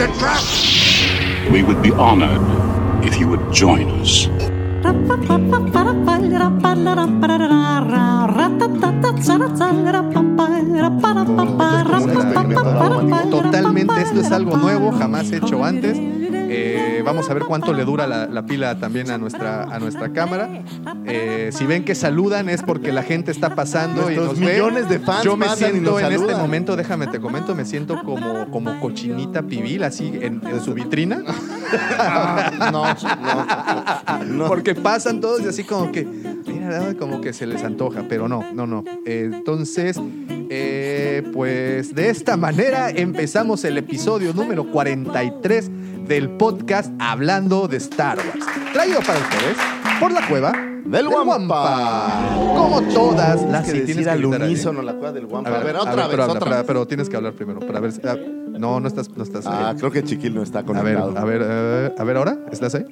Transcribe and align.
We 0.00 1.62
would 1.62 1.82
be 1.82 1.90
honored 1.90 2.40
if 3.04 3.20
you 3.20 3.28
would 3.28 3.52
join 3.52 3.90
us. 4.00 4.30
Totalmente, 13.30 14.00
esto 14.00 14.20
es 14.20 14.32
algo 14.32 14.56
nuevo, 14.56 14.92
jamás 14.92 15.30
hecho 15.32 15.62
antes. 15.62 15.98
Eh, 16.52 17.02
vamos 17.04 17.30
a 17.30 17.34
ver 17.34 17.44
cuánto 17.44 17.72
le 17.72 17.84
dura 17.84 18.06
la, 18.06 18.26
la 18.26 18.44
pila 18.44 18.78
también 18.78 19.10
a 19.10 19.18
nuestra, 19.18 19.62
a 19.62 19.78
nuestra 19.78 20.12
cámara. 20.12 20.48
Eh, 21.06 21.50
si 21.52 21.64
ven 21.64 21.84
que 21.84 21.94
saludan 21.94 22.48
es 22.48 22.62
porque 22.62 22.92
la 22.92 23.02
gente 23.02 23.30
está 23.30 23.54
pasando 23.54 24.10
y 24.10 24.16
Nuestros 24.16 24.28
nos 24.28 24.40
ve. 24.40 24.52
millones 24.52 24.88
de 24.88 24.98
fans 24.98 25.24
Yo 25.24 25.36
me 25.36 25.46
y 25.46 25.50
siento 25.50 25.92
nos 25.92 26.02
en 26.02 26.12
este 26.12 26.34
momento, 26.34 26.76
déjame 26.76 27.06
te 27.06 27.20
comento, 27.20 27.54
me 27.54 27.64
siento 27.64 28.02
como, 28.04 28.50
como 28.50 28.80
cochinita 28.80 29.42
pibil, 29.42 29.84
así 29.84 30.08
en, 30.20 30.40
en 30.44 30.60
su 30.62 30.74
vitrina. 30.74 31.22
No, 32.72 32.84
no, 32.94 32.94
no. 34.26 34.48
Porque 34.48 34.74
pasan 34.74 35.20
todos 35.20 35.40
y 35.42 35.46
así 35.48 35.62
como 35.62 35.92
que, 35.92 36.04
mira, 36.04 36.94
como 36.98 37.20
que 37.20 37.32
se 37.32 37.46
les 37.46 37.62
antoja, 37.62 38.04
pero 38.08 38.28
no, 38.28 38.44
no, 38.52 38.66
no. 38.66 38.84
Eh, 39.06 39.30
entonces, 39.32 39.96
eh, 40.48 41.22
pues 41.32 41.94
de 41.94 42.10
esta 42.10 42.36
manera 42.36 42.90
empezamos 42.90 43.64
el 43.64 43.78
episodio 43.78 44.32
número 44.34 44.70
43 44.70 45.70
del 46.10 46.28
podcast 46.30 46.92
Hablando 46.98 47.68
de 47.68 47.76
Star 47.76 48.18
Wars. 48.18 48.44
Traído 48.72 48.98
para 49.00 49.20
ustedes 49.20 49.56
por 50.00 50.10
la 50.10 50.26
cueva 50.26 50.50
Del 50.84 51.06
Wampa. 51.06 52.08
Como 52.56 52.82
todas 52.92 53.40
las 53.42 53.64
que 53.70 53.82
tienes 53.82 54.04
que 54.04 54.10
al 54.10 54.24
unísono 54.24 54.82
la 54.82 54.94
cueva 54.94 55.12
del 55.12 55.26
Wampa. 55.26 55.50
A 55.50 55.60
A 55.60 55.62
ver, 55.62 55.76
otra 55.76 55.92
pero 55.92 55.96
vez, 56.08 56.10
habla, 56.12 56.24
otra 56.26 56.40
pero- 56.40 56.56
vez. 56.56 56.64
pero 56.66 56.86
tienes 56.88 57.08
que 57.08 57.16
hablar 57.16 57.32
primero 57.34 57.60
para 57.60 57.78
ver 57.78 57.92
si- 57.92 58.00
ah, 58.04 58.16
no, 58.58 58.80
no 58.80 58.88
estás, 58.88 59.08
no 59.16 59.22
estás 59.22 59.46
ahí. 59.46 59.54
Ah, 59.56 59.74
creo 59.78 59.92
que 59.92 60.02
Chiquil 60.02 60.34
no 60.34 60.42
está 60.42 60.58
A 60.58 60.62
ver, 60.62 60.96
conectado. 60.96 61.16
a 61.16 61.24
ver, 61.24 61.42
eh, 61.44 61.94
a 61.96 62.02
ver 62.04 62.16
ahora, 62.16 62.38
¿estás 62.50 62.74
ahí? 62.74 62.84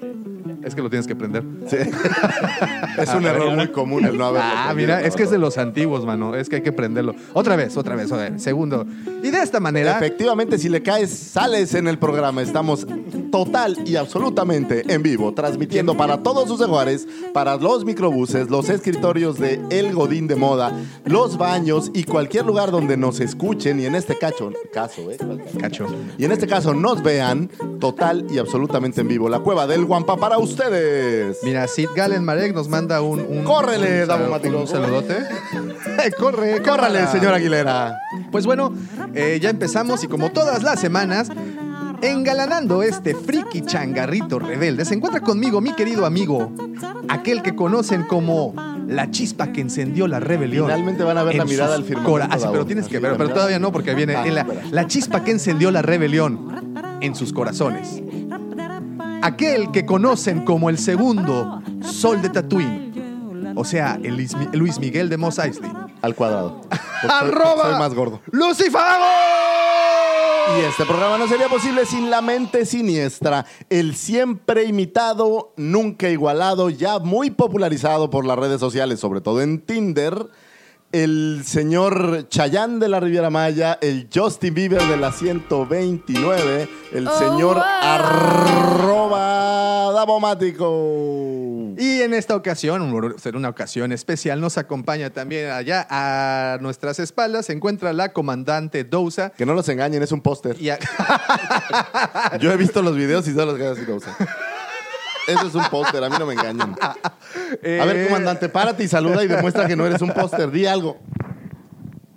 Es 0.68 0.74
que 0.74 0.82
lo 0.82 0.90
tienes 0.90 1.06
que 1.06 1.16
prender. 1.16 1.42
Sí. 1.66 1.76
es 2.98 3.14
un 3.14 3.24
error 3.24 3.54
muy 3.56 3.68
común 3.68 4.04
el 4.04 4.18
no 4.18 4.26
haberlo 4.26 4.48
Ah, 4.50 4.72
mira, 4.74 5.00
es 5.02 5.16
que 5.16 5.22
es 5.22 5.30
de 5.30 5.38
los 5.38 5.56
antiguos, 5.58 6.04
mano. 6.04 6.34
Es 6.34 6.48
que 6.48 6.56
hay 6.56 6.62
que 6.62 6.72
prenderlo. 6.72 7.14
Otra 7.32 7.56
vez, 7.56 7.76
otra 7.76 7.96
vez, 7.96 8.12
a 8.12 8.16
ver, 8.16 8.38
segundo. 8.38 8.86
Y 9.22 9.30
de 9.30 9.42
esta 9.42 9.60
manera. 9.60 9.96
Efectivamente, 9.96 10.58
si 10.58 10.68
le 10.68 10.82
caes, 10.82 11.10
sales 11.10 11.74
en 11.74 11.88
el 11.88 11.98
programa. 11.98 12.42
Estamos 12.42 12.86
total 13.30 13.76
y 13.86 13.96
absolutamente 13.96 14.84
en 14.92 15.02
vivo, 15.02 15.32
transmitiendo 15.32 15.96
para 15.96 16.22
todos 16.22 16.48
sus 16.48 16.60
hogares, 16.60 17.06
para 17.32 17.56
los 17.56 17.84
microbuses, 17.84 18.50
los 18.50 18.68
escritorios 18.68 19.38
de 19.38 19.60
El 19.70 19.94
Godín 19.94 20.26
de 20.26 20.36
Moda, 20.36 20.72
los 21.04 21.38
baños 21.38 21.90
y 21.94 22.04
cualquier 22.04 22.46
lugar 22.46 22.70
donde 22.70 22.96
nos 22.96 23.20
escuchen 23.20 23.80
y 23.80 23.86
en 23.86 23.94
este 23.94 24.16
cacho, 24.16 24.52
caso, 24.72 25.10
¿eh? 25.10 25.18
Cacho. 25.60 25.86
Y 26.16 26.24
en 26.24 26.32
este 26.32 26.46
caso 26.46 26.74
nos 26.74 27.02
vean 27.02 27.50
total 27.80 28.26
y 28.30 28.38
absolutamente 28.38 29.00
en 29.00 29.08
vivo. 29.08 29.28
La 29.28 29.40
cueva 29.40 29.66
del 29.66 29.84
Guampa 29.84 30.16
para 30.16 30.38
ustedes. 30.58 31.38
Mira, 31.42 31.66
Sid 31.68 31.88
Galen 31.94 32.24
Marek 32.24 32.54
nos 32.54 32.68
manda 32.68 33.00
un. 33.00 33.20
un 33.20 33.44
Córrele, 33.44 34.02
un, 34.02 34.08
Davo 34.08 34.58
un 34.60 34.66
saludote. 34.68 35.16
Corre, 36.18 36.62
Córrale, 36.62 37.06
señor 37.08 37.34
Aguilera. 37.34 37.98
Pues 38.30 38.46
bueno, 38.46 38.72
eh, 39.14 39.38
ya 39.40 39.50
empezamos 39.50 40.02
y 40.04 40.08
como 40.08 40.30
todas 40.32 40.62
las 40.62 40.80
semanas, 40.80 41.30
engalanando 42.02 42.82
este 42.82 43.14
friki 43.14 43.62
changarrito 43.62 44.38
rebelde, 44.38 44.84
se 44.84 44.94
encuentra 44.94 45.20
conmigo 45.20 45.60
mi 45.60 45.72
querido 45.72 46.06
amigo, 46.06 46.52
aquel 47.08 47.42
que 47.42 47.54
conocen 47.54 48.04
como 48.04 48.54
la 48.86 49.10
chispa 49.10 49.52
que 49.52 49.60
encendió 49.60 50.06
la 50.08 50.20
rebelión. 50.20 50.66
Finalmente 50.66 51.04
van 51.04 51.18
a 51.18 51.22
ver 51.24 51.36
la 51.36 51.44
mirada 51.44 51.74
al 51.74 51.84
firmamento, 51.84 52.28
Ah, 52.30 52.38
sí, 52.38 52.46
pero 52.50 52.66
tienes 52.66 52.88
que 52.88 52.98
ver, 52.98 53.16
pero 53.16 53.30
todavía 53.30 53.58
no, 53.58 53.72
porque 53.72 53.94
viene 53.94 54.16
Ah, 54.16 54.26
en 54.26 54.34
la, 54.34 54.42
espera. 54.42 54.62
la 54.70 54.86
chispa 54.86 55.24
que 55.24 55.30
encendió 55.32 55.70
la 55.70 55.82
rebelión 55.82 56.48
en 57.00 57.14
sus 57.14 57.32
corazones. 57.32 58.02
Aquel 59.22 59.70
que 59.72 59.84
conocen 59.84 60.44
como 60.44 60.70
el 60.70 60.78
segundo 60.78 61.60
sol 61.82 62.22
de 62.22 62.30
Tatooine. 62.30 63.52
O 63.56 63.64
sea, 63.64 63.98
el 64.02 64.14
Luis 64.16 64.36
Mi- 64.36 64.46
Luis 64.56 64.78
Miguel 64.78 65.08
de 65.08 65.16
Mos 65.16 65.38
Eisley. 65.38 65.70
Al 66.02 66.14
cuadrado. 66.14 66.60
Porque 66.60 66.78
soy- 67.18 67.28
¡Arroba! 67.28 67.70
Soy 67.70 67.78
más 67.78 67.94
gordo. 67.94 68.20
¡Lucifago! 68.30 69.04
Y 70.58 70.60
este 70.64 70.84
programa 70.86 71.18
no 71.18 71.28
sería 71.28 71.48
posible 71.48 71.84
sin 71.84 72.08
la 72.10 72.22
mente 72.22 72.64
siniestra, 72.64 73.44
el 73.68 73.94
siempre 73.94 74.64
imitado, 74.64 75.52
nunca 75.56 76.08
igualado, 76.08 76.70
ya 76.70 76.98
muy 77.00 77.30
popularizado 77.30 78.08
por 78.08 78.24
las 78.24 78.38
redes 78.38 78.58
sociales, 78.58 78.98
sobre 78.98 79.20
todo 79.20 79.42
en 79.42 79.60
Tinder, 79.60 80.14
el 80.92 81.42
señor 81.44 82.28
Chayán 82.28 82.80
de 82.80 82.88
la 82.88 82.98
Riviera 83.00 83.28
Maya, 83.30 83.78
el 83.82 84.08
Justin 84.14 84.54
Bieber 84.54 84.82
de 84.84 84.96
la 84.96 85.12
129, 85.12 86.68
el 86.92 87.08
señor 87.10 87.58
arroba 88.62 89.92
Davomático. 89.92 91.74
Y 91.76 92.00
en 92.02 92.14
esta 92.14 92.34
ocasión, 92.36 93.14
será 93.18 93.36
una 93.38 93.48
ocasión 93.50 93.92
especial, 93.92 94.40
nos 94.40 94.56
acompaña 94.58 95.10
también 95.10 95.50
allá 95.50 95.86
a 95.90 96.58
nuestras 96.60 96.98
espaldas, 96.98 97.46
se 97.46 97.52
encuentra 97.52 97.92
la 97.92 98.12
comandante 98.12 98.84
Dousa. 98.84 99.30
Que 99.30 99.44
no 99.46 99.54
los 99.54 99.68
engañen, 99.68 100.02
es 100.02 100.10
un 100.12 100.20
póster. 100.22 100.56
A- 100.70 102.36
Yo 102.40 102.50
he 102.52 102.56
visto 102.56 102.80
los 102.82 102.96
videos 102.96 103.28
y 103.28 103.34
solo 103.34 103.56
los 103.56 103.78
así, 103.78 103.84
Dousa. 103.84 104.16
Eso 105.28 105.46
es 105.46 105.54
un 105.54 105.64
póster, 105.70 106.02
a 106.02 106.08
mí 106.08 106.16
no 106.18 106.26
me 106.26 106.32
engañan. 106.34 106.74
A 106.80 106.94
ver, 107.62 107.96
Eh, 107.96 108.06
comandante, 108.08 108.48
párate 108.48 108.84
y 108.84 108.88
saluda 108.88 109.22
y 109.22 109.28
demuestra 109.28 109.66
que 109.66 109.76
no 109.76 109.86
eres 109.86 110.00
un 110.02 110.10
póster. 110.12 110.50
Di 110.50 110.66
algo. 110.66 110.98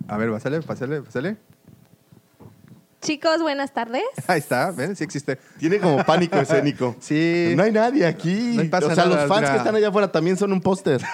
A 0.08 0.16
ver, 0.16 0.30
pásale, 0.30 0.60
pásale, 0.62 1.02
pásale. 1.02 1.36
Chicos, 3.02 3.42
buenas 3.42 3.74
tardes. 3.74 4.04
Ahí 4.28 4.38
está, 4.38 4.70
¿ven? 4.70 4.94
Sí 4.94 5.02
existe. 5.02 5.36
Tiene 5.58 5.78
como 5.80 6.04
pánico 6.04 6.38
escénico. 6.38 6.94
Sí. 7.00 7.52
No 7.56 7.64
hay 7.64 7.72
nadie 7.72 8.06
aquí. 8.06 8.54
No 8.56 8.70
pasa 8.70 8.86
o 8.86 8.94
sea, 8.94 9.04
nada, 9.06 9.16
los 9.22 9.28
fans 9.28 9.40
mira. 9.40 9.52
que 9.52 9.58
están 9.58 9.74
allá 9.74 9.88
afuera 9.88 10.12
también 10.12 10.36
son 10.36 10.52
un 10.52 10.60
póster. 10.60 11.00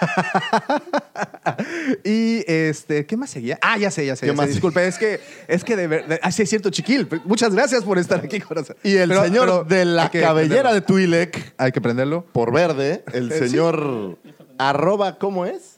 Y 2.05 2.45
este, 2.47 3.07
¿qué 3.07 3.17
más 3.17 3.31
seguía? 3.31 3.59
Ah, 3.63 3.79
ya 3.79 3.91
sé, 3.91 4.05
ya 4.05 4.15
sé. 4.15 4.21
¿Qué 4.21 4.27
ya 4.29 4.33
sé. 4.33 4.37
más? 4.37 4.49
Disculpe, 4.51 4.87
es 4.87 4.99
que, 4.99 5.21
es 5.49 5.65
que 5.65 5.75
de 5.77 5.87
verdad. 5.87 6.19
Ah, 6.23 6.31
sí, 6.31 6.43
es 6.43 6.51
cierto, 6.51 6.69
chiquil. 6.71 7.09
Muchas 7.25 7.55
gracias 7.55 7.83
por 7.83 7.99
estar 7.99 8.19
aquí, 8.23 8.39
corazón. 8.41 8.77
Y 8.83 8.97
el 8.97 9.09
Pero- 9.09 9.25
señor 9.25 9.47
pero 9.47 9.65
de 9.65 9.85
la 9.87 10.11
cabellera 10.11 10.73
de. 10.75 10.83
Twi'lek, 10.83 11.55
Hay 11.57 11.73
que 11.73 11.81
prenderlo. 11.81 12.25
por 12.33 12.53
verde, 12.53 13.03
el 13.13 13.33
Sí. 13.33 13.39
señor 13.49 14.19
arroba, 14.59 15.19
¿cómo 15.19 15.47
es? 15.47 15.78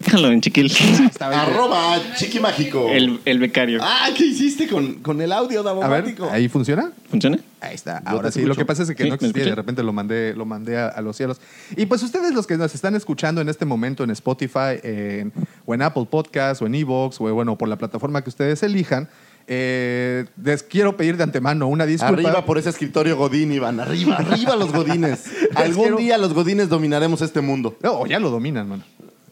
Déjalo 0.00 0.28
en 0.30 0.40
chiquil. 0.40 0.72
Arroba 1.20 1.98
chiqui 2.16 2.40
mágico. 2.40 2.88
El, 2.90 3.20
el 3.24 3.38
becario. 3.38 3.80
Ah, 3.82 4.08
¿qué 4.16 4.24
hiciste 4.26 4.66
con, 4.66 4.94
con 4.94 5.20
el 5.20 5.30
audio 5.32 5.66
A 5.82 5.88
ver? 5.88 6.14
¿ahí 6.30 6.48
funciona? 6.48 6.90
¿Funciona? 7.10 7.38
Ahí 7.60 7.74
está. 7.74 8.00
Yo 8.02 8.08
Ahora 8.08 8.30
sí, 8.30 8.38
escucho. 8.40 8.48
lo 8.48 8.56
que 8.56 8.64
pasa 8.64 8.82
es 8.84 8.88
que 8.90 9.02
Sí, 9.02 9.10
no 9.10 9.10
¿me 9.10 9.14
existía 9.16 9.44
de 9.44 9.54
repente 9.54 9.82
lo 9.82 9.92
mandé, 9.92 10.34
lo 10.34 10.46
mandé 10.46 10.78
a, 10.78 10.88
a 10.88 11.00
los 11.02 11.16
cielos. 11.16 11.38
Y 11.76 11.84
pues 11.86 12.02
ustedes 12.02 12.32
los 12.32 12.46
que 12.46 12.56
nos 12.56 12.74
están 12.74 12.94
escuchando 12.96 13.40
en 13.42 13.48
este 13.50 13.66
momento 13.66 14.02
en 14.02 14.10
Spotify 14.10 14.80
en- 14.82 15.32
o 15.66 15.74
en 15.74 15.82
Apple 15.82 16.06
Podcast 16.10 16.62
o 16.62 16.66
en 16.66 16.74
Evox 16.76 17.20
o 17.20 17.34
bueno, 17.34 17.58
por 17.58 17.68
la 17.68 17.76
plataforma 17.76 18.22
que 18.22 18.30
ustedes 18.30 18.62
elijan, 18.62 19.08
eh, 19.46 20.24
les 20.42 20.62
quiero 20.62 20.96
pedir 20.96 21.16
de 21.18 21.24
antemano 21.24 21.66
una 21.66 21.84
disculpa. 21.84 22.14
Arriba 22.14 22.44
por 22.46 22.56
ese 22.56 22.70
escritorio 22.70 23.16
Godín, 23.16 23.52
Iván. 23.52 23.80
Arriba, 23.80 24.16
arriba 24.16 24.56
los 24.56 24.72
Godines. 24.72 25.24
Algún 25.56 25.82
quiero- 25.84 25.96
día 25.98 26.16
los 26.18 26.32
Godines 26.32 26.68
dominaremos 26.70 27.20
este 27.20 27.40
mundo. 27.42 27.76
No, 27.82 28.06
ya 28.06 28.18
lo 28.18 28.30
dominan, 28.30 28.68
mano. 28.68 28.84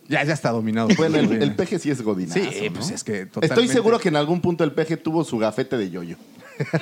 Ya, 0.08 0.24
ya 0.24 0.32
está 0.32 0.50
dominado. 0.50 0.88
Bueno, 0.96 1.18
el, 1.18 1.42
el 1.42 1.54
peje 1.54 1.78
sí 1.78 1.90
es 1.90 2.00
godinazo, 2.02 2.40
Sí, 2.40 2.68
¿no? 2.68 2.72
pues 2.74 2.90
es 2.90 3.04
que 3.04 3.26
totalmente. 3.26 3.46
Estoy 3.54 3.68
seguro 3.68 3.98
que 3.98 4.08
en 4.08 4.16
algún 4.16 4.40
punto 4.40 4.64
el 4.64 4.72
peje 4.72 4.96
tuvo 4.96 5.22
su 5.22 5.36
gafete 5.38 5.76
de 5.76 5.90
yoyo. 5.90 6.16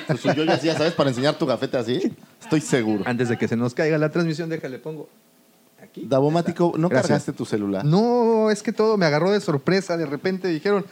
Pues 0.07 0.21
su 0.21 0.31
yoyo 0.31 0.51
así, 0.51 0.67
ya 0.67 0.77
sabes, 0.77 0.93
para 0.93 1.09
enseñar 1.09 1.37
tu 1.37 1.45
gafete 1.45 1.77
así. 1.77 2.13
Estoy 2.41 2.61
seguro. 2.61 3.03
Antes 3.05 3.29
de 3.29 3.37
que 3.37 3.47
se 3.47 3.55
nos 3.57 3.73
caiga 3.73 3.97
la 3.97 4.09
transmisión, 4.09 4.49
déjale, 4.49 4.79
pongo 4.79 5.09
aquí. 5.83 6.05
Davomático, 6.07 6.73
¿no 6.77 6.89
Gracias. 6.89 7.07
cargaste 7.09 7.33
tu 7.33 7.45
celular? 7.45 7.83
No, 7.85 8.49
es 8.49 8.63
que 8.63 8.71
todo 8.73 8.97
me 8.97 9.05
agarró 9.05 9.29
de 9.31 9.39
sorpresa. 9.41 9.97
De 9.97 10.05
repente 10.05 10.47
dijeron, 10.47 10.85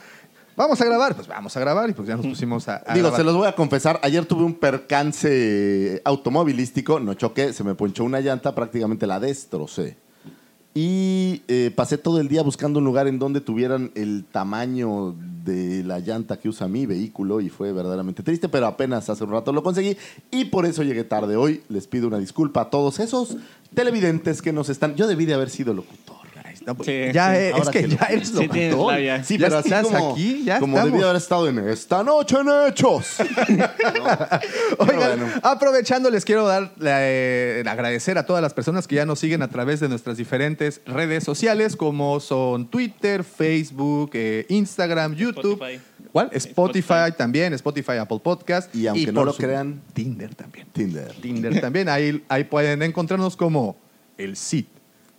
vamos 0.58 0.80
a 0.82 0.86
grabar. 0.86 1.16
Pues 1.16 1.28
vamos 1.28 1.56
a 1.56 1.60
grabar 1.62 1.90
y 1.90 1.94
pues 1.94 2.08
ya 2.08 2.16
nos 2.18 2.26
pusimos 2.28 2.68
a, 2.68 2.84
a 2.86 2.94
Digo, 2.94 3.06
grabar. 3.08 3.18
se 3.20 3.24
los 3.24 3.36
voy 3.36 3.48
a 3.48 3.56
confesar, 3.56 4.00
ayer 4.04 4.26
tuve 4.26 4.44
un 4.44 4.56
percance 4.56 6.02
automovilístico, 6.04 7.00
no 7.00 7.14
choqué, 7.14 7.54
se 7.54 7.64
me 7.64 7.76
ponchó 7.76 8.04
una 8.04 8.20
llanta, 8.20 8.54
prácticamente 8.54 9.08
la 9.08 9.20
destrocé. 9.20 9.98
Y 10.78 11.42
eh, 11.48 11.72
pasé 11.74 11.98
todo 11.98 12.20
el 12.20 12.28
día 12.28 12.44
buscando 12.44 12.80
un 12.80 12.86
lugar 12.86 13.08
en 13.08 13.18
donde 13.18 13.40
tuvieran 13.40 13.92
el 13.96 14.26
tamaño 14.30 15.16
de 15.46 15.86
la 15.86 16.00
llanta 16.00 16.38
que 16.38 16.50
usa 16.50 16.68
mi 16.68 16.86
vehículo 16.86 17.40
y 17.40 17.48
fue 17.48 17.72
verdaderamente 17.72 18.24
triste, 18.24 18.50
pero 18.50 18.68
apenas 18.68 19.10
hace 19.10 19.24
un 19.24 19.32
rato 19.32 19.54
lo 19.54 19.64
conseguí 19.64 19.96
y 20.32 20.46
por 20.46 20.66
eso 20.66 20.84
llegué 20.84 21.06
tarde 21.06 21.38
hoy. 21.38 21.64
Les 21.70 21.88
pido 21.88 22.10
una 22.10 22.18
disculpa 22.18 22.60
a 22.60 22.70
todos 22.70 23.00
esos 23.00 23.38
televidentes 23.74 24.42
que 24.42 24.52
nos 24.52 24.68
están... 24.68 24.96
Yo 24.96 25.08
debí 25.08 25.26
de 25.26 25.36
haber 25.36 25.50
sido 25.50 25.74
locutor. 25.74 26.25
Pues, 26.74 26.88
Sí, 26.88 27.14
ya 27.14 27.30
sí. 27.32 27.38
eh, 27.38 27.54
es 27.62 27.70
que 27.70 27.82
que 27.84 27.88
ya 27.90 27.98
lo- 28.10 28.16
eres 28.16 28.30
Sí, 28.30 28.48
labia. 28.72 29.24
Sí, 29.24 29.38
Ya 29.38 29.46
pero 29.48 29.58
así 29.60 29.68
estás 29.70 29.86
como, 29.86 30.12
aquí, 30.14 30.44
ya 30.44 30.60
como 30.60 30.74
estamos. 30.78 30.92
debí 30.92 30.98
de 31.04 31.10
haber 31.10 31.18
estado 31.22 31.48
en 31.50 31.60
esta 31.70 32.04
noche 32.04 32.38
en 32.40 32.48
Hechos. 32.68 33.18
Oigan, 34.80 35.20
bueno. 35.20 35.28
aprovechando, 35.44 36.10
les 36.10 36.26
quiero 36.26 36.46
dar 36.48 36.72
eh, 36.82 37.64
agradecer 37.68 38.18
a 38.18 38.26
todas 38.26 38.42
las 38.42 38.54
personas 38.54 38.88
que 38.88 38.96
ya 38.96 39.06
nos 39.06 39.20
siguen 39.20 39.42
a 39.42 39.48
través 39.50 39.80
de 39.80 39.90
nuestras 39.90 40.18
diferentes 40.18 40.82
redes 40.86 41.24
sociales, 41.24 41.76
como 41.76 42.20
son 42.20 42.68
Twitter, 42.70 43.24
Facebook, 43.24 44.12
eh, 44.14 44.46
Instagram, 44.50 45.16
YouTube. 45.16 45.54
Spotify. 45.62 45.82
¿Cuál? 46.12 46.30
Spotify, 46.34 46.80
Spotify. 46.94 47.18
también, 47.18 47.54
Spotify, 47.54 47.94
Apple 48.00 48.20
Podcast. 48.24 48.74
Y 48.74 48.88
aunque 48.88 49.12
no 49.12 49.26
lo 49.26 49.34
su- 49.34 49.42
crean- 49.42 49.82
Tinder 49.94 50.34
también. 50.34 50.68
Tinder. 50.72 51.12
Tinder 51.22 51.60
también. 51.62 51.90
Ahí, 51.90 52.24
ahí 52.30 52.46
pueden 52.46 52.82
encontrarnos 52.84 53.36
como 53.36 53.76
el 54.18 54.38
Cid 54.38 54.66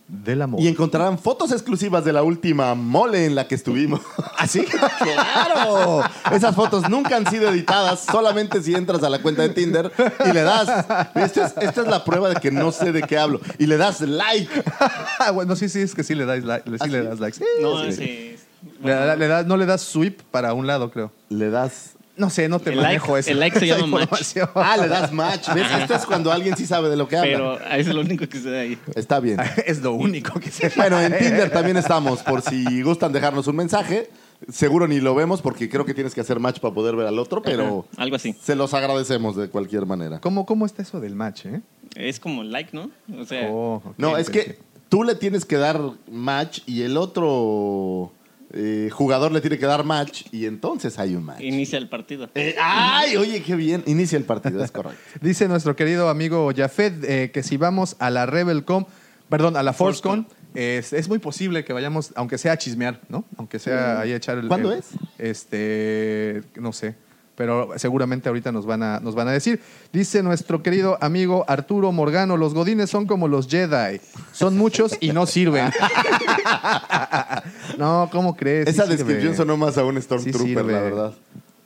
del 0.07 0.41
amor. 0.41 0.61
Y 0.61 0.67
encontrarán 0.67 1.19
fotos 1.19 1.51
exclusivas 1.51 2.05
de 2.05 2.13
la 2.13 2.23
última 2.23 2.73
mole 2.75 3.25
en 3.25 3.35
la 3.35 3.47
que 3.47 3.55
estuvimos. 3.55 3.99
¿Así? 4.37 4.61
¡Claro! 4.99 6.01
Esas 6.31 6.55
fotos 6.55 6.89
nunca 6.89 7.17
han 7.17 7.29
sido 7.29 7.49
editadas, 7.49 8.05
solamente 8.09 8.61
si 8.61 8.73
entras 8.73 9.03
a 9.03 9.09
la 9.09 9.21
cuenta 9.21 9.41
de 9.41 9.49
Tinder 9.49 9.91
y 10.25 10.31
le 10.31 10.41
das. 10.43 10.85
Esta 11.15 11.45
es, 11.47 11.53
esta 11.59 11.81
es 11.81 11.87
la 11.87 12.03
prueba 12.05 12.29
de 12.29 12.35
que 12.35 12.51
no 12.51 12.71
sé 12.71 12.91
de 12.91 13.03
qué 13.03 13.17
hablo. 13.17 13.41
Y 13.59 13.65
le 13.65 13.77
das 13.77 14.01
like. 14.01 14.63
bueno, 15.33 15.55
sí, 15.55 15.67
sí, 15.67 15.81
es 15.81 15.93
que 15.93 16.03
sí 16.03 16.15
le 16.15 16.25
das, 16.25 16.43
like, 16.43 16.69
sí 16.69 16.77
¿Ah, 16.79 16.87
le 16.87 17.01
sí? 17.01 17.07
das 17.07 17.19
likes. 17.19 17.39
No, 17.61 17.83
Sí. 17.83 17.91
sí. 17.93 18.35
Le 18.83 19.43
no 19.43 19.57
le 19.57 19.65
das 19.65 19.81
sweep 19.81 20.21
para 20.31 20.53
un 20.53 20.67
lado, 20.67 20.89
creo. 20.89 21.11
Le 21.29 21.49
das. 21.49 21.96
No 22.17 22.29
sé, 22.31 22.49
no 22.49 22.59
te 22.59 22.71
El 22.71 22.77
like- 22.77 22.87
manejo 22.87 23.17
eso. 23.17 23.29
el 23.31 23.39
like 23.39 23.59
se 23.59 23.67
llama 23.67 23.99
match. 24.11 24.35
Ah, 24.55 24.75
le 24.77 24.87
das 24.87 25.11
match. 25.13 25.47
¿Ves? 25.53 25.67
Esto 25.81 25.93
es 25.95 26.05
cuando 26.05 26.31
alguien 26.31 26.57
sí 26.57 26.65
sabe 26.65 26.89
de 26.89 26.97
lo 26.97 27.07
que 27.07 27.15
habla. 27.17 27.31
Pero 27.31 27.59
es 27.77 27.87
lo 27.87 28.01
único 28.01 28.27
que 28.27 28.39
se 28.39 28.49
da 28.49 28.59
ahí. 28.61 28.77
Está 28.95 29.19
bien. 29.19 29.39
es 29.65 29.81
lo 29.81 29.93
único 29.93 30.39
que 30.39 30.49
se 30.51 30.69
Bueno, 30.75 30.99
en 31.01 31.17
Tinder 31.17 31.51
también 31.51 31.77
estamos, 31.77 32.23
por 32.23 32.41
si 32.41 32.81
gustan 32.81 33.11
dejarnos 33.13 33.45
un 33.47 33.55
mensaje. 33.55 34.09
Seguro 34.51 34.87
ni 34.87 34.99
lo 34.99 35.15
vemos 35.15 35.41
porque 35.41 35.67
creo 35.67 35.83
que 35.85 35.95
tienes 35.95 36.13
que 36.13 36.21
hacer 36.21 36.39
match 36.39 36.59
para 36.59 36.71
poder 36.73 36.95
ver 36.95 37.07
al 37.07 37.17
otro, 37.17 37.41
pero 37.41 37.85
Ajá, 37.93 38.03
algo 38.03 38.15
así. 38.17 38.35
se 38.39 38.55
los 38.55 38.73
agradecemos 38.75 39.35
de 39.35 39.49
cualquier 39.49 39.85
manera. 39.87 40.19
¿Cómo, 40.19 40.45
¿Cómo 40.45 40.65
está 40.67 40.83
eso 40.83 40.99
del 40.99 41.15
match, 41.15 41.45
eh? 41.47 41.61
Es 41.95 42.19
como 42.19 42.43
like, 42.43 42.69
¿no? 42.71 42.91
O 43.19 43.25
sea, 43.25 43.47
Oh, 43.51 43.81
No, 43.97 44.15
es 44.15 44.29
que 44.29 44.59
tú 44.89 45.03
le 45.03 45.15
tienes 45.15 45.43
que 45.43 45.57
dar 45.57 45.79
match 46.11 46.59
y 46.67 46.83
el 46.83 46.97
otro 46.97 48.11
eh, 48.53 48.89
jugador 48.91 49.31
le 49.31 49.41
tiene 49.41 49.57
que 49.57 49.65
dar 49.65 49.83
match 49.83 50.23
y 50.31 50.45
entonces 50.45 50.97
hay 50.99 51.15
un 51.15 51.23
match. 51.25 51.41
inicia 51.41 51.77
el 51.77 51.89
partido. 51.89 52.29
Eh, 52.35 52.55
¡Ay! 52.61 53.17
Oye, 53.17 53.41
qué 53.43 53.55
bien. 53.55 53.83
Inicia 53.85 54.17
el 54.17 54.23
partido, 54.23 54.63
es 54.63 54.71
correcto. 54.71 54.99
Dice 55.21 55.47
nuestro 55.47 55.75
querido 55.75 56.09
amigo 56.09 56.49
Jafet 56.55 57.03
eh, 57.03 57.31
que 57.31 57.43
si 57.43 57.57
vamos 57.57 57.95
a 57.99 58.09
la 58.09 58.25
Rebelcom, 58.25 58.85
perdón, 59.29 59.57
a 59.57 59.63
la 59.63 59.73
ForceCon, 59.73 60.27
es, 60.55 60.93
es 60.93 61.09
muy 61.09 61.19
posible 61.19 61.65
que 61.65 61.73
vayamos, 61.73 62.11
aunque 62.15 62.37
sea 62.37 62.53
a 62.53 62.57
chismear, 62.57 63.01
¿no? 63.09 63.25
Aunque 63.37 63.59
sea 63.59 63.99
ahí 63.99 64.13
a 64.13 64.15
echar 64.15 64.37
el... 64.37 64.47
¿Cuándo 64.47 64.71
el- 64.71 64.79
es? 64.79 64.87
Este, 65.19 66.41
no 66.55 66.71
sé. 66.73 66.95
Pero 67.37 67.69
seguramente 67.75 68.29
ahorita 68.29 68.51
nos 68.51 68.65
van, 68.65 68.81
a, 68.81 68.99
nos 68.99 69.13
van 69.13 69.27
a 69.27 69.31
decir. 69.31 69.61
Dice 69.93 70.23
nuestro 70.23 70.63
querido 70.63 70.97
amigo 71.01 71.45
Arturo 71.47 71.91
Morgano, 71.91 72.35
los 72.35 72.55
godines 72.55 72.89
son 72.89 73.05
como 73.05 73.27
los 73.27 73.47
Jedi. 73.47 74.01
Son 74.33 74.57
muchos 74.57 74.97
y 74.99 75.11
no 75.11 75.27
sirven. 75.27 75.71
no, 77.77 78.09
¿cómo 78.11 78.35
crees? 78.35 78.65
Sí 78.65 78.71
Esa 78.71 78.83
sirve. 78.85 78.97
descripción 78.97 79.35
sonó 79.35 79.55
más 79.55 79.77
a 79.77 79.83
un 79.83 80.01
Stormtrooper, 80.01 80.65
la 80.65 80.81
verdad. 80.81 81.13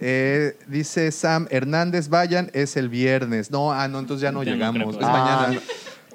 Eh, 0.01 0.57
dice 0.68 1.12
Sam 1.12 1.47
Hernández, 1.50 2.09
vayan, 2.09 2.50
es 2.53 2.75
el 2.75 2.89
viernes. 2.89 3.51
No, 3.51 3.71
ah, 3.71 3.88
no, 3.88 4.00
entonces 4.00 4.23
ya 4.23 4.31
no 4.31 4.44
Ya 4.44 4.53
llegamos. 4.53 4.95
es 4.95 5.01
Ah, 5.01 5.45
mañana. 5.47 5.62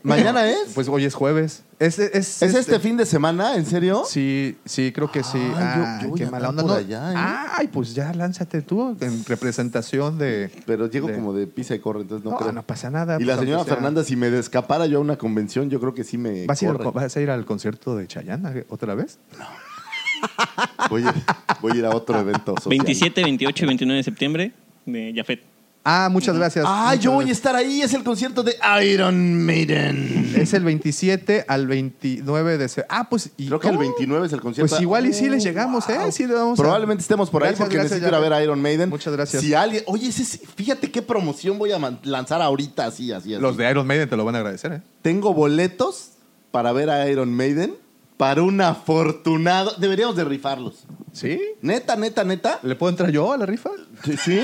¿Mañana 0.07 0.49
es? 0.49 0.73
Pues 0.75 0.89
hoy 0.89 1.05
es 1.05 1.15
jueves. 1.15 1.63
¿Es, 1.79 1.99
es, 1.99 2.43
¿Es 2.43 2.55
este 2.55 2.79
fin 2.81 2.97
de 2.97 3.05
semana? 3.05 3.57
¿En 3.57 3.67
serio? 3.67 4.05
Sí, 4.07 4.57
sí, 4.65 4.93
creo 4.93 5.11
que 5.11 5.23
sí. 5.23 5.37
Ay, 5.39 5.51
yo- 5.51 5.55
Ah, 5.59 5.99
yo 6.03 6.09
voy 6.09 6.19
qué 6.19 6.25
a 6.27 6.31
mala 6.31 6.49
andar 6.49 6.65
onda. 6.65 6.75
por 6.77 6.83
¿no? 6.83 6.89
allá, 6.89 7.13
¿eh? 7.13 7.47
Ay, 7.59 7.69
pues 7.69 7.95
ya 7.95 8.13
lánzate 8.15 8.63
tú 8.63 8.97
en 9.01 9.25
representación 9.25 10.17
de. 10.19 10.51
Pero 10.65 10.89
llego 10.89 11.09
de- 11.09 11.15
como 11.15 11.33
de 11.33 11.47
pisa 11.47 11.75
y 11.75 11.79
corre, 11.81 12.03
entonces 12.03 12.25
no, 12.25 12.31
No, 12.33 12.37
creo. 12.39 12.53
no 12.53 12.63
pasa 12.63 12.89
nada. 12.91 13.19
y 13.21 13.25
la 13.25 13.35
pues, 13.35 13.41
señora 13.41 13.57
aunque 13.59 13.69
sea- 13.71 13.77
Fernanda, 13.77 14.05
si 14.05 14.17
me 14.17 14.39
escapara 14.39 14.87
yo 14.87 14.99
a 14.99 15.01
una 15.01 15.17
convención, 15.19 15.69
yo 15.71 15.81
creo 15.81 15.93
que 15.93 16.05
sí 16.05 16.17
me 16.19 16.47
¿Vas 16.47 16.63
a, 16.63 16.65
ir 16.65 16.71
al, 16.71 16.77
corre. 16.79 16.91
vas 16.93 17.17
a 17.17 17.21
ir 17.21 17.31
al 17.31 17.45
concierto 17.45 17.97
de 17.97 18.07
Chayanne 18.07 18.65
otra 18.69 18.95
vez? 18.95 19.19
Voy, 20.89 21.05
a, 21.05 21.15
voy 21.61 21.73
a 21.73 21.77
ir 21.77 21.85
a 21.85 21.91
otro 21.91 22.19
evento 22.19 22.55
social. 22.57 22.71
27, 22.71 23.23
28 23.23 23.65
y 23.65 23.67
29 23.67 23.97
de 23.99 24.03
septiembre 24.05 24.53
de 24.87 25.13
Jafet. 25.15 25.43
Ah, 25.89 26.09
muchas 26.11 26.37
gracias. 26.37 26.65
Ah, 26.67 26.87
Muchas 26.89 27.01
yo 27.05 27.13
voy 27.13 27.29
a 27.29 27.33
estar 27.33 27.55
ahí. 27.55 27.81
Es 27.81 27.95
el 27.95 28.03
concierto 28.03 28.43
de 28.43 28.57
Iron 28.85 29.45
Maiden. 29.47 30.35
Es 30.37 30.53
el 30.53 30.65
27 30.65 31.45
al 31.47 31.69
29 31.69 32.59
de 32.59 32.69
septiembre. 32.69 32.89
Ah, 32.91 33.09
pues. 33.09 33.31
¿y 33.37 33.47
Creo 33.47 33.61
que 33.61 33.69
el 33.69 33.75
cómo? 33.77 33.89
29 33.89 34.27
es 34.27 34.33
el 34.33 34.41
concierto. 34.41 34.69
Pues 34.69 34.83
igual 34.83 35.07
y 35.07 35.13
sí 35.13 35.29
les 35.31 35.43
Oh, 35.43 35.47
llegamos, 35.47 35.89
¿eh? 35.89 35.97
wow. 35.99 36.11
Sí 36.11 36.27
le 36.27 36.35
vamos 36.35 36.59
a- 36.59 36.63
Probablemente 36.63 37.03
estemos 37.03 37.31
por 37.31 37.45
ahí 37.45 37.55
porque 37.57 37.75
gracias, 37.75 37.93
necesito 37.93 38.09
ir 38.09 38.15
a 38.17 38.19
ver 38.19 38.33
a 38.33 38.43
Iron 38.43 38.61
Maiden. 38.61 38.89
Muchas 38.89 39.13
gracias. 39.13 39.43
Si 39.43 39.55
alguien, 39.55 39.85
oye, 39.87 40.09
ese 40.09 40.23
es- 40.23 40.41
fíjate 40.57 40.91
qué 40.91 41.03
promoción 41.03 41.57
voy 41.57 41.71
a 41.71 41.79
man- 41.79 42.01
lanzar 42.03 42.43
ahorita, 42.43 42.87
así, 42.87 43.13
así, 43.13 43.33
así. 43.35 43.41
Los 43.41 43.57
de 43.57 43.71
Iron 43.71 43.87
Maiden 43.87 44.09
te 44.09 44.17
lo 44.17 44.25
van 44.25 44.35
a 44.35 44.39
agradecer, 44.39 44.73
¿eh? 44.73 44.83
Tengo 45.03 45.35
boletos 45.35 46.11
para 46.51 46.73
ver 46.73 46.91
a 46.91 47.09
Iron 47.09 47.33
Maiden 47.33 47.75
para 48.17 48.43
un 48.43 48.61
afortunado. 48.61 49.73
Deberíamos 49.79 50.17
de 50.17 50.25
rifarlos. 50.25 50.85
¿Sí? 51.13 51.41
Neta, 51.63 51.97
neta, 51.97 52.25
neta. 52.25 52.61
¿Le 52.63 52.75
puedo 52.75 52.91
entrar 52.91 53.11
yo 53.11 53.33
a 53.33 53.39
la 53.39 53.47
rifa? 53.47 53.71
Sí, 54.05 54.17
sí. 54.17 54.41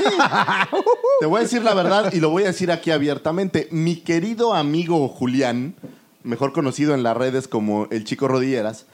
Te 1.20 1.26
voy 1.26 1.40
a 1.40 1.42
decir 1.42 1.62
la 1.62 1.74
verdad 1.74 2.12
y 2.12 2.20
lo 2.20 2.30
voy 2.30 2.44
a 2.44 2.46
decir 2.46 2.70
aquí 2.70 2.90
abiertamente. 2.90 3.68
Mi 3.70 3.96
querido 3.96 4.54
amigo 4.54 5.08
Julián, 5.08 5.74
mejor 6.22 6.52
conocido 6.52 6.94
en 6.94 7.02
las 7.02 7.16
redes 7.16 7.48
como 7.48 7.88
el 7.90 8.04
chico 8.04 8.26
Rodilleras, 8.26 8.86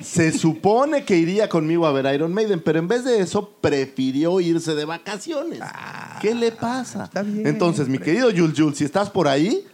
se 0.00 0.32
supone 0.32 1.04
que 1.04 1.16
iría 1.16 1.48
conmigo 1.48 1.86
a 1.86 1.92
ver 1.92 2.06
a 2.06 2.14
Iron 2.14 2.34
Maiden, 2.34 2.60
pero 2.60 2.78
en 2.78 2.88
vez 2.88 3.04
de 3.04 3.20
eso 3.20 3.56
prefirió 3.60 4.40
irse 4.40 4.74
de 4.74 4.84
vacaciones. 4.84 5.60
¿Qué 6.20 6.34
le 6.34 6.52
pasa? 6.52 7.04
está 7.04 7.22
bien, 7.22 7.46
Entonces, 7.46 7.88
mi 7.88 7.98
querido 7.98 8.30
Jules 8.30 8.58
Jules, 8.58 8.78
si 8.78 8.84
estás 8.84 9.10
por 9.10 9.28
ahí, 9.28 9.64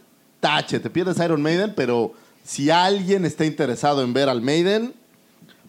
tache, 0.40 0.81
te 0.81 0.90
pierdes 0.90 1.19
Iron 1.19 1.43
Maiden, 1.43 1.72
pero 1.75 2.12
si 2.48 2.70
alguien 2.70 3.26
está 3.26 3.44
interesado 3.44 4.02
en 4.02 4.14
ver 4.14 4.30
al 4.30 4.40
Maiden, 4.40 4.94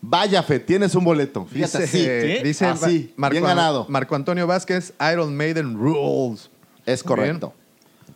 vaya 0.01 0.41
fe, 0.43 0.59
tienes 0.61 0.95
un 0.95 1.03
boleto. 1.03 1.45
Fíjate, 1.45 1.81
Dice, 1.81 2.33
así. 2.37 2.43
dice 2.43 2.65
Así, 2.65 3.13
Marco, 3.17 3.33
bien 3.33 3.43
ganado. 3.43 3.85
Marco 3.89 4.15
Antonio 4.15 4.47
Vázquez, 4.47 4.93
Iron 5.11 5.35
Maiden 5.35 5.75
Rules. 5.77 6.49
Es 6.85 7.03
correcto. 7.03 7.53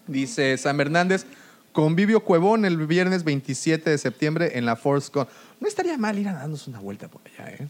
Dice 0.07 0.57
Sam 0.57 0.79
Hernández, 0.79 1.25
convivio 1.73 2.23
Cuevón 2.23 2.63
el 2.63 2.77
viernes 2.87 3.25
27 3.25 3.89
de 3.89 3.97
septiembre 3.97 4.57
en 4.57 4.65
la 4.65 4.77
Force 4.77 5.11
Con. 5.11 5.27
No 5.59 5.67
estaría 5.67 5.97
mal 5.97 6.17
ir 6.17 6.29
a 6.29 6.33
darnos 6.33 6.65
una 6.69 6.79
vuelta 6.79 7.09
por 7.09 7.21
allá, 7.25 7.51
¿eh? 7.51 7.67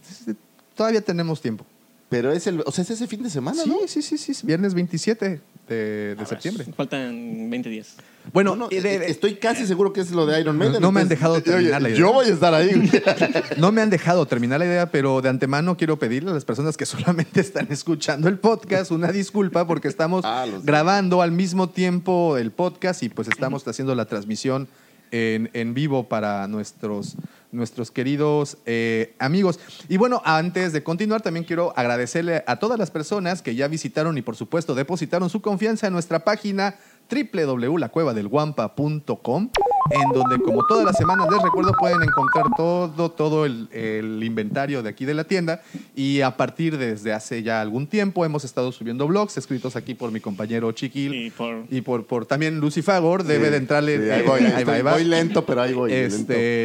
Todavía 0.76 1.00
tenemos 1.00 1.40
tiempo. 1.40 1.66
Pero 2.08 2.30
es 2.30 2.46
el, 2.46 2.62
o 2.64 2.70
sea, 2.70 2.82
es 2.82 2.90
ese 2.90 3.08
fin 3.08 3.20
de 3.24 3.30
semana, 3.30 3.60
Sí, 3.64 3.68
¿no? 3.68 3.78
sí, 3.88 4.00
sí, 4.00 4.16
sí, 4.16 4.32
sí, 4.32 4.46
viernes 4.46 4.74
27 4.74 5.40
de, 5.68 6.14
de 6.14 6.26
septiembre. 6.26 6.66
Faltan 6.76 7.48
20 7.50 7.68
días. 7.70 7.94
Bueno, 8.32 8.56
No, 8.56 8.68
no, 8.68 8.68
y 8.70 8.80
de- 8.80 9.06
estoy 9.10 9.34
casi 9.36 9.66
seguro 9.66 9.92
que 9.92 10.00
es 10.00 10.10
lo 10.10 10.24
de 10.26 10.40
Iron 10.40 10.56
Maiden. 10.56 10.80
No 10.80 10.90
me 10.92 11.00
han 11.02 11.08
dejado 11.08 11.40
terminar 11.42 11.82
la 11.82 11.88
idea. 11.90 11.98
Yo 11.98 12.12
voy 12.12 12.26
a 12.26 12.30
estar 12.32 12.54
ahí. 12.54 12.90
No 13.58 13.70
me 13.70 13.82
han 13.82 13.90
dejado 13.90 14.26
terminar 14.26 14.60
la 14.60 14.66
idea, 14.66 14.90
pero 14.90 15.20
de 15.20 15.28
antemano 15.28 15.76
quiero 15.76 15.98
pedirle 15.98 16.30
a 16.30 16.34
las 16.34 16.44
personas 16.44 16.76
que 16.76 16.86
solamente 16.86 17.40
están 17.42 17.68
escuchando 17.70 18.28
el 18.28 18.38
podcast 18.38 18.90
una 18.90 19.12
disculpa 19.12 19.66
porque 19.66 19.88
estamos 19.88 20.24
Ah, 20.24 20.46
grabando 20.62 21.20
al 21.22 21.32
mismo 21.32 21.68
tiempo 21.68 22.36
el 22.38 22.50
podcast 22.50 23.02
y 23.02 23.08
pues 23.10 23.28
estamos 23.28 23.66
haciendo 23.68 23.94
la 23.94 24.06
transmisión 24.06 24.68
en, 25.10 25.74
vivo 25.74 26.08
para 26.08 26.46
nuestros, 26.48 27.16
nuestros 27.52 27.90
queridos 27.90 28.56
eh, 28.66 29.14
amigos. 29.18 29.60
Y 29.88 29.96
bueno, 29.96 30.20
antes 30.24 30.72
de 30.72 30.82
continuar, 30.82 31.22
también 31.22 31.44
quiero 31.44 31.72
agradecerle 31.76 32.42
a 32.46 32.58
todas 32.58 32.78
las 32.78 32.90
personas 32.90 33.42
que 33.42 33.54
ya 33.54 33.68
visitaron 33.68 34.18
y 34.18 34.22
por 34.22 34.36
supuesto 34.36 34.74
depositaron 34.74 35.30
su 35.30 35.40
confianza 35.40 35.86
en 35.86 35.92
nuestra 35.92 36.24
página 36.24 36.76
www.lacuevadelguampa.com 37.10 39.50
en 39.90 40.08
donde 40.12 40.38
como 40.38 40.64
todas 40.66 40.84
las 40.84 40.96
semanas 40.96 41.26
les 41.30 41.42
recuerdo 41.42 41.72
pueden 41.78 42.02
encontrar 42.02 42.46
todo, 42.56 43.10
todo 43.10 43.44
el, 43.46 43.68
el 43.72 44.22
inventario 44.24 44.82
de 44.82 44.88
aquí 44.90 45.04
de 45.04 45.14
la 45.14 45.24
tienda 45.24 45.60
y 45.94 46.20
a 46.22 46.36
partir 46.36 46.78
de 46.78 46.84
desde 46.94 47.12
hace 47.12 47.42
ya 47.42 47.60
algún 47.60 47.86
tiempo 47.86 48.24
hemos 48.24 48.44
estado 48.44 48.70
subiendo 48.70 49.06
blogs 49.06 49.36
escritos 49.36 49.74
aquí 49.74 49.94
por 49.94 50.12
mi 50.12 50.20
compañero 50.20 50.70
Chiquil 50.72 51.14
Y 51.14 51.30
por 51.30 51.64
y 51.70 51.80
por, 51.80 52.06
por 52.06 52.26
también 52.26 52.60
Lucy 52.60 52.82
Fagor 52.82 53.24
debe 53.24 53.46
Sí, 53.46 53.50
de 53.50 53.56
entrarle 53.56 53.98
sí, 54.04 54.10
ahí 54.10 54.20
eh, 54.20 54.24
voy, 54.26 54.40
ahí 54.44 54.62
estoy- 54.62 54.82
va, 54.82 54.92
voy 54.92 55.04
lento, 55.04 55.44
pero 55.44 55.62
ahí 55.62 55.72
voy. 55.74 55.92
Este, 55.92 56.16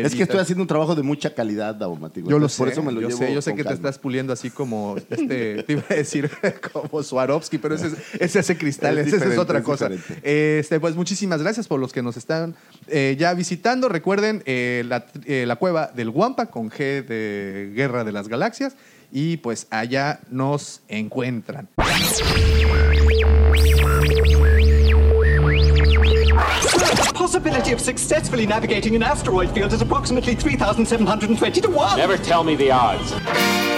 lento. 0.01 0.07
Es 0.07 0.15
que 0.15 0.23
estoy 0.23 0.39
haciendo 0.39 0.61
un 0.61 0.67
trabajo 0.67 0.95
de 0.95 1.03
mucha 1.03 1.33
calidad, 1.33 1.73
Daumático. 1.75 2.27
Yo 2.29 2.31
lo 2.39 2.45
entonces 2.45 2.55
sé, 2.57 2.63
Por 2.63 2.69
eso 2.69 2.83
me 2.83 2.91
lo 2.91 3.01
yo 3.01 3.07
llevo 3.09 3.19
sé, 3.19 3.33
yo 3.33 3.41
sé 3.41 3.51
que 3.51 3.57
te 3.57 3.63
calma. 3.63 3.75
estás 3.75 3.97
puliendo 3.99 4.31
así 4.33 4.49
como 4.49 4.95
este, 5.09 5.63
te 5.67 5.73
iba 5.73 5.83
a 5.89 5.93
decir 5.93 6.29
como 6.71 7.01
Swarovski, 7.03 7.57
pero 7.57 7.75
ese 7.75 7.88
es, 7.88 7.93
ese 8.19 8.39
hace 8.39 8.57
cristal, 8.57 8.97
Es 8.97 9.11
esa 9.13 9.25
es 9.25 9.38
otra 9.38 9.59
es 9.59 9.65
cosa. 9.65 9.89
diferente. 9.89 10.59
Este, 10.59 10.79
pues 10.79 10.95
muchísimas 10.95 11.41
gracias 11.41 11.67
por 11.67 11.79
los 11.79 11.91
que 11.91 12.01
nos 12.01 12.15
están 12.17 12.55
eh, 12.88 13.09
eh, 13.10 13.16
ya 13.16 13.34
visitando, 13.34 13.89
recuerden 13.89 14.44
eh, 14.46 14.84
la, 14.86 15.06
eh, 15.25 15.46
la 15.46 15.56
cueva 15.56 15.88
del 15.88 16.12
Guampa 16.12 16.48
con 16.48 16.70
G 16.70 17.04
de 17.04 17.72
Guerra 17.74 18.04
de 18.04 18.12
las 18.12 18.28
Galaxias. 18.28 18.75
Y 19.12 19.38
pues 19.38 19.68
allá 19.72 20.20
nos 20.30 20.82
encuentran. 20.88 21.68
Possibility 27.16 27.74
of 27.74 27.80
successfully 27.80 28.46
navigating 28.46 28.96
an 28.96 29.04
asteroid 29.04 29.50
field 29.51 29.74
is 29.74 29.82
approximately 29.82 30.36
3,720 30.36 31.62
to 31.62 31.70
1. 31.70 31.98
Never 31.98 32.18
tell 32.18 32.44
me 32.44 32.56
the 32.56 32.72
odds. 32.72 33.68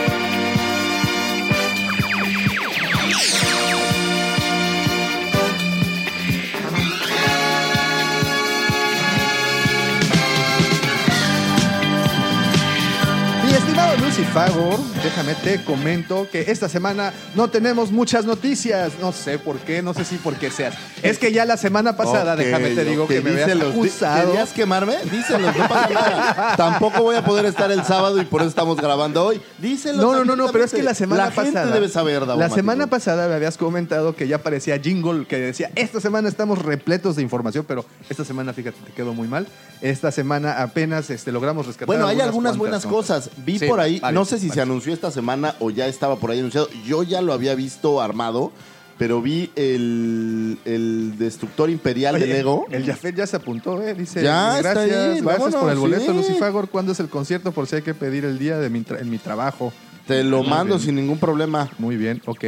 Estimado 14.22 14.56
Lucifagor, 14.56 14.80
déjame 15.04 15.36
te 15.36 15.64
comento 15.64 16.28
que 16.32 16.42
esta 16.52 16.70
semana 16.70 17.14
no 17.36 17.50
tenemos 17.50 17.92
muchas 17.92 18.26
noticias. 18.26 18.94
No 19.02 19.12
sé 19.12 19.40
por 19.40 19.58
qué, 19.60 19.82
no 19.82 19.94
sé 19.94 20.06
si 20.06 20.16
porque 20.18 20.52
seas. 20.52 20.76
Es 21.02 21.18
que 21.18 21.32
ya 21.32 21.46
la 21.46 21.58
semana 21.58 21.98
pasada, 21.98 22.36
déjame 22.36 22.70
te 22.72 22.86
digo 22.86 23.08
que 23.08 23.22
me. 23.22 23.32
Di- 23.32 23.42
acusado. 23.52 24.28
¿Querías 24.28 24.54
quemarme? 24.54 24.98
Díselos, 25.12 25.56
no 25.56 25.68
pasa 25.68 25.90
nada. 25.90 26.54
Tampoco 26.56 27.04
voy 27.04 27.16
a 27.16 27.24
poder 27.26 27.46
estar 27.46 27.72
el 27.72 27.84
sábado 27.84 28.22
y 28.22 28.26
por 28.26 28.42
eso 28.42 28.50
estamos 28.50 28.78
grabando 28.78 29.26
hoy. 29.26 29.42
Díselos. 29.58 30.02
No, 30.02 30.14
no, 30.14 30.24
no, 30.26 30.36
no, 30.36 30.52
pero 30.52 30.64
es 30.64 30.72
que 30.72 30.84
la 30.84 30.94
semana 30.94 31.26
la 31.26 31.30
pasada. 31.32 31.62
gente 31.64 31.74
debe 31.74 31.90
saber, 31.90 32.28
La 32.28 32.50
semana 32.50 32.88
pasada 32.88 33.28
me 33.28 33.36
habías 33.36 33.58
comentado 33.58 34.16
que 34.16 34.28
ya 34.28 34.38
parecía 34.44 34.80
jingle 34.80 35.26
que 35.26 35.38
decía: 35.38 35.72
Esta 35.76 36.00
semana 36.00 36.30
estamos 36.30 36.60
repletos 36.60 37.16
de 37.16 37.22
información, 37.24 37.66
pero 37.68 37.86
esta 38.10 38.24
semana, 38.26 38.54
fíjate, 38.54 38.78
te 38.86 38.92
quedó 38.92 39.14
muy 39.14 39.28
mal. 39.28 39.48
Esta 39.82 40.12
semana 40.12 40.62
apenas 40.62 41.10
este, 41.10 41.32
logramos 41.32 41.66
rescatar. 41.66 41.88
Bueno, 41.88 42.06
hay 42.08 42.22
algunas 42.22 42.58
buenas 42.58 42.86
cosas. 42.86 43.30
Vi 43.38 43.58
Sí, 43.58 43.68
por 43.68 43.80
ahí, 43.80 44.00
no 44.12 44.26
sé 44.26 44.40
si 44.40 44.50
se 44.50 44.62
anunció 44.62 44.94
esta 44.94 45.12
semana 45.12 45.56
o 45.60 45.70
ya 45.70 45.88
estaba 45.88 46.18
por 46.18 46.32
ahí 46.32 46.40
anunciado. 46.40 46.70
Yo 46.86 47.04
ya 47.04 47.22
lo 47.22 47.34
había 47.34 47.56
visto 47.56 48.02
armado, 48.02 48.52
pero 48.98 49.22
vi 49.22 49.50
el, 49.56 50.58
el 50.66 51.18
destructor 51.18 51.70
imperial 51.70 52.16
Oye, 52.16 52.28
de 52.28 52.34
Lego. 52.34 52.66
El 52.72 52.86
Jafet 52.86 53.16
ya 53.16 53.26
se 53.28 53.36
apuntó, 53.38 53.82
¿eh? 53.82 53.94
Dice, 53.96 54.22
Ya 54.24 54.58
está 54.58 54.74
gracias, 54.74 54.96
ahí, 54.96 55.06
gracias 55.22 55.24
vámonos, 55.26 55.56
por 55.62 55.72
el 55.72 55.78
boleto, 55.80 56.12
sí. 56.12 56.18
Lucifagor. 56.18 56.70
¿Cuándo 56.70 56.92
es 56.92 57.00
el 57.00 57.10
concierto? 57.10 57.52
Por 57.52 57.68
si 57.68 57.78
hay 57.78 57.82
que 57.82 57.94
pedir 57.94 58.26
el 58.26 58.38
día 58.38 58.58
de 58.60 58.70
mi 58.70 58.82
tra- 58.84 59.00
en 59.02 59.10
mi 59.10 59.18
trabajo. 59.18 59.74
Te 60.08 60.24
lo 60.24 60.40
Muy 60.40 60.50
mando 60.50 60.76
bien. 60.76 60.86
sin 60.86 60.96
ningún 60.96 61.20
problema. 61.20 61.70
Muy 61.78 61.96
bien, 61.96 62.22
ok. 62.26 62.44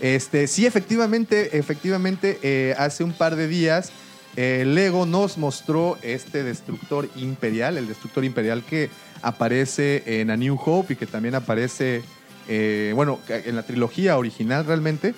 Este, 0.00 0.46
sí, 0.46 0.66
efectivamente, 0.66 1.56
efectivamente, 1.58 2.38
eh, 2.42 2.74
hace 2.78 3.04
un 3.04 3.12
par 3.12 3.36
de 3.36 3.48
días, 3.48 3.90
eh, 4.36 4.64
Lego 4.66 5.04
nos 5.04 5.36
mostró 5.36 5.98
este 6.02 6.42
destructor 6.42 7.08
imperial, 7.16 7.76
el 7.76 7.86
destructor 7.86 8.24
imperial 8.24 8.62
que 8.64 8.88
aparece 9.22 10.02
en 10.20 10.30
A 10.30 10.36
New 10.36 10.58
Hope 10.64 10.94
y 10.94 10.96
que 10.96 11.06
también 11.06 11.34
aparece, 11.34 12.02
eh, 12.48 12.92
bueno, 12.94 13.18
en 13.28 13.56
la 13.56 13.62
trilogía 13.62 14.16
original 14.18 14.64
realmente. 14.66 15.14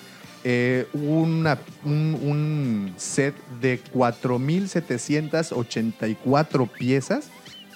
eh, 0.47 0.85
una- 0.93 1.57
un, 1.85 2.15
un 2.21 2.93
set 2.97 3.33
de 3.59 3.79
4.784 3.91 6.67
piezas 6.67 7.29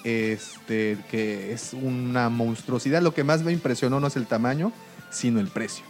este, 0.04 0.98
que 1.12 1.52
es 1.52 1.74
una 1.74 2.30
monstruosidad. 2.30 3.02
Lo 3.02 3.14
que 3.14 3.24
más 3.24 3.42
me 3.42 3.52
impresionó 3.52 4.00
no 4.00 4.08
es 4.08 4.16
el 4.16 4.28
tamaño, 4.28 4.72
sino 5.12 5.40
el 5.40 5.48
precio. 5.48 5.84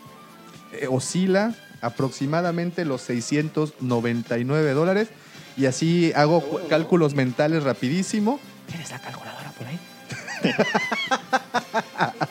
Eh, 0.73 0.87
oscila 0.89 1.53
aproximadamente 1.81 2.85
los 2.85 3.01
699 3.01 4.71
dólares. 4.73 5.09
Y 5.57 5.65
así 5.65 6.11
hago 6.15 6.41
cu- 6.41 6.59
cálculos 6.69 7.13
mentales 7.13 7.63
rapidísimo. 7.63 8.39
¿Tienes 8.67 8.89
la 8.91 8.99
calculadora 8.99 9.51
por 9.51 9.67
ahí? 9.67 9.79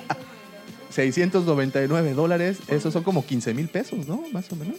699 0.90 2.14
dólares, 2.14 2.58
esos 2.68 2.92
son 2.92 3.02
como 3.04 3.24
15 3.24 3.54
mil 3.54 3.68
pesos, 3.68 4.06
¿no? 4.06 4.22
Más 4.32 4.50
o 4.52 4.56
menos. 4.56 4.76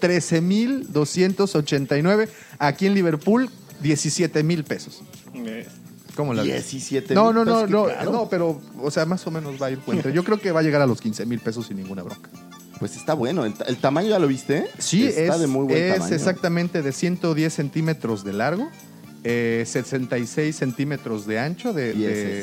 13 0.00 0.40
mil 0.40 0.92
289. 0.92 2.28
Aquí 2.58 2.86
en 2.86 2.94
Liverpool, 2.94 3.48
17 3.82 4.42
mil 4.42 4.64
pesos. 4.64 5.02
¿Cómo 6.16 6.34
la 6.34 6.42
ves? 6.42 6.70
17 6.70 7.14
No, 7.14 7.26
mil 7.32 7.34
no, 7.36 7.44
no, 7.44 7.66
no, 7.66 8.04
no, 8.10 8.28
pero, 8.28 8.60
o 8.80 8.90
sea, 8.90 9.04
más 9.06 9.26
o 9.26 9.30
menos 9.30 9.60
va 9.60 9.66
a 9.66 9.70
ir 9.70 9.78
cuenta. 9.78 10.10
Yo 10.10 10.24
creo 10.24 10.40
que 10.40 10.52
va 10.52 10.60
a 10.60 10.62
llegar 10.62 10.82
a 10.82 10.86
los 10.86 11.00
15 11.00 11.26
mil 11.26 11.40
pesos 11.40 11.66
sin 11.66 11.76
ninguna 11.76 12.02
bronca. 12.02 12.30
Pues 12.78 12.96
está 12.96 13.14
bueno. 13.14 13.44
¿El, 13.44 13.54
ta- 13.54 13.64
el 13.64 13.76
tamaño 13.76 14.08
ya 14.08 14.18
lo 14.18 14.26
viste? 14.26 14.68
Sí, 14.78 15.06
está 15.06 15.34
es, 15.36 15.40
de 15.40 15.46
muy 15.46 15.64
buen 15.66 15.78
es 15.78 15.94
tamaño. 15.94 16.14
exactamente 16.14 16.82
de 16.82 16.92
110 16.92 17.52
centímetros 17.52 18.24
de 18.24 18.32
largo, 18.32 18.68
eh, 19.24 19.64
66 19.66 20.54
centímetros 20.54 21.26
de 21.26 21.38
ancho 21.38 21.72
de, 21.72 21.94
Y 21.94 22.02
de- 22.02 22.42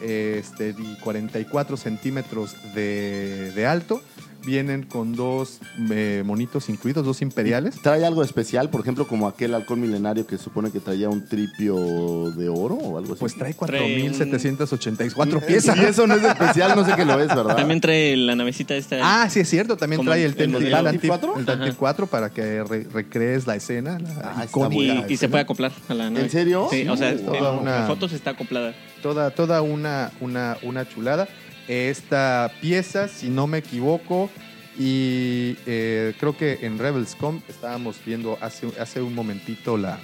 este, 0.00 0.74
y 0.78 0.96
44 1.00 1.76
centímetros 1.76 2.56
de, 2.74 3.52
de 3.54 3.66
alto. 3.66 4.00
Vienen 4.44 4.82
con 4.82 5.14
dos 5.14 5.60
eh, 5.90 6.22
monitos 6.26 6.68
incluidos, 6.68 7.04
dos 7.04 7.22
imperiales. 7.22 7.80
¿Trae 7.80 8.04
algo 8.04 8.22
especial? 8.24 8.70
Por 8.70 8.80
ejemplo, 8.80 9.06
como 9.06 9.28
aquel 9.28 9.54
halcón 9.54 9.80
milenario 9.80 10.26
que 10.26 10.36
supone 10.36 10.70
que 10.72 10.80
traía 10.80 11.08
un 11.08 11.24
tripio 11.28 12.30
de 12.32 12.48
oro 12.48 12.74
o 12.74 12.98
algo 12.98 13.12
así. 13.12 13.20
Pues 13.20 13.36
trae 13.36 13.54
Trae 13.54 14.02
un- 14.08 14.12
4.784 14.18 15.40
Si 15.40 15.46
piezas. 15.46 15.78
eso 15.78 16.06
no 16.06 16.14
es 16.14 16.24
especial, 16.24 16.72
no 16.74 16.84
sé 16.84 16.92
qué 16.96 17.04
lo 17.04 17.20
es, 17.20 17.28
¿verdad? 17.28 17.56
También 17.56 17.80
trae 17.80 18.16
la 18.16 18.34
navecita 18.34 18.74
esta. 18.74 18.96
Ah, 19.02 19.28
sí 19.30 19.40
es 19.40 19.48
cierto, 19.48 19.76
también 19.76 20.02
trae 20.04 20.24
el 20.24 20.32
el 20.36 20.54
el 20.56 20.70
¿Tantil 20.70 21.00
Tantil- 21.00 21.08
4? 21.08 21.38
el 21.38 21.44
Tantil 21.46 21.68
Ajá. 21.68 21.76
4 21.78 22.06
para 22.08 22.30
que 22.30 22.64
re- 22.64 22.86
recrees 22.92 23.46
la 23.46 23.54
escena, 23.56 23.98
la 23.98 24.34
Ah, 24.38 24.44
icónica 24.44 25.06
y, 25.08 25.12
y 25.12 25.16
se 25.16 25.28
puede 25.28 25.42
acoplar 25.42 25.72
a 25.88 25.94
la 25.94 26.10
nave. 26.10 26.24
¿En 26.24 26.30
serio? 26.30 26.66
Sí, 26.70 26.86
o 26.88 26.96
sea, 26.96 27.10
en 27.10 27.28
una- 27.28 27.88
está 28.12 28.30
acoplada. 28.30 28.74
toda, 29.02 29.30
toda 29.30 29.62
una, 29.62 30.10
una, 30.20 30.56
una 30.62 30.88
chulada. 30.88 31.28
Esta 31.68 32.52
pieza, 32.60 33.08
si 33.08 33.28
no 33.28 33.46
me 33.46 33.58
equivoco, 33.58 34.30
y 34.78 35.56
eh, 35.66 36.14
creo 36.18 36.36
que 36.36 36.60
en 36.62 36.78
Rebelscom 36.78 37.40
estábamos 37.48 37.96
viendo 38.04 38.38
hace, 38.40 38.68
hace 38.80 39.02
un 39.02 39.14
momentito 39.14 39.76
la, 39.76 39.98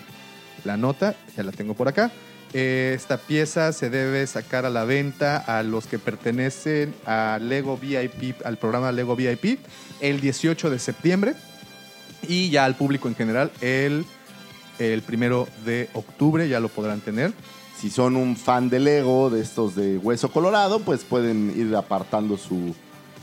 la 0.64 0.76
nota, 0.76 1.14
ya 1.36 1.42
la 1.42 1.52
tengo 1.52 1.74
por 1.74 1.88
acá. 1.88 2.10
Eh, 2.54 2.92
esta 2.94 3.18
pieza 3.18 3.72
se 3.72 3.90
debe 3.90 4.26
sacar 4.26 4.64
a 4.64 4.70
la 4.70 4.84
venta 4.84 5.36
a 5.36 5.62
los 5.62 5.86
que 5.86 5.98
pertenecen 5.98 6.94
a 7.04 7.38
Lego 7.40 7.76
VIP, 7.76 8.36
al 8.44 8.56
programa 8.56 8.90
Lego 8.90 9.16
VIP, 9.16 9.58
el 10.00 10.20
18 10.20 10.70
de 10.70 10.78
septiembre 10.78 11.34
y 12.26 12.48
ya 12.48 12.64
al 12.64 12.74
público 12.74 13.08
en 13.08 13.14
general 13.14 13.52
el, 13.60 14.06
el 14.78 15.02
primero 15.02 15.46
de 15.66 15.90
octubre 15.92 16.48
ya 16.48 16.58
lo 16.58 16.68
podrán 16.68 17.00
tener. 17.00 17.32
Si 17.78 17.90
son 17.90 18.16
un 18.16 18.36
fan 18.36 18.68
de 18.68 18.80
Lego, 18.80 19.30
de 19.30 19.40
estos 19.40 19.74
de 19.76 19.98
hueso 19.98 20.30
colorado, 20.32 20.80
pues 20.80 21.04
pueden 21.04 21.52
ir 21.56 21.74
apartando 21.76 22.36
su, 22.36 22.74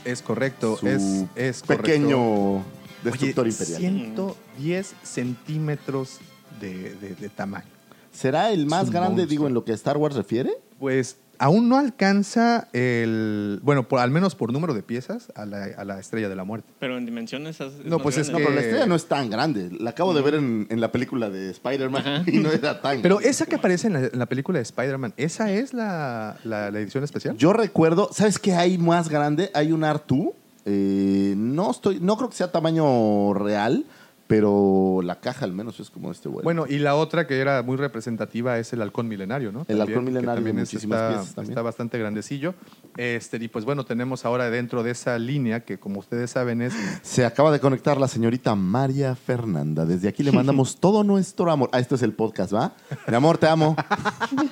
Es 0.04 0.22
correcto, 0.22 0.76
su 0.78 0.86
es, 0.88 1.02
es 1.34 1.60
correcto. 1.62 1.82
pequeño 1.84 2.64
destructor 3.04 3.44
Oye, 3.46 3.52
imperial. 3.52 3.78
110 3.80 4.94
centímetros 5.02 6.18
de, 6.60 6.94
de- 6.94 7.14
de 7.14 7.28
tamaño. 7.28 7.66
¿Será 8.12 8.50
el 8.50 8.64
más 8.66 8.90
grande, 8.90 9.08
monstruo. 9.22 9.26
digo, 9.26 9.46
en 9.46 9.52
lo 9.54 9.64
que 9.64 9.72
Star 9.72 9.98
Wars 9.98 10.16
refiere? 10.16 10.52
Pues 10.78 11.18
aún 11.38 11.68
no 11.68 11.76
alcanza 11.78 12.68
el. 12.72 13.60
Bueno, 13.62 13.88
por, 13.88 14.00
al 14.00 14.10
menos 14.10 14.34
por 14.34 14.52
número 14.52 14.74
de 14.74 14.82
piezas, 14.82 15.32
a 15.34 15.44
la, 15.46 15.64
a 15.76 15.84
la 15.84 15.98
estrella 16.00 16.28
de 16.28 16.36
la 16.36 16.44
muerte. 16.44 16.68
Pero 16.78 16.96
en 16.98 17.06
dimensiones 17.06 17.60
es 17.60 17.84
No, 17.84 17.98
pues 17.98 18.16
es 18.18 18.30
No, 18.30 18.38
pero 18.38 18.50
la 18.50 18.60
estrella 18.60 18.86
no 18.86 18.94
es 18.94 19.06
tan 19.06 19.30
grande. 19.30 19.70
La 19.80 19.90
acabo 19.90 20.14
de 20.14 20.22
ver 20.22 20.34
en, 20.34 20.66
en 20.70 20.80
la 20.80 20.92
película 20.92 21.30
de 21.30 21.50
Spider-Man 21.50 22.24
y 22.28 22.38
no 22.38 22.50
era 22.50 22.80
tan 22.80 23.02
Pero 23.02 23.16
grande. 23.16 23.30
esa 23.30 23.46
que 23.46 23.56
aparece 23.56 23.86
en 23.88 23.92
la, 23.94 24.00
en 24.06 24.18
la 24.18 24.26
película 24.26 24.58
de 24.58 24.62
Spider-Man, 24.62 25.14
¿esa 25.16 25.50
es 25.52 25.72
la, 25.74 26.36
la- 26.44 26.70
la 26.70 26.78
edición 26.78 27.04
especial? 27.04 27.36
Yo 27.36 27.52
recuerdo, 27.52 28.10
¿sabes 28.12 28.38
qué 28.38 28.54
hay 28.54 28.78
más 28.78 29.08
grande? 29.08 29.50
Hay 29.54 29.72
un 29.72 29.82
R2. 29.82 30.32
eh, 30.64 31.34
no 31.36 31.70
estoy, 31.70 32.00
no 32.00 32.16
creo 32.16 32.28
que 32.30 32.36
sea 32.36 32.50
tamaño 32.50 33.34
real, 33.34 33.84
pero 34.26 35.00
la 35.02 35.20
caja 35.20 35.44
al 35.44 35.52
menos 35.52 35.78
es 35.78 35.90
como 35.90 36.10
este 36.10 36.28
vuelo. 36.28 36.44
Bueno, 36.44 36.66
y 36.68 36.78
la 36.78 36.96
otra 36.96 37.26
que 37.26 37.38
era 37.38 37.62
muy 37.62 37.76
representativa 37.76 38.58
es 38.58 38.72
el 38.72 38.82
halcón 38.82 39.06
milenario, 39.06 39.52
¿no? 39.52 39.64
El 39.68 39.80
halcón 39.80 40.04
que 40.04 40.10
milenario 40.10 40.30
de 40.30 40.36
también 40.36 40.56
muchísimas 40.56 41.00
está, 41.00 41.08
piezas 41.08 41.34
también. 41.34 41.52
está 41.52 41.62
bastante 41.62 41.98
grandecillo. 41.98 42.54
Este, 42.96 43.36
y 43.36 43.48
pues 43.48 43.64
bueno, 43.64 43.84
tenemos 43.84 44.24
ahora 44.24 44.50
dentro 44.50 44.82
de 44.82 44.90
esa 44.90 45.18
línea 45.18 45.60
que 45.60 45.78
como 45.78 46.00
ustedes 46.00 46.30
saben 46.30 46.62
es... 46.62 46.74
Se 47.02 47.24
acaba 47.24 47.52
de 47.52 47.60
conectar 47.60 47.98
la 47.98 48.08
señorita 48.08 48.54
María 48.56 49.14
Fernanda. 49.14 49.86
Desde 49.86 50.08
aquí 50.08 50.24
le 50.24 50.32
mandamos 50.32 50.76
todo 50.80 51.04
nuestro 51.04 51.50
amor. 51.50 51.70
Ah, 51.72 51.78
esto 51.78 51.94
es 51.94 52.02
el 52.02 52.12
podcast, 52.12 52.52
¿va? 52.52 52.74
Mi 53.06 53.14
amor, 53.14 53.38
te 53.38 53.46
amo. 53.46 53.76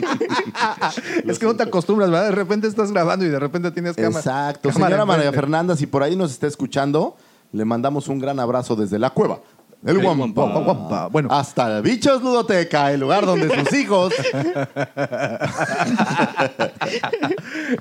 es 1.27 1.39
que 1.39 1.47
no 1.47 1.57
te 1.57 1.65
acostumbras, 1.65 2.11
¿verdad? 2.11 2.27
De 2.27 2.35
repente 2.35 2.69
estás 2.69 2.93
grabando 2.93 3.25
y 3.25 3.29
de 3.29 3.41
repente 3.41 3.73
tienes 3.73 3.97
cámara. 3.97 4.19
Exacto. 4.19 4.69
cámara 4.69 4.87
Señora 4.87 5.05
María. 5.05 5.33
Fernanda, 5.33 5.75
si 5.75 5.87
por 5.87 6.03
ahí 6.03 6.15
nos 6.15 6.31
está 6.31 6.47
escuchando, 6.47 7.17
le 7.55 7.65
mandamos 7.65 8.09
un 8.09 8.19
gran 8.19 8.41
abrazo 8.41 8.77
desde 8.77 8.99
la 8.99 9.11
cueva. 9.11 9.41
El 9.85 10.01
El. 10.01 10.33
Guampa. 10.35 10.61
Guampa. 10.61 11.07
Bueno. 11.09 11.29
Hasta 11.31 11.81
Bichos 11.83 12.23
Ludoteca, 12.23 12.91
el 12.93 13.01
lugar 13.01 13.27
donde 13.27 13.49
sus 13.55 13.73
hijos. 13.79 14.15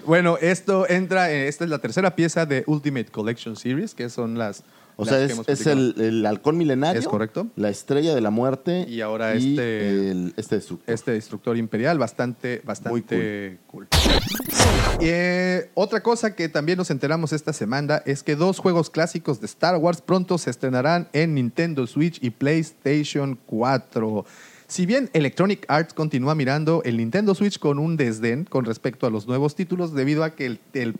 Bueno, 0.05 0.37
esto 0.39 0.87
entra, 0.89 1.31
eh, 1.31 1.47
esta 1.47 1.63
es 1.63 1.69
la 1.69 1.79
tercera 1.79 2.15
pieza 2.15 2.45
de 2.45 2.63
Ultimate 2.67 3.11
Collection 3.11 3.55
Series, 3.55 3.93
que 3.93 4.09
son 4.09 4.37
las 4.37 4.63
O 4.95 5.05
sea, 5.05 5.23
es, 5.23 5.65
el, 5.67 5.95
el 5.97 6.25
halcón 6.25 6.57
milenario. 6.57 6.99
Es 6.99 7.07
correcto. 7.07 7.47
La 7.55 7.69
estrella 7.69 8.13
de 8.13 8.21
la 8.21 8.29
muerte. 8.29 8.85
Y 8.87 9.01
ahora 9.01 9.33
este- 9.33 10.11
el- 10.11 10.33
este 10.37 10.55
destructor. 10.55 10.93
este 10.93 11.11
destructor 11.11 11.57
imperial 11.57 11.97
bastante, 11.97 12.61
bastante 12.63 13.59
cool. 13.67 13.87
Eh, 14.99 15.69
otra 15.73 16.01
cosa 16.03 16.35
que 16.35 16.49
también 16.49 16.77
nos 16.77 16.91
enteramos 16.91 17.33
esta 17.33 17.53
semana 17.53 18.01
es 18.05 18.23
que 18.23 18.35
dos 18.35 18.59
juegos 18.59 18.89
clásicos 18.89 19.39
de 19.39 19.45
Star 19.47 19.77
Wars 19.77 20.01
pronto 20.01 20.37
se 20.37 20.49
estrenarán 20.49 21.09
en 21.13 21.33
Nintendo 21.33 21.87
Switch 21.87 22.19
y 22.21 22.29
PlayStation 22.29 23.37
4. 23.45 24.25
Si 24.67 24.85
bien 24.85 25.09
Electronic 25.13 25.65
Arts 25.67 25.93
continúa 25.93 26.35
mirando 26.35 26.81
el 26.83 26.97
Nintendo 26.97 27.35
Switch 27.35 27.59
con 27.59 27.79
un 27.79 27.97
desdén 27.97 28.45
con 28.45 28.65
respecto 28.65 29.05
a 29.05 29.09
los 29.09 29.27
nuevos 29.27 29.55
títulos 29.55 29.93
debido 29.93 30.23
a 30.23 30.35
que 30.35 30.45
el, 30.45 30.59
el- 30.73 30.95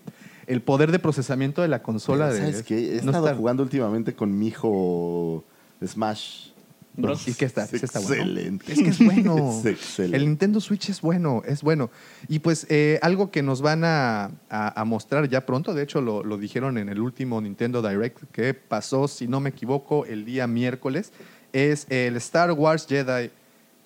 el 0.48 0.62
poder 0.62 0.92
de 0.92 1.00
procesamiento 1.00 1.62
de 1.62 1.68
la 1.68 1.82
consola 1.82 2.30
Pero, 2.30 2.46
de 2.46 2.52
¿Sabes 2.52 2.64
qué? 2.66 2.78
He 2.98 3.02
no 3.02 3.12
estado 3.12 3.26
está- 3.28 3.38
jugando 3.38 3.64
últimamente 3.64 4.14
con 4.14 4.38
mi 4.38 4.48
hijo 4.48 5.44
Smash. 5.86 6.50
Bros. 6.96 7.28
¿Y 7.28 7.34
qué 7.34 7.46
está? 7.46 7.64
Es 7.64 7.74
está 7.74 8.00
bueno. 8.02 8.22
excelente. 8.24 8.72
Es 8.72 8.80
que 8.84 8.90
es 8.90 9.00
bueno. 9.04 9.50
Es 9.60 9.66
excelente. 9.66 10.16
El 10.18 10.26
Nintendo 10.26 10.62
Switch 10.62 10.90
es 10.90 11.02
bueno, 11.02 11.42
es 11.44 11.64
bueno. 11.64 11.90
Y 12.28 12.38
pues 12.38 12.68
eh, 12.70 13.00
algo 13.02 13.32
que 13.32 13.42
nos 13.42 13.62
van 13.64 13.84
a, 13.84 14.26
a- 14.52 14.80
a 14.80 14.86
mostrar 14.86 15.28
ya 15.28 15.44
pronto, 15.44 15.74
de 15.74 15.82
hecho 15.82 16.02
lo, 16.02 16.24
lo 16.24 16.38
dijeron 16.38 16.78
en 16.78 16.90
el 16.90 17.00
último 17.00 17.42
Nintendo 17.42 17.82
Direct 17.82 18.22
que 18.32 18.54
pasó, 18.54 19.08
si 19.08 19.28
no 19.28 19.40
me 19.40 19.50
equivoco, 19.50 20.06
el 20.06 20.24
día 20.24 20.46
miércoles, 20.46 21.12
es 21.52 21.88
el 21.90 22.16
Star 22.18 22.52
Wars 22.52 22.86
Jedi 22.88 23.32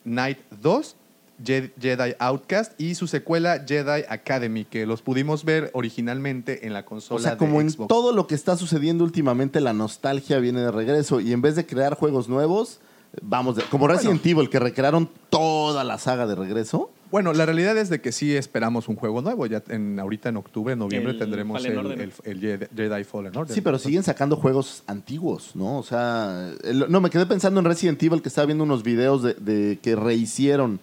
Knight 0.04 0.40
2, 0.62 0.88
Je- 0.92 0.96
Jedi 1.44 2.14
Outcast 2.20 2.80
y 2.80 2.96
su 2.96 3.08
secuela 3.08 3.64
Jedi 3.68 4.04
Academy, 4.10 4.66
que 4.66 4.86
los 4.86 5.02
pudimos 5.02 5.46
ver 5.46 5.70
originalmente 5.74 6.66
en 6.66 6.74
la 6.74 6.84
consola 6.86 7.20
O 7.20 7.22
sea, 7.22 7.32
de 7.34 7.38
como 7.38 7.62
en 7.62 7.72
todo 7.88 8.12
lo 8.14 8.28
que 8.28 8.36
está 8.36 8.58
sucediendo 8.58 9.04
últimamente, 9.04 9.62
la 9.62 9.74
nostalgia 9.74 10.40
viene 10.40 10.62
de 10.62 10.72
regreso. 10.72 11.20
Y 11.20 11.34
en 11.34 11.42
vez 11.42 11.56
de 11.56 11.66
crear 11.66 11.96
juegos 11.96 12.28
nuevos, 12.28 12.80
vamos, 13.22 13.56
de- 13.56 13.64
como 13.64 13.88
Resident 13.88 14.26
Evil, 14.26 14.50
que 14.50 14.60
recrearon 14.60 15.10
toda 15.30 15.84
la 15.84 15.98
saga 15.98 16.26
de 16.28 16.36
regreso. 16.36 16.92
Bueno, 17.10 17.32
la 17.32 17.46
realidad 17.46 17.78
es 17.78 17.88
de 17.90 18.02
que 18.02 18.12
sí 18.12 18.36
esperamos 18.36 18.90
un 18.90 18.98
juego 18.98 19.22
nuevo. 19.22 19.46
Ya 19.46 19.64
en, 19.70 19.98
ahorita 19.98 20.28
en 20.28 20.36
octubre, 20.38 20.76
noviembre 20.76 21.14
El 21.14 21.20
tendremos 21.20 21.64
el, 21.64 21.78
Order. 21.78 22.02
el- 22.02 22.14
el 22.26 22.40
Jedi, 22.42 22.66
Jedi 22.76 23.04
Fallen 23.06 23.38
Order. 23.38 23.56
Sí, 23.56 23.62
pero 23.62 23.80
siguen 23.80 24.04
sacando 24.04 24.36
juegos 24.36 24.84
antiguos, 24.88 25.52
¿no? 25.56 25.78
O 25.78 25.84
sea, 25.84 26.52
el- 26.66 26.86
no, 26.90 27.00
me 27.00 27.10
quedé 27.10 27.26
pensando 27.26 27.62
en 27.62 27.66
Resident 27.66 28.04
Evil, 28.04 28.22
que 28.22 28.28
estaba 28.28 28.46
viendo 28.48 28.66
unos 28.66 28.84
videos 28.84 29.24
de, 29.24 29.36
de 29.36 29.80
que 29.82 29.96
rehicieron. 29.96 30.82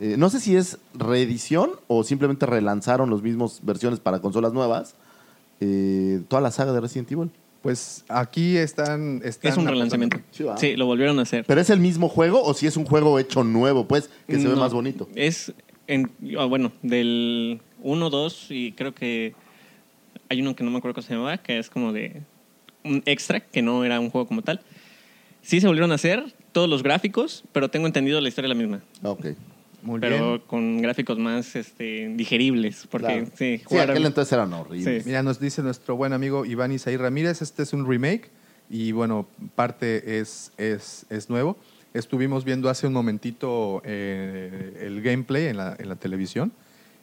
Eh, 0.00 0.16
no 0.18 0.30
sé 0.30 0.40
si 0.40 0.56
es 0.56 0.78
reedición 0.94 1.70
o 1.86 2.02
simplemente 2.04 2.46
relanzaron 2.46 3.10
los 3.10 3.22
mismos 3.22 3.60
versiones 3.62 4.00
para 4.00 4.20
consolas 4.20 4.52
nuevas. 4.52 4.94
eh, 5.60 6.22
toda 6.28 6.40
la 6.40 6.50
saga 6.50 6.72
de 6.72 6.80
Resident 6.80 7.12
Evil. 7.12 7.30
Pues 7.62 8.06
aquí 8.08 8.56
están. 8.56 9.20
están 9.22 9.52
Es 9.52 9.58
un 9.58 9.66
relanzamiento. 9.66 10.18
Sí, 10.56 10.76
lo 10.76 10.86
volvieron 10.86 11.18
a 11.18 11.22
hacer. 11.22 11.44
¿Pero 11.46 11.60
es 11.60 11.68
el 11.68 11.78
mismo 11.80 12.08
juego 12.08 12.42
o 12.42 12.54
si 12.54 12.66
es 12.66 12.78
un 12.78 12.86
juego 12.86 13.18
hecho 13.18 13.44
nuevo, 13.44 13.86
pues, 13.86 14.08
que 14.26 14.40
se 14.40 14.48
ve 14.48 14.56
más 14.56 14.72
bonito? 14.72 15.06
Es, 15.14 15.52
en, 15.86 16.10
ah, 16.38 16.46
bueno, 16.46 16.72
del 16.80 17.60
1, 17.82 18.08
2 18.08 18.46
y 18.50 18.72
creo 18.72 18.94
que 18.94 19.34
hay 20.30 20.40
uno 20.40 20.56
que 20.56 20.64
no 20.64 20.70
me 20.70 20.78
acuerdo 20.78 20.94
cómo 20.94 21.06
se 21.06 21.12
llamaba, 21.12 21.36
que 21.36 21.58
es 21.58 21.68
como 21.68 21.92
de 21.92 22.22
un 22.84 23.02
extra, 23.04 23.40
que 23.40 23.60
no 23.60 23.84
era 23.84 24.00
un 24.00 24.08
juego 24.08 24.26
como 24.26 24.40
tal. 24.40 24.62
Sí 25.42 25.60
se 25.60 25.66
volvieron 25.66 25.92
a 25.92 25.96
hacer 25.96 26.34
todos 26.52 26.68
los 26.70 26.82
gráficos, 26.82 27.44
pero 27.52 27.68
tengo 27.68 27.86
entendido 27.86 28.22
la 28.22 28.28
historia 28.30 28.46
es 28.50 28.56
la 28.56 28.62
misma. 28.62 28.80
Ah, 29.02 29.10
Ok. 29.10 29.26
Muy 29.82 30.00
pero 30.00 30.28
bien. 30.34 30.42
con 30.46 30.82
gráficos 30.82 31.18
más 31.18 31.56
este, 31.56 32.08
digeribles, 32.14 32.86
porque 32.90 33.06
Claro. 33.08 33.26
sí, 33.34 33.60
Sí, 33.68 33.78
aquel 33.78 34.04
entonces 34.06 34.32
eran 34.32 34.52
horribles. 34.52 35.02
Sí. 35.02 35.08
Mira, 35.08 35.22
nos 35.22 35.40
dice 35.40 35.62
nuestro 35.62 35.96
buen 35.96 36.12
amigo 36.12 36.44
Iván 36.44 36.72
Isaí 36.72 36.96
Ramírez, 36.96 37.42
este 37.42 37.62
es 37.62 37.72
un 37.72 37.88
remake 37.88 38.30
y 38.68 38.92
bueno, 38.92 39.26
parte 39.54 40.18
es, 40.20 40.52
es, 40.58 41.06
es 41.10 41.30
nuevo. 41.30 41.56
Estuvimos 41.94 42.44
viendo 42.44 42.68
hace 42.68 42.86
un 42.86 42.92
momentito 42.92 43.82
eh, 43.84 44.78
el 44.82 45.02
gameplay 45.02 45.46
en 45.46 45.56
la, 45.56 45.74
en 45.78 45.88
la 45.88 45.96
televisión 45.96 46.52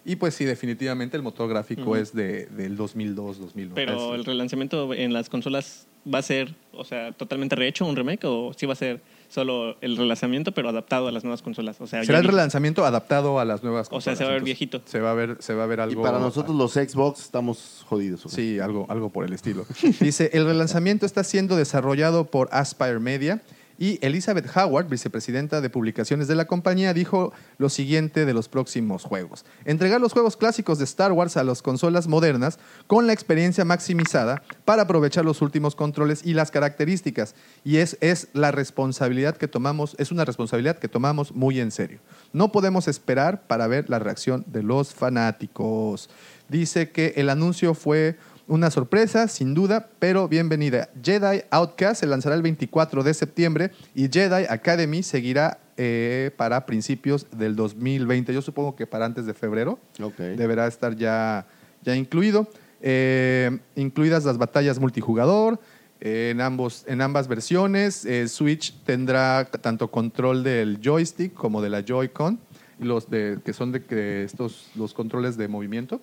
y 0.05 0.15
pues 0.15 0.35
sí, 0.35 0.45
definitivamente 0.45 1.17
el 1.17 1.23
motor 1.23 1.49
gráfico 1.49 1.81
Ujú. 1.81 1.95
es 1.97 2.13
de, 2.13 2.45
del 2.45 2.77
2002, 2.77 3.39
2001. 3.39 3.75
Pero 3.75 4.15
el 4.15 4.23
relanzamiento 4.23 4.93
en 4.93 5.11
las 5.11 5.27
consolas 5.27 5.85
va 6.11 6.19
a 6.19 6.21
ser, 6.21 6.55
o 6.71 6.85
sea, 6.85 7.11
totalmente 7.11 7.57
rehecho, 7.57 7.85
un 7.85 7.97
remake, 7.97 8.23
o 8.23 8.53
sí 8.55 8.65
va 8.65 8.71
a 8.71 8.77
ser 8.77 9.01
solo 9.29 9.75
el 9.81 9.97
relanzamiento, 9.97 10.51
pero 10.53 10.69
adaptado 10.69 11.07
a 11.07 11.11
las 11.11 11.23
nuevas 11.23 11.41
consolas. 11.41 11.79
O 11.81 11.87
sea, 11.87 12.03
Será 12.03 12.19
el 12.19 12.23
vi- 12.25 12.29
relanzamiento 12.31 12.85
adaptado 12.85 13.39
a 13.39 13.45
las 13.45 13.63
nuevas 13.63 13.87
O 13.87 13.91
consolas. 13.91 14.03
sea, 14.03 14.15
se 14.15 14.23
va 14.23 14.29
a 14.29 14.33
ver 14.33 14.39
entonces, 14.47 14.59
viejito. 14.59 14.81
Se 14.85 14.99
va 14.99 15.11
a 15.11 15.13
ver, 15.13 15.37
se 15.39 15.53
va 15.53 15.63
a 15.63 15.67
ver 15.67 15.79
Y 15.79 15.81
algo. 15.83 16.01
para 16.03 16.19
nosotros 16.19 16.55
los 16.55 16.73
Xbox 16.73 17.21
estamos 17.21 17.85
jodidos. 17.87 18.21
Sí, 18.27 18.59
algo, 18.59 18.85
algo 18.89 19.09
por 19.09 19.25
el 19.25 19.33
estilo. 19.33 19.65
Dice, 19.99 20.29
el 20.33 20.45
relanzamiento 20.45 21.05
está 21.05 21.23
siendo 21.23 21.55
desarrollado 21.55 22.25
por 22.25 22.49
Aspire 22.51 22.99
Media 22.99 23.41
y 23.77 23.99
Elizabeth 24.05 24.49
Howard, 24.55 24.87
vicepresidenta 24.87 25.61
de 25.61 25.69
publicaciones 25.69 26.27
de 26.27 26.35
la 26.35 26.45
compañía, 26.45 26.93
dijo 26.93 27.33
lo 27.57 27.69
siguiente 27.69 28.25
de 28.25 28.33
los 28.33 28.49
próximos 28.49 29.03
juegos. 29.03 29.45
Entregar 29.65 30.01
los 30.01 30.13
juegos 30.13 30.37
clásicos 30.37 30.79
de 30.79 30.85
Star 30.85 31.11
Wars 31.11 31.37
a 31.37 31.43
las 31.43 31.61
consolas 31.61 32.07
modernas 32.07 32.59
con 32.87 33.07
la 33.07 33.13
experiencia 33.13 33.65
maximizada 33.65 34.41
para 34.65 34.83
aprovechar 34.83 35.25
los 35.25 35.41
últimos 35.41 35.75
controles 35.75 36.25
y 36.25 36.33
las 36.33 36.51
características. 36.51 37.35
Y 37.63 37.77
es, 37.77 37.97
es 38.01 38.29
la 38.33 38.51
responsabilidad 38.51 39.37
que 39.37 39.47
tomamos, 39.47 39.95
es 39.99 40.11
una 40.11 40.25
responsabilidad 40.25 40.79
que 40.79 40.87
tomamos 40.87 41.33
muy 41.33 41.59
en 41.59 41.71
serio. 41.71 41.99
No 42.33 42.51
podemos 42.51 42.87
esperar 42.87 43.47
para 43.47 43.67
ver 43.67 43.89
la 43.89 43.99
reacción 43.99 44.43
de 44.47 44.63
los 44.63 44.93
fanáticos. 44.93 46.09
Dice 46.49 46.91
que 46.91 47.13
el 47.17 47.29
anuncio 47.29 47.73
fue 47.73 48.17
una 48.47 48.71
sorpresa, 48.71 49.27
sin 49.27 49.53
duda, 49.53 49.89
pero 49.99 50.27
bienvenida. 50.27 50.89
Jedi 51.03 51.41
Outcast 51.49 51.99
se 51.99 52.07
lanzará 52.07 52.35
el 52.35 52.41
24 52.41 53.03
de 53.03 53.13
septiembre 53.13 53.71
y 53.93 54.07
Jedi 54.09 54.45
Academy 54.49 55.03
seguirá 55.03 55.59
eh, 55.75 56.31
para 56.37 56.65
principios 56.65 57.27
del 57.31 57.55
2020. 57.55 58.33
Yo 58.33 58.41
supongo 58.41 58.75
que 58.75 58.87
para 58.87 59.05
antes 59.05 59.25
de 59.25 59.33
febrero 59.33 59.79
Ok. 60.01 60.17
deberá 60.17 60.65
estar 60.67 60.95
ya, 60.95 61.45
ya 61.83 61.95
incluido. 61.95 62.47
Eh, 62.81 63.57
incluidas 63.75 64.23
las 64.25 64.37
batallas 64.37 64.79
multijugador. 64.79 65.59
eh, 65.99 66.29
en, 66.31 66.41
ambos, 66.41 66.85
en 66.87 67.01
ambas 67.01 67.27
versiones, 67.27 68.07
Switch 68.27 68.73
tendrá 68.85 69.45
tanto 69.45 69.89
control 69.89 70.43
del 70.43 70.79
joystick 70.81 71.33
como 71.33 71.59
de 71.61 71.69
la 71.69 71.83
Joy-Con, 71.83 72.39
los 72.79 73.09
de, 73.09 73.39
que 73.43 73.51
son 73.51 73.71
de 73.71 74.23
estos, 74.23 74.69
los 74.75 74.93
controles 74.93 75.37
de 75.37 75.47
movimiento. 75.47 75.99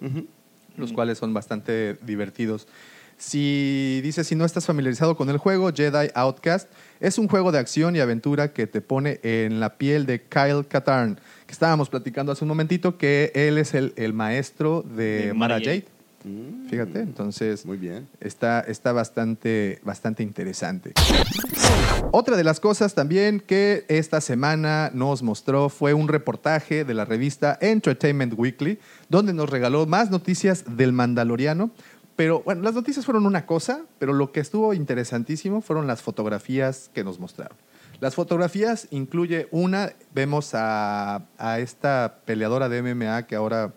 Los 0.76 0.92
cuales 0.92 1.18
son 1.18 1.34
bastante 1.34 1.96
divertidos. 2.02 2.66
Si 3.16 4.00
dices, 4.02 4.26
si 4.26 4.34
no 4.34 4.44
estás 4.44 4.66
familiarizado 4.66 5.16
con 5.16 5.30
el 5.30 5.38
juego, 5.38 5.72
Jedi 5.72 6.08
Outcast 6.14 6.68
es 7.00 7.16
un 7.16 7.28
juego 7.28 7.52
de 7.52 7.58
acción 7.58 7.94
y 7.94 8.00
aventura 8.00 8.52
que 8.52 8.66
te 8.66 8.80
pone 8.80 9.20
en 9.22 9.60
la 9.60 9.78
piel 9.78 10.04
de 10.04 10.22
Kyle 10.22 10.66
Katarn, 10.66 11.20
que 11.46 11.52
estábamos 11.52 11.88
platicando 11.88 12.32
hace 12.32 12.44
un 12.44 12.48
momentito, 12.48 12.98
que 12.98 13.30
él 13.34 13.58
es 13.58 13.74
el, 13.74 13.92
el 13.96 14.12
maestro 14.14 14.82
de, 14.82 15.26
De 15.26 15.34
Mara 15.34 15.54
Mara 15.54 15.64
Jade. 15.64 15.93
Mm, 16.24 16.68
Fíjate, 16.68 17.00
entonces 17.00 17.64
Muy 17.66 17.76
bien. 17.76 18.08
está, 18.20 18.60
está 18.60 18.92
bastante, 18.92 19.80
bastante 19.84 20.22
interesante. 20.22 20.92
Otra 22.12 22.36
de 22.36 22.44
las 22.44 22.60
cosas 22.60 22.94
también 22.94 23.40
que 23.40 23.84
esta 23.88 24.20
semana 24.20 24.90
nos 24.94 25.22
mostró 25.22 25.68
fue 25.68 25.94
un 25.94 26.08
reportaje 26.08 26.84
de 26.84 26.94
la 26.94 27.04
revista 27.04 27.58
Entertainment 27.60 28.34
Weekly, 28.36 28.78
donde 29.08 29.32
nos 29.32 29.50
regaló 29.50 29.86
más 29.86 30.10
noticias 30.10 30.64
del 30.76 30.92
Mandaloriano. 30.92 31.70
Pero 32.16 32.42
bueno, 32.42 32.62
las 32.62 32.74
noticias 32.74 33.04
fueron 33.04 33.26
una 33.26 33.44
cosa, 33.44 33.82
pero 33.98 34.12
lo 34.12 34.30
que 34.30 34.40
estuvo 34.40 34.72
interesantísimo 34.72 35.60
fueron 35.60 35.86
las 35.88 36.00
fotografías 36.02 36.90
que 36.94 37.02
nos 37.02 37.18
mostraron. 37.18 37.56
Las 38.00 38.14
fotografías 38.14 38.86
incluye 38.90 39.48
una, 39.50 39.92
vemos 40.14 40.50
a, 40.54 41.22
a 41.38 41.58
esta 41.58 42.18
peleadora 42.24 42.68
de 42.68 42.82
MMA 42.82 43.26
que 43.26 43.34
ahora, 43.34 43.72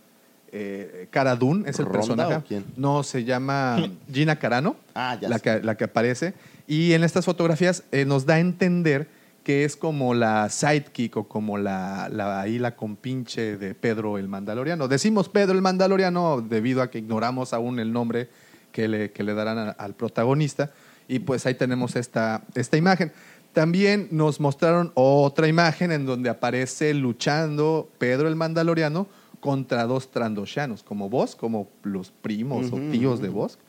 eh, 0.51 1.07
Cara 1.11 1.35
Dune 1.35 1.69
es 1.69 1.77
el 1.79 1.85
¿Ronda 1.85 1.99
personaje. 1.99 2.35
o 2.35 2.43
quién? 2.43 2.65
No, 2.75 3.03
se 3.03 3.23
llama 3.23 3.77
Gina 4.11 4.37
Carano 4.37 4.75
Ah, 4.95 5.17
ya 5.19 5.29
la 5.29 5.39
que, 5.39 5.61
la 5.61 5.75
que 5.75 5.83
aparece. 5.85 6.33
Y 6.67 6.93
en 6.93 7.03
estas 7.03 7.25
fotografías 7.25 7.83
eh, 7.91 8.05
nos 8.05 8.25
da 8.25 8.35
a 8.35 8.39
entender 8.39 9.07
que 9.43 9.63
es 9.63 9.77
como 9.77 10.13
la 10.13 10.49
sidekick 10.49 11.15
o 11.15 11.23
como 11.27 11.57
la, 11.57 12.09
la, 12.11 12.41
ahí 12.41 12.59
la 12.59 12.75
compinche 12.75 13.55
de 13.57 13.73
Pedro 13.75 14.17
el 14.17 14.27
Mandaloriano. 14.27 14.87
Decimos 14.89 15.29
Pedro 15.29 15.53
el 15.53 15.61
Mandaloriano 15.61 16.41
debido 16.41 16.81
a 16.81 16.89
que 16.89 16.97
ignoramos 16.97 17.53
aún 17.53 17.79
el 17.79 17.93
nombre 17.93 18.27
que 18.73 18.89
le, 18.89 19.11
que 19.11 19.23
le 19.23 19.33
darán 19.33 19.57
a- 19.57 19.69
al 19.71 19.93
protagonista. 19.93 20.71
Y 21.07 21.19
pues 21.19 21.45
ahí 21.45 21.53
tenemos 21.55 21.95
esta, 21.95 22.41
esta 22.55 22.75
imagen. 22.75 23.13
También 23.53 24.09
nos 24.11 24.41
mostraron 24.41 24.91
otra 24.93 25.47
imagen 25.47 25.93
en 25.93 26.05
donde 26.05 26.29
aparece 26.29 26.93
luchando 26.93 27.89
Pedro 27.97 28.27
el 28.27 28.35
Mandaloriano 28.35 29.07
contra 29.39 29.85
dos 29.85 30.09
trandoshanos, 30.11 30.83
como 30.83 31.09
vos, 31.09 31.35
como 31.35 31.69
los 31.83 32.11
primos 32.11 32.67
Ujú, 32.67 32.77
o 32.77 32.91
tíos 32.91 33.21
de 33.21 33.29
vos 33.29 33.59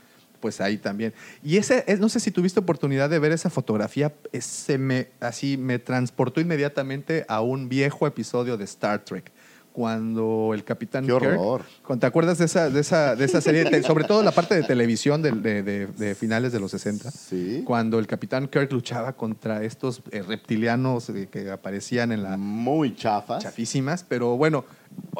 pues 0.41 0.61
ahí 0.61 0.79
también. 0.79 1.13
Y 1.43 1.57
ese, 1.57 1.83
es- 1.89 1.99
no 1.99 2.09
sé 2.09 2.21
si 2.21 2.31
tuviste 2.31 2.61
oportunidad 2.61 3.11
de 3.11 3.19
ver 3.19 3.33
esa 3.33 3.51
fotografía, 3.51 4.15
ese 4.31 4.79
me, 4.79 5.09
así 5.19 5.57
me 5.57 5.81
transportó 5.81 6.41
inmediatamente 6.41 7.25
a 7.29 7.41
un 7.41 7.69
viejo 7.69 8.07
episodio 8.07 8.57
de 8.57 8.63
Star 8.63 9.05
Trek, 9.05 9.33
cuando 9.73 10.53
el 10.55 10.63
Capitán 10.65 11.07
Qué 11.07 11.13
Kirk- 11.13 11.39
horror. 11.39 11.63
cuando- 11.85 12.01
¿Te 12.01 12.07
acuerdas 12.07 12.39
de 12.39 12.45
esa, 12.45 12.71
de 12.71 12.81
esa, 12.81 13.17
de 13.17 13.25
esa 13.25 13.41
serie? 13.41 13.65
Te- 13.65 13.83
sobre 13.83 14.05
todo 14.05 14.23
la 14.23 14.31
parte 14.33 14.55
de 14.55 14.63
televisión 14.63 15.23
de, 15.23 15.33
de- 15.33 15.87
de 15.89 16.15
finales 16.15 16.53
de 16.53 16.61
los 16.61 16.71
60. 16.71 17.11
Sí. 17.11 17.63
Cuando 17.65 17.99
el 17.99 18.07
Capitán 18.07 18.47
Kirk 18.47 18.73
luchaba 18.73 19.15
contra 19.15 19.65
estos 19.65 20.03
eh, 20.13 20.23
reptilianos 20.23 21.09
eh, 21.11 21.29
que 21.31 21.51
aparecían 21.51 22.13
en 22.13 22.23
la 22.23 22.37
Muy 22.37 22.95
chafas. 22.95 23.43
chafísimas, 23.43 24.05
pero 24.09 24.37
bueno, 24.37 24.65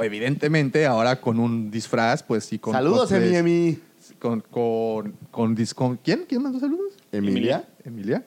evidentemente 0.03 0.87
ahora 0.87 1.21
con 1.21 1.39
un 1.39 1.71
disfraz, 1.71 2.23
pues 2.23 2.53
y 2.53 2.59
con 2.59 2.73
Saludos, 2.73 3.11
cosplays- 3.11 3.35
Emi, 3.35 3.37
Emi. 3.37 3.79
Con, 4.19 4.41
con, 4.41 5.15
con, 5.31 5.57
dis- 5.57 5.75
con- 5.75 5.97
¿Quién? 5.99 6.25
¿Quién 6.29 6.43
mandó 6.43 6.59
saludos? 6.59 6.93
Emilia. 7.13 7.69
Emilia. 7.85 8.25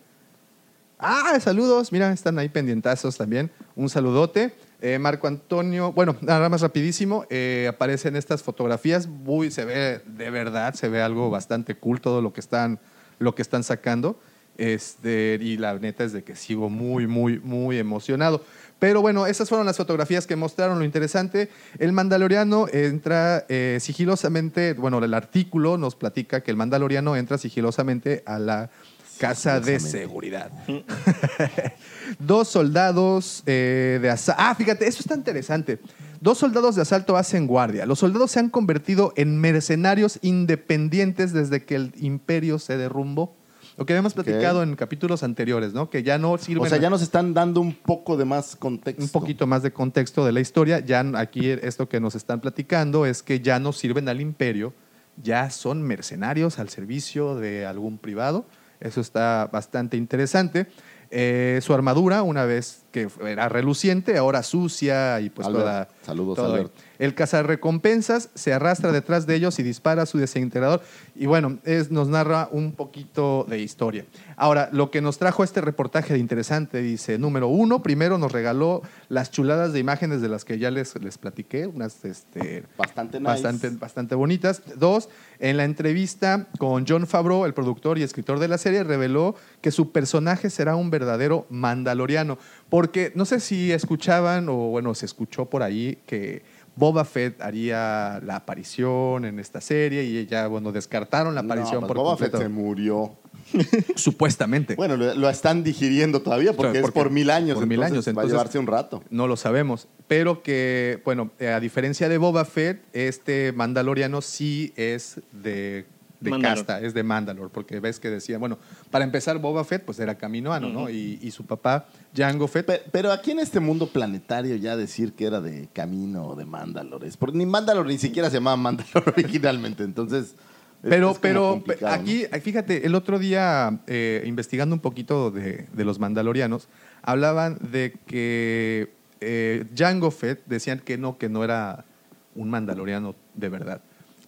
Ah, 1.00 1.38
saludos. 1.42 1.92
Mira, 1.92 2.12
están 2.14 2.38
ahí 2.40 2.50
pendientazos 2.50 3.18
también. 3.18 3.50
Un 3.76 3.90
saludote. 3.90 4.54
Eh, 4.82 4.98
Marco 5.00 5.28
Antonio, 5.28 5.92
bueno, 5.92 6.16
nada 6.22 6.50
más 6.50 6.62
rapidísimo, 6.62 7.26
eh, 7.30 7.68
aparecen 7.70 8.16
estas 8.16 8.42
fotografías, 8.42 9.06
muy, 9.08 9.52
se 9.52 9.64
ve 9.64 10.02
de 10.08 10.30
verdad, 10.32 10.74
se 10.74 10.90
ve 10.90 11.04
algo 11.04 11.30
bastante 11.30 11.76
cool 11.76 12.02
todo 12.02 12.20
lo 12.22 12.34
que 12.34 12.40
están, 12.40 12.80
lo 13.20 13.36
que 13.36 13.44
están 13.44 13.64
sacando. 13.64 14.20
Este, 14.58 15.38
y 15.42 15.58
la 15.58 15.78
neta 15.78 16.04
es 16.04 16.14
de 16.14 16.24
que 16.24 16.36
sigo 16.36 16.70
muy, 16.70 17.06
muy, 17.08 17.40
muy 17.40 17.78
emocionado. 17.78 18.44
Pero 18.82 19.00
bueno, 19.00 19.28
esas 19.28 19.48
fueron 19.48 19.68
las 19.68 19.78
fotografías 19.78 20.26
que 20.26 20.36
mostraron. 20.36 20.80
Lo 20.80 20.86
interesante, 20.86 21.52
el 21.78 21.92
Mandaloriano 21.92 22.66
entra 22.74 23.46
eh, 23.48 23.78
sigilosamente, 23.80 24.74
bueno, 24.74 24.98
el 24.98 25.14
artículo 25.14 25.78
nos 25.78 25.96
platica 25.96 26.42
que 26.42 26.50
el 26.50 26.58
Mandaloriano 26.58 27.16
entra 27.16 27.38
sigilosamente 27.38 28.24
a 28.26 28.40
la 28.40 28.72
casa 29.20 29.60
de 29.60 29.80
seguridad. 29.80 30.52
Dos 32.18 32.48
soldados 32.48 33.44
eh, 33.46 34.00
de 34.02 34.10
asalto. 34.10 34.42
Ah, 34.44 34.56
fíjate, 34.56 34.88
eso 34.88 35.02
está 35.02 35.14
interesante. 35.14 35.78
Dos 36.20 36.40
soldados 36.40 36.76
de 36.76 36.82
asalto 36.82 37.18
hacen 37.18 37.46
guardia. 37.46 37.86
Los 37.86 38.00
soldados 38.00 38.32
se 38.32 38.40
han 38.40 38.50
convertido 38.50 39.14
en 39.16 39.40
mercenarios 39.40 40.18
independientes 40.24 41.34
desde 41.34 41.66
que 41.66 41.76
el 41.76 41.94
imperio 42.00 42.58
se 42.58 42.78
derrumbó. 42.78 43.36
Lo 43.82 43.86
que 43.88 43.94
habíamos 43.94 44.14
platicado 44.14 44.62
en 44.62 44.76
capítulos 44.76 45.24
anteriores, 45.24 45.74
¿no? 45.74 45.90
Que 45.90 46.04
ya 46.04 46.20
no 46.20 46.38
sirven. 46.38 46.68
O 46.68 46.70
sea, 46.70 46.78
ya 46.78 46.92
nos 46.92 47.02
están 47.02 47.34
dando 47.34 47.62
un 47.62 47.74
poco 47.74 48.16
de 48.16 48.26
más 48.26 48.56
contexto. 48.56 49.02
un 49.02 49.10
poquito 49.10 49.48
más 49.48 49.64
de 49.64 49.74
contexto 49.74 50.24
de 50.24 50.32
la 50.32 50.40
historia. 50.40 50.82
Ya 50.82 51.04
aquí 51.16 51.50
esto 51.50 51.90
que 51.90 52.00
nos 52.00 52.14
están 52.14 52.42
platicando 52.42 53.08
es 53.08 53.24
que 53.24 53.40
ya 53.40 53.58
no 53.58 53.74
sirven 53.74 54.08
al 54.08 54.22
imperio, 54.22 54.76
ya 55.18 55.50
son 55.50 55.82
mercenarios 55.82 56.60
al 56.60 56.70
servicio 56.70 57.34
de 57.34 57.66
algún 57.66 57.98
privado. 57.98 58.46
Eso 58.80 59.02
está 59.02 59.50
bastante 59.52 59.98
interesante. 59.98 60.68
Eh, 61.10 61.60
su 61.64 61.74
armadura, 61.74 62.22
una 62.22 62.46
vez 62.46 62.84
que 62.92 63.10
era 63.26 63.50
reluciente, 63.50 64.16
ahora 64.16 64.44
sucia 64.44 65.20
y 65.22 65.32
pues 65.32 65.48
Albert, 65.48 65.64
toda. 65.64 65.90
saludos, 66.04 66.36
todo 66.36 66.54
ahí. 66.54 66.60
Albert. 66.60 66.74
El 67.02 67.16
cazarrecompensas 67.16 68.30
se 68.36 68.54
arrastra 68.54 68.92
detrás 68.92 69.26
de 69.26 69.34
ellos 69.34 69.58
y 69.58 69.64
dispara 69.64 70.04
a 70.04 70.06
su 70.06 70.20
desintegrador. 70.20 70.84
Y 71.16 71.26
bueno, 71.26 71.58
es, 71.64 71.90
nos 71.90 72.08
narra 72.08 72.48
un 72.52 72.74
poquito 72.74 73.44
de 73.50 73.58
historia. 73.58 74.06
Ahora, 74.36 74.70
lo 74.72 74.92
que 74.92 75.02
nos 75.02 75.18
trajo 75.18 75.44
este 75.44 75.62
reportaje 75.62 76.14
de 76.14 76.20
interesante, 76.20 76.80
dice, 76.80 77.18
número 77.18 77.48
uno, 77.48 77.82
primero 77.82 78.20
nos 78.20 78.32
regaló 78.32 78.84
las 79.10 79.32
chuladas 79.32 79.74
de 79.74 79.80
imágenes 79.80 80.22
de 80.22 80.30
las 80.30 80.46
que 80.46 80.60
ya 80.60 80.70
les, 80.70 80.94
les 81.02 81.18
platiqué, 81.18 81.66
unas 81.66 82.06
este, 82.06 82.66
Bastante 82.78 83.20
nice. 83.20 83.32
bastante, 83.32 83.70
bastante 83.72 84.14
bonitas. 84.14 84.62
Dos, 84.76 85.10
en 85.40 85.58
la 85.58 85.64
entrevista 85.64 86.50
con 86.60 86.86
John 86.88 87.08
Favreau, 87.08 87.46
el 87.46 87.56
productor 87.56 87.98
y 87.98 88.04
escritor 88.04 88.38
de 88.38 88.48
la 88.48 88.60
serie, 88.60 88.84
reveló 88.84 89.34
que 89.62 89.72
su 89.72 89.92
personaje 89.92 90.52
será 90.52 90.76
un 90.76 90.92
verdadero 90.92 91.48
mandaloriano. 91.50 92.38
Porque 92.70 93.12
no 93.16 93.26
sé 93.26 93.40
si 93.40 93.72
escuchaban 93.72 94.50
o 94.50 94.56
bueno, 94.70 94.94
se 94.94 95.08
escuchó 95.08 95.46
por 95.46 95.64
ahí 95.64 95.98
que 96.06 96.44
Boba 96.76 97.04
Fett 97.06 97.42
haría 97.42 98.20
la 98.24 98.38
aparición 98.38 99.26
en 99.26 99.40
esta 99.40 99.60
serie 99.62 100.04
y 100.04 100.26
ya, 100.26 100.48
bueno, 100.48 100.72
descartaron 100.72 101.36
la 101.36 101.42
aparición 101.42 101.76
no, 101.76 101.80
pues 101.82 101.88
por 101.90 101.98
Boba 101.98 102.18
Fett 102.18 102.38
se 102.38 102.48
murió. 102.50 103.16
Supuestamente. 103.96 104.76
Bueno, 104.76 104.96
lo, 104.98 105.14
lo 105.16 105.30
están 105.30 105.64
digiriendo 105.64 106.22
todavía 106.22 106.54
porque, 106.54 106.80
Porque- 106.82 107.00
es 107.00 107.04
por 107.04 107.12
mil 107.12 107.30
años. 107.30 107.56
por 107.58 107.66
mil 107.68 107.82
entonces 107.82 108.08
años, 108.08 108.08
Va 108.08 108.10
a 108.10 108.12
entonces- 108.24 108.32
llevarse 108.32 108.60
un 108.60 108.68
rato. 108.68 109.04
No 109.10 109.28
lo 109.28 109.36
sabemos. 109.36 109.88
Pero 110.08 110.42
que, 110.44 111.02
bueno, 111.06 111.32
eh, 111.40 111.50
a 111.50 111.60
diferencia 111.60 112.08
de 112.10 112.18
Boba 112.18 112.46
Fett, 112.46 112.82
este 112.94 113.52
Mandaloriano 113.54 114.22
sí 114.22 114.74
es 114.76 115.20
de, 115.32 115.86
de 116.22 116.30
casta, 116.42 116.80
es 116.82 116.94
de 116.94 117.04
Mandalor. 117.04 117.50
Porque 117.50 117.80
ves 117.80 118.00
que 118.00 118.10
decía, 118.10 118.38
bueno, 118.38 118.58
para 118.90 119.04
empezar, 119.04 119.38
Boba 119.40 119.64
Fett 119.66 119.84
pues 119.84 120.00
era 120.00 120.16
caminoano, 120.18 120.70
¿no? 120.70 120.90
Y, 120.90 121.20
y 121.22 121.32
su 121.32 121.46
papá, 121.46 121.88
Jango 122.16 122.48
Fett. 122.48 122.66
Pe- 122.66 122.82
Pero 122.92 123.12
aquí 123.12 123.32
en 123.32 123.40
este 123.40 123.60
mundo 123.60 123.88
planetario 123.88 124.56
ya 124.56 124.78
decir 124.78 125.14
que 125.14 125.26
era 125.26 125.42
de 125.42 125.68
Camino 125.74 126.28
o 126.28 126.36
de 126.36 126.46
Mandalore. 126.46 127.08
es 127.08 127.18
Porque 127.18 127.38
ni 127.38 127.46
Mandalore 127.46 127.90
ni 127.90 127.98
siquiera 127.98 128.30
se 128.30 128.36
llamaba 128.38 128.56
Mandalore 128.58 129.12
originalmente. 129.18 129.84
Entonces. 129.84 130.36
es- 130.84 130.90
Pero, 130.90 131.14
pero 131.22 131.62
aquí, 131.88 132.24
fíjate, 132.42 132.86
el 132.88 132.96
otro 132.96 133.20
día, 133.20 133.80
eh, 133.88 134.24
investigando 134.26 134.74
un 134.76 134.82
poquito 134.82 135.30
de, 135.32 135.68
de 135.74 135.86
los 135.86 136.00
mandalorianos, 136.00 136.68
hablaban 137.04 137.58
de 137.72 137.94
que 138.08 138.92
eh, 139.20 139.66
Jango 139.76 140.10
Fett 140.12 140.42
decían 140.48 140.80
que 140.80 140.98
no, 140.98 141.18
que 141.20 141.30
no 141.30 141.44
era 141.44 141.86
un 142.34 142.50
mandaloriano 142.50 143.14
de 143.36 143.50
verdad. 143.50 143.82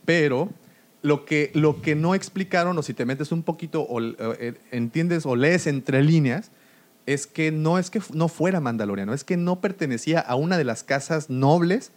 Pero 0.06 0.50
lo 1.04 1.26
que, 1.26 1.52
lo 1.54 1.82
que 1.82 1.96
no 1.96 2.16
explicaron, 2.16 2.78
o 2.78 2.82
si 2.82 2.94
te 2.94 3.06
metes 3.06 3.32
un 3.32 3.44
poquito, 3.44 3.82
o 3.82 4.02
eh, 4.02 4.56
entiendes 4.72 5.26
o 5.26 5.36
lees 5.36 5.68
entre 5.68 6.02
líneas, 6.02 6.50
es 7.06 7.28
que 7.28 7.52
no 7.52 7.78
es 7.78 7.90
que 7.90 8.02
no 8.14 8.30
fuera 8.30 8.62
mandaloriano, 8.62 9.14
es 9.14 9.26
que 9.26 9.36
no 9.36 9.60
pertenecía 9.60 10.22
a 10.22 10.36
una 10.36 10.58
de 10.58 10.64
las 10.64 10.84
casas 10.84 11.30
nobles. 11.30 11.92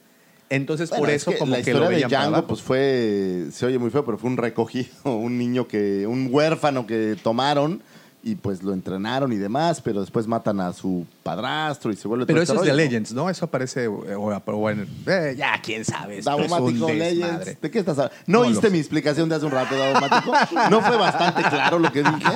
Entonces, 0.50 0.90
Bueno, 0.90 1.04
por 1.04 1.10
es 1.10 1.22
eso, 1.22 1.30
que 1.30 1.38
como 1.38 1.52
la 1.52 1.62
que 1.62 1.70
historia 1.70 1.90
lo 1.90 1.96
de 1.96 2.02
Django 2.04 2.46
pues 2.46 2.62
fue 2.62 3.46
se 3.50 3.66
oye 3.66 3.78
muy 3.78 3.90
feo 3.90 4.04
pero 4.04 4.16
fue 4.16 4.30
un 4.30 4.36
recogido 4.36 4.88
un 5.04 5.38
niño 5.38 5.66
que 5.66 6.06
un 6.06 6.28
huérfano 6.30 6.86
que 6.86 7.16
tomaron 7.20 7.82
y 8.26 8.34
pues 8.34 8.64
lo 8.64 8.72
entrenaron 8.72 9.32
y 9.32 9.36
demás 9.36 9.80
pero 9.80 10.00
después 10.00 10.26
matan 10.26 10.60
a 10.60 10.72
su 10.72 11.06
padrastro 11.22 11.92
y 11.92 11.96
se 11.96 12.08
vuelve 12.08 12.26
Pero 12.26 12.38
todo 12.38 12.42
eso 12.42 12.54
este 12.54 12.70
es 12.70 12.76
de. 12.76 12.82
Legends, 12.82 13.12
¿no? 13.12 13.30
Eso 13.30 13.44
aparece, 13.44 13.84
eh, 13.84 13.88
o, 13.88 14.40
bueno, 14.58 14.84
eh, 15.06 15.36
ya 15.38 15.60
quién 15.62 15.84
sabe. 15.84 16.18
esto 16.18 16.30
es 16.32 16.36
un 16.36 16.48
Davomático 16.50 16.86
desmadre. 16.86 17.14
Legends. 17.14 17.60
¿De 17.60 17.70
qué 17.70 17.78
estás 17.78 17.98
hablando? 17.98 18.16
¿No, 18.26 18.38
No 18.38 18.42
lo 18.42 18.48
oíste 18.48 18.66
sé. 18.66 18.72
mi 18.72 18.78
explicación 18.80 19.28
de 19.28 19.36
hace 19.36 19.46
un 19.46 19.52
rato, 19.52 19.76
Davomático? 19.76 20.32
¿No 20.70 20.80
fue 20.80 20.96
bastante 20.96 21.42
claro 21.44 21.78
lo 21.78 21.92
que 21.92 22.02
dije? 22.02 22.32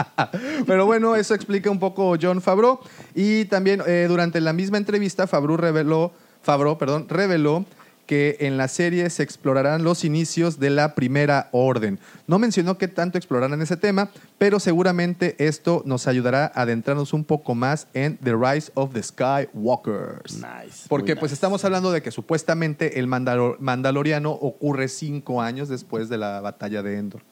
Pero 0.66 0.86
bueno, 0.86 1.14
eso 1.16 1.34
explica 1.34 1.70
un 1.70 1.78
poco 1.78 2.16
John 2.20 2.40
Favreau. 2.40 2.80
Y 3.14 3.44
también 3.44 3.82
eh, 3.86 4.06
durante 4.08 4.40
la 4.40 4.54
misma 4.54 4.78
entrevista, 4.78 5.26
Favreau 5.26 5.58
reveló, 5.58 6.12
Favreau, 6.42 6.78
perdón, 6.78 7.08
reveló 7.10 7.66
que 8.06 8.36
en 8.40 8.56
la 8.56 8.68
serie 8.68 9.10
se 9.10 9.22
explorarán 9.24 9.82
los 9.82 10.04
inicios 10.04 10.58
de 10.60 10.70
la 10.70 10.94
primera 10.94 11.48
orden. 11.50 11.98
No 12.28 12.38
mencionó 12.38 12.78
qué 12.78 12.86
tanto 12.88 13.18
explorarán 13.18 13.60
ese 13.60 13.76
tema, 13.76 14.10
pero 14.38 14.60
seguramente 14.60 15.34
esto 15.44 15.82
nos 15.84 16.06
ayudará 16.06 16.52
a 16.54 16.62
adentrarnos 16.62 17.12
un 17.12 17.24
poco 17.24 17.54
más 17.54 17.88
en 17.94 18.16
The 18.18 18.34
Rise 18.34 18.70
of 18.74 18.92
the 18.94 19.02
Skywalkers. 19.02 20.34
Nice, 20.34 20.86
Porque 20.88 21.14
pues 21.16 21.30
nice. 21.30 21.34
estamos 21.34 21.64
hablando 21.64 21.90
de 21.90 22.02
que 22.02 22.10
supuestamente 22.10 22.98
el 23.00 23.08
Mandalo- 23.08 23.56
Mandaloriano 23.58 24.30
ocurre 24.30 24.88
cinco 24.88 25.42
años 25.42 25.68
después 25.68 26.08
de 26.08 26.18
la 26.18 26.40
batalla 26.40 26.82
de 26.82 26.98
Endor, 26.98 27.22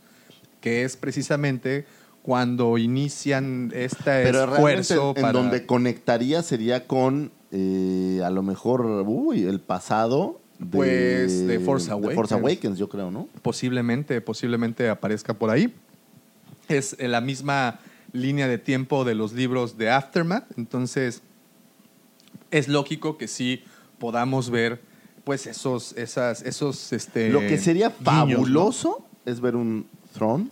que 0.61 0.85
es 0.85 0.97
precisamente 0.97 1.87
cuando 2.23 2.79
inician 2.79 3.71
este 3.75 4.23
Pero 4.25 4.45
esfuerzo 4.45 5.13
en 5.15 5.23
para... 5.23 5.33
donde 5.33 5.67
conectaría 5.67 6.43
sería 6.43 6.87
con 6.87 7.33
eh, 7.53 8.23
a 8.25 8.31
lo 8.31 8.43
mejor 8.43 8.81
uy, 9.07 9.45
el 9.45 9.61
pasado 9.61 10.41
de, 10.59 10.67
Pues, 10.67 11.47
de 11.47 11.59
Force 11.61 11.91
de 11.91 12.15
Force 12.15 12.33
Awakens. 12.33 12.33
Awakens, 12.33 12.79
yo 12.79 12.89
creo, 12.89 13.11
¿no? 13.11 13.29
posiblemente, 13.43 14.21
posiblemente 14.21 14.89
aparezca 14.89 15.35
por 15.35 15.51
ahí. 15.51 15.75
Es 16.69 16.97
en 16.99 17.13
la 17.13 17.21
misma 17.21 17.81
línea 18.13 18.49
de 18.49 18.59
tiempo 18.59 19.05
de 19.05 19.15
los 19.15 19.33
libros 19.33 19.77
de 19.77 19.91
Aftermath, 19.91 20.47
entonces 20.57 21.23
es 22.51 22.69
lógico 22.69 23.19
que 23.19 23.27
sí 23.29 23.65
podamos 23.99 24.51
ver 24.51 24.81
pues 25.25 25.47
esos, 25.47 25.93
esas, 25.97 26.43
esos, 26.43 26.93
este, 26.93 27.31
Lo 27.31 27.41
que 27.41 27.59
sería 27.59 27.89
guiños, 27.89 28.01
¿no? 28.05 28.35
fabuloso 28.37 29.07
es 29.25 29.41
ver 29.41 29.57
un 29.57 29.87
Throne, 30.13 30.49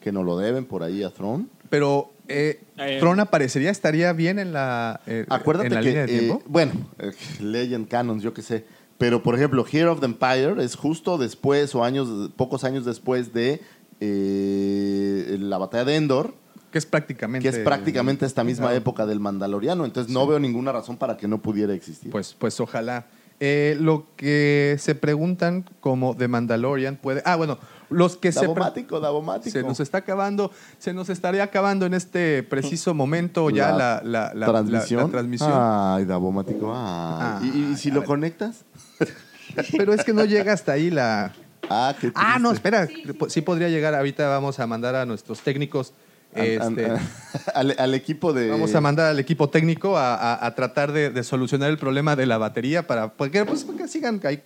que 0.00 0.12
no 0.12 0.22
lo 0.22 0.38
deben 0.38 0.64
por 0.64 0.82
ahí 0.84 1.02
a 1.02 1.10
Throne. 1.10 1.46
Pero 1.70 2.12
eh, 2.28 2.60
Eh, 2.78 2.98
Tron 3.00 3.18
aparecería, 3.20 3.70
estaría 3.70 4.12
bien 4.12 4.38
en 4.38 4.52
la, 4.52 5.00
eh, 5.06 5.26
Acuérdate 5.28 5.68
en 5.68 5.74
la 5.74 5.80
que, 5.80 5.86
línea 5.88 6.06
de 6.06 6.14
eh, 6.14 6.18
tiempo. 6.20 6.42
bueno, 6.46 6.72
eh, 6.98 7.12
Legend 7.40 7.88
Canons, 7.88 8.22
yo 8.22 8.32
qué 8.32 8.42
sé. 8.42 8.64
Pero, 8.98 9.22
por 9.22 9.34
ejemplo, 9.34 9.64
Hero 9.70 9.92
of 9.92 10.00
the 10.00 10.06
Empire 10.06 10.62
es 10.62 10.76
justo 10.76 11.18
después 11.18 11.74
o 11.74 11.82
años, 11.84 12.30
pocos 12.36 12.64
años 12.64 12.84
después 12.84 13.32
de 13.32 13.60
eh, 14.00 15.36
la 15.40 15.58
batalla 15.58 15.84
de 15.84 15.96
Endor, 15.96 16.34
que 16.70 16.78
es 16.78 16.86
prácticamente. 16.86 17.48
que 17.48 17.56
es 17.56 17.62
prácticamente 17.64 18.26
esta 18.26 18.44
misma 18.44 18.66
Claro. 18.66 18.76
época 18.78 19.06
del 19.06 19.20
Mandaloriano. 19.20 19.84
Entonces, 19.84 20.12
no 20.12 20.26
veo 20.26 20.38
ninguna 20.38 20.72
razón 20.72 20.96
para 20.96 21.16
que 21.16 21.28
no 21.28 21.38
pudiera 21.40 21.72
existir. 21.74 22.10
Pues, 22.10 22.34
pues 22.38 22.58
ojalá. 22.60 23.06
Eh, 23.40 23.76
lo 23.80 24.06
que 24.16 24.76
se 24.78 24.94
preguntan 24.94 25.64
como 25.80 26.16
The 26.16 26.28
Mandalorian 26.28 26.96
puede... 26.96 27.20
Ah, 27.24 27.34
bueno, 27.34 27.58
los 27.90 28.16
que 28.16 28.30
se... 28.30 28.40
pre- 28.40 28.48
Davomático, 28.48 29.00
Davomático. 29.00 29.50
Se 29.50 29.62
nos 29.64 29.80
está 29.80 29.98
acabando, 29.98 30.52
se 30.78 30.94
nos 30.94 31.08
estaría 31.10 31.42
acabando 31.42 31.84
en 31.84 31.94
este 31.94 32.44
preciso 32.44 32.94
momento 32.94 33.50
ya 33.50 33.72
la, 33.72 34.00
la- 34.04 34.32
la- 34.34 34.46
transmisión. 34.46 35.02
la- 35.02 35.08
transmisión. 35.08 35.50
Ay, 35.52 36.04
Davomático. 36.04 36.68
Ay. 36.72 36.76
Ah, 36.76 37.40
¿Y, 37.42 37.72
y- 37.72 37.76
si 37.76 37.90
lo 37.90 38.00
ver. 38.00 38.06
conectas? 38.06 38.64
Pero 39.76 39.92
es 39.94 40.04
que 40.04 40.12
no 40.12 40.24
llega 40.24 40.52
hasta 40.52 40.72
ahí 40.72 40.90
la... 40.90 41.32
Ah, 41.70 41.94
qué 42.00 42.12
Ah, 42.14 42.38
no, 42.38 42.52
espera, 42.52 42.86
sí, 43.28 43.40
podría 43.40 43.68
llegar. 43.70 43.94
Ahorita 43.94 44.28
vamos 44.28 44.60
a 44.60 44.66
mandar 44.66 44.94
a 44.96 45.06
nuestros 45.06 45.40
técnicos. 45.40 45.92
An- 46.34 46.42
an- 46.60 46.78
este, 46.78 46.92
al, 47.54 47.74
al 47.78 47.94
equipo 47.94 48.32
de. 48.32 48.50
Vamos 48.50 48.74
a 48.74 48.80
mandar 48.82 49.06
al 49.06 49.18
equipo 49.18 49.48
técnico 49.48 49.96
a, 49.96 50.14
a- 50.14 50.46
a 50.46 50.54
tratar 50.54 50.92
de, 50.92 51.08
de 51.10 51.22
solucionar 51.24 51.70
el 51.70 51.78
problema 51.78 52.16
de 52.16 52.26
la 52.26 52.36
batería 52.38 52.86
para 52.86 53.12
porque, 53.12 53.44
pues, 53.46 53.64
para 53.64 53.78
que 53.78 53.88
sigan 53.88 54.20
ahí, 54.24 54.42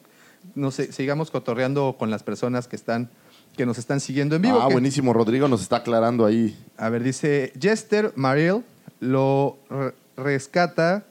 no 0.54 0.70
sé, 0.70 0.92
sigamos 0.92 1.30
cotorreando 1.32 1.96
con 1.98 2.10
las 2.10 2.22
personas 2.22 2.68
que 2.68 2.76
están 2.76 3.08
que 3.56 3.66
nos 3.66 3.78
están 3.78 3.98
siguiendo 4.00 4.36
en 4.36 4.42
vivo. 4.42 4.60
Ah, 4.62 4.68
que- 4.68 4.74
buenísimo. 4.74 5.12
Rodrigo 5.12 5.48
nos 5.48 5.62
está 5.62 5.76
aclarando 5.76 6.24
ahí. 6.24 6.56
A 6.76 6.88
ver, 6.90 7.02
dice 7.02 7.52
Jester 7.58 8.12
Mariel 8.14 8.62
lo 9.00 9.58
re- 9.70 9.94
rescata 10.16 11.04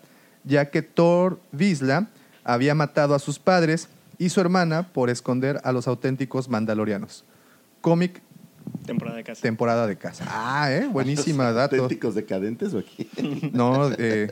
ya 0.45 0.69
que 0.69 0.84
Thor 0.84 1.39
Visla 1.52 2.08
había 2.48 2.74
matado 2.76 3.14
a 3.14 3.20
sus 3.20 3.40
padres 3.40 3.90
y 4.18 4.30
su 4.30 4.42
hermana 4.42 4.88
por 4.94 5.10
esconder 5.10 5.60
a 5.64 5.72
los 5.72 5.88
auténticos 5.88 6.50
mandalorianos. 6.50 7.24
Cómic 7.82 8.22
Temporada 8.86 9.16
de 9.18 9.24
casa. 9.24 9.42
temporada 9.42 9.88
de 9.88 9.96
casa. 9.96 10.26
Ah, 10.28 10.70
eh, 10.72 10.90
buenísima 10.92 11.52
dato. 11.54 11.76
¿Auténticos 11.76 12.16
decadentes 12.16 12.74
o 12.74 12.80
aquí? 12.80 13.10
No, 13.54 13.90
eh, 13.98 14.30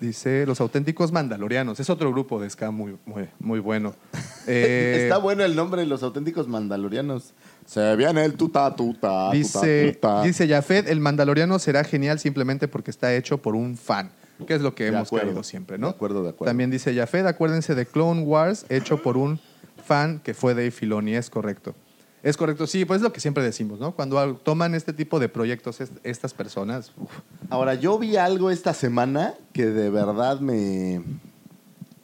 dice 0.00 0.44
los 0.46 0.60
auténticos 0.60 1.12
mandalorianos. 1.12 1.80
Es 1.80 1.88
otro 1.88 2.10
grupo 2.10 2.40
de 2.40 2.50
ska 2.50 2.70
muy, 2.70 2.96
muy, 3.06 3.28
muy 3.38 3.58
bueno. 3.60 3.94
Eh, 4.46 5.02
Está 5.04 5.18
bueno 5.18 5.44
el 5.44 5.54
nombre 5.54 5.82
de 5.82 5.86
los 5.86 6.02
auténticos 6.02 6.48
mandalorianos. 6.48 7.34
Se 7.66 7.94
viene 7.94 8.24
el 8.24 8.34
tuta 8.34 8.74
tuta. 8.74 9.30
dice, 9.30 9.92
tuta, 9.92 10.08
tuta. 10.16 10.22
dice 10.22 10.48
Jafet, 10.48 10.88
el 10.88 10.98
mandaloriano 10.98 11.58
será 11.58 11.84
genial 11.84 12.18
simplemente 12.18 12.66
porque 12.66 12.90
está 12.90 13.14
hecho 13.14 13.38
por 13.38 13.54
un 13.54 13.76
fan, 13.76 14.10
que 14.46 14.54
es 14.54 14.62
lo 14.62 14.74
que 14.74 14.84
De 14.84 14.88
hemos 14.90 15.08
acuerdo, 15.08 15.26
querido 15.28 15.42
siempre, 15.42 15.78
¿no? 15.78 15.88
de 15.88 15.92
acuerdo, 15.94 16.22
de 16.22 16.30
acuerdo. 16.30 16.50
También 16.50 16.70
dice 16.70 16.94
Jafet, 16.94 17.26
acuérdense 17.26 17.74
de 17.74 17.86
Clone 17.86 18.22
Wars, 18.22 18.66
hecho 18.68 19.02
por 19.02 19.16
un 19.16 19.40
fan 19.86 20.20
que 20.20 20.34
fue 20.34 20.54
Dave 20.54 20.70
Filoni, 20.70 21.14
es 21.14 21.30
correcto. 21.30 21.74
Es 22.22 22.36
correcto, 22.36 22.66
sí, 22.66 22.84
pues 22.84 22.98
es 22.98 23.02
lo 23.02 23.12
que 23.14 23.20
siempre 23.20 23.42
decimos, 23.42 23.80
¿no? 23.80 23.92
Cuando 23.94 24.36
toman 24.36 24.74
este 24.74 24.92
tipo 24.92 25.18
de 25.18 25.30
proyectos 25.30 25.80
est- 25.80 25.94
estas 26.02 26.34
personas, 26.34 26.92
uf, 26.98 27.10
Ahora, 27.48 27.74
yo 27.74 27.98
vi 27.98 28.16
algo 28.16 28.50
esta 28.50 28.74
semana 28.74 29.34
que 29.54 29.64
de 29.66 29.88
verdad 29.88 30.38
me... 30.40 31.02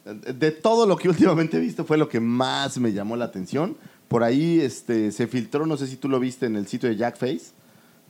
De 0.05 0.51
todo 0.51 0.85
lo 0.87 0.97
que 0.97 1.09
últimamente 1.09 1.57
he 1.57 1.59
visto 1.59 1.85
fue 1.85 1.97
lo 1.97 2.09
que 2.09 2.19
más 2.19 2.77
me 2.79 2.93
llamó 2.93 3.15
la 3.15 3.25
atención. 3.25 3.77
Por 4.07 4.23
ahí 4.23 4.59
este, 4.61 5.11
se 5.11 5.27
filtró, 5.27 5.65
no 5.65 5.75
sé 5.77 5.85
si 5.85 5.97
tú 5.97 6.07
lo 6.09 6.19
viste 6.19 6.45
en 6.45 6.55
el 6.55 6.65
sitio 6.67 6.87
de 6.89 6.95
Jackface. 6.95 7.51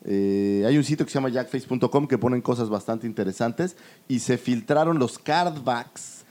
Eh, 0.06 0.64
hay 0.66 0.78
un 0.78 0.84
sitio 0.84 1.06
que 1.06 1.12
se 1.12 1.16
llama 1.18 1.30
jackface.com 1.30 2.08
que 2.08 2.18
ponen 2.18 2.42
cosas 2.42 2.70
bastante 2.70 3.08
interesantes 3.08 3.76
y 4.08 4.20
se 4.20 4.38
filtraron 4.38 5.00
los 5.00 5.20
cardbacks. 5.20 6.24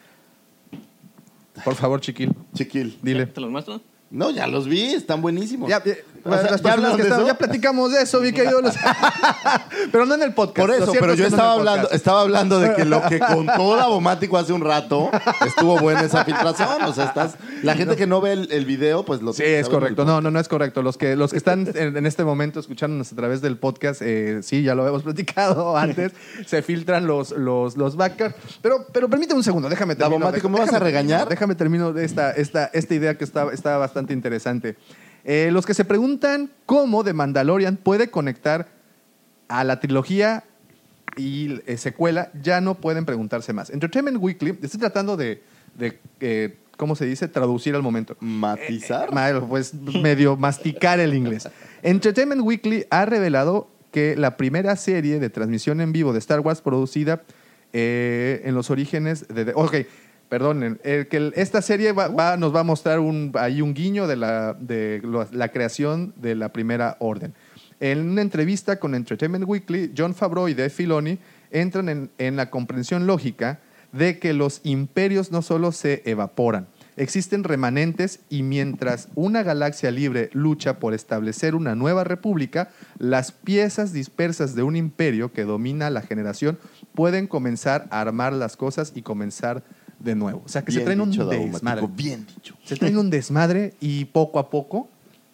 por 1.65 1.75
favor, 1.75 2.01
chiquil, 2.01 2.33
Chiquil. 2.55 2.99
dile. 3.03 3.27
¿Te 3.27 3.41
los 3.41 3.51
muestro? 3.51 3.81
No, 4.09 4.31
ya 4.31 4.47
los 4.47 4.67
vi, 4.69 4.95
están 4.95 5.21
buenísimos. 5.21 5.69
Ya, 5.69 5.83
ya, 5.83 5.95
O 6.25 6.31
sea, 6.33 6.43
las 6.51 6.63
¿ya 6.63 6.71
personas 6.71 6.97
que 6.97 7.03
están- 7.03 7.27
ya 7.27 7.35
platicamos 7.37 7.93
de 7.93 8.03
eso, 8.03 8.21
mi 8.21 8.33
querido. 8.33 8.61
Luz. 8.63 8.75
pero 9.93 10.07
no 10.07 10.15
en 10.15 10.23
el 10.23 10.33
podcast. 10.33 10.67
Por 10.69 10.75
eso, 10.77 10.93
pero 10.93 11.15
yo 11.15 11.25
que 11.25 11.31
no 11.31 11.37
estaba 11.37 11.53
hablando, 11.53 11.91
estaba 11.91 12.21
hablando 12.21 12.61
de 12.61 12.75
que 12.75 12.85
lo 12.85 13.03
que 13.03 13.19
contó 13.19 13.77
Davomático 13.77 14.39
hace 14.39 14.53
un 14.53 14.61
rato 14.63 15.11
estuvo 15.45 15.79
buena 15.81 16.03
esa 16.03 16.25
filtración. 16.25 16.85
O 16.85 16.93
sea, 16.95 17.07
estás, 17.07 17.35
la 17.65 17.75
gente 17.75 17.97
que 17.97 18.07
no 18.07 18.21
ve 18.21 18.33
el, 18.33 18.53
el 18.53 18.65
video, 18.65 19.05
pues 19.05 19.23
lo 19.23 19.33
Sí, 19.33 19.43
que 19.43 19.59
es 19.59 19.69
correcto. 19.69 20.05
No, 20.05 20.21
no, 20.21 20.31
no 20.31 20.39
es 20.39 20.47
correcto. 20.49 20.83
Los 20.83 20.97
que, 20.97 21.17
los 21.17 21.33
que 21.33 21.39
están 21.39 21.69
en, 21.75 21.97
en 21.97 22.07
este 22.07 22.23
momento 22.25 22.61
escuchándonos 22.61 23.13
a 23.13 23.17
través 23.17 23.41
del 23.43 23.57
podcast, 23.59 24.03
eh, 24.03 24.39
sí, 24.43 24.63
ya 24.63 24.77
lo 24.77 24.83
habíamos 24.83 25.03
platicado 25.03 25.77
antes, 25.77 26.13
se 26.47 26.63
filtran 26.63 27.09
los, 27.09 27.33
los, 27.33 27.77
los 27.77 27.97
backers. 27.97 28.35
Pero, 28.63 28.87
pero 28.93 29.09
permíteme 29.09 29.39
un 29.39 29.45
segundo, 29.45 29.69
déjame 29.69 29.97
terminar. 29.97 30.21
Davomático, 30.21 30.49
¿me 30.49 30.61
vas 30.61 30.73
a 30.73 30.79
regañar? 30.79 31.29
Déjame 31.29 31.57
termino 31.57 31.93
de 31.93 32.05
esta, 32.05 32.31
esta, 32.31 32.67
esta 32.67 32.95
idea 32.95 33.19
que 33.19 33.25
está, 33.25 33.49
está 33.53 33.77
bastante 33.77 33.96
interesante. 34.13 34.77
Eh, 35.25 35.51
los 35.53 35.67
que 35.67 35.75
se 35.75 35.85
preguntan 35.85 36.51
cómo 36.67 37.03
The 37.05 37.13
Mandalorian 37.13 37.77
puede 37.77 38.11
conectar 38.11 38.69
a 39.49 39.65
la 39.65 39.81
trilogía 39.81 40.45
y 41.17 41.61
eh, 41.67 41.77
secuela, 41.79 42.31
ya 42.43 42.61
no 42.61 42.75
pueden 42.77 43.05
preguntarse 43.07 43.53
más. 43.53 43.71
Entertainment 43.71 44.19
Weekly, 44.21 44.59
estoy 44.63 44.81
tratando 44.81 45.17
de, 45.17 45.43
de, 45.79 45.99
eh, 46.21 46.59
¿cómo 46.77 46.95
se 46.95 47.07
dice? 47.07 47.27
Traducir 47.29 47.75
al 47.75 47.83
momento. 47.83 48.17
Matizar. 48.21 49.13
Ma- 49.13 49.41
Pues 49.49 49.73
medio 49.75 50.37
masticar 50.37 51.01
el 51.01 51.15
inglés. 51.15 51.49
Entertainment 51.83 52.43
Weekly 52.43 52.85
ha 52.91 53.07
revelado 53.07 53.69
que 53.93 54.15
la 54.15 54.37
primera 54.37 54.77
serie 54.77 55.19
de 55.19 55.31
transmisión 55.31 55.81
en 55.81 55.93
vivo 55.93 56.13
de 56.13 56.19
Star 56.19 56.41
Wars 56.41 56.61
producida 56.61 57.23
eh, 57.73 58.43
en 58.45 58.55
los 58.55 58.71
orígenes 58.71 59.27
de... 59.29 59.47
de- 59.47 59.53
ok, 59.55 59.75
perdonen. 60.29 60.81
esta 60.85 61.63
serie 61.63 61.93
nos 61.93 62.55
va 62.55 62.61
a 62.61 62.65
mostrar 62.65 63.01
un, 63.01 63.33
ahí 63.35 63.63
un 63.63 63.75
guiño 63.75 64.07
de, 64.07 64.17
la, 64.17 64.57
creación 65.53 66.13
de 66.17 66.35
la 66.35 66.53
primera 66.53 66.97
orden. 67.01 67.35
En 67.79 68.11
una 68.11 68.23
entrevista 68.23 68.79
con 68.79 68.95
Entertainment 68.95 69.45
Weekly, 69.47 69.93
John 69.97 70.15
Favreau 70.15 70.49
y 70.49 70.55
Dave 70.55 70.71
Filoni 70.71 71.19
entran 71.51 71.89
en, 71.89 72.11
en 72.19 72.37
la 72.37 72.51
comprensión 72.51 73.07
lógica 73.07 73.61
de 73.93 74.19
que 74.19 74.33
los 74.33 74.61
imperios 74.65 75.31
no 75.31 75.43
solo 75.43 75.73
se 75.73 76.03
evaporan, 76.05 76.67
existen 76.97 77.45
remanentes 77.45 78.21
y 78.29 78.43
mientras 78.43 79.09
una 79.15 79.43
galaxia 79.43 79.91
libre 79.91 80.31
lucha 80.33 80.79
por 80.79 80.95
establecer 80.95 81.55
una 81.55 81.75
nueva 81.75 82.05
república, 82.05 82.71
las 82.99 83.33
piezas 83.33 83.93
dispersas 83.93 84.55
de 84.55 84.63
un 84.63 84.77
imperio 84.77 85.33
que 85.33 85.45
domina 85.45 85.91
la 85.91 86.03
generación 86.03 86.59
pueden 86.95 87.27
comenzar 87.27 87.87
a 87.91 88.01
armar 88.01 88.33
las 88.33 88.57
cosas 88.57 88.93
y 88.95 89.03
comenzar 89.03 89.63
de 89.99 90.15
nuevo. 90.15 90.43
O 90.45 90.49
sea, 90.49 90.63
que 90.65 90.73
se 90.73 90.81
traen 90.81 91.01
un 91.01 91.11
dicho, 91.11 91.27
desmadre. 91.27 91.87
Bien 91.95 92.27
dicho. 92.27 92.55
Se 92.65 92.77
traen 92.77 92.97
un 92.99 93.11
desmadre 93.11 93.75
y 93.81 94.05
poco 94.07 94.39
a 94.39 94.51
poco 94.51 94.89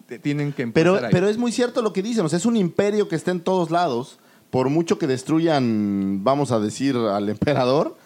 te 0.06 0.18
tienen 0.18 0.52
que 0.52 0.66
Pero, 0.68 0.92
empezar 0.92 1.10
ir. 1.10 1.14
pero 1.14 1.28
es 1.28 1.38
muy 1.38 1.52
cierto 1.52 1.82
lo 1.82 1.92
que 1.92 2.02
dicen. 2.02 2.24
O 2.24 2.28
sea, 2.28 2.38
es 2.38 2.46
un 2.46 2.56
imperio 2.56 3.08
que 3.08 3.16
está 3.16 3.30
en 3.30 3.40
todos 3.40 3.70
lados. 3.70 4.18
Por 4.50 4.68
mucho 4.68 4.98
que 4.98 5.06
destruyan, 5.06 6.22
vamos 6.22 6.52
a 6.52 6.60
decir, 6.60 6.94
al 6.96 7.28
emperador, 7.30 7.96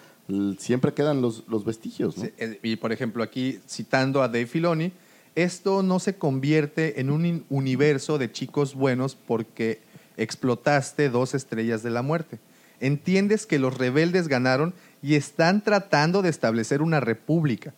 siempre 0.57 0.93
quedan 0.93 1.21
los, 1.21 1.43
los 1.49 1.65
vestigios. 1.65 2.15
eh, 2.37 2.59
Y 2.63 2.77
por 2.77 2.93
ejemplo, 2.93 3.21
aquí 3.23 3.59
citando 3.67 4.21
a 4.23 4.27
Dave 4.29 4.45
Filoni, 4.47 4.93
esto 5.35 5.83
no 5.83 5.99
se 5.99 6.15
convierte 6.15 7.01
en 7.01 7.09
un 7.09 7.43
universo 7.49 8.17
de 8.17 8.31
chicos 8.31 8.73
buenos 8.75 9.15
porque 9.15 9.81
explotaste 10.15 11.09
dos 11.09 11.33
estrellas 11.35 11.83
de 11.83 11.89
la 11.89 12.01
muerte. 12.01 12.39
Entiendes 12.79 13.45
que 13.45 13.59
los 13.59 13.77
rebeldes 13.77 14.27
ganaron 14.27 14.73
y 15.01 15.15
están 15.15 15.63
tratando 15.63 16.21
de 16.21 16.29
establecer 16.29 16.81
una 16.81 16.99
república, 16.99 17.73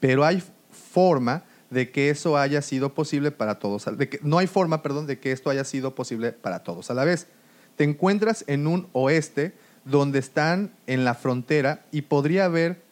pero 0.00 0.24
hay 0.24 0.42
forma 0.70 1.44
de 1.70 1.90
que 1.90 2.10
eso 2.10 2.36
haya 2.36 2.60
sido 2.62 2.94
posible 2.94 3.30
para 3.30 3.58
todos, 3.58 3.86
de 3.96 4.08
que, 4.08 4.20
no 4.22 4.38
hay 4.38 4.46
forma, 4.46 4.82
perdón, 4.82 5.06
de 5.06 5.18
que 5.18 5.32
esto 5.32 5.50
haya 5.50 5.64
sido 5.64 5.94
posible 5.94 6.32
para 6.32 6.62
todos 6.62 6.90
a 6.90 6.94
la 6.94 7.04
vez. 7.04 7.28
Te 7.76 7.84
encuentras 7.84 8.44
en 8.46 8.66
un 8.66 8.88
oeste 8.92 9.54
donde 9.84 10.18
están 10.18 10.72
en 10.86 11.04
la 11.04 11.14
frontera 11.14 11.84
y 11.90 12.02
podría 12.02 12.44
haber 12.44 12.82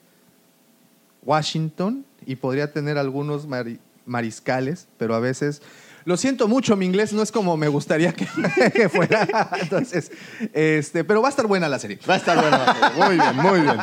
Washington 1.23 2.05
y 2.27 2.37
podría 2.37 2.73
tener 2.73 2.97
algunos 2.99 3.47
mari- 3.47 3.81
mariscales, 4.07 4.89
pero 4.99 5.15
a 5.15 5.21
veces... 5.21 5.63
Lo 6.05 6.17
siento 6.17 6.49
mucho, 6.49 6.77
mi 6.77 6.87
inglés 6.87 7.13
no 7.13 7.23
es 7.23 7.31
como 7.31 7.57
me 7.57 7.69
gustaría 7.69 8.13
que, 8.13 8.27
que 8.75 8.89
fuera. 8.89 9.27
Entonces, 9.61 10.11
este, 10.53 11.05
pero 11.05 11.21
va 11.21 11.29
a 11.29 11.31
estar 11.31 11.47
buena 11.47 11.69
la 11.69 11.79
serie. 11.79 11.99
Va 12.09 12.15
a 12.15 12.17
estar 12.17 12.41
bueno. 12.41 12.59
Muy 12.97 13.17
bien, 13.17 13.37
muy 13.37 13.61
bien. 13.61 13.83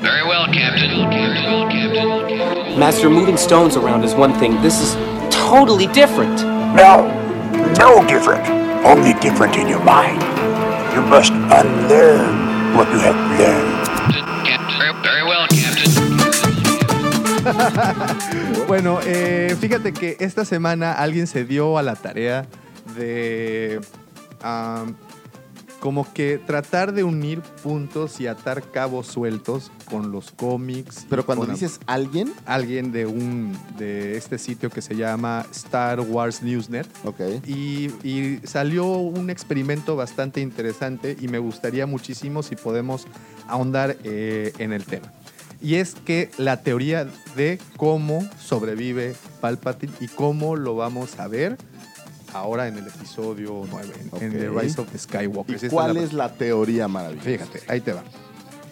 Very 0.00 0.22
well, 0.22 0.46
Captain. 0.52 1.08
Master, 2.78 3.10
moving 3.10 3.36
stones 3.36 3.76
around 3.76 4.04
is 4.04 4.14
one 4.14 4.32
thing. 4.38 4.60
This 4.62 4.80
is 4.80 4.96
totally 5.30 5.88
different. 5.88 6.44
No, 6.76 7.08
no 7.76 8.04
different. 8.06 8.46
Only 8.84 9.14
different 9.14 9.56
in 9.56 9.66
your 9.66 9.82
mind. 9.82 10.22
You 10.94 11.02
must 11.02 11.32
unlearn 11.32 12.76
what 12.76 12.88
you 12.92 13.00
have 13.00 13.16
learned. 13.40 13.88
Very 15.02 15.24
well, 15.24 15.48
Captain. 15.48 15.88
Bueno, 18.68 19.00
eh, 19.06 19.56
fíjate 19.58 19.94
que 19.94 20.18
esta 20.20 20.44
semana 20.44 20.92
alguien 20.92 21.26
se 21.26 21.46
dio 21.46 21.78
a 21.78 21.82
la 21.82 21.96
tarea 21.96 22.46
de 22.98 23.80
am, 24.42 24.94
como 25.80 26.12
que 26.12 26.36
tratar 26.36 26.92
de 26.92 27.02
unir 27.02 27.40
puntos 27.62 28.20
y 28.20 28.26
atar 28.26 28.62
cabos 28.70 29.06
sueltos 29.06 29.72
con 29.88 30.12
los 30.12 30.32
cómics. 30.32 31.06
Pero 31.08 31.24
cuando 31.24 31.46
con 31.46 31.54
dices 31.54 31.80
alguien, 31.86 32.30
alguien 32.44 32.92
de 32.92 33.06
un 33.06 33.58
de 33.78 34.18
este 34.18 34.36
sitio 34.36 34.68
que 34.68 34.82
se 34.82 34.94
llama 34.94 35.46
Star 35.50 36.00
Wars 36.00 36.42
Newsnet 36.42 36.86
ok. 37.06 37.20
y, 37.46 37.86
y 38.06 38.40
salió 38.44 38.84
un 38.84 39.30
experimento 39.30 39.96
bastante 39.96 40.42
interesante 40.42 41.16
y 41.18 41.28
me 41.28 41.38
gustaría 41.38 41.86
muchísimo 41.86 42.42
si 42.42 42.54
podemos 42.54 43.06
ahondar 43.46 43.96
eh, 44.04 44.52
en 44.58 44.74
el 44.74 44.84
tema. 44.84 45.10
Y 45.60 45.76
es 45.76 45.94
que 45.94 46.30
la 46.38 46.62
teoría 46.62 47.08
de 47.36 47.58
cómo 47.76 48.28
sobrevive 48.40 49.14
Palpatine 49.40 49.92
y 50.00 50.06
cómo 50.06 50.56
lo 50.56 50.76
vamos 50.76 51.18
a 51.18 51.26
ver 51.26 51.56
ahora 52.32 52.68
en 52.68 52.78
el 52.78 52.86
episodio 52.86 53.64
9, 53.68 53.94
en, 54.20 54.22
en 54.22 54.32
The. 54.38 54.48
Rise 54.50 54.80
of 54.80 54.90
the 54.90 54.98
Skywalker. 54.98 55.64
¿Y 55.64 55.68
cuál 55.68 55.96
es 55.96 56.12
la 56.12 56.32
teoría 56.32 56.86
maravillosa? 56.88 57.24
Fíjate, 57.24 57.62
ahí 57.68 57.80
te 57.80 57.92
va. 57.92 58.04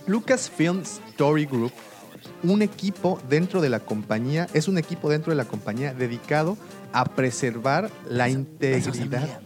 Lucasfilm 0.07 0.83
Story 0.83 1.47
Group, 1.47 1.73
un 2.43 2.63
equipo 2.63 3.21
dentro 3.29 3.61
de 3.61 3.69
la 3.69 3.81
compañía, 3.81 4.47
es 4.53 4.69
un 4.69 4.79
equipo 4.79 5.11
dentro 5.11 5.31
de 5.31 5.37
la 5.37 5.47
compañía 5.47 5.95
dedicado 5.95 6.57
a 6.93 7.05
preservar 7.05 7.91
la 8.09 8.29
integridad. 8.29 9.41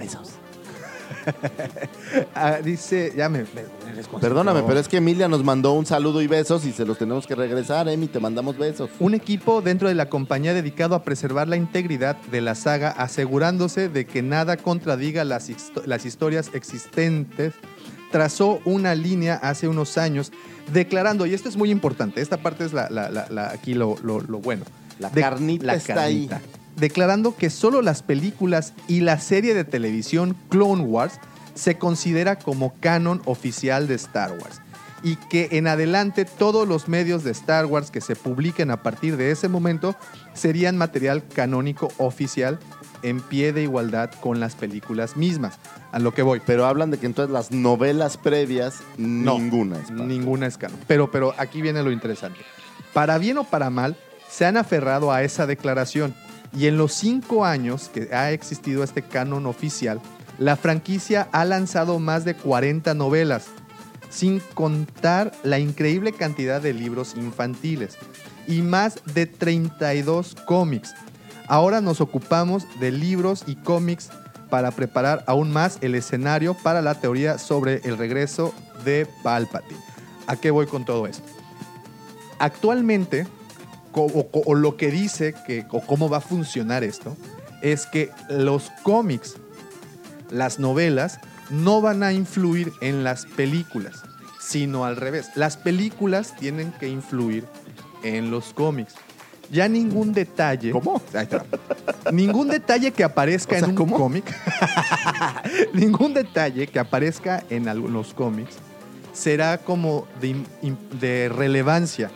Ah, 2.35 2.59
dice, 2.63 3.13
ya 3.17 3.29
me. 3.29 3.41
me-. 3.41 3.81
Perdóname, 4.21 4.63
pero 4.67 4.81
es 4.81 4.89
que 4.89 4.97
Emilia 4.99 5.29
nos 5.29 5.45
mandó 5.45 5.73
un 5.73 5.87
saludo 5.87 6.23
y 6.23 6.27
besos 6.27 6.65
y 6.65 6.73
se 6.73 6.85
los 6.85 6.99
tenemos 6.99 7.27
que 7.27 7.35
regresar, 7.35 7.89
Emi, 7.89 8.07
te 8.09 8.19
mandamos 8.21 8.57
besos. 8.59 8.91
Un 8.99 9.15
equipo 9.15 9.63
dentro 9.63 9.89
de 9.89 9.95
la 9.95 10.09
compañía 10.09 10.55
dedicado 10.55 10.95
a 10.95 11.03
preservar 11.05 11.49
la 11.49 11.57
integridad 11.57 12.17
de 12.31 12.41
la 12.41 12.55
saga, 12.55 12.91
asegurándose 12.91 13.89
de 13.89 14.07
que 14.07 14.23
nada 14.23 14.57
contradiga 14.57 15.25
las, 15.25 15.51
histo- 15.51 15.85
las 15.87 16.05
historias 16.07 16.51
existentes, 16.55 17.55
trazó 18.11 18.61
una 18.65 18.95
línea 18.95 19.35
hace 19.37 19.69
unos 19.69 19.97
años 19.99 20.33
declarando, 20.73 21.27
y 21.27 21.35
esto 21.35 21.49
es 21.49 21.57
muy 21.57 21.71
importante, 21.71 22.21
esta 22.21 22.39
parte 22.39 22.65
es 22.65 22.73
la, 22.73 22.89
la- 22.91 23.09
la- 23.11 23.27
la- 23.31 23.51
aquí 23.51 23.75
lo, 23.75 23.97
lo- 24.03 24.21
lo 24.21 24.39
bueno. 24.39 24.65
La 24.99 25.11
De- 25.11 25.21
carnita 25.21 25.65
la 25.67 25.75
está 25.75 25.95
carnita. 25.95 26.37
ahí. 26.37 26.43
Declarando 26.77 27.37
que 27.37 27.51
solo 27.51 27.83
las 27.83 28.03
películas 28.03 28.73
y 28.89 29.01
la 29.01 29.19
serie 29.19 29.55
de 29.55 29.65
televisión 29.65 30.37
Clone 30.49 30.83
Wars 30.85 31.15
se 31.55 31.77
considera 31.79 32.37
como 32.39 32.73
canon 32.81 33.21
oficial 33.27 33.87
de 33.87 33.95
Star 33.97 34.33
Wars 34.33 34.61
y 35.03 35.17
que 35.17 35.49
en 35.53 35.67
adelante 35.67 36.25
todos 36.27 36.69
los 36.69 36.87
medios 36.89 37.25
de 37.25 37.31
Star 37.33 37.67
Wars 37.67 37.91
que 37.91 38.01
se 38.03 38.17
publiquen 38.17 38.71
a 38.71 38.83
partir 38.83 39.17
de 39.17 39.31
ese 39.31 39.49
momento 39.49 39.97
serían 40.35 40.77
material 40.77 41.27
canónico 41.27 41.89
oficial 41.99 42.59
en 43.03 43.21
pie 43.21 43.53
de 43.55 43.63
igualdad 43.63 44.11
con 44.21 44.41
las 44.41 44.55
películas 44.55 45.17
mismas. 45.17 45.59
A 45.93 45.99
lo 45.99 46.13
que 46.13 46.21
voy. 46.23 46.41
Pero 46.45 46.67
hablan 46.67 46.91
de 46.91 46.99
que 46.99 47.07
entonces 47.07 47.33
las 47.33 47.51
novelas 47.51 48.19
previas, 48.19 48.77
No, 48.99 49.39
ninguna 49.39 49.79
es. 49.79 49.89
para- 49.91 50.05
Ninguna 50.05 50.47
es 50.47 50.59
canon. 50.59 50.79
Pero, 50.87 51.11
pero 51.11 51.35
aquí 51.39 51.63
viene 51.63 51.83
lo 51.83 51.91
interesante. 51.93 52.41
Para 52.93 53.17
bien 53.17 53.39
o 53.39 53.45
para 53.45 53.71
mal, 53.71 53.97
se 54.31 54.45
han 54.45 54.59
aferrado 54.59 55.13
a 55.13 55.23
esa 55.23 55.47
declaración. 55.47 56.15
Y 56.53 56.67
en 56.67 56.77
los 56.77 56.93
cinco 56.93 57.45
años 57.45 57.91
que 57.93 58.15
ha 58.15 58.33
existido 58.33 58.83
este 58.83 59.03
canon 59.03 59.47
oficial, 59.47 60.01
la 60.39 60.57
franquicia 60.57 61.29
ha 61.33 61.45
lanzado 61.45 61.99
más 61.99 62.25
de 62.25 62.35
40 62.35 62.95
novelas, 62.95 63.47
sin 64.09 64.41
contar 64.55 65.33
la 65.45 65.59
increíble 65.59 66.13
cantidad 66.13 66.61
de 66.61 66.73
libros 66.73 67.15
infantiles 67.17 67.97
y 68.49 68.63
más 68.63 69.01
de 69.15 69.27
32 69.27 70.35
cómics. 70.47 70.95
Ahora 71.47 71.81
nos 71.81 72.01
ocupamos 72.01 72.67
de 72.81 72.91
libros 72.91 73.45
y 73.47 73.57
cómics 73.57 74.11
para 74.51 74.73
preparar 74.73 75.25
aún 75.27 75.53
más 75.53 75.79
el 75.81 75.95
escenario 75.95 76.55
para 76.55 76.83
la 76.83 77.01
teoría 77.01 77.39
sobre 77.39 77.81
el 77.85 77.97
regreso 77.97 78.53
de 78.85 79.07
Palpatine. 79.23 79.81
¿A 80.27 80.37
qué 80.37 80.51
voy 80.51 80.67
con 80.67 80.85
todo 80.85 81.07
esto? 81.07 81.25
Actualmente, 82.39 83.27
o, 83.93 84.55
lo 84.55 84.77
que 84.77 84.91
dice 84.91 85.35
que, 85.47 85.67
o 85.71 85.81
cómo 85.81 86.09
va 86.09 86.19
a 86.19 86.21
funcionar 86.21 86.85
esto, 86.85 87.17
es 87.63 87.87
que 87.87 88.11
los 88.29 88.71
cómics, 88.83 89.37
las 90.31 90.59
novelas, 90.59 91.21
no 91.51 91.81
van 91.81 92.03
a 92.03 92.13
influir 92.13 92.73
en 92.81 93.05
las 93.05 93.27
películas, 93.27 94.03
sino 94.41 94.85
al 94.85 94.97
revés. 94.97 95.31
Las 95.35 95.57
películas 95.57 96.35
tienen 96.37 96.73
que 96.73 96.89
influir 96.89 97.45
en 98.03 98.31
los 98.31 98.53
cómics. 98.53 98.95
Ya 99.51 99.69
ningún 99.69 100.13
detalle. 100.13 100.71
¿Cómo? 100.71 101.03
Ahí 101.13 101.27
va. 101.27 101.45
Ningún 102.13 102.49
detalle 102.49 102.93
que 102.93 103.03
aparezca 103.03 103.57
O 103.57 103.59
sea, 103.59 103.69
en 103.69 103.79
un 103.79 103.91
cómic. 103.91 104.25
ningún 105.75 106.15
detalle 106.15 106.69
que 106.69 106.79
aparezca 106.79 107.43
en 107.51 107.69
algunos 107.69 108.15
cómics 108.15 108.57
será 109.13 109.59
como 109.59 110.07
de 111.01 111.29
relevancia 111.29 112.13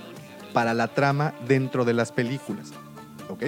para 0.55 0.73
la 0.73 0.88
trama 0.88 1.35
dentro 1.47 1.85
de 1.85 1.93
las 1.93 2.11
películas. 2.12 2.71
¿Ok? 3.29 3.43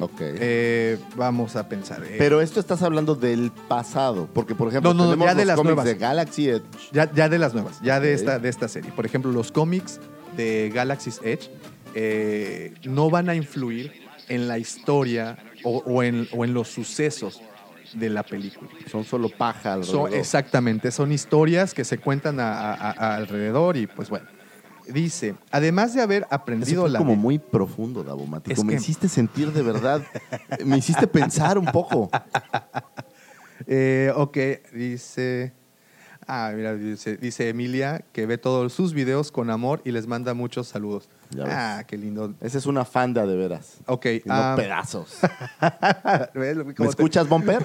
Ok. 0.00 0.20
Eh, 0.20 0.98
vamos 1.16 1.56
a 1.56 1.68
pensar. 1.68 2.02
eh, 2.04 2.16
Pero 2.18 2.40
esto 2.40 2.60
estás 2.60 2.82
hablando 2.82 3.14
del 3.14 3.50
pasado, 3.68 4.28
porque 4.32 4.54
por 4.54 4.68
ejemplo 4.68 4.92
No, 4.92 5.04
no, 5.04 5.10
tenemos 5.10 5.26
ya 5.26 5.34
de 5.34 5.40
los 5.42 5.46
las 5.46 5.56
cómics 5.56 5.68
nuevas. 5.76 5.84
de 5.86 5.94
Galaxy 5.94 6.48
Edge. 6.50 6.62
Ya, 6.92 7.10
ya 7.12 7.28
de 7.28 7.38
las 7.38 7.54
nuevas, 7.54 7.80
ya 7.82 7.98
de, 7.98 8.12
Ok. 8.12 8.18
esta, 8.20 8.38
de 8.38 8.48
esta 8.48 8.68
serie. 8.68 8.92
Por 8.92 9.06
ejemplo, 9.06 9.32
los 9.32 9.50
cómics 9.50 9.98
de 10.36 10.70
Galaxy's 10.74 11.20
Edge 11.24 11.50
eh, 11.94 12.74
no 12.84 13.08
van 13.10 13.28
a 13.30 13.34
influir 13.34 13.92
en 14.28 14.46
la 14.46 14.58
historia 14.58 15.38
o, 15.64 15.78
o 15.78 16.02
en, 16.02 16.28
o 16.32 16.44
en 16.44 16.54
los 16.54 16.68
sucesos 16.68 17.40
de 17.94 18.10
la 18.10 18.22
película. 18.22 18.70
Son 18.90 19.04
solo 19.04 19.28
paja 19.30 19.82
Son- 19.82 20.00
alrededor. 20.02 20.14
exactamente, 20.14 20.90
son 20.92 21.10
historias 21.10 21.72
que 21.74 21.84
se 21.84 21.98
cuentan 21.98 22.38
a- 22.38 22.72
a- 22.74 22.90
a- 22.92 23.16
alrededor 23.16 23.76
y 23.78 23.86
pues 23.86 24.10
bueno. 24.10 24.26
Dice, 24.92 25.34
además 25.50 25.94
de 25.94 26.00
haber 26.02 26.22
Eso 26.22 26.34
aprendido 26.34 26.80
fue 26.82 26.90
la... 26.90 26.98
como 26.98 27.14
muy 27.16 27.38
profundo, 27.38 28.02
Davomático. 28.04 28.52
Es 28.52 28.64
me 28.64 28.72
que- 28.72 28.78
hiciste 28.80 29.08
sentir 29.08 29.52
de 29.52 29.62
verdad, 29.62 30.02
me 30.64 30.78
hiciste 30.78 31.06
pensar 31.06 31.58
un 31.58 31.66
poco. 31.66 32.10
Eh, 33.66 34.12
ok, 34.14 34.36
dice... 34.72 35.52
Ah, 36.30 36.52
mira, 36.54 36.74
dice, 36.74 37.16
dice 37.16 37.48
Emilia 37.48 38.04
que 38.12 38.26
ve 38.26 38.36
todos 38.36 38.74
sus 38.74 38.92
videos 38.92 39.32
con 39.32 39.48
amor 39.48 39.80
y 39.86 39.92
les 39.92 40.06
manda 40.06 40.34
muchos 40.34 40.68
saludos. 40.68 41.08
Ya 41.30 41.44
ves. 41.44 41.54
Ah, 41.56 41.84
qué 41.86 41.96
lindo. 41.96 42.34
Esa 42.42 42.58
es 42.58 42.66
una 42.66 42.84
fanda 42.84 43.24
de 43.24 43.34
veras. 43.34 43.78
Ok. 43.86 44.04
Y 44.04 44.22
no 44.26 44.34
ah, 44.34 44.54
pedazos. 44.54 45.20
¿ves? 46.34 46.56
¿Me 46.58 46.74
¿Cómo 46.74 46.90
te- 46.90 46.90
escuchas, 46.90 47.26
Bumper? 47.26 47.64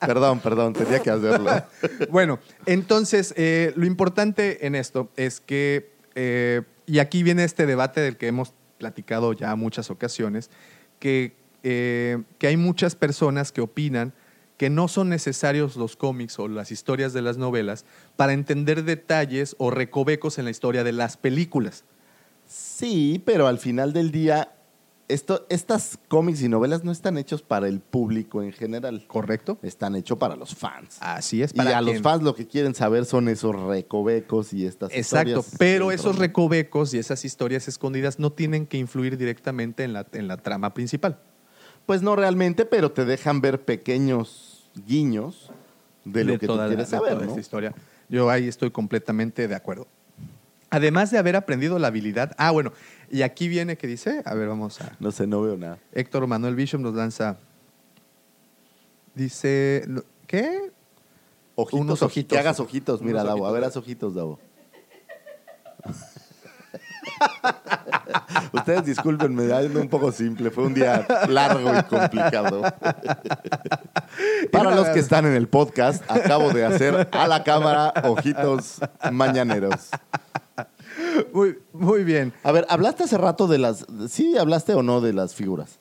perdón, 0.00 0.40
perdón, 0.40 0.72
tenía 0.72 0.98
que 0.98 1.10
hacerlo. 1.10 1.52
Bueno, 2.10 2.40
entonces, 2.66 3.32
eh, 3.36 3.72
lo 3.76 3.86
importante 3.86 4.66
en 4.66 4.74
esto 4.74 5.08
es 5.16 5.38
que, 5.40 5.92
eh, 6.16 6.62
y 6.86 6.98
aquí 6.98 7.22
viene 7.22 7.44
este 7.44 7.64
debate 7.64 8.00
del 8.00 8.16
que 8.16 8.26
hemos 8.26 8.54
platicado 8.78 9.34
ya 9.34 9.54
muchas 9.54 9.88
ocasiones, 9.90 10.50
que, 10.98 11.36
eh, 11.62 12.24
que 12.38 12.48
hay 12.48 12.56
muchas 12.56 12.96
personas 12.96 13.52
que 13.52 13.60
opinan 13.60 14.12
que 14.56 14.70
no 14.70 14.88
son 14.88 15.08
necesarios 15.08 15.76
los 15.76 15.96
cómics 15.96 16.38
o 16.38 16.48
las 16.48 16.70
historias 16.70 17.12
de 17.12 17.22
las 17.22 17.36
novelas 17.36 17.84
para 18.16 18.32
entender 18.32 18.84
detalles 18.84 19.54
o 19.58 19.70
recovecos 19.70 20.38
en 20.38 20.44
la 20.44 20.50
historia 20.50 20.84
de 20.84 20.92
las 20.92 21.16
películas. 21.16 21.84
Sí, 22.46 23.22
pero 23.24 23.48
al 23.48 23.58
final 23.58 23.92
del 23.92 24.10
día, 24.10 24.52
esto, 25.08 25.46
estas 25.50 25.98
cómics 26.08 26.42
y 26.42 26.48
novelas 26.48 26.84
no 26.84 26.92
están 26.92 27.18
hechos 27.18 27.42
para 27.42 27.68
el 27.68 27.80
público 27.80 28.42
en 28.42 28.52
general. 28.52 29.04
¿Correcto? 29.08 29.58
Están 29.62 29.94
hechos 29.94 30.16
para 30.16 30.36
los 30.36 30.54
fans. 30.54 30.96
Así 31.00 31.42
es. 31.42 31.52
Y 31.52 31.56
para 31.56 31.76
a 31.76 31.82
los 31.82 32.00
fans 32.00 32.22
lo 32.22 32.34
que 32.34 32.46
quieren 32.46 32.74
saber 32.74 33.04
son 33.04 33.28
esos 33.28 33.54
recovecos 33.54 34.52
y 34.52 34.64
estas 34.64 34.90
Exacto, 34.92 35.40
historias 35.40 35.56
pero 35.58 35.88
dentro 35.88 36.10
esos 36.10 36.18
recovecos 36.18 36.94
y 36.94 36.98
esas 36.98 37.24
historias 37.24 37.68
escondidas 37.68 38.18
no 38.18 38.32
tienen 38.32 38.66
que 38.66 38.78
influir 38.78 39.18
directamente 39.18 39.84
en 39.84 39.92
la, 39.92 40.06
en 40.12 40.28
la 40.28 40.38
trama 40.38 40.72
principal. 40.72 41.20
Pues 41.86 42.02
no 42.02 42.16
realmente, 42.16 42.64
pero 42.66 42.90
te 42.90 43.04
dejan 43.04 43.40
ver 43.40 43.64
pequeños 43.64 44.68
guiños 44.86 45.50
de 46.04 46.24
lo 46.24 46.38
que 46.38 46.46
tú 46.46 46.56
la- 46.56 46.66
quieres 46.66 46.90
de 46.90 46.96
saber, 46.96 47.12
toda 47.14 47.24
¿no? 47.24 47.28
esta 47.30 47.40
historia. 47.40 47.72
Yo 48.08 48.28
ahí 48.30 48.48
estoy 48.48 48.70
completamente 48.70 49.48
de 49.48 49.54
acuerdo. 49.54 49.86
Además 50.70 51.10
de 51.12 51.18
haber 51.18 51.36
aprendido 51.36 51.78
la 51.78 51.86
habilidad. 51.88 52.32
Ah, 52.38 52.50
bueno, 52.50 52.72
y 53.10 53.22
aquí 53.22 53.46
viene 53.48 53.76
que 53.78 53.86
dice, 53.86 54.22
a 54.24 54.34
ver, 54.34 54.48
vamos 54.48 54.80
a. 54.80 54.96
No 54.98 55.12
sé, 55.12 55.26
no 55.26 55.40
veo 55.42 55.56
nada. 55.56 55.78
Héctor 55.92 56.26
Manuel 56.26 56.56
Bishop 56.56 56.80
nos 56.80 56.94
lanza. 56.94 57.38
Dice, 59.14 59.86
¿qué? 60.26 60.70
Ojitos, 61.54 61.80
Unos 61.80 62.02
ojitos. 62.02 62.34
Que 62.36 62.40
hagas 62.40 62.60
ojitos, 62.60 63.00
mira, 63.00 63.24
Davo. 63.24 63.46
A 63.46 63.52
ver, 63.52 63.64
haz 63.64 63.76
ojitos, 63.76 64.14
Davo. 64.14 64.38
Ustedes 68.52 68.84
discúlpenme, 68.84 69.52
ando 69.52 69.80
un 69.80 69.88
poco 69.88 70.12
simple. 70.12 70.50
Fue 70.50 70.64
un 70.64 70.74
día 70.74 71.06
largo 71.28 71.70
y 71.78 71.82
complicado. 71.84 72.62
Para 74.50 74.74
los 74.74 74.88
que 74.88 74.98
están 75.00 75.26
en 75.26 75.34
el 75.34 75.48
podcast, 75.48 76.02
acabo 76.10 76.50
de 76.52 76.64
hacer 76.64 77.08
a 77.12 77.26
la 77.28 77.44
cámara 77.44 77.92
ojitos 78.04 78.78
mañaneros. 79.12 79.88
Muy, 81.32 81.58
muy 81.72 82.04
bien. 82.04 82.32
A 82.42 82.52
ver, 82.52 82.66
¿hablaste 82.68 83.04
hace 83.04 83.18
rato 83.18 83.46
de 83.46 83.58
las... 83.58 83.84
¿Sí 84.08 84.36
hablaste 84.38 84.74
o 84.74 84.82
no 84.82 85.00
de 85.00 85.12
las 85.12 85.34
figuras? 85.34 85.78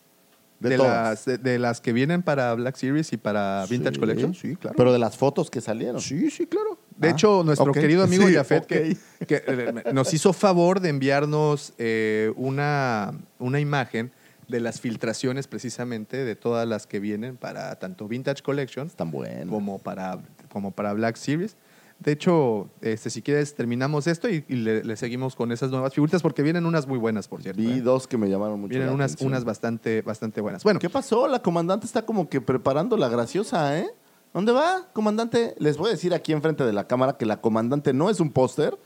De, 0.59 0.69
De, 0.69 0.77
todas. 0.77 0.91
las, 1.09 1.25
de, 1.25 1.37
de 1.37 1.59
las 1.59 1.81
que 1.81 1.93
vienen 1.93 2.23
para 2.23 2.53
Black 2.53 2.75
Series 2.75 3.11
y 3.13 3.17
para 3.17 3.65
Vintage 3.69 3.95
Sí. 3.95 3.99
Collection. 3.99 4.33
Sí, 4.33 4.55
claro. 4.55 4.75
Pero 4.77 4.93
de 4.93 4.99
las 4.99 5.17
fotos 5.17 5.49
que 5.49 5.61
salieron. 5.61 5.99
Sí, 6.01 6.29
sí, 6.31 6.47
claro. 6.47 6.77
De 6.97 7.09
Ah, 7.09 7.11
hecho, 7.11 7.43
nuestro 7.43 7.71
querido 7.73 8.03
amigo 8.03 8.25
Sí, 8.27 8.33
Jafet, 8.35 8.63
ok. 8.63 8.67
que, 8.67 8.97
que, 9.27 9.43
eh, 9.47 9.73
nos 9.93 10.13
hizo 10.13 10.31
favor 10.33 10.79
de 10.79 10.89
enviarnos 10.89 11.73
eh, 11.77 12.31
una, 12.37 13.13
una 13.39 13.59
imagen 13.59 14.11
de 14.47 14.59
las 14.59 14.79
filtraciones 14.79 15.47
precisamente 15.47 16.23
de 16.23 16.35
todas 16.35 16.67
las 16.67 16.87
que 16.87 16.99
vienen 16.99 17.35
para 17.35 17.75
tanto 17.77 18.07
Vintage 18.07 18.43
Collection 18.43 18.89
buenos. 19.07 19.49
como 19.53 19.79
para, 19.79 20.19
como 20.49 20.71
para 20.71 20.93
Black 20.93 21.15
Series. 21.17 21.57
De 21.99 22.11
hecho, 22.11 22.69
este, 22.81 23.09
si 23.09 23.21
quieres, 23.21 23.55
terminamos 23.55 24.05
esto 24.07 24.29
y, 24.29 24.43
y 24.49 24.55
le, 24.57 24.83
le 24.83 24.95
seguimos 24.97 25.33
con 25.35 25.51
esas 25.53 25.71
nuevas 25.71 25.93
figuritas 25.93 26.21
porque 26.21 26.43
vienen 26.43 26.65
unas 26.65 26.87
muy 26.87 26.99
buenas, 26.99 27.27
por 27.27 27.41
cierto. 27.41 27.61
Vi 27.61 27.71
¿eh? 27.71 27.81
dos 27.81 28.05
que 28.05 28.17
me 28.17 28.29
llamaron 28.29 28.59
mucho 28.59 28.69
Vienen 28.71 28.87
la 28.89 28.93
unas, 28.93 29.11
atención. 29.13 29.29
unas 29.31 29.45
bastante, 29.45 30.01
bastante 30.01 30.41
buenas. 30.41 30.63
Bueno, 30.63 30.79
¿Qué 30.79 30.89
pasó? 30.89 31.27
La 31.27 31.39
comandante 31.41 31.85
está 31.85 32.05
como 32.05 32.27
que 32.29 32.41
preparando 32.41 32.97
la 32.97 33.07
graciosa, 33.09 33.79
¿eh? 33.79 33.87
¿Dónde 34.35 34.51
va, 34.51 34.89
comandante? 34.91 35.55
Les 35.59 35.77
voy 35.77 35.87
a 35.87 35.91
decir 35.91 36.13
aquí 36.13 36.33
enfrente 36.33 36.65
de 36.65 36.73
la 36.73 36.85
cámara 36.87 37.13
que 37.17 37.25
la 37.25 37.37
comandante 37.39 37.93
no 37.93 38.09
es 38.09 38.19
un 38.19 38.33
póster 38.33 38.77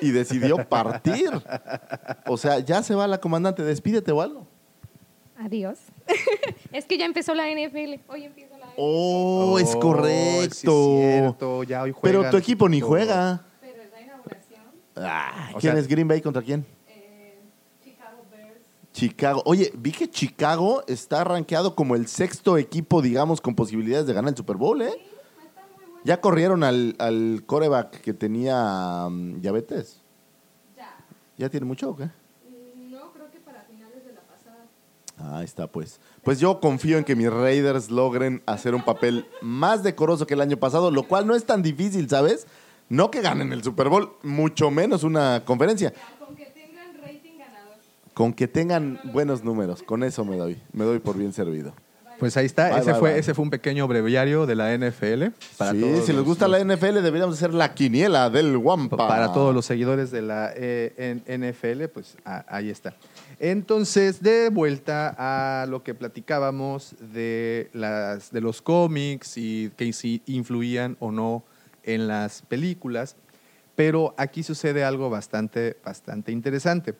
y 0.00 0.10
decidió 0.10 0.68
partir. 0.68 1.30
O 2.26 2.36
sea, 2.36 2.58
ya 2.58 2.82
se 2.82 2.92
va 2.96 3.06
la 3.06 3.18
comandante. 3.20 3.62
Despídete 3.62 4.10
o 4.10 4.20
algo. 4.20 4.48
Adiós. 5.38 5.78
es 6.72 6.86
que 6.86 6.98
ya 6.98 7.04
empezó 7.04 7.36
la 7.36 7.44
NFL. 7.48 8.00
Hoy 8.08 8.24
empieza 8.24 8.58
la 8.58 8.66
NFL. 8.66 8.74
Oh, 8.78 9.58
es 9.60 9.74
Oh, 9.76 9.78
correcto. 9.78 10.96
sí 10.96 11.02
es 11.02 11.18
cierto, 11.20 11.62
ya 11.62 11.82
hoy 11.82 11.94
Pero 12.02 12.28
tu 12.28 12.36
equipo 12.36 12.68
ni 12.68 12.80
juega. 12.80 13.44
Pero 13.60 13.80
es 13.82 13.92
la 13.92 14.00
inauguración. 14.02 14.60
Ah, 14.96 15.50
O 15.54 15.58
¿Quién 15.60 15.74
sea- 15.74 15.80
es 15.82 15.86
Green 15.86 16.08
Bay 16.08 16.20
contra 16.20 16.42
quién? 16.42 16.66
Chicago. 18.96 19.42
Oye, 19.44 19.70
vi 19.76 19.92
que 19.92 20.08
Chicago 20.08 20.82
está 20.86 21.22
rankeado 21.22 21.74
como 21.74 21.96
el 21.96 22.06
sexto 22.06 22.56
equipo, 22.56 23.02
digamos, 23.02 23.42
con 23.42 23.54
posibilidades 23.54 24.06
de 24.06 24.14
ganar 24.14 24.30
el 24.30 24.36
Super 24.38 24.56
Bowl, 24.56 24.80
¿eh? 24.80 24.94
Ya 26.02 26.18
corrieron 26.22 26.64
al, 26.64 26.96
al 26.98 27.42
coreback 27.44 28.00
que 28.00 28.14
tenía 28.14 29.06
mm, 29.10 29.42
diabetes. 29.42 30.00
Ya. 30.78 30.96
¿Ya 31.36 31.50
tiene 31.50 31.66
mucho 31.66 31.90
o 31.90 31.96
qué? 31.96 32.04
Mm, 32.04 32.90
No, 32.90 33.12
creo 33.12 33.30
que 33.30 33.38
para 33.40 33.64
finales 33.64 34.02
de 34.02 34.14
la 34.14 34.20
pasada. 34.22 35.36
Ahí 35.36 35.44
está, 35.44 35.66
pues. 35.66 36.00
Pues 36.22 36.40
yo 36.40 36.58
confío 36.60 36.96
en 36.96 37.04
que 37.04 37.14
mis 37.16 37.30
Raiders 37.30 37.90
logren 37.90 38.42
hacer 38.46 38.74
un 38.74 38.82
papel 38.82 39.26
más 39.42 39.82
decoroso 39.82 40.26
que 40.26 40.32
el 40.32 40.40
año 40.40 40.56
pasado, 40.56 40.90
lo 40.90 41.06
cual 41.06 41.26
no 41.26 41.34
es 41.34 41.44
tan 41.44 41.60
difícil, 41.60 42.08
¿sabes? 42.08 42.46
No 42.88 43.10
que 43.10 43.20
ganen 43.20 43.52
el 43.52 43.62
Super 43.62 43.90
Bowl, 43.90 44.12
mucho 44.22 44.70
menos 44.70 45.02
una 45.02 45.44
conferencia. 45.44 45.92
Con 46.18 46.34
que 46.34 46.46
tengan 46.46 46.94
rating 47.02 47.36
ganador. 47.38 47.76
Con 48.16 48.32
que 48.32 48.48
tengan 48.48 48.98
buenos 49.12 49.44
números, 49.44 49.82
con 49.82 50.02
eso 50.02 50.24
me 50.24 50.38
doy. 50.38 50.56
Me 50.72 50.86
doy 50.86 51.00
por 51.00 51.18
bien 51.18 51.34
servido. 51.34 51.74
Pues 52.18 52.34
ahí 52.38 52.46
está, 52.46 52.70
Bye, 52.70 52.78
ese, 52.80 52.92
bye, 52.92 52.98
fue, 53.00 53.10
bye. 53.10 53.18
ese 53.20 53.34
fue 53.34 53.42
un 53.42 53.50
pequeño 53.50 53.86
breviario 53.86 54.46
de 54.46 54.54
la 54.54 54.72
NFL. 54.72 55.32
Para 55.58 55.72
sí, 55.72 55.80
todos 55.82 56.00
si 56.06 56.12
les 56.12 56.16
los- 56.16 56.24
gusta 56.24 56.48
la 56.48 56.58
NFL, 56.58 57.02
deberíamos 57.02 57.36
hacer 57.36 57.52
la 57.52 57.74
quiniela 57.74 58.30
del 58.30 58.56
Wampa. 58.56 58.96
Para 58.96 59.34
todos 59.34 59.54
los 59.54 59.66
seguidores 59.66 60.10
de 60.12 60.22
la 60.22 60.50
eh, 60.56 61.20
NFL, 61.26 61.88
pues 61.92 62.16
ahí 62.24 62.70
está. 62.70 62.94
Entonces, 63.38 64.22
de 64.22 64.48
vuelta 64.48 65.14
a 65.18 65.66
lo 65.66 65.82
que 65.82 65.92
platicábamos 65.92 66.96
de, 67.12 67.68
las, 67.74 68.30
de 68.32 68.40
los 68.40 68.62
cómics 68.62 69.34
y 69.36 69.70
que 69.76 69.92
si 69.92 70.22
influían 70.24 70.96
o 71.00 71.12
no 71.12 71.44
en 71.82 72.08
las 72.08 72.40
películas, 72.40 73.14
pero 73.74 74.14
aquí 74.16 74.42
sucede 74.42 74.84
algo 74.84 75.10
bastante, 75.10 75.76
bastante 75.84 76.32
interesante. 76.32 76.94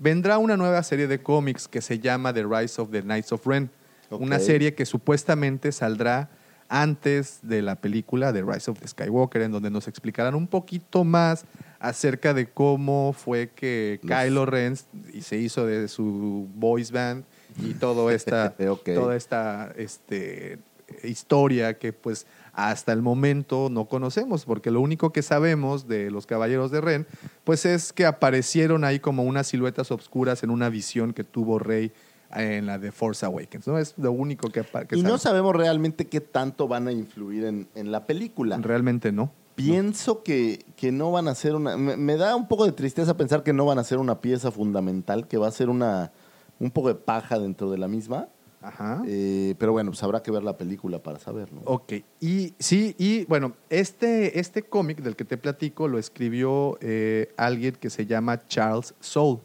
Vendrá 0.00 0.38
una 0.38 0.56
nueva 0.56 0.82
serie 0.82 1.06
de 1.06 1.22
cómics 1.22 1.68
que 1.68 1.82
se 1.82 1.98
llama 1.98 2.32
The 2.32 2.44
Rise 2.44 2.80
of 2.80 2.90
the 2.90 3.02
Knights 3.02 3.32
of 3.32 3.46
Ren, 3.46 3.70
una 4.08 4.38
serie 4.38 4.74
que 4.74 4.86
supuestamente 4.86 5.72
saldrá 5.72 6.30
antes 6.70 7.40
de 7.42 7.60
la 7.60 7.76
película 7.76 8.32
The 8.32 8.42
Rise 8.42 8.70
of 8.70 8.78
the 8.78 8.88
Skywalker, 8.88 9.42
en 9.42 9.52
donde 9.52 9.70
nos 9.70 9.88
explicarán 9.88 10.34
un 10.34 10.46
poquito 10.46 11.04
más 11.04 11.44
acerca 11.80 12.32
de 12.32 12.48
cómo 12.48 13.12
fue 13.12 13.50
que 13.50 14.00
Los- 14.02 14.18
Kylo 14.18 14.46
Ren 14.46 14.76
se 15.20 15.36
hizo 15.36 15.66
de 15.66 15.86
su 15.88 16.48
voice 16.54 16.92
band 16.92 17.24
y 17.62 17.74
todo 17.74 18.10
esta, 18.10 18.54
toda 18.94 19.16
esta 19.16 19.70
este, 19.76 20.60
historia 21.04 21.76
que 21.76 21.92
pues 21.92 22.26
hasta 22.52 22.92
el 22.92 23.02
momento 23.02 23.68
no 23.70 23.86
conocemos, 23.86 24.44
porque 24.44 24.70
lo 24.70 24.80
único 24.80 25.12
que 25.12 25.22
sabemos 25.22 25.86
de 25.86 26.10
los 26.10 26.26
Caballeros 26.26 26.70
de 26.70 26.80
Ren, 26.80 27.06
pues 27.44 27.64
es 27.66 27.92
que 27.92 28.06
aparecieron 28.06 28.84
ahí 28.84 29.00
como 29.00 29.22
unas 29.22 29.46
siluetas 29.48 29.90
obscuras 29.90 30.42
en 30.42 30.50
una 30.50 30.68
visión 30.68 31.12
que 31.12 31.24
tuvo 31.24 31.58
Rey 31.58 31.92
en 32.34 32.66
la 32.66 32.78
de 32.78 32.92
Force 32.92 33.26
Awakens, 33.26 33.66
¿no? 33.66 33.78
Es 33.78 33.94
lo 33.98 34.12
único 34.12 34.50
que, 34.50 34.62
que 34.62 34.96
Y 34.96 35.02
no 35.02 35.18
sabemos. 35.18 35.22
sabemos 35.22 35.56
realmente 35.56 36.06
qué 36.06 36.20
tanto 36.20 36.68
van 36.68 36.86
a 36.86 36.92
influir 36.92 37.44
en, 37.44 37.68
en 37.74 37.90
la 37.90 38.06
película. 38.06 38.56
Realmente 38.58 39.10
no. 39.10 39.32
Pienso 39.56 40.22
que, 40.22 40.64
que 40.76 40.92
no 40.92 41.10
van 41.10 41.28
a 41.28 41.34
ser 41.34 41.54
una... 41.56 41.76
Me, 41.76 41.96
me 41.96 42.16
da 42.16 42.36
un 42.36 42.46
poco 42.48 42.64
de 42.66 42.72
tristeza 42.72 43.16
pensar 43.16 43.42
que 43.42 43.52
no 43.52 43.64
van 43.66 43.78
a 43.78 43.84
ser 43.84 43.98
una 43.98 44.20
pieza 44.20 44.50
fundamental, 44.52 45.26
que 45.26 45.38
va 45.38 45.48
a 45.48 45.50
ser 45.50 45.68
una 45.68 46.12
un 46.60 46.70
poco 46.70 46.88
de 46.88 46.94
paja 46.94 47.38
dentro 47.38 47.70
de 47.70 47.78
la 47.78 47.88
misma. 47.88 48.28
Ajá. 48.62 49.02
Eh, 49.06 49.54
pero 49.58 49.72
bueno, 49.72 49.90
pues 49.90 50.02
habrá 50.02 50.22
que 50.22 50.30
ver 50.30 50.42
la 50.42 50.56
película 50.56 51.02
para 51.02 51.18
saberlo. 51.18 51.62
Ok, 51.64 51.94
y 52.20 52.54
sí, 52.58 52.94
y 52.98 53.24
bueno, 53.24 53.54
este, 53.70 54.38
este 54.38 54.62
cómic 54.62 55.00
del 55.02 55.16
que 55.16 55.24
te 55.24 55.36
platico 55.38 55.88
lo 55.88 55.98
escribió 55.98 56.76
eh, 56.82 57.32
alguien 57.36 57.74
que 57.74 57.88
se 57.90 58.04
llama 58.06 58.46
Charles 58.46 58.94
Soule. 59.00 59.40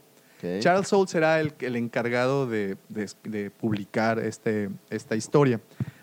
Charles 0.59 0.87
Soule 0.89 1.07
será 1.07 1.39
el, 1.39 1.53
el 1.61 1.75
encargado 1.75 2.45
de, 2.45 2.77
de- 2.89 3.09
de 3.23 3.49
publicar 3.49 4.19
este, 4.19 4.69
esta 4.91 5.15
historia. 5.15 5.59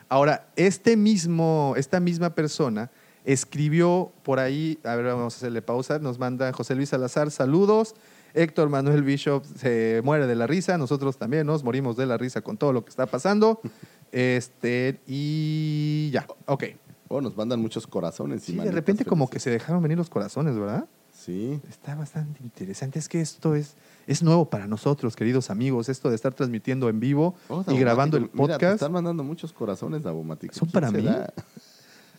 Ahora, 0.08 0.48
este 0.56 0.96
mismo, 0.96 1.74
esta 1.76 2.00
misma 2.00 2.34
persona 2.34 2.90
escribió 3.24 4.10
por 4.24 4.40
ahí, 4.40 4.78
a 4.82 4.96
ver, 4.96 5.04
vamos 5.06 5.34
a 5.34 5.36
hacerle 5.36 5.62
pausa, 5.62 5.98
nos 6.00 6.18
manda 6.18 6.52
José 6.52 6.74
Luis 6.74 6.88
Salazar, 6.88 7.30
saludos. 7.30 7.94
Héctor 8.34 8.68
Manuel 8.68 9.02
Bishop 9.02 9.44
se 9.44 10.00
muere 10.04 10.26
de 10.26 10.34
la 10.34 10.46
risa, 10.46 10.78
nosotros 10.78 11.16
también 11.18 11.46
nos 11.46 11.64
morimos 11.64 11.96
de 11.96 12.06
la 12.06 12.16
risa 12.16 12.40
con 12.40 12.56
todo 12.56 12.72
lo 12.72 12.84
que 12.84 12.90
está 12.90 13.06
pasando. 13.06 13.60
Este, 14.12 15.00
y 15.06 16.10
ya, 16.12 16.26
ok. 16.44 16.64
Oh, 17.08 17.22
nos 17.22 17.34
mandan 17.34 17.60
muchos 17.60 17.86
corazones. 17.86 18.46
y 18.48 18.52
Sí, 18.52 18.58
de 18.58 18.70
repente 18.70 19.06
como 19.06 19.28
que 19.30 19.40
se 19.40 19.48
dejaron 19.48 19.82
venir 19.82 19.96
los 19.96 20.10
corazones, 20.10 20.54
¿verdad? 20.58 20.84
Sí. 21.18 21.58
Está 21.70 21.94
bastante 21.94 22.42
interesante. 22.42 22.98
Es 22.98 23.08
que 23.08 23.22
esto 23.22 23.54
es, 23.54 23.74
es 24.06 24.22
nuevo 24.22 24.50
para 24.50 24.66
nosotros, 24.66 25.16
queridos 25.16 25.48
amigos, 25.48 25.88
esto 25.88 26.10
de 26.10 26.16
estar 26.16 26.34
transmitiendo 26.34 26.90
en 26.90 27.00
vivo 27.00 27.34
Oh, 27.48 27.64
y 27.68 27.78
grabando 27.78 28.18
el 28.18 28.24
Davomático, 28.24 28.42
Mira, 28.42 28.58
te 28.58 28.64
podcast. 28.66 28.74
están 28.74 28.92
mandando 28.92 29.24
muchos 29.24 29.52
corazones, 29.54 30.02
Davomático. 30.02 30.54
¿Son 30.54 30.68
¿Quién 30.68 30.72
para 30.72 30.90
mí? 30.90 31.08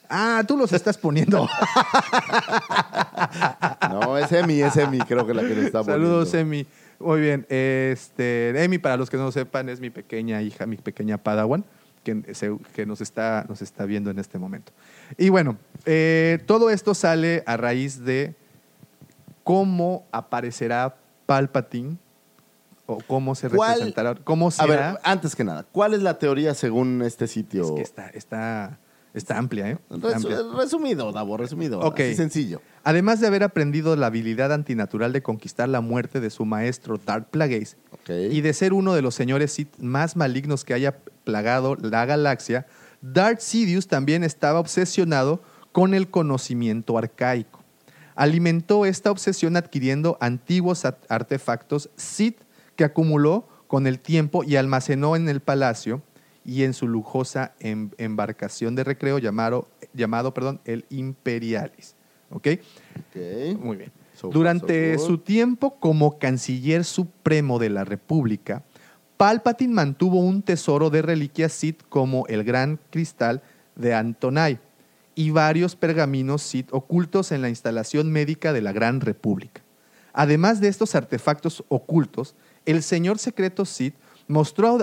Ah, 0.10 0.44
tú 0.48 0.58
los 0.58 0.72
estás 0.74 0.98
poniendo. 0.98 1.48
No, 3.90 4.18
es 4.18 4.32
Emi, 4.32 4.62
es 4.62 4.76
Emi, 4.78 5.00
creo 5.00 5.26
que 5.26 5.34
la 5.34 5.42
que 5.42 5.50
le 5.56 5.66
está 5.66 5.84
poniendo. 5.84 6.08
Saludos, 6.08 6.34
Emi. 6.34 6.66
Muy 7.00 7.20
bien. 7.22 7.46
Este, 7.50 8.64
Emi, 8.64 8.78
para 8.78 8.98
los 8.98 9.10
que 9.10 9.18
no 9.18 9.24
lo 9.26 9.32
sepan, 9.32 9.70
es 9.70 9.80
mi 9.80 9.90
pequeña 9.90 10.42
hija, 10.42 10.66
mi 10.66 10.78
pequeña 10.78 11.18
Padawan, 11.18 11.66
que, 12.04 12.24
se- 12.34 12.58
que 12.74 12.86
nos, 12.86 13.02
está, 13.02 13.46
nos 13.50 13.62
está 13.62 13.86
viendo 13.86 14.10
en 14.12 14.20
este 14.20 14.38
momento. 14.38 14.72
Y 15.18 15.30
bueno, 15.30 15.58
eh, 15.86 16.40
todo 16.46 16.70
esto 16.70 16.94
sale 16.94 17.44
a 17.46 17.58
raíz 17.58 18.04
de 18.06 18.36
cómo 19.44 20.06
aparecerá 20.12 20.96
Palpatine 21.26 21.98
o 22.86 22.98
cómo 23.08 23.36
se 23.36 23.50
¿Cuál- 23.50 23.72
representará, 23.80 24.16
cómo 24.24 24.50
A 24.50 24.52
será. 24.52 24.92
ver, 24.94 25.00
antes 25.04 25.36
que 25.36 25.44
nada, 25.44 25.66
¿cuál 25.72 25.94
es 25.94 26.02
la 26.02 26.20
teoría 26.20 26.54
según 26.54 27.02
este 27.02 27.28
sitio? 27.28 27.64
Es 27.64 27.72
que 27.72 27.82
está, 27.82 28.08
está, 28.10 28.78
está 29.14 29.38
amplia, 29.38 29.70
¿eh? 29.72 29.78
Está 29.92 30.08
Resu- 30.10 30.16
amplia. 30.16 30.38
resumido, 30.58 31.12
Davo, 31.12 31.38
resumido. 31.38 31.80
Ok. 31.82 32.00
Así 32.00 32.16
sencillo. 32.16 32.62
Además 32.84 33.20
de 33.22 33.28
haber 33.28 33.44
aprendido 33.44 33.96
la 33.96 34.08
habilidad 34.08 34.52
antinatural 34.52 35.14
de 35.14 35.22
conquistar 35.24 35.70
la 35.70 35.82
muerte 35.82 36.20
de 36.20 36.30
su 36.30 36.46
maestro 36.46 36.98
Darth 37.04 37.30
Plagueis 37.30 37.78
y 38.10 38.42
de 38.42 38.54
ser 38.54 38.74
uno 38.74 38.94
de 38.94 39.02
los 39.02 39.16
señores 39.16 39.54
Sith 39.54 39.70
más 39.80 40.16
malignos 40.18 40.66
que 40.66 40.74
haya 40.74 40.98
plagado 41.24 41.76
la 41.76 42.06
galaxia, 42.06 42.66
Darth 43.02 43.40
Sidious 43.40 43.88
también 43.88 44.24
estaba 44.24 44.60
obsesionado 44.60 45.42
con 45.72 45.94
el 45.94 46.10
conocimiento 46.10 46.98
arcaico. 46.98 47.64
Alimentó 48.16 48.86
esta 48.86 49.10
obsesión 49.12 49.56
adquiriendo 49.58 50.18
antiguos 50.20 50.84
artefactos 51.10 51.90
Sith 51.96 52.38
que 52.76 52.84
acumuló 52.84 53.48
con 53.68 53.88
el 53.88 54.00
tiempo 54.00 54.44
y 54.44 54.56
almacenó 54.56 55.16
en 55.16 55.30
el 55.30 55.40
palacio 55.40 56.02
y 56.46 56.64
en 56.64 56.74
su 56.74 56.88
lujosa 56.88 57.54
em- 57.60 57.92
embarcación 57.98 58.76
de 58.76 58.84
recreo 58.84 59.20
llamado, 59.20 59.68
llamado 59.94 60.34
perdón, 60.34 60.60
el 60.66 60.86
Imperialis. 60.90 61.96
¿Ok? 62.30 62.48
Ok. 63.00 63.58
Muy 63.60 63.78
bien. 63.78 63.92
So 64.16 64.30
Durante 64.30 64.98
so 64.98 65.06
su 65.08 65.18
tiempo 65.18 65.80
como 65.80 66.20
canciller 66.20 66.84
supremo 66.84 67.60
de 67.60 67.70
la 67.70 67.84
República, 67.84 68.64
Palpatine 69.18 69.74
mantuvo 69.74 70.20
un 70.20 70.42
tesoro 70.42 70.90
de 70.90 71.02
reliquias 71.02 71.54
Sith 71.54 71.82
como 71.90 72.26
el 72.28 72.44
Gran 72.44 72.80
Cristal 72.90 73.42
de 73.76 73.94
Antonai 73.94 74.60
y 75.16 75.30
varios 75.30 75.76
pergaminos 75.76 76.42
Sith 76.42 76.70
ocultos 76.72 77.32
en 77.32 77.42
la 77.42 77.50
instalación 77.50 78.12
médica 78.12 78.54
de 78.54 78.62
la 78.62 78.72
Gran 78.72 79.02
República. 79.02 79.62
Además 80.14 80.60
de 80.62 80.68
estos 80.68 80.94
artefactos 80.96 81.64
ocultos, 81.70 82.36
el 82.66 82.84
señor 82.84 83.18
secreto 83.18 83.66
Sith 83.66 83.96
mostró 84.28 84.78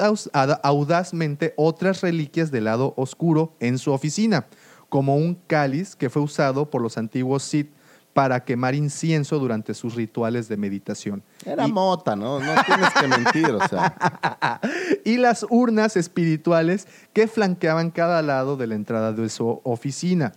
audazmente 0.63 1.55
otras 1.57 2.03
reliquias 2.03 2.51
del 2.51 2.65
lado 2.65 2.95
oscuro 2.97 3.55
en 3.61 3.79
su 3.79 3.93
oficina, 3.93 4.47
como 4.89 5.17
un 5.17 5.37
cáliz 5.47 5.97
que 5.97 6.11
fue 6.11 6.23
usado 6.23 6.71
por 6.71 6.83
los 6.83 6.99
antiguos 6.99 7.43
Sith 7.43 7.71
para 8.13 8.45
quemar 8.45 8.75
incienso 8.75 9.39
durante 9.39 9.73
sus 9.73 9.95
rituales 9.95 10.49
de 10.49 10.57
meditación. 10.57 11.23
Era 11.45 11.69
mota, 11.69 12.17
¿no? 12.17 12.41
No 12.41 12.53
tienes 12.67 12.91
que 12.91 13.07
mentir, 13.07 13.51
o 13.51 13.69
sea. 13.69 14.61
y 15.05 15.17
las 15.17 15.47
urnas 15.49 15.97
espirituales 15.97 16.89
que 17.13 17.29
flanqueaban 17.29 17.91
cada 17.91 18.21
lado 18.23 18.57
de 18.57 18.67
la 18.67 18.75
entrada 18.75 19.13
de 19.13 19.29
su 19.29 19.61
oficina. 19.63 20.33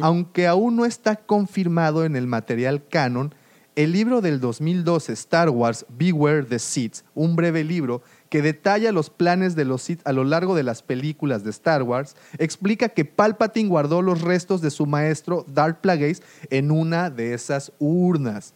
Aunque 0.00 0.46
aún 0.46 0.76
no 0.76 0.86
está 0.86 1.16
confirmado 1.16 2.04
en 2.04 2.16
el 2.16 2.26
material 2.26 2.86
canon, 2.88 3.34
el 3.76 3.92
libro 3.92 4.20
del 4.20 4.40
2012 4.40 5.12
Star 5.12 5.50
Wars 5.50 5.86
Beware 5.88 6.42
the 6.42 6.58
Sith, 6.58 7.02
un 7.14 7.36
breve 7.36 7.64
libro 7.64 8.02
que 8.30 8.40
detalla 8.42 8.90
los 8.92 9.10
planes 9.10 9.54
de 9.56 9.66
los 9.66 9.82
Sith 9.82 10.00
a 10.06 10.12
lo 10.12 10.24
largo 10.24 10.54
de 10.54 10.62
las 10.62 10.82
películas 10.82 11.44
de 11.44 11.50
Star 11.50 11.82
Wars, 11.82 12.16
explica 12.38 12.88
que 12.88 13.04
Palpatine 13.04 13.68
guardó 13.68 14.00
los 14.00 14.22
restos 14.22 14.62
de 14.62 14.70
su 14.70 14.86
maestro 14.86 15.44
Darth 15.52 15.80
Plagueis 15.80 16.22
en 16.48 16.70
una 16.70 17.10
de 17.10 17.34
esas 17.34 17.72
urnas. 17.78 18.54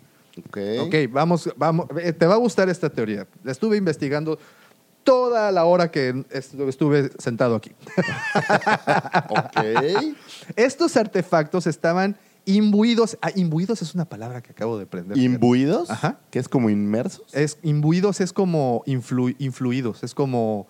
Ok. 0.49 0.59
Ok, 0.81 0.95
vamos, 1.11 1.53
vamos. 1.57 1.87
eh, 2.01 2.13
Te 2.13 2.27
va 2.27 2.35
a 2.35 2.39
gustar 2.39 2.69
esta 2.69 2.89
teoría. 2.89 3.27
La 3.45 3.53
estuve 3.53 3.77
investigando 3.77 4.39
toda 5.05 5.53
la 5.53 5.65
hora 5.65 5.91
que 5.91 6.15
estu- 6.15 6.69
estuve 6.69 7.11
sentado 7.19 7.55
aquí. 7.57 7.73
ok. 9.29 10.17
Estos 10.57 10.97
artefactos 10.97 11.67
estaban 11.67 12.17
imbuidos. 12.47 13.19
Ah, 13.23 13.31
imbuidos 13.35 13.83
es 13.83 13.95
una 13.95 14.05
palabra 14.05 14.43
que 14.43 14.53
acabo 14.53 14.77
de 14.79 14.85
aprender. 14.85 15.17
¿Imbuidos? 15.19 15.91
Ajá. 15.91 16.19
Que 16.31 16.39
es 16.39 16.49
como 16.49 16.71
inmersos. 16.71 17.25
Es, 17.35 17.59
imbuidos 17.63 18.21
es 18.21 18.33
como 18.33 18.83
influ- 18.87 19.37
influidos, 19.39 20.03
es 20.03 20.15
como, 20.15 20.67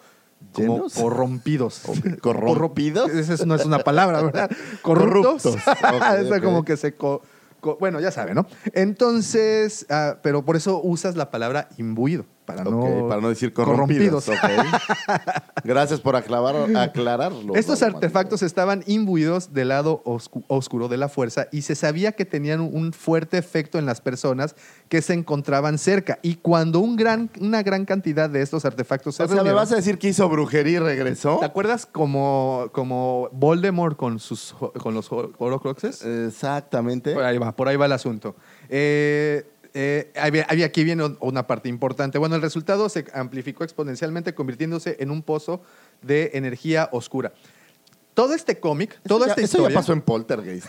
como 0.52 0.86
corrompidos. 0.94 1.82
¿Corrompidos? 2.20 3.10
Esa 3.10 3.34
es- 3.34 3.46
no 3.46 3.54
es 3.54 3.64
una 3.64 3.78
palabra, 3.80 4.22
¿verdad? 4.22 4.50
Corruptos. 4.82 5.42
Corruptos. 5.42 5.56
Ok, 5.94 6.02
Esa 6.26 6.36
ok. 6.36 6.42
como 6.44 6.64
que 6.64 6.76
se... 6.76 6.94
co- 6.94 7.22
co- 7.60 7.76
bueno, 7.80 7.98
ya 8.00 8.10
sabe, 8.10 8.34
¿no? 8.34 8.46
Entonces, 8.72 9.86
ah, 9.90 10.18
pero 10.22 10.44
por 10.44 10.56
eso 10.56 10.80
usas 10.82 11.16
la 11.16 11.30
palabra 11.30 11.68
imbuido, 11.78 12.26
para 12.44 12.64
no... 12.64 13.08
Para 13.08 13.20
no 13.20 13.28
decir 13.28 13.52
corrompidos. 13.52 14.28
ok. 14.28 14.34
Gracias 15.64 16.00
por 16.00 16.16
aclarar, 16.16 16.76
aclararlo. 16.76 17.54
Estos 17.54 17.82
artefactos 17.82 18.42
estaban 18.42 18.82
imbuidos 18.86 19.52
del 19.54 19.68
lado 19.68 20.02
oscu- 20.04 20.44
oscuro 20.48 20.88
de 20.88 20.96
la 20.96 21.08
fuerza 21.08 21.46
y 21.52 21.62
se 21.62 21.74
sabía 21.74 22.12
que 22.12 22.24
tenían 22.24 22.60
un 22.60 22.92
fuerte 22.92 23.38
efecto 23.38 23.78
en 23.78 23.86
las 23.86 24.00
personas 24.00 24.54
que 24.88 25.00
se 25.02 25.14
encontraban 25.14 25.78
cerca. 25.78 26.18
Y 26.22 26.36
cuando 26.36 26.80
un 26.80 26.96
gran, 26.96 27.30
una 27.40 27.62
gran 27.62 27.84
cantidad 27.84 28.28
de 28.28 28.42
estos 28.42 28.64
artefactos 28.64 29.14
se 29.16 29.22
O 29.22 29.28
sea, 29.28 29.42
¿me 29.42 29.52
vas 29.52 29.72
a 29.72 29.76
decir 29.76 29.98
que 29.98 30.08
hizo 30.08 30.28
brujería 30.28 30.72
y 30.76 30.78
regresó? 30.80 31.38
¿Te 31.38 31.46
acuerdas 31.46 31.86
como, 31.86 32.68
como 32.72 33.28
Voldemort 33.32 33.96
con, 33.96 34.18
sus, 34.18 34.54
con 34.82 34.94
los 34.94 35.10
ho- 35.10 35.32
Horcruxes? 35.38 36.04
Exactamente. 36.04 37.14
Por 37.14 37.24
ahí 37.24 37.38
va, 37.38 37.52
por 37.52 37.68
ahí 37.68 37.76
va 37.76 37.86
el 37.86 37.92
asunto. 37.92 38.36
Eh, 38.68 39.46
eh, 39.74 40.12
había- 40.16 40.46
había- 40.48 40.66
aquí 40.66 40.84
viene 40.84 41.04
una 41.20 41.46
parte 41.46 41.68
importante. 41.68 42.18
Bueno, 42.18 42.36
el 42.36 42.42
resultado 42.42 42.88
se 42.88 43.04
amplificó 43.12 43.64
exponencialmente, 43.64 44.34
convirtiéndose 44.34 44.96
en 45.00 45.10
un 45.10 45.22
pozo 45.22 45.62
de 46.02 46.30
energía 46.34 46.88
oscura. 46.92 47.32
Todo 48.14 48.32
este 48.34 48.60
cómic, 48.60 48.92
Eso 48.92 49.00
toda 49.08 49.26
ya- 49.26 49.32
esta 49.32 49.42
eso 49.42 49.56
historia. 49.58 49.70
ya 49.70 49.80
pasó 49.80 49.92
en 49.92 50.00
Poltergeist. 50.00 50.68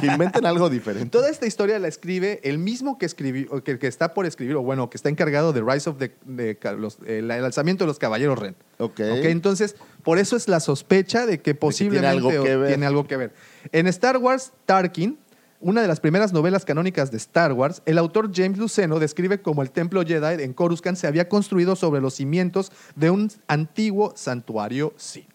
que 0.00 0.06
inventen 0.08 0.44
algo 0.44 0.68
diferente. 0.68 1.08
Toda 1.08 1.30
esta 1.30 1.46
historia 1.46 1.78
la 1.78 1.88
escribe 1.88 2.40
el 2.44 2.58
mismo 2.58 2.98
que 2.98 3.06
escribió, 3.06 3.64
que, 3.64 3.78
que 3.78 3.86
está 3.86 4.12
por 4.12 4.26
escribir, 4.26 4.56
o 4.56 4.62
bueno, 4.62 4.90
que 4.90 4.98
está 4.98 5.08
encargado 5.08 5.54
de 5.54 5.62
Rise 5.62 5.88
of 5.88 5.96
the, 5.96 6.12
de 6.26 6.58
los- 6.76 6.98
el, 7.06 7.30
el 7.30 7.44
alzamiento 7.46 7.84
de 7.84 7.88
los 7.88 7.98
Caballeros 7.98 8.38
Ren. 8.38 8.54
Ok. 8.76 9.00
Ok, 9.10 9.24
entonces, 9.24 9.74
por 10.02 10.18
eso 10.18 10.36
es 10.36 10.48
la 10.48 10.60
sospecha 10.60 11.24
de 11.24 11.40
que 11.40 11.54
posiblemente 11.54 12.08
algo 12.08 12.28
o- 12.28 12.44
que 12.44 12.56
ver. 12.56 12.68
tiene 12.68 12.84
algo 12.84 13.06
que 13.06 13.16
ver. 13.16 13.32
En 13.72 13.86
Star 13.86 14.18
Wars, 14.18 14.52
Tarkin, 14.66 15.16
una 15.62 15.80
de 15.80 15.88
las 15.88 16.00
primeras 16.00 16.32
novelas 16.32 16.64
canónicas 16.64 17.10
de 17.10 17.16
Star 17.16 17.52
Wars, 17.52 17.82
el 17.86 17.96
autor 17.96 18.30
James 18.34 18.58
Luceno 18.58 18.98
describe 18.98 19.40
cómo 19.40 19.62
el 19.62 19.70
templo 19.70 20.04
Jedi 20.04 20.42
en 20.42 20.52
Coruscant 20.52 20.98
se 20.98 21.06
había 21.06 21.28
construido 21.28 21.76
sobre 21.76 22.00
los 22.00 22.14
cimientos 22.14 22.72
de 22.96 23.10
un 23.10 23.30
antiguo 23.46 24.12
santuario 24.16 24.92
Sith. 24.96 25.28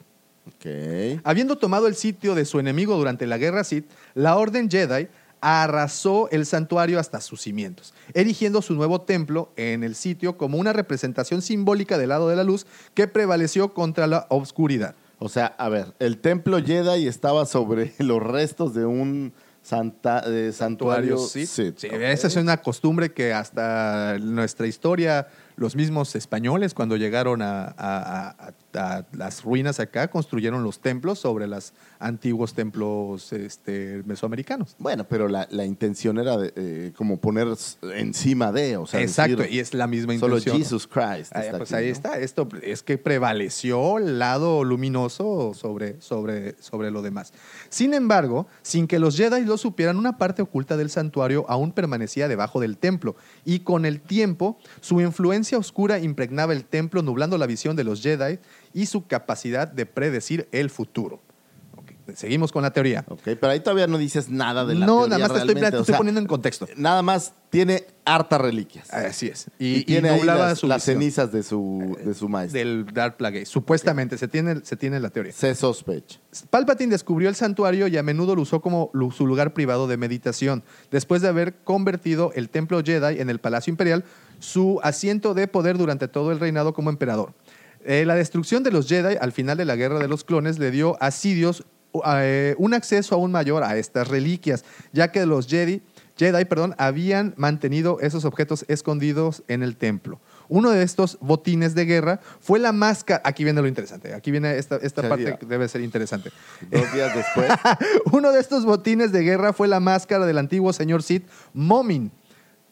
Habiendo 1.23 1.57
tomado 1.57 1.87
el 1.87 1.95
sitio 1.95 2.35
de 2.35 2.45
su 2.45 2.59
enemigo 2.59 2.97
durante 2.97 3.25
la 3.25 3.37
guerra 3.37 3.63
Sith, 3.63 3.89
la 4.15 4.35
Orden 4.37 4.69
Jedi 4.69 5.07
arrasó 5.39 6.29
el 6.31 6.45
santuario 6.45 6.99
hasta 6.99 7.21
sus 7.21 7.41
cimientos, 7.41 7.93
erigiendo 8.13 8.61
su 8.61 8.73
nuevo 8.73 9.01
templo 9.01 9.51
en 9.55 9.83
el 9.83 9.95
sitio 9.95 10.37
como 10.37 10.57
una 10.57 10.73
representación 10.73 11.41
simbólica 11.41 11.97
del 11.97 12.09
lado 12.09 12.27
de 12.27 12.35
la 12.35 12.43
luz 12.43 12.65
que 12.93 13.07
prevaleció 13.07 13.73
contra 13.73 14.07
la 14.07 14.25
oscuridad. 14.29 14.95
O 15.19 15.29
sea, 15.29 15.47
a 15.57 15.69
ver, 15.69 15.93
el 15.99 16.17
templo 16.19 16.63
Jedi 16.63 17.07
estaba 17.07 17.45
sobre 17.45 17.93
los 17.99 18.21
restos 18.21 18.73
de 18.73 18.85
un 18.85 19.33
santa, 19.67 20.21
de 20.21 20.53
santuario 20.53 21.17
Sith. 21.17 21.47
Sith. 21.47 21.77
Sí, 21.79 21.87
esa 21.91 22.27
es 22.27 22.35
una 22.37 22.57
costumbre 22.61 23.11
que 23.11 23.33
hasta 23.33 24.17
nuestra 24.19 24.65
historia, 24.65 25.27
los 25.57 25.75
mismos 25.75 26.15
españoles, 26.15 26.73
cuando 26.73 26.95
llegaron 26.95 27.41
a, 27.41 27.65
a- 27.77 28.29
a- 28.29 28.53
a 28.79 29.05
las 29.11 29.43
ruinas 29.43 29.79
acá, 29.79 30.07
construyeron 30.09 30.63
los 30.63 30.79
templos 30.79 31.17
sobre 31.19 31.47
los 31.47 31.73
antiguos 31.99 32.53
templos 32.53 33.33
este, 33.33 34.03
mesoamericanos. 34.05 34.75
Bueno, 34.77 35.05
pero 35.09 35.27
la, 35.27 35.47
la 35.49 35.65
intención 35.65 36.19
era 36.19 36.37
de, 36.37 36.53
eh, 36.55 36.93
como 36.95 37.17
poner 37.17 37.47
encima 37.95 38.51
de, 38.51 38.77
o 38.77 38.85
sea, 38.85 39.01
Exacto, 39.01 39.37
decir, 39.37 39.55
y 39.55 39.59
es 39.59 39.73
la 39.73 39.87
misma 39.87 40.15
solo 40.19 40.37
intención. 40.37 40.61
Jesus 40.61 40.85
Christ. 40.87 41.31
Ah, 41.35 41.41
pues 41.57 41.71
aquí, 41.73 41.83
ahí 41.83 41.87
¿no? 41.87 41.91
está. 41.93 42.19
Esto 42.19 42.47
es 42.61 42.83
que 42.83 42.99
prevaleció 42.99 43.97
el 43.97 44.19
lado 44.19 44.63
luminoso 44.63 45.53
sobre, 45.55 45.99
sobre, 46.01 46.55
sobre 46.61 46.91
lo 46.91 47.01
demás. 47.01 47.33
Sin 47.69 47.95
embargo, 47.95 48.45
sin 48.61 48.85
que 48.85 48.99
los 48.99 49.17
Jedi 49.17 49.43
lo 49.43 49.57
supieran, 49.57 49.97
una 49.97 50.19
parte 50.19 50.43
oculta 50.43 50.77
del 50.77 50.91
santuario 50.91 51.45
aún 51.49 51.71
permanecía 51.71 52.27
debajo 52.27 52.59
del 52.59 52.77
templo. 52.77 53.15
Y 53.43 53.61
con 53.61 53.85
el 53.87 54.01
tiempo, 54.01 54.59
su 54.81 55.01
influencia 55.01 55.46
oscura 55.55 55.99
impregnaba 55.99 56.53
el 56.53 56.65
templo, 56.65 57.01
nublando 57.01 57.37
la 57.37 57.47
visión 57.47 57.75
de 57.75 57.83
los 57.83 58.01
Jedi 58.01 58.39
y 58.73 58.87
su 58.87 59.07
capacidad 59.07 59.67
de 59.67 59.85
predecir 59.85 60.47
el 60.51 60.69
futuro. 60.69 61.21
Seguimos 62.15 62.51
con 62.51 62.63
la 62.63 62.71
teoría. 62.71 63.03
Ok, 63.07 63.21
pero 63.23 63.49
ahí 63.49 63.59
todavía 63.59 63.87
no 63.87 63.97
dices 63.97 64.29
nada 64.29 64.65
de 64.65 64.75
la 64.75 64.85
No, 64.85 64.99
teoría 64.99 65.17
nada 65.17 65.33
más 65.33 65.45
te 65.45 65.51
estoy, 65.51 65.85
te 65.85 65.93
poniendo 65.93 66.21
en 66.21 66.27
contexto. 66.27 66.67
Nada 66.77 67.01
más 67.01 67.33
tiene 67.49 67.85
hartas 68.05 68.39
reliquias. 68.39 68.91
Así 68.93 69.27
es. 69.27 69.47
Y, 69.59 69.77
Y, 69.79 69.83
tiene 69.83 70.09
ahí 70.09 70.19
nublaba 70.19 70.53
las, 70.61 70.83
cenizas 70.83 71.31
de 71.31 71.43
su, 71.43 71.97
de 72.03 72.13
su 72.13 72.29
maestro. 72.29 72.59
del 72.59 72.85
Dark 72.93 73.17
Plagueis. 73.17 73.49
Supuestamente, 73.49 74.17
se, 74.17 74.27
tiene, 74.27 74.61
se 74.63 74.77
tiene 74.77 74.99
la 74.99 75.09
teoría. 75.09 75.33
Se 75.33 75.53
sospecha. 75.55 76.19
Palpatine 76.49 76.91
descubrió 76.91 77.29
el 77.29 77.35
santuario 77.35 77.87
y 77.87 77.97
a 77.97 78.03
menudo 78.03 78.35
lo 78.35 78.41
usó 78.41 78.61
como 78.61 78.91
su 79.15 79.27
lugar 79.27 79.53
privado 79.53 79.87
de 79.87 79.97
meditación, 79.97 80.63
después 80.91 81.21
de 81.21 81.27
haber 81.29 81.55
convertido 81.63 82.31
el 82.35 82.49
templo 82.49 82.81
Jedi 82.83 83.19
en 83.19 83.29
el 83.29 83.39
Palacio 83.39 83.71
Imperial, 83.71 84.05
su 84.39 84.79
asiento 84.83 85.33
de 85.33 85.47
poder 85.47 85.77
durante 85.77 86.07
todo 86.07 86.31
el 86.31 86.39
reinado 86.39 86.73
como 86.73 86.89
emperador. 86.89 87.33
Eh, 87.83 88.05
la 88.05 88.15
destrucción 88.15 88.63
de 88.63 88.71
los 88.71 88.87
Jedi 88.87 89.15
al 89.19 89.31
final 89.31 89.57
de 89.57 89.65
la 89.65 89.75
Guerra 89.75 89.99
de 89.99 90.07
los 90.07 90.23
Clones 90.23 90.59
le 90.59 90.71
dio 90.71 91.01
a 91.01 91.11
Sidious 91.11 91.63
eh, 92.05 92.55
un 92.57 92.73
acceso 92.73 93.15
aún 93.15 93.31
mayor 93.31 93.63
a 93.63 93.77
estas 93.77 94.07
reliquias, 94.07 94.65
ya 94.91 95.11
que 95.11 95.25
los 95.25 95.47
Jedi, 95.47 95.81
Jedi 96.17 96.45
perdón, 96.45 96.75
habían 96.77 97.33
mantenido 97.37 97.99
esos 98.01 98.25
objetos 98.25 98.65
escondidos 98.67 99.43
en 99.47 99.63
el 99.63 99.77
templo. 99.77 100.19
Uno 100.49 100.71
de 100.71 100.83
estos 100.83 101.17
botines 101.21 101.75
de 101.75 101.85
guerra 101.85 102.19
fue 102.39 102.59
la 102.59 102.71
máscara. 102.71 103.21
Aquí 103.23 103.43
viene 103.43 103.61
lo 103.61 103.67
interesante. 103.67 104.13
Aquí 104.13 104.31
viene 104.31 104.57
esta, 104.57 104.77
esta 104.77 105.07
parte 105.07 105.37
que 105.39 105.45
debe 105.45 105.67
ser 105.67 105.81
interesante. 105.81 106.31
Dos 106.69 106.93
días 106.93 107.15
después. 107.15 107.49
Uno 108.11 108.31
de 108.31 108.39
estos 108.39 108.65
botines 108.65 109.11
de 109.11 109.23
guerra 109.23 109.53
fue 109.53 109.67
la 109.67 109.79
máscara 109.79 110.25
del 110.25 110.37
antiguo 110.37 110.73
señor 110.73 111.03
Sith, 111.03 111.27
Momin, 111.53 112.11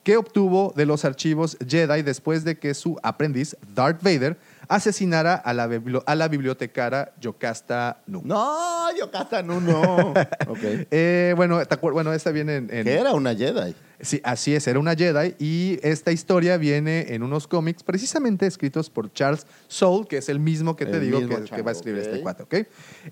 que 0.06 0.16
obtuvo 0.18 0.72
de 0.78 0.86
los 0.86 1.04
archivos 1.04 1.58
Jedi 1.68 2.04
después 2.04 2.44
de 2.46 2.58
que 2.60 2.74
su 2.76 2.98
aprendiz, 3.02 3.58
Darth 3.74 4.04
Vader, 4.04 4.38
asesinara 4.68 5.34
a 5.36 5.54
la, 5.54 5.68
bibli- 5.68 6.04
a 6.06 6.16
la 6.16 6.28
bibliotecara 6.28 7.14
Yocasta 7.20 8.02
Nu. 8.08 8.22
No, 8.24 8.88
Yocasta 8.98 9.42
Nu, 9.42 9.60
no. 9.60 10.12
Ok. 10.48 10.60
Eh, 10.92 11.34
bueno, 11.36 11.64
¿te 11.66 11.76
acuer- 11.76 11.94
bueno, 11.94 12.14
esta 12.14 12.32
viene 12.32 12.56
en... 12.58 12.70
en- 12.72 12.84
Que 12.86 12.94
era 13.00 13.14
una 13.14 13.36
Jedi. 13.36 13.76
Sí, 14.02 14.20
así 14.26 14.54
es, 14.54 14.68
era 14.68 14.78
una 14.78 14.94
Jedi 14.94 15.36
y 15.40 15.80
esta 15.82 16.12
historia 16.12 16.58
viene 16.58 17.14
en 17.16 17.24
unos 17.24 17.48
cómics 17.48 17.82
precisamente 17.82 18.46
escritos 18.46 18.90
por 18.90 19.12
Charles 19.14 19.48
Soule, 19.70 20.06
que 20.06 20.18
es 20.18 20.28
el 20.28 20.38
mismo 20.40 20.76
que 20.76 20.86
te 20.86 20.98
El 20.98 21.02
digo 21.02 21.20
que, 21.20 21.62
va 21.62 21.72
a 21.72 21.72
escribir 21.72 22.02
ok. 22.02 22.08
este 22.08 22.22
cuate, 22.22 22.44
¿ok? 22.44 22.56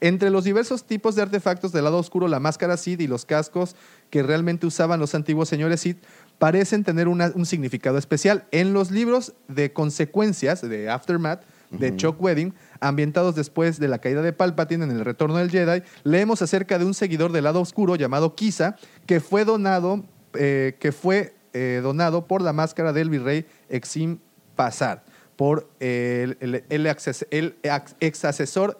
Entre 0.01 0.29
los 0.29 0.43
diversos 0.43 0.83
tipos 0.83 1.15
de 1.15 1.21
artefactos 1.21 1.71
del 1.71 1.85
lado 1.85 1.97
oscuro, 1.99 2.27
la 2.27 2.41
máscara 2.41 2.75
Sith 2.75 2.99
y 2.99 3.07
los 3.07 3.23
cascos 3.23 3.77
que 4.09 4.23
realmente 4.23 4.67
usaban 4.67 4.99
los 4.99 5.15
antiguos 5.15 5.47
señores 5.47 5.79
Sith 5.79 6.03
parecen 6.39 6.83
tener 6.83 7.07
una- 7.07 7.31
un 7.35 7.45
significado 7.45 7.97
especial. 7.97 8.45
En 8.51 8.73
los 8.73 8.91
libros 8.91 9.33
de 9.47 9.71
consecuencias 9.73 10.61
de 10.61 10.89
Aftermath, 10.89 11.43
de 11.71 11.95
Chuck 11.95 12.21
Wedding, 12.21 12.53
ambientados 12.81 13.33
después 13.33 13.79
de 13.79 13.87
la 13.87 13.97
caída 13.97 14.21
de 14.21 14.31
Palpatine 14.31 14.83
en 14.83 14.91
el 14.91 15.03
retorno 15.03 15.37
del 15.37 15.49
Jedi, 15.49 15.81
leemos 16.03 16.43
acerca 16.43 16.77
de 16.77 16.85
un 16.85 16.93
seguidor 16.93 17.31
del 17.31 17.45
lado 17.45 17.61
oscuro 17.61 17.95
llamado 17.95 18.35
Kisa, 18.35 18.75
que 19.07 19.19
fue 19.19 19.43
donado, 19.43 20.03
eh, 20.35 20.75
que 20.79 20.91
fue 20.91 21.33
eh, 21.53 21.79
donado 21.83 22.27
por 22.27 22.41
la 22.43 22.53
máscara 22.53 22.93
del 22.93 23.09
virrey 23.09 23.45
Exim 23.69 24.19
Pasar, 24.55 25.03
por 25.35 25.67
el, 25.79 26.37
el- 26.41 26.63
el 26.69 26.85
ex 26.87 28.25
asesor 28.25 28.79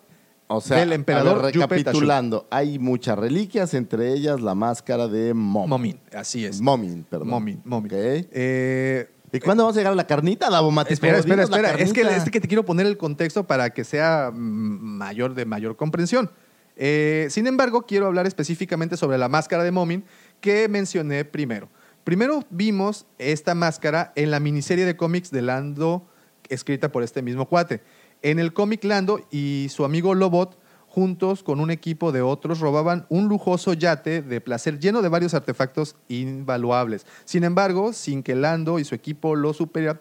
O 0.56 0.62
sea, 0.62 0.78
del 0.78 0.94
emperador 0.94 1.42
ver, 1.42 1.54
recapitulando, 1.54 2.48
hay 2.50 2.80
muchas 2.80 3.18
reliquias, 3.18 3.74
entre 3.74 4.14
ellas 4.14 4.42
la 4.42 4.56
máscara 4.56 5.08
de 5.08 5.34
Momin. 5.34 5.70
Momin, 5.70 6.00
así 6.16 6.46
es. 6.46 6.62
Momin, 6.62 7.04
perdón. 7.04 7.30
Momin, 7.30 7.62
Momin. 7.66 7.90
Eh, 7.92 9.10
¿Y 9.32 9.40
cuándo 9.40 9.64
vamos 9.64 9.76
a 9.76 9.80
llegar 9.80 9.94
a 9.94 9.96
la 9.96 10.06
carnita, 10.06 10.50
Davo 10.50 10.70
Mati? 10.70 10.94
Espera, 10.94 11.18
espera, 11.18 11.44
espera. 11.44 11.72
Es 11.72 11.92
que, 11.92 12.02
es 12.02 12.30
que 12.30 12.40
te 12.40 12.48
quiero 12.48 12.64
poner 12.66 12.86
el 12.86 12.98
contexto 12.98 13.48
para 13.48 13.72
que 13.72 13.84
sea 13.84 14.30
mm, 14.32 14.38
mayor 14.38 15.34
de 15.34 15.46
mayor 15.46 15.76
comprensión. 15.76 16.30
Eh, 16.76 17.28
sin 17.30 17.48
embargo, 17.48 17.84
quiero 17.88 18.06
hablar 18.08 18.28
específicamente 18.28 18.96
sobre 18.96 19.18
la 19.18 19.30
máscara 19.30 19.64
de 19.64 19.72
Momin 19.72 20.04
que 20.40 20.68
mencioné 20.68 21.26
primero. 21.26 21.70
Primero 22.04 22.44
vimos 22.50 23.06
esta 23.18 23.56
máscara 23.56 24.12
en 24.16 24.30
la 24.30 24.40
miniserie 24.40 24.86
de 24.86 24.98
cómics 24.98 25.32
de 25.32 25.42
Lando, 25.42 26.08
escrita 26.50 26.92
por 26.92 27.02
este 27.02 27.22
mismo 27.22 27.48
cuate. 27.48 27.82
En 28.24 28.40
el 28.40 28.54
cómic 28.54 28.86
Lando 28.86 29.20
y 29.32 29.68
su 29.70 29.84
amigo 29.84 30.16
Lobot, 30.16 30.58
juntos 30.88 31.44
con 31.44 31.60
un 31.60 31.72
equipo 31.72 32.14
de 32.14 32.22
otros, 32.22 32.62
robaban 32.62 33.06
un 33.10 33.28
lujoso 33.28 33.74
yate 33.74 34.22
de 34.22 34.40
placer 34.40 34.80
lleno 34.80 35.02
de 35.02 35.10
varios 35.10 35.34
artefactos 35.34 35.98
invaluables. 36.08 37.06
Sin 37.26 37.44
embargo, 37.44 37.92
sin 37.92 38.24
que 38.24 38.34
Lando 38.34 38.80
y 38.80 38.86
su 38.86 38.96
equipo 38.96 39.36
lo 39.36 39.54
supieran, 39.54 40.00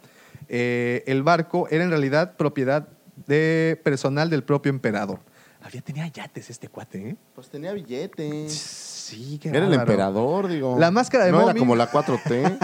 eh, 0.48 1.02
el 1.08 1.24
barco 1.24 1.66
era 1.68 1.82
en 1.82 1.90
realidad 1.90 2.36
propiedad 2.36 2.88
de 3.26 3.80
personal 3.82 4.30
del 4.30 4.44
propio 4.44 4.70
emperador. 4.70 5.18
Había 5.60 5.82
tenía 5.82 6.06
yates 6.06 6.48
este 6.48 6.68
cuate, 6.68 7.10
¿eh? 7.10 7.16
Pues 7.34 7.48
tenía 7.48 7.72
billete. 7.72 8.46
Sí, 9.12 9.38
qué 9.38 9.50
Era 9.50 9.66
el 9.66 9.74
emperador, 9.74 10.48
digo. 10.48 10.76
La 10.78 10.90
máscara 10.90 11.26
de 11.26 11.32
No 11.32 11.42
era 11.42 11.54
como 11.54 11.76
la 11.76 11.90
4T. 11.90 12.58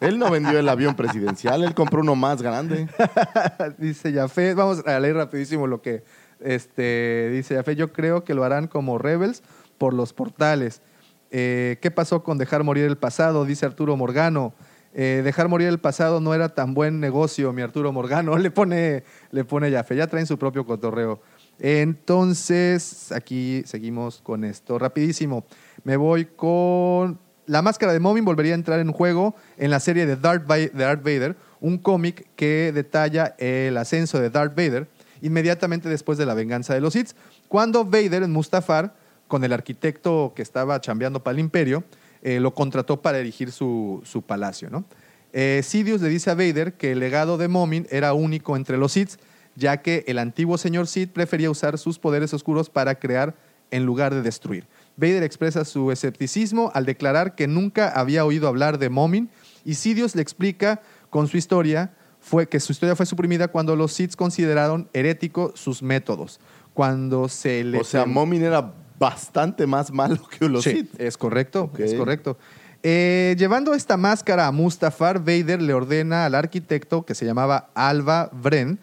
él 0.00 0.18
no 0.18 0.30
vendió 0.30 0.58
el 0.58 0.68
avión 0.68 0.94
presidencial, 0.94 1.64
él 1.64 1.74
compró 1.74 2.02
uno 2.02 2.14
más 2.14 2.42
grande. 2.42 2.86
dice 3.78 4.12
Jafet, 4.12 4.54
vamos 4.54 4.86
a 4.86 5.00
leer 5.00 5.16
rapidísimo 5.16 5.66
lo 5.66 5.80
que 5.80 6.04
este, 6.40 7.30
dice 7.32 7.54
Jafet. 7.54 7.78
Yo 7.78 7.92
creo 7.94 8.24
que 8.24 8.34
lo 8.34 8.44
harán 8.44 8.66
como 8.66 8.98
Rebels 8.98 9.42
por 9.78 9.94
los 9.94 10.12
portales. 10.12 10.82
Eh, 11.30 11.78
¿Qué 11.80 11.90
pasó 11.90 12.22
con 12.22 12.36
dejar 12.36 12.62
morir 12.62 12.84
el 12.84 12.98
pasado? 12.98 13.46
Dice 13.46 13.64
Arturo 13.64 13.96
Morgano. 13.96 14.52
Eh, 14.92 15.22
dejar 15.24 15.48
morir 15.48 15.68
el 15.68 15.80
pasado 15.80 16.20
no 16.20 16.34
era 16.34 16.50
tan 16.50 16.74
buen 16.74 17.00
negocio, 17.00 17.52
mi 17.54 17.62
Arturo 17.62 17.90
Morgano. 17.90 18.36
Le 18.38 18.50
pone, 18.50 19.02
le 19.30 19.44
pone 19.44 19.72
Jafet. 19.72 19.96
Ya 19.96 20.06
traen 20.08 20.26
su 20.26 20.38
propio 20.38 20.66
cotorreo. 20.66 21.20
Entonces, 21.60 23.12
aquí 23.12 23.62
seguimos 23.66 24.20
con 24.22 24.44
esto. 24.44 24.78
Rapidísimo. 24.78 25.44
Me 25.84 25.96
voy 25.96 26.26
con. 26.26 27.18
La 27.46 27.60
máscara 27.60 27.92
de 27.92 28.00
Momin 28.00 28.24
volvería 28.24 28.52
a 28.52 28.54
entrar 28.54 28.80
en 28.80 28.90
juego 28.90 29.34
en 29.58 29.70
la 29.70 29.78
serie 29.80 30.06
de 30.06 30.16
Darth, 30.16 30.50
Va- 30.50 30.56
de 30.56 30.70
Darth 30.70 31.02
Vader, 31.04 31.36
un 31.60 31.76
cómic 31.78 32.26
que 32.36 32.72
detalla 32.74 33.34
el 33.38 33.76
ascenso 33.76 34.18
de 34.18 34.30
Darth 34.30 34.56
Vader 34.56 34.88
inmediatamente 35.20 35.88
después 35.90 36.16
de 36.18 36.24
la 36.26 36.34
venganza 36.34 36.74
de 36.74 36.80
los 36.80 36.92
Sith, 36.94 37.10
cuando 37.48 37.84
Vader 37.84 38.22
en 38.22 38.32
Mustafar, 38.32 38.94
con 39.28 39.42
el 39.44 39.52
arquitecto 39.54 40.32
que 40.36 40.42
estaba 40.42 40.80
chambeando 40.80 41.22
para 41.22 41.32
el 41.34 41.40
imperio, 41.40 41.84
eh, 42.22 42.40
lo 42.40 42.52
contrató 42.54 43.00
para 43.02 43.18
erigir 43.18 43.50
su, 43.52 44.02
su 44.04 44.20
palacio. 44.22 44.68
¿no? 44.70 44.84
Eh, 45.32 45.60
Sidious 45.64 46.00
le 46.02 46.08
dice 46.10 46.30
a 46.30 46.34
Vader 46.34 46.74
que 46.74 46.92
el 46.92 46.98
legado 47.00 47.36
de 47.38 47.48
Momin 47.48 47.86
era 47.90 48.12
único 48.14 48.56
entre 48.56 48.76
los 48.78 48.92
Sith, 48.92 49.12
ya 49.56 49.82
que 49.82 50.04
el 50.06 50.18
antiguo 50.18 50.58
señor 50.58 50.86
Sith 50.86 51.10
prefería 51.10 51.50
usar 51.50 51.78
sus 51.78 51.98
poderes 51.98 52.34
oscuros 52.34 52.70
para 52.70 52.96
crear 52.96 53.34
en 53.70 53.84
lugar 53.84 54.14
de 54.14 54.22
destruir. 54.22 54.66
Vader 54.96 55.22
expresa 55.22 55.64
su 55.64 55.90
escepticismo 55.90 56.70
al 56.74 56.86
declarar 56.86 57.34
que 57.34 57.48
nunca 57.48 57.88
había 57.88 58.24
oído 58.24 58.48
hablar 58.48 58.78
de 58.78 58.88
Momin 58.88 59.30
y 59.64 59.74
Sidious 59.74 60.14
le 60.14 60.22
explica 60.22 60.82
con 61.10 61.26
su 61.28 61.36
historia 61.36 61.92
fue 62.20 62.48
que 62.48 62.60
su 62.60 62.72
historia 62.72 62.96
fue 62.96 63.04
suprimida 63.04 63.48
cuando 63.48 63.76
los 63.76 63.92
Sith 63.92 64.14
consideraron 64.14 64.88
heréticos 64.92 65.58
sus 65.60 65.82
métodos. 65.82 66.40
Cuando 66.72 67.28
se 67.28 67.62
le 67.64 67.80
O 67.80 67.84
sea, 67.84 68.06
Momin 68.06 68.42
era 68.42 68.72
bastante 68.98 69.66
más 69.66 69.90
malo 69.92 70.26
que 70.38 70.48
los 70.48 70.64
Sí, 70.64 70.70
Sith. 70.70 71.00
es 71.00 71.16
correcto, 71.18 71.70
es 71.78 71.94
correcto. 71.94 72.38
Eh, 72.82 73.34
llevando 73.38 73.74
esta 73.74 73.96
máscara 73.96 74.46
a 74.46 74.52
Mustafar, 74.52 75.18
Vader 75.18 75.60
le 75.62 75.74
ordena 75.74 76.26
al 76.26 76.34
arquitecto 76.34 77.04
que 77.04 77.14
se 77.14 77.24
llamaba 77.24 77.70
Alba 77.74 78.30
Bren 78.32 78.78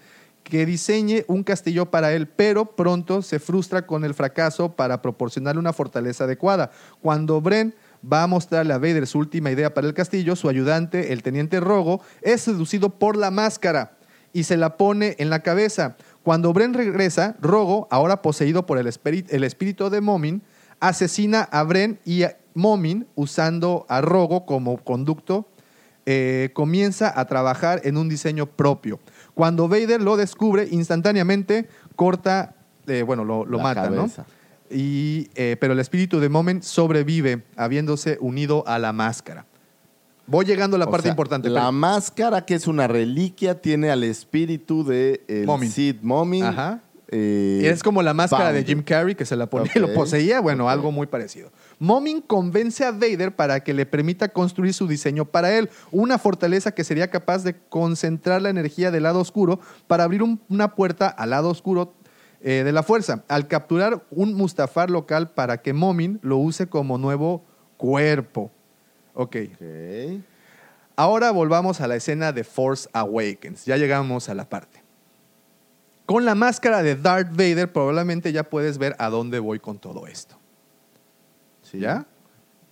que 0.51 0.65
diseñe 0.65 1.23
un 1.29 1.43
castillo 1.43 1.85
para 1.85 2.11
él, 2.11 2.27
pero 2.27 2.65
pronto 2.65 3.21
se 3.21 3.39
frustra 3.39 3.87
con 3.87 4.03
el 4.03 4.13
fracaso 4.13 4.73
para 4.73 5.01
proporcionarle 5.01 5.61
una 5.61 5.71
fortaleza 5.71 6.25
adecuada. 6.25 6.71
Cuando 7.01 7.39
Bren 7.39 7.73
va 8.03 8.23
a 8.23 8.27
mostrarle 8.27 8.73
a 8.73 8.77
Vader 8.77 9.07
su 9.07 9.17
última 9.17 9.49
idea 9.49 9.73
para 9.73 9.87
el 9.87 9.93
castillo, 9.93 10.35
su 10.35 10.49
ayudante, 10.49 11.13
el 11.13 11.23
teniente 11.23 11.61
Rogo, 11.61 12.01
es 12.21 12.41
seducido 12.41 12.89
por 12.89 13.15
la 13.15 13.31
máscara 13.31 13.93
y 14.33 14.43
se 14.43 14.57
la 14.57 14.75
pone 14.75 15.15
en 15.19 15.29
la 15.29 15.39
cabeza. 15.39 15.95
Cuando 16.21 16.51
Bren 16.51 16.73
regresa, 16.73 17.37
Rogo, 17.39 17.87
ahora 17.89 18.21
poseído 18.21 18.65
por 18.65 18.77
el, 18.77 18.91
el 19.29 19.43
espíritu 19.45 19.89
de 19.89 20.01
Momin, 20.01 20.41
asesina 20.81 21.43
a 21.43 21.63
Bren 21.63 21.97
y 22.03 22.25
Momin, 22.55 23.07
usando 23.15 23.85
a 23.87 24.01
Rogo 24.01 24.45
como 24.45 24.83
conducto, 24.83 25.47
eh, 26.05 26.49
comienza 26.53 27.17
a 27.17 27.25
trabajar 27.25 27.81
en 27.85 27.95
un 27.95 28.09
diseño 28.09 28.47
propio. 28.47 28.99
Cuando 29.33 29.67
Vader 29.67 30.01
lo 30.01 30.17
descubre, 30.17 30.67
instantáneamente 30.69 31.69
corta, 31.95 32.55
eh, 32.87 33.03
bueno, 33.03 33.23
lo, 33.23 33.45
lo 33.45 33.59
mata, 33.59 33.83
cabeza. 33.83 34.25
¿no? 34.27 34.75
Y, 34.75 35.29
eh, 35.35 35.57
pero 35.59 35.73
el 35.73 35.79
espíritu 35.79 36.19
de 36.19 36.29
Momin 36.29 36.63
sobrevive, 36.63 37.43
habiéndose 37.57 38.17
unido 38.21 38.63
a 38.67 38.79
la 38.79 38.93
máscara. 38.93 39.45
Voy 40.27 40.45
llegando 40.45 40.77
a 40.77 40.79
la 40.79 40.85
O 40.85 40.91
parte 40.91 41.03
sea, 41.03 41.11
importante. 41.11 41.49
La 41.49 41.61
pero- 41.61 41.71
máscara, 41.73 42.45
que 42.45 42.55
es 42.55 42.67
una 42.67 42.87
reliquia, 42.87 43.59
tiene 43.59 43.89
al 43.91 44.03
espíritu 44.03 44.85
de 44.85 45.23
el 45.27 45.45
Momin. 45.45 45.69
Sid 45.71 45.97
Momin. 46.01 46.43
Ajá. 46.45 46.79
Eh, 47.11 47.61
es 47.65 47.83
como 47.83 48.01
la 48.01 48.13
máscara 48.13 48.51
de. 48.53 48.63
Jim 48.63 48.81
Carrey 48.83 49.15
que 49.15 49.25
se 49.25 49.35
la 49.35 49.47
ponía 49.47 49.71
y 49.75 49.79
lo 49.79 49.93
poseía. 49.93 50.39
Bueno, 50.39 50.69
algo 50.69 50.91
muy 50.91 51.07
parecido. 51.07 51.51
Momin 51.77 52.21
convence 52.21 52.85
a 52.85 52.91
Vader 52.91 53.35
para 53.35 53.63
que 53.63 53.73
le 53.73 53.85
permita 53.85 54.29
construir 54.29 54.73
su 54.73 54.87
diseño 54.87 55.25
para 55.25 55.51
él. 55.57 55.69
Una 55.91 56.17
fortaleza 56.17 56.71
que 56.73 56.83
sería 56.83 57.09
capaz 57.09 57.43
de 57.43 57.55
concentrar 57.69 58.41
la 58.41 58.49
energía 58.49 58.91
del 58.91 59.03
lado 59.03 59.19
oscuro 59.19 59.59
para 59.87 60.03
abrir 60.05 60.23
un- 60.23 60.39
una 60.49 60.73
puerta 60.75 61.07
al 61.07 61.31
lado 61.31 61.49
oscuro 61.49 61.93
eh, 62.43 62.63
de 62.63 62.71
la 62.71 62.81
fuerza. 62.81 63.23
Al 63.27 63.47
capturar 63.47 64.03
un 64.09 64.33
Mustafar 64.33 64.89
local 64.89 65.31
para 65.31 65.61
que 65.61 65.73
Momin 65.73 66.19
lo 66.23 66.37
use 66.37 66.67
como 66.67 66.97
nuevo 66.97 67.43
cuerpo. 67.77 68.51
Ok. 69.13 69.35
Ok. 69.53 70.21
Ahora 70.95 71.31
volvamos 71.31 71.81
a 71.81 71.87
la 71.87 71.95
escena 71.95 72.31
de 72.31 72.43
Force 72.43 72.87
Awakens. 72.93 73.65
Ya 73.65 73.77
llegamos 73.77 74.29
a 74.29 74.33
la 74.35 74.47
parte. 74.49 74.80
Con 76.11 76.25
la 76.25 76.35
máscara 76.35 76.83
de 76.83 76.95
Darth 76.95 77.31
Vader 77.31 77.71
probablemente 77.71 78.31
ya 78.33 78.43
puedes 78.43 78.77
ver 78.77 78.95
a 78.99 79.09
dónde 79.09 79.39
voy 79.39 79.59
con 79.59 79.79
todo 79.79 80.07
esto. 80.07 80.35
Sí. 81.63 81.79
¿Ya? 81.79 82.05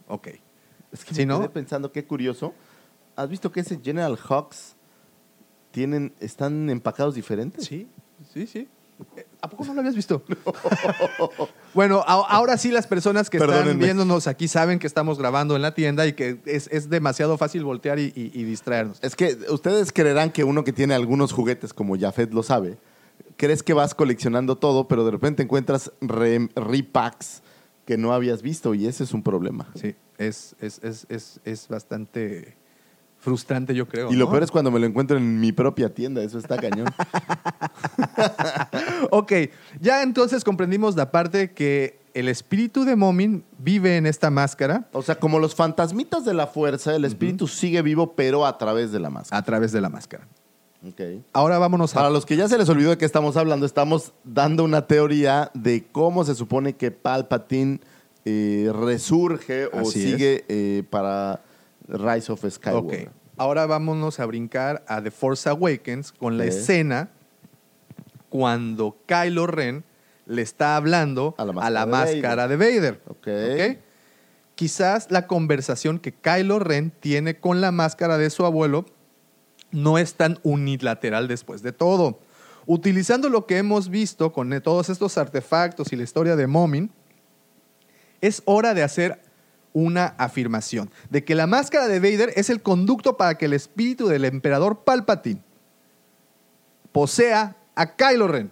Ok. 0.08 0.28
Es 0.92 1.06
que 1.06 1.14
Sí, 1.14 1.22
me 1.22 1.28
¿no? 1.28 1.40
quedé 1.40 1.50
pensando, 1.50 1.92
qué 1.92 2.04
curioso. 2.06 2.54
¿Has 3.16 3.30
visto 3.30 3.52
que 3.52 3.60
ese 3.62 3.80
General 3.82 4.18
Hawks 4.18 4.76
tienen, 5.72 6.14
están 6.20 6.70
empacados 6.70 7.16
diferentes? 7.16 7.66
Sí, 7.66 7.88
sí, 8.34 8.48
sí. 8.48 8.68
Eh, 9.16 9.26
¿A 9.42 9.50
poco 9.50 9.64
no 9.66 9.74
lo 9.76 9.80
habías 9.80 9.96
visto? 9.96 10.22
bueno, 11.74 12.04
a- 12.06 12.26
ahora 12.30 12.58
sí 12.58 12.70
las 12.72 12.88
personas 12.88 13.30
que 13.30 13.38
están 13.38 13.78
viéndonos 13.80 14.28
aquí 14.28 14.48
saben 14.48 14.80
que 14.80 14.88
estamos 14.88 15.18
grabando 15.18 15.56
en 15.56 15.62
la 15.62 15.74
tienda 15.74 16.06
y 16.08 16.14
que 16.14 16.40
es, 16.46 16.68
es 16.72 16.90
demasiado 16.90 17.38
fácil 17.38 17.64
voltear 17.64 18.00
y, 18.00 18.12
y- 18.16 18.32
y 18.34 18.44
distraernos. 18.44 19.00
Es 19.02 19.16
que 19.16 19.38
ustedes 19.50 19.92
creerán 19.94 20.32
que 20.32 20.44
uno 20.44 20.64
que 20.64 20.74
tiene 20.74 20.96
algunos 20.96 21.32
juguetes, 21.32 21.74
como 21.74 21.98
Jafet 21.98 22.34
lo 22.34 22.44
sabe, 22.44 22.78
crees 23.38 23.64
que 23.64 23.74
vas 23.74 23.94
coleccionando 23.96 24.58
todo, 24.58 24.88
pero 24.88 25.06
de 25.06 25.12
repente 25.12 25.44
encuentras 25.44 25.92
re- 26.02 26.50
repacks 26.56 27.42
que 27.86 27.98
no 27.98 28.14
habías 28.14 28.42
visto 28.42 28.74
y 28.76 28.86
ese 28.86 29.04
es 29.04 29.14
un 29.14 29.24
problema. 29.24 29.68
Sí, 29.76 29.96
es, 30.18 30.56
es, 30.60 30.80
es, 30.84 31.06
es, 31.10 31.40
es 31.44 31.68
bastante 31.68 32.56
frustrante, 33.18 33.74
yo 33.76 33.88
creo. 33.88 34.12
Y 34.12 34.16
lo 34.16 34.26
¿no? 34.26 34.32
peor 34.32 34.44
es 34.44 34.52
cuando 34.52 34.72
me 34.72 34.80
lo 34.80 34.86
encuentro 34.86 35.18
en 35.18 35.40
mi 35.40 35.52
propia 35.52 35.94
tienda, 35.94 36.22
eso 36.24 36.38
está 36.38 36.58
cañón. 36.58 36.88
Ok, 39.12 39.32
ya 39.80 40.04
entonces 40.04 40.44
comprendimos 40.44 40.96
la 40.96 41.12
parte 41.12 41.52
que 41.52 42.00
el 42.14 42.28
espíritu 42.28 42.84
de 42.86 42.96
Momin 42.96 43.44
vive 43.58 43.98
en 43.98 44.06
esta 44.06 44.30
máscara 44.30 44.88
O 44.94 45.02
sea, 45.02 45.16
como 45.16 45.40
los 45.40 45.56
fantasmitas 45.56 46.26
de 46.26 46.34
la 46.34 46.48
fuerza, 46.48 46.96
el 46.96 47.06
espíritu 47.06 47.48
sigue 47.48 47.82
vivo, 47.82 48.14
pero 48.16 48.46
a 48.46 48.58
través 48.58 48.92
de 48.92 49.00
la 49.00 49.10
máscara. 49.10 49.38
a 49.40 49.44
través 49.44 49.72
de 49.72 49.82
la 49.82 49.90
máscara. 49.90 50.28
Ok. 50.88 51.02
Ahora 51.34 51.58
vámonos 51.60 51.94
a... 51.94 51.96
Para 51.96 52.10
los 52.10 52.26
que 52.26 52.38
ya 52.38 52.48
se 52.48 52.58
les 52.58 52.70
olvidó 52.70 52.92
de 52.92 52.98
qué 52.98 53.06
estamos 53.06 53.36
hablando, 53.36 53.66
estamos 53.66 54.14
dando 54.24 54.64
una 54.64 54.88
teoría 54.88 55.52
de 55.54 55.86
cómo 55.92 56.24
se 56.24 56.36
supone 56.36 56.74
que 56.74 56.92
Palpatine 56.92 57.80
eh, 58.26 58.72
resurge 58.74 59.66
o 59.68 59.80
Así 59.80 60.12
sigue 60.12 60.46
eh, 60.48 60.84
para 60.90 61.42
Rise 61.88 62.32
of 62.32 62.46
Skywalker. 62.50 63.10
ahora 63.38 63.66
vámonos 63.66 64.20
a 64.20 64.26
brincar 64.26 64.84
a 64.88 65.02
The 65.02 65.12
Force 65.12 65.50
Awakens 65.50 66.12
con 66.12 66.38
la 66.38 66.46
escena 66.46 67.10
cuando 68.30 68.96
Kylo 69.06 69.48
Ren 69.48 69.84
le 70.28 70.44
está 70.44 70.76
hablando 70.76 71.34
A 71.38 71.46
la 71.46 71.54
a 71.62 71.70
la 71.70 71.86
máscara 71.86 72.06
de 72.06 72.16
máscara 72.16 72.48
de 72.48 72.56
Vader. 72.58 73.02
Ok. 73.08 73.28
¿ok? 73.28 73.84
Quizás 74.56 75.10
la 75.10 75.26
conversación 75.26 76.00
que 76.00 76.14
Kylo 76.14 76.60
Ren 76.60 76.92
tiene 77.00 77.40
con 77.40 77.62
la 77.62 77.72
máscara 77.72 78.18
de 78.18 78.30
su 78.30 78.46
abuelo 78.46 78.86
no 79.72 79.98
es 79.98 80.16
tan 80.16 80.40
unilateral 80.44 81.28
después 81.28 81.62
de 81.62 81.72
todo. 81.72 82.20
Utilizando 82.66 83.30
lo 83.30 83.46
que 83.46 83.58
hemos 83.58 83.90
visto 83.90 84.32
con 84.32 84.54
eh, 84.54 84.62
todos 84.62 84.90
estos 84.90 85.18
artefactos 85.18 85.92
y 85.92 85.96
la 85.96 86.04
historia 86.04 86.36
de 86.36 86.48
Momin, 86.48 86.92
es 88.22 88.42
hora 88.46 88.74
de 88.74 88.84
hacer 88.84 89.22
una 89.74 90.08
afirmación 90.18 90.90
de 91.10 91.24
que 91.24 91.36
la 91.36 91.48
máscara 91.48 91.88
de 91.88 92.00
Vader 92.00 92.34
es 92.36 92.50
el 92.50 92.62
conducto 92.62 93.18
para 93.18 93.38
que 93.38 93.46
el 93.46 93.54
espíritu 93.54 94.08
del 94.08 94.26
emperador 94.26 94.84
Palpatine 94.84 95.42
posea 96.92 97.56
a 97.76 97.96
Kylo 97.96 98.28
Ren. 98.28 98.52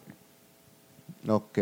Ok. 1.28 1.58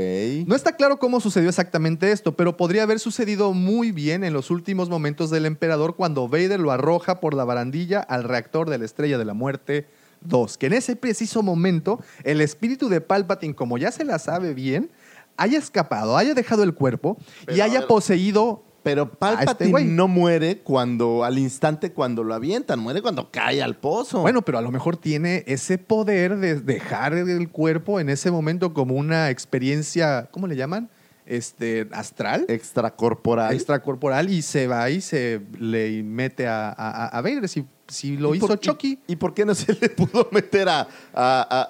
No 0.45 0.55
está 0.55 0.75
claro 0.75 0.99
cómo 0.99 1.19
sucedió 1.19 1.49
exactamente 1.49 2.11
esto, 2.11 2.35
pero 2.35 2.55
podría 2.55 2.83
haber 2.83 2.99
sucedido 2.99 3.51
muy 3.53 3.91
bien 3.91 4.23
en 4.23 4.31
los 4.31 4.51
últimos 4.51 4.89
momentos 4.89 5.31
del 5.31 5.45
emperador 5.45 5.95
cuando 5.95 6.27
Vader 6.27 6.59
lo 6.59 6.71
arroja 6.71 7.19
por 7.19 7.33
la 7.33 7.45
barandilla 7.45 7.99
al 7.99 8.23
reactor 8.23 8.69
de 8.69 8.77
la 8.77 8.85
Estrella 8.85 9.17
de 9.17 9.25
la 9.25 9.33
Muerte 9.33 9.87
2. 10.21 10.57
Que 10.57 10.67
en 10.67 10.73
ese 10.73 10.95
preciso 10.95 11.41
momento 11.41 11.99
el 12.23 12.41
espíritu 12.41 12.89
de 12.89 13.01
Palpatine, 13.01 13.55
como 13.55 13.77
ya 13.77 13.91
se 13.91 14.05
la 14.05 14.19
sabe 14.19 14.53
bien, 14.53 14.91
haya 15.35 15.57
escapado, 15.57 16.15
haya 16.15 16.33
dejado 16.33 16.63
el 16.63 16.75
cuerpo 16.75 17.17
y 17.41 17.45
Pero, 17.45 17.63
haya 17.63 17.87
poseído 17.87 18.63
Pero 18.85 19.03
este 19.03 19.17
Palpatine 19.17 19.71
güey. 19.71 19.85
no 19.85 20.07
muere 20.07 20.59
cuando 20.59 21.23
al 21.25 21.37
instante 21.37 21.91
cuando 21.91 22.23
lo 22.23 22.33
avientan, 22.33 22.79
muere 22.79 23.01
cuando 23.01 23.29
cae 23.31 23.61
al 23.61 23.75
pozo. 23.75 24.21
Bueno, 24.21 24.43
pero 24.43 24.57
a 24.57 24.61
lo 24.61 24.71
mejor 24.71 24.95
tiene 24.95 25.43
ese 25.47 25.77
poder 25.77 26.37
de 26.37 26.61
dejar 26.61 27.13
el 27.13 27.49
cuerpo 27.49 27.99
en 27.99 28.09
ese 28.09 28.31
momento 28.31 28.73
como 28.73 28.95
una 28.95 29.29
experiencia, 29.31 30.29
¿cómo 30.31 30.47
le 30.47 30.55
llaman? 30.55 30.89
Este, 31.25 31.87
astral. 31.91 32.45
extracorporal. 32.47 33.51
Extracorporal 33.55 34.29
y 34.29 34.43
se 34.43 34.67
va 34.67 34.87
y 34.91 35.01
se 35.01 35.41
le 35.59 36.03
mete 36.03 36.47
a, 36.47 36.69
a, 36.69 37.07
a 37.07 37.21
Vader. 37.21 37.49
Si, 37.49 37.65
si 37.87 38.15
lo 38.17 38.35
¿Y 38.35 38.37
hizo 38.37 38.47
por- 38.47 38.59
Chucky. 38.59 38.99
¿Y, 39.07 39.13
y 39.13 39.15
por 39.15 39.33
qué 39.33 39.43
no 39.43 39.55
se 39.55 39.73
le 39.73 39.89
pudo 39.89 40.29
meter 40.31 40.69
a, 40.69 40.81
a, 40.81 40.87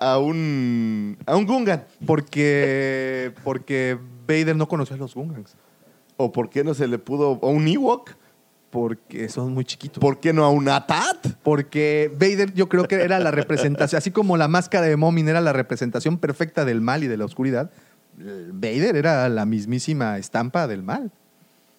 a- 0.01 0.11
a 0.13 0.19
un 0.19 1.17
a 1.25 1.37
un 1.37 1.45
Gungan? 1.45 1.85
Porque, 2.05 3.31
porque 3.45 3.97
Vader 4.27 4.55
no 4.57 4.67
conoció 4.67 4.95
a 4.95 4.99
los 4.99 5.15
Gungans. 5.15 5.55
¿O 6.17 6.31
por 6.31 6.49
qué 6.49 6.63
no 6.63 6.73
se 6.73 6.87
le 6.87 6.97
pudo 6.97 7.39
a 7.41 7.47
un 7.47 7.67
Ewok? 7.67 8.11
Porque 8.69 9.29
son 9.29 9.53
muy 9.53 9.63
chiquitos. 9.63 10.01
¿Por 10.01 10.19
qué 10.19 10.33
no 10.33 10.43
a 10.43 10.49
un 10.49 10.67
Atat? 10.67 11.27
Porque 11.43 12.11
Vader 12.13 12.53
yo 12.53 12.67
creo 12.67 12.85
que 12.87 12.95
era 12.95 13.19
la 13.19 13.31
representación, 13.31 13.97
así 13.97 14.11
como 14.11 14.35
la 14.37 14.47
máscara 14.49 14.85
de 14.85 14.97
Momin 14.97 15.27
era 15.29 15.39
la 15.39 15.53
representación 15.53 16.17
perfecta 16.17 16.65
del 16.65 16.81
mal 16.81 17.03
y 17.03 17.07
de 17.07 17.15
la 17.17 17.25
oscuridad, 17.25 17.71
Vader 18.17 18.95
era 18.97 19.29
la 19.29 19.45
mismísima 19.45 20.17
estampa 20.17 20.67
del 20.67 20.83
mal, 20.83 21.11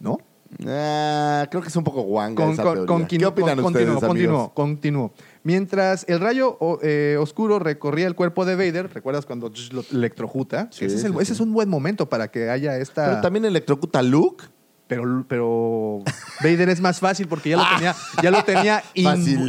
¿no? 0.01 0.19
Ah, 0.67 1.47
creo 1.51 1.61
que 1.61 1.69
es 1.69 1.77
un 1.77 1.85
poco 1.85 2.03
guanga 2.03 2.45
Con- 2.45 2.53
esa 2.53 2.63
con- 2.63 2.87
teoría. 2.87 3.07
¿Qué 3.09 3.27
opinan 3.27 3.57
con- 3.57 3.67
ustedes, 3.67 3.87
continuo, 3.89 4.01
continuo, 4.01 4.35
amigos? 4.37 4.53
continuo. 4.55 5.13
Mientras 5.47 6.05
el 6.09 6.19
rayo 6.19 6.57
o- 6.59 6.81
eh, 6.83 7.17
oscuro 7.21 7.61
recorría 7.61 8.09
el 8.09 8.17
cuerpo 8.17 8.45
de 8.45 8.57
Vader, 8.57 8.93
¿recuerdas 8.93 9.27
cuando 9.27 9.53
lo 9.71 9.85
electrocuta? 9.93 10.67
Sí, 10.73 10.87
ese, 10.87 10.97
es 10.97 11.05
el- 11.05 11.13
sí, 11.13 11.19
ese 11.21 11.35
es 11.35 11.39
un 11.41 11.53
buen 11.53 11.69
momento 11.69 12.09
para 12.09 12.33
que 12.33 12.51
haya 12.51 12.77
esta... 12.79 13.07
Pero 13.09 13.21
también 13.21 13.45
electrocuta 13.45 14.03
Luke. 14.03 14.45
Pero, 14.89 15.25
pero 15.29 16.03
Vader 16.43 16.69
es 16.69 16.81
más 16.81 16.99
fácil 16.99 17.29
porque 17.29 17.51
ya 17.51 17.59
lo 17.59 17.63
tenía, 17.77 17.95
ya 18.25 18.31
lo 18.33 18.43
tenía 18.45 18.83
in- 18.95 19.07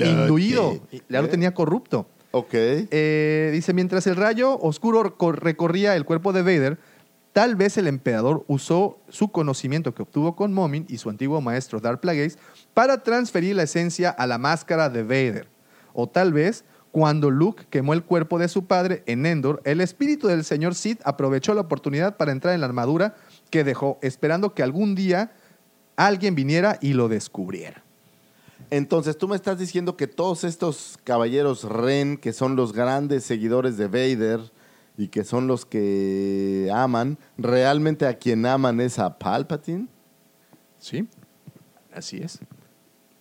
induido, 0.08 0.80
ya 1.10 1.22
lo 1.24 1.30
tenía 1.30 1.56
corrupto. 1.56 2.08
Ok. 2.30 2.54
Eh, 2.54 3.50
dice, 3.52 3.74
mientras 3.74 4.06
el 4.06 4.18
rayo 4.18 4.56
oscuro 4.60 5.18
cor- 5.18 5.44
recorría 5.44 5.96
el 5.96 6.06
cuerpo 6.06 6.32
de 6.32 6.44
Vader, 6.44 6.78
tal 7.34 7.56
vez 7.56 7.76
el 7.80 7.88
emperador 7.88 8.44
usó 8.48 9.00
su 9.10 9.32
conocimiento 9.32 9.96
que 9.96 10.04
obtuvo 10.04 10.36
con 10.36 10.54
Momin 10.54 10.86
y 10.90 11.00
su 11.00 11.10
antiguo 11.10 11.42
maestro 11.42 11.80
Darth 11.80 12.02
Plagueis 12.02 12.38
para 12.76 13.02
transferir 13.02 13.56
la 13.56 13.64
esencia 13.64 14.12
a 14.12 14.28
la 14.28 14.38
máscara 14.38 14.90
de 14.90 15.02
Vader. 15.02 15.48
O 16.00 16.08
tal 16.08 16.32
vez, 16.32 16.64
cuando 16.92 17.32
Luke 17.32 17.66
quemó 17.72 17.94
el 17.94 18.04
cuerpo 18.04 18.38
de 18.38 18.50
su 18.50 18.68
padre 18.68 19.02
en 19.08 19.26
Endor, 19.26 19.64
el 19.66 19.82
espíritu 19.82 20.28
del 20.28 20.44
señor 20.44 20.76
Sith 20.76 21.02
aprovechó 21.04 21.56
la 21.56 21.62
oportunidad 21.62 22.18
para 22.18 22.32
entrar 22.32 22.54
en 22.54 22.62
la 22.62 22.68
armadura 22.68 23.16
que 23.50 23.64
dejó, 23.64 23.98
esperando 24.04 24.54
que 24.54 24.62
algún 24.62 24.94
día 24.94 25.32
alguien 25.96 26.36
viniera 26.36 26.78
y 26.84 26.94
lo 26.94 27.08
descubriera. 27.08 27.82
Entonces, 28.70 29.18
tú 29.18 29.28
me 29.28 29.36
estás 29.36 29.58
diciendo 29.58 29.98
que 29.98 30.06
todos 30.06 30.44
estos 30.44 31.00
caballeros 31.04 31.64
Ren, 31.64 32.18
que 32.18 32.32
son 32.32 32.56
los 32.56 32.74
grandes 32.74 33.24
seguidores 33.24 33.76
de 33.78 33.88
Vader 33.88 34.52
y 35.00 35.08
que 35.08 35.24
son 35.24 35.48
los 35.48 35.66
que 35.66 36.70
aman, 36.72 37.18
realmente 37.40 38.06
a 38.06 38.20
quien 38.20 38.46
aman 38.46 38.80
es 38.82 39.00
a 39.00 39.18
Palpatine. 39.18 39.88
Sí, 40.78 41.08
así 41.92 42.18
es. 42.18 42.40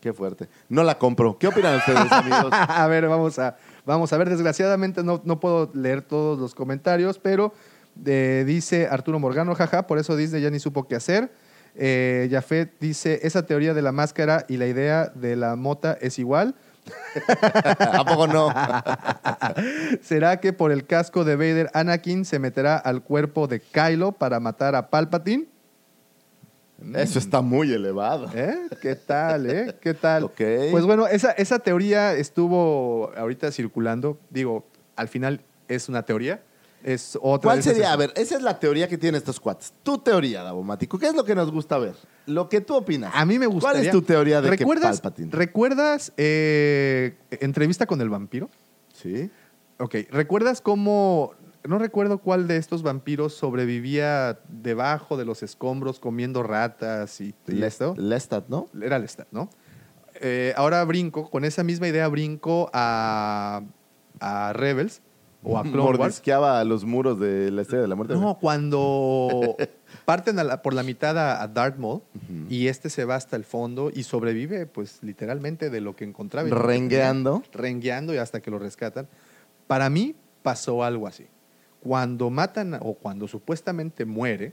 Qué 0.07 0.13
fuerte. 0.13 0.49
No 0.69 0.85
la 0.85 0.99
compro. 0.99 1.37
¿Qué 1.37 1.49
opinan 1.49 1.79
ustedes, 1.79 2.13
amigos? 2.13 2.53
a 2.53 2.87
ver, 2.87 3.09
vamos 3.09 3.41
a, 3.41 3.57
vamos 3.85 4.13
a 4.13 4.17
ver. 4.17 4.31
Desgraciadamente 4.31 5.03
no, 5.03 5.21
no 5.25 5.41
puedo 5.41 5.69
leer 5.75 6.01
todos 6.01 6.39
los 6.39 6.55
comentarios, 6.55 7.19
pero 7.19 7.53
eh, 8.05 8.45
dice 8.47 8.87
Arturo 8.87 9.19
Morgano, 9.19 9.53
jaja, 9.57 9.89
por 9.89 9.99
eso 9.99 10.15
Disney 10.15 10.41
ya 10.41 10.51
ni 10.51 10.61
supo 10.61 10.87
qué 10.87 10.95
hacer. 10.95 11.33
Eh, 11.75 12.29
Jafet 12.31 12.79
dice, 12.79 13.19
esa 13.25 13.47
teoría 13.47 13.75
de 13.75 13.83
la 13.83 13.91
máscara 13.91 14.47
y 14.49 14.59
la 14.59 14.69
idea 14.69 15.07
de 15.13 15.35
la 15.35 15.57
mota 15.57 15.99
es 16.01 16.21
igual. 16.21 16.55
¿A 17.81 18.05
poco 18.05 18.29
no? 18.29 18.55
¿Será 20.03 20.39
que 20.39 20.53
por 20.53 20.71
el 20.71 20.87
casco 20.87 21.25
de 21.25 21.35
Vader 21.35 21.69
Anakin 21.75 22.25
se 22.25 22.39
meterá 22.39 22.77
al 22.77 23.03
cuerpo 23.03 23.49
de 23.49 23.59
Kylo 23.59 24.13
para 24.13 24.39
matar 24.39 24.77
a 24.77 24.89
Palpatine? 24.89 25.49
Eso 26.95 27.19
está 27.19 27.41
muy 27.41 27.73
elevado. 27.73 28.31
¿Eh? 28.35 28.69
¿Qué 28.83 28.97
tal, 28.97 29.51
eh? 29.51 29.75
¿Qué 29.81 29.95
tal? 29.95 30.25
Ok. 30.25 30.41
Pues 30.71 30.85
bueno, 30.85 31.07
esa, 31.07 31.33
esa 31.33 31.59
teoría 31.59 32.15
estuvo 32.15 33.13
ahorita 33.17 33.51
circulando. 33.51 34.19
Digo, 34.31 34.67
al 34.95 35.09
final 35.09 35.41
es 35.69 35.89
una 35.89 36.03
teoría. 36.03 36.43
Es 36.85 37.19
otra 37.21 37.51
¿Cuál 37.51 37.63
sería? 37.63 37.93
A 37.93 37.97
ver, 37.97 38.13
esa 38.15 38.37
es 38.37 38.43
la 38.43 38.61
teoría 38.61 38.87
que 38.89 38.99
tienen 38.99 39.19
estos 39.19 39.41
cuates. 39.41 39.73
Tu 39.83 39.99
teoría, 39.99 40.43
Davomático. 40.43 40.99
¿Qué 40.99 41.07
es 41.07 41.15
lo 41.15 41.25
que 41.25 41.35
nos 41.35 41.51
gusta 41.51 41.79
ver? 41.79 41.95
Lo 42.27 42.49
que 42.49 42.61
tú 42.61 42.77
opinas. 42.77 43.13
A 43.15 43.25
mí 43.25 43.39
me 43.39 43.47
gustaría. 43.47 43.81
¿Cuál 43.81 43.87
es 43.87 43.93
tu 43.93 44.03
teoría 44.03 44.41
de 44.41 44.51
que 44.51 44.57
¿Recuerdas, 44.57 45.01
Palpatine? 45.01 45.33
¿Recuerdas 45.33 46.13
eh, 46.17 47.17
entrevista 47.31 47.87
con 47.87 48.01
el 48.01 48.11
vampiro? 48.11 48.51
Sí. 48.93 49.31
Ok. 49.79 49.97
¿Recuerdas 50.11 50.61
cómo.? 50.61 51.35
No 51.69 51.79
recuerdo 51.79 52.19
cuál 52.19 52.47
de 52.49 52.57
estos 52.57 52.83
vampiros 52.83 53.35
sobrevivía 53.35 54.39
debajo 54.49 55.17
de 55.17 55.25
los 55.25 55.43
escombros 55.43 55.99
comiendo 56.01 56.43
ratas 56.43 57.21
y, 57.21 57.35
y 57.49 57.63
esto. 57.63 57.95
Lestat, 57.97 58.49
¿no? 58.49 58.69
Era 58.81 58.99
Lestat, 58.99 59.29
¿no? 59.33 59.49
Eh, 60.21 60.55
ahora 60.57 60.83
brinco, 60.85 61.31
con 61.31 61.45
esa 61.45 61.63
misma 61.63 61.89
idea 61.89 62.09
brinco 62.09 62.71
a, 62.73 63.63
a 64.21 64.53
Rebels 64.55 65.03
o 65.43 65.59
a 65.59 65.63
Clone 65.65 65.83
Wars. 65.83 65.99
Mordisqueaba 65.99 66.65
los 66.65 66.85
muros 66.85 67.21
de 67.21 67.51
la 67.51 67.63
Estrella 67.63 67.83
de 67.83 67.89
la 67.89 67.95
Muerte. 67.97 68.15
No, 68.15 68.39
cuando 68.39 69.57
parten 70.07 70.39
a 70.39 70.45
la- 70.45 70.63
por 70.63 70.73
la 70.75 70.83
mitad 70.83 71.19
a, 71.19 71.43
a 71.43 71.49
Darth 71.49 71.77
Maul 71.79 72.01
y 72.49 72.69
este 72.69 72.89
se 72.91 73.05
va 73.05 73.17
hasta 73.17 73.37
el 73.37 73.45
fondo 73.45 73.91
y 73.93 74.05
sobrevive, 74.05 74.67
pues 74.67 75.03
literalmente 75.03 75.69
de 75.69 75.81
lo 75.81 75.95
que 75.97 76.05
encontraba. 76.05 76.49
Rengueando. 76.49 77.43
rengueando 77.53 78.15
y 78.15 78.19
hasta 78.19 78.41
que 78.41 78.51
lo 78.51 78.59
rescatan. 78.59 79.09
Para 79.67 79.91
mí 79.91 80.15
pasó 80.43 80.83
algo 80.85 81.07
así. 81.07 81.27
Cuando 81.81 82.31
matan 82.31 82.79
o 82.81 82.95
cuando 82.95 83.29
supuestamente 83.29 84.05
muere, 84.05 84.53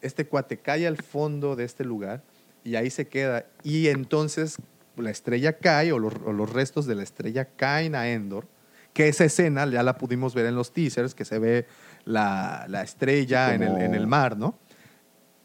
este 0.00 0.26
cuate 0.26 0.58
cae 0.58 0.86
al 0.86 0.96
fondo 0.96 1.56
de 1.56 1.64
este 1.64 1.84
lugar 1.84 2.22
y 2.64 2.76
ahí 2.76 2.90
se 2.90 3.06
queda. 3.06 3.46
Y 3.62 3.88
entonces 3.88 4.58
la 4.96 5.10
estrella 5.10 5.58
cae 5.58 5.92
o 5.92 5.98
los, 5.98 6.14
o 6.24 6.32
los 6.32 6.52
restos 6.52 6.86
de 6.86 6.94
la 6.94 7.02
estrella 7.02 7.46
caen 7.56 7.94
a 7.94 8.08
Endor. 8.08 8.46
Que 8.92 9.08
esa 9.08 9.24
escena 9.24 9.66
ya 9.66 9.82
la 9.82 9.96
pudimos 9.96 10.34
ver 10.34 10.44
en 10.44 10.54
los 10.54 10.72
teasers, 10.72 11.14
que 11.14 11.24
se 11.24 11.38
ve 11.38 11.66
la, 12.04 12.66
la 12.68 12.82
estrella 12.82 13.54
en, 13.54 13.62
el, 13.62 13.80
en 13.80 13.94
el 13.94 14.06
mar, 14.06 14.36
¿no? 14.36 14.58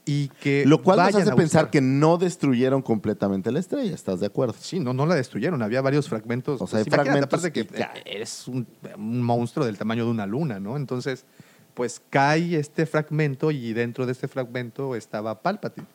Y 0.08 0.30
que 0.30 0.66
Lo 0.66 0.82
cual 0.82 0.98
nos 0.98 1.16
hace 1.16 1.36
pensar 1.36 1.70
que 1.70 1.82
no 1.82 2.18
destruyeron 2.18 2.82
completamente 2.82 3.52
la 3.52 3.60
estrella, 3.60 3.94
¿estás 3.94 4.22
de 4.22 4.28
acuerdo? 4.28 4.56
Sí, 4.58 4.80
no, 4.80 4.94
no 4.94 5.06
la 5.06 5.16
destruyeron. 5.16 5.62
Había 5.62 5.82
varios 5.82 6.08
fragmentos. 6.08 6.62
O 6.62 6.66
sea, 6.66 6.80
hay 6.80 6.86
imagínate, 6.88 7.28
fragmentos 7.28 7.40
Aparte 7.40 7.52
que 7.52 8.22
es 8.24 8.48
un, 8.48 8.66
un 8.96 9.22
monstruo 9.22 9.66
del 9.66 9.78
tamaño 9.78 10.06
de 10.06 10.12
una 10.12 10.26
luna, 10.26 10.62
¿no? 10.62 10.78
Entonces, 10.78 11.26
pues 11.74 12.02
cae 12.10 12.56
este 12.56 12.86
fragmento 12.86 13.52
y 13.52 13.74
dentro 13.74 14.06
de 14.06 14.14
este 14.14 14.30
fragmento 14.30 14.96
estaba 14.96 15.42
Palpatine. 15.42 15.88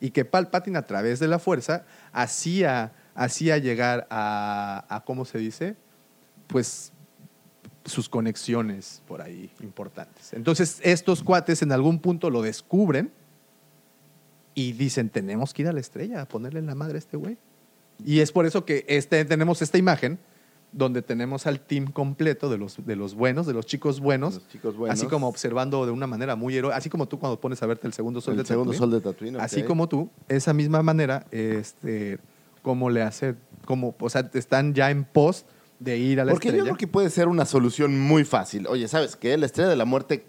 Y 0.00 0.10
que 0.10 0.24
Palpatine, 0.24 0.76
a 0.76 0.82
través 0.82 1.20
de 1.20 1.28
la 1.28 1.38
fuerza, 1.38 1.84
hacía, 2.12 2.92
hacía 3.14 3.56
llegar 3.58 4.08
a, 4.10 4.84
a, 4.88 5.04
¿cómo 5.04 5.24
se 5.24 5.38
dice? 5.38 5.76
Pues 6.48 6.92
sus 7.84 8.08
conexiones 8.08 9.00
por 9.06 9.22
ahí 9.22 9.48
importantes. 9.62 10.32
Entonces, 10.32 10.80
estos 10.82 11.22
cuates 11.22 11.62
en 11.62 11.70
algún 11.70 12.00
punto 12.00 12.30
lo 12.30 12.42
descubren 12.42 13.12
y 14.54 14.72
dicen, 14.72 15.10
tenemos 15.10 15.54
que 15.54 15.62
ir 15.62 15.68
a 15.68 15.72
la 15.72 15.80
estrella 15.80 16.22
a 16.22 16.26
ponerle 16.26 16.58
en 16.60 16.66
la 16.66 16.74
madre 16.74 16.96
a 16.96 16.98
este 16.98 17.16
güey. 17.16 17.38
Y 18.04 18.20
es 18.20 18.32
por 18.32 18.46
eso 18.46 18.64
que 18.64 18.84
este, 18.88 19.24
tenemos 19.24 19.62
esta 19.62 19.78
imagen 19.78 20.18
donde 20.72 21.02
tenemos 21.02 21.46
al 21.46 21.60
team 21.60 21.90
completo 21.90 22.48
de 22.48 22.56
los, 22.56 22.84
de 22.86 22.94
los 22.96 23.14
buenos, 23.14 23.46
de 23.46 23.52
los 23.52 23.66
chicos 23.66 23.98
buenos, 24.00 24.34
Los 24.34 24.48
chicos 24.48 24.76
buenos. 24.76 24.98
así 24.98 25.08
como 25.08 25.26
observando 25.28 25.84
de 25.84 25.90
una 25.92 26.06
manera 26.06 26.36
muy 26.36 26.56
heroica, 26.56 26.76
así 26.76 26.88
como 26.88 27.08
tú 27.08 27.18
cuando 27.18 27.40
pones 27.40 27.60
a 27.62 27.66
verte 27.66 27.86
el 27.88 27.92
segundo 27.92 28.20
sol 28.20 28.34
El 28.34 28.40
de 28.40 28.46
segundo 28.46 28.72
sol 28.72 28.90
de 28.90 29.00
Tatooine, 29.00 29.36
ok. 29.36 29.42
Así 29.42 29.64
como 29.64 29.88
tú, 29.88 30.08
esa 30.28 30.52
misma 30.54 30.82
manera, 30.82 31.26
este, 31.32 32.18
como 32.62 32.88
le 32.88 33.02
hace, 33.02 33.34
como, 33.64 33.96
o 33.98 34.08
sea, 34.10 34.30
están 34.34 34.72
ya 34.74 34.90
en 34.92 35.04
pos 35.04 35.44
de 35.80 35.98
ir 35.98 36.20
a 36.20 36.24
la 36.24 36.30
Porque 36.32 36.48
yo 36.48 36.52
estrella. 36.52 36.64
creo 36.70 36.76
que 36.76 36.86
puede 36.86 37.10
ser 37.10 37.26
una 37.26 37.46
solución 37.46 37.98
muy 37.98 38.24
fácil. 38.24 38.66
Oye, 38.68 38.86
¿sabes 38.86 39.16
qué? 39.16 39.36
La 39.38 39.46
estrella 39.46 39.70
de 39.70 39.76
la 39.76 39.86
muerte 39.86 40.24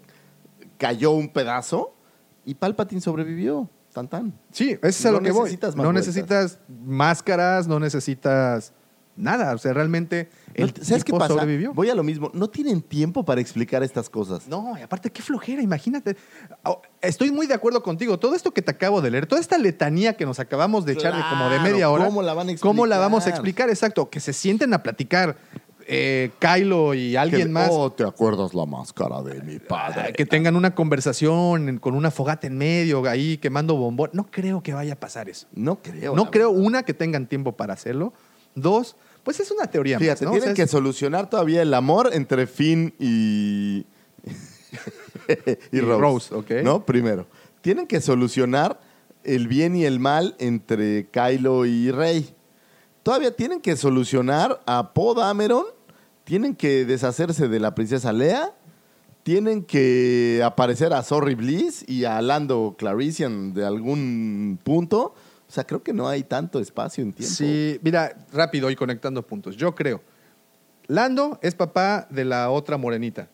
cayó 0.76 1.12
un 1.12 1.28
pedazo 1.28 1.94
y 2.44 2.54
Palpatine 2.54 3.00
sobrevivió. 3.00 3.70
Tan 3.92 4.08
tan. 4.08 4.32
Sí, 4.50 4.70
ese 4.70 4.88
es 4.88 5.06
a 5.06 5.10
No 5.10 5.18
lo 5.18 5.22
que 5.22 5.32
voy. 5.32 5.42
necesitas 5.44 5.76
más 5.76 5.84
No 5.84 5.92
vueltas. 5.92 6.06
necesitas 6.06 6.58
máscaras, 6.86 7.68
no 7.68 7.78
necesitas 7.78 8.72
nada. 9.16 9.54
O 9.54 9.58
sea, 9.58 9.74
realmente 9.74 10.30
No, 10.56 10.64
el 10.64 10.74
¿Sabes 10.82 11.04
qué 11.04 11.12
pasa? 11.12 11.28
sobrevivió. 11.34 11.74
Voy 11.74 11.90
a 11.90 11.94
lo 11.94 12.02
mismo. 12.02 12.30
No 12.32 12.48
tienen 12.48 12.80
tiempo 12.80 13.24
para 13.24 13.40
explicar 13.42 13.82
estas 13.82 14.08
cosas. 14.08 14.48
No, 14.48 14.76
y 14.78 14.82
aparte, 14.82 15.10
qué 15.10 15.20
flojera, 15.22 15.60
imagínate. 15.62 16.16
Oh, 16.64 16.80
Estoy 17.02 17.30
muy 17.30 17.46
de 17.46 17.54
acuerdo 17.54 17.82
contigo. 17.82 18.18
Todo 18.18 18.34
esto 18.34 18.52
que 18.54 18.62
te 18.62 18.70
acabo 18.70 19.02
de 19.02 19.10
leer, 19.10 19.26
toda 19.26 19.40
esta 19.40 19.58
letanía 19.58 20.16
que 20.16 20.24
nos 20.24 20.38
acabamos 20.40 20.84
de 20.86 20.92
echar 20.94 21.14
de 21.14 21.22
como 21.28 21.50
de 21.50 21.58
media 21.60 21.90
hora. 21.90 22.06
¿cómo 22.06 22.22
la 22.22 22.32
van 22.32 22.48
a 22.48 22.56
¿Cómo 22.56 22.86
la 22.86 22.98
vamos 22.98 23.26
a 23.26 23.30
explicar? 23.30 23.68
explicar? 23.68 23.70
Exacto. 23.90 24.08
Que 24.08 24.20
se 24.20 24.32
sienten 24.32 24.72
a 24.72 24.82
platicar 24.82 25.36
eh, 25.86 26.30
Kylo 26.38 26.94
y 26.94 27.16
alguien 27.16 27.48
Que- 27.48 27.52
más. 27.52 27.68
Oh, 27.70 27.90
¿te 27.92 28.04
acuerdas 28.04 28.54
la 28.54 28.66
máscara 28.66 29.22
de 29.22 29.42
mi 29.42 29.58
padre? 29.58 30.12
que 30.12 30.26
tengan 30.26 30.56
una 30.56 30.74
conversación 30.74 31.78
con 31.78 31.94
una 31.94 32.10
fogata 32.10 32.46
en 32.46 32.56
medio, 32.58 33.04
ahí 33.08 33.38
quemando 33.38 33.76
bombón. 33.76 34.10
No 34.12 34.26
creo 34.30 34.62
que 34.62 34.72
vaya 34.74 34.94
a 34.94 34.96
pasar 35.00 35.28
eso. 35.28 35.46
No 35.54 35.80
creo. 35.82 36.14
No 36.14 36.30
creo, 36.30 36.50
una, 36.50 36.82
que 36.82 36.94
tengan 36.94 37.26
tiempo 37.26 37.52
para 37.52 37.74
hacerlo. 37.74 38.12
Dos, 38.54 38.96
pues 39.24 39.40
es 39.40 39.50
una 39.50 39.66
teoría 39.66 39.98
más, 39.98 40.18
tienen 40.18 40.40
sea, 40.42 40.54
que 40.54 40.62
es- 40.62 40.70
solucionar 40.70 41.30
todavía 41.30 41.62
el 41.62 41.72
amor 41.74 42.10
entre 42.12 42.46
Finn 42.46 42.94
y. 42.98 43.06
y 43.82 43.86
Y 45.76 45.80
Rose. 45.80 46.00
Rose, 46.00 46.34
ok. 46.34 46.50
¿No? 46.64 46.84
Primero. 46.84 47.26
Tienen 47.60 47.86
que 47.86 48.00
solucionar 48.00 48.80
el 49.24 49.46
bien 49.48 49.76
y 49.76 49.84
el 49.84 50.00
mal 50.00 50.34
entre 50.38 51.06
Kylo 51.10 51.64
y 51.66 51.90
Rey. 51.90 52.34
Todavía 53.02 53.34
tienen 53.34 53.60
que 53.60 53.76
solucionar 53.76 54.60
a 54.66 54.92
Poe 54.92 55.14
Dameron. 55.16 55.66
Tienen 56.24 56.54
que 56.54 56.84
deshacerse 56.84 57.48
de 57.48 57.58
la 57.58 57.74
princesa 57.74 58.12
Lea. 58.12 58.52
Tienen 59.24 59.64
que 59.64 60.40
aparecer 60.44 60.92
a 60.92 61.02
Sorry 61.02 61.34
Bliss 61.34 61.84
y 61.88 62.04
a 62.04 62.20
Lando 62.22 62.76
Clarician 62.78 63.54
de 63.54 63.64
algún 63.64 64.58
punto. 64.62 65.14
O 65.48 65.52
sea, 65.52 65.64
creo 65.64 65.82
que 65.82 65.92
no 65.92 66.08
hay 66.08 66.22
tanto 66.22 66.60
espacio 66.60 67.02
en 67.02 67.12
tiempo. 67.12 67.34
Sí, 67.34 67.78
mira, 67.82 68.16
rápido 68.32 68.70
y 68.70 68.76
conectando 68.76 69.22
puntos. 69.26 69.56
Yo 69.56 69.74
creo. 69.74 70.00
Lando 70.86 71.38
es 71.42 71.54
papá 71.54 72.06
de 72.10 72.24
la 72.24 72.50
otra 72.50 72.76
morenita. 72.76 73.28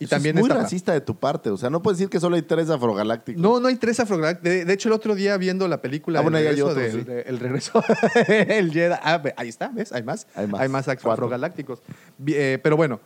Y 0.00 0.04
Eso 0.04 0.10
también 0.14 0.36
es 0.38 0.42
muy 0.42 0.50
racista 0.50 0.92
de 0.92 1.00
tu 1.00 1.16
parte. 1.16 1.50
O 1.50 1.56
sea, 1.56 1.70
no 1.70 1.82
puedes 1.82 1.98
decir 1.98 2.08
que 2.08 2.20
solo 2.20 2.36
hay 2.36 2.42
tres 2.42 2.70
afrogalácticos. 2.70 3.42
No, 3.42 3.58
no 3.58 3.66
hay 3.66 3.74
tres 3.76 3.98
afrogalácticos. 3.98 4.48
De, 4.48 4.64
de 4.64 4.72
hecho, 4.72 4.88
el 4.88 4.92
otro 4.92 5.14
día 5.16 5.36
viendo 5.36 5.66
la 5.66 5.82
película 5.82 6.20
Ah, 6.20 6.22
bueno, 6.22 6.38
el, 6.38 6.44
regreso 6.44 6.72
sí. 6.74 7.00
de- 7.02 7.22
el 7.22 7.38
regreso 7.40 7.82
el 8.28 8.72
Jedi. 8.72 8.94
Ah, 9.02 9.20
ahí 9.36 9.48
está, 9.48 9.68
¿ves? 9.68 9.92
Hay 9.92 10.04
más. 10.04 10.26
Hay 10.36 10.46
más. 10.46 10.60
Hay 10.60 10.68
más 10.68 10.86
afrogalácticos. 10.88 11.82
Eh, 12.26 12.58
pero 12.62 12.76
bueno, 12.76 13.00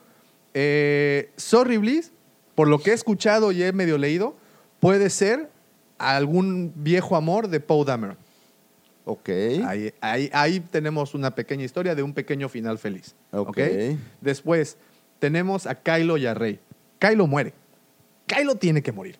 eh, 0.53 1.31
Sorry 1.37 1.79
Bliss, 1.79 2.13
por 2.55 2.69
lo 2.69 2.79
que 2.79 2.91
he 2.91 2.95
escuchado 2.95 3.53
y 3.53 3.63
he 3.63 3.73
medio 3.73 3.97
leído, 3.97 4.37
puede 4.79 5.09
ser 5.09 5.49
algún 5.99 6.73
viejo 6.77 7.17
amor 7.17 7.49
de 7.49 7.61
Poe 7.61 7.85
Dameron. 7.87 8.17
Ok. 9.05 9.29
Ahí, 9.67 9.93
ahí, 10.01 10.31
ahí 10.33 10.61
tenemos 10.61 11.15
una 11.15 11.35
pequeña 11.35 11.65
historia 11.65 11.95
de 11.95 12.03
un 12.03 12.13
pequeño 12.13 12.49
final 12.49 12.79
feliz. 12.79 13.15
Ok. 13.31 13.49
¿ok? 13.49 13.59
Después 14.21 14.77
tenemos 15.19 15.67
a 15.67 15.75
Kylo 15.77 16.19
y 16.19 16.27
a 16.27 16.35
Rey. 16.35 16.61
Kylo 17.09 17.27
muere. 17.27 17.53
Kylo 18.27 18.55
tiene 18.55 18.83
que 18.83 18.93
morir. 18.93 19.19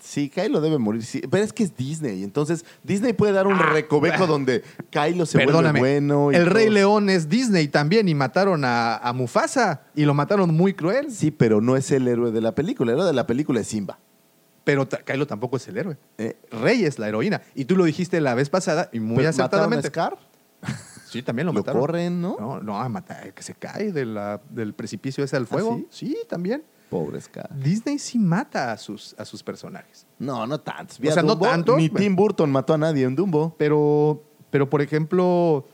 Sí, 0.00 0.30
Kylo 0.30 0.60
debe 0.60 0.78
morir. 0.78 1.02
sí. 1.04 1.20
Pero 1.30 1.44
es 1.44 1.52
que 1.52 1.64
es 1.64 1.76
Disney. 1.76 2.22
Entonces, 2.22 2.64
Disney 2.84 3.12
puede 3.12 3.32
dar 3.32 3.46
un 3.46 3.58
recoveco 3.58 4.26
donde 4.26 4.62
Kylo 4.90 5.26
se 5.26 5.36
Ah, 5.38 5.44
Perdóname. 5.44 5.80
vuelve 5.80 5.98
bueno. 6.00 6.32
y 6.32 6.36
el 6.36 6.46
Rey. 6.46 6.70
León 6.70 7.10
es 7.10 7.28
Disney 7.28 7.68
también 7.68 8.08
y 8.08 8.14
mataron 8.14 8.64
a, 8.64 8.96
a 8.96 9.12
Mufasa 9.12 9.82
y 9.94 10.04
lo 10.04 10.14
mataron 10.14 10.54
muy 10.54 10.72
cruel. 10.72 11.10
Sí, 11.10 11.30
pero 11.30 11.60
no 11.60 11.76
es 11.76 11.90
el 11.90 12.06
héroe 12.08 12.30
de 12.30 12.40
la 12.40 12.54
película. 12.54 12.92
El 12.92 12.98
héroe 12.98 13.06
de 13.08 13.12
la 13.12 13.26
película 13.26 13.60
es 13.60 13.66
Simba. 13.66 13.98
Pero 14.64 14.88
Kylo 14.88 15.26
tampoco 15.26 15.56
es 15.56 15.66
el 15.68 15.76
héroe. 15.78 15.96
Eh, 16.18 16.36
Rey 16.52 16.84
es 16.84 16.98
la 16.98 17.08
heroína. 17.08 17.42
Y 17.54 17.64
tú 17.64 17.76
lo 17.76 17.84
dijiste 17.84 18.20
la 18.20 18.34
vez 18.34 18.48
pasada 18.50 18.88
y 18.92 19.00
muy 19.00 19.16
pero 19.16 19.28
¿mataron 19.30 19.74
a 19.74 19.78
acertadamente. 19.78 19.88
Scar? 19.88 20.16
Sí, 21.08 21.22
también 21.22 21.46
lo, 21.46 21.52
Lo 21.54 21.60
mataron. 21.60 21.80
corren, 21.80 22.20
¿no? 22.20 22.36
No, 22.38 22.60
no, 22.60 22.78
a 22.78 22.86
matar, 22.90 23.32
que 23.32 23.42
se 23.42 23.54
cae 23.54 23.92
de 23.92 24.04
la- 24.04 24.42
del 24.50 24.74
precipicio 24.74 25.24
ese 25.24 25.36
al 25.36 25.46
fuego. 25.46 25.80
sí? 25.88 26.14
también. 26.28 26.62
Pobre 26.88 27.20
Scar. 27.20 27.50
Disney 27.54 27.98
sí 27.98 28.18
mata 28.18 28.72
a 28.72 28.78
sus, 28.78 29.14
a 29.18 29.24
sus 29.24 29.42
personajes. 29.42 30.06
No, 30.18 30.46
no 30.46 30.60
tantos. 30.60 30.98
O 30.98 31.12
sea, 31.12 31.22
no 31.22 31.38
tantos, 31.38 31.76
Ni 31.76 31.88
Tim 31.88 32.16
Burton 32.16 32.50
mató 32.50 32.74
a 32.74 32.78
nadie 32.78 33.04
en 33.04 33.14
Dumbo. 33.14 33.54
Pero, 33.58 34.22
pero 34.50 34.68
por 34.70 34.80
ejemplo, 34.80 35.66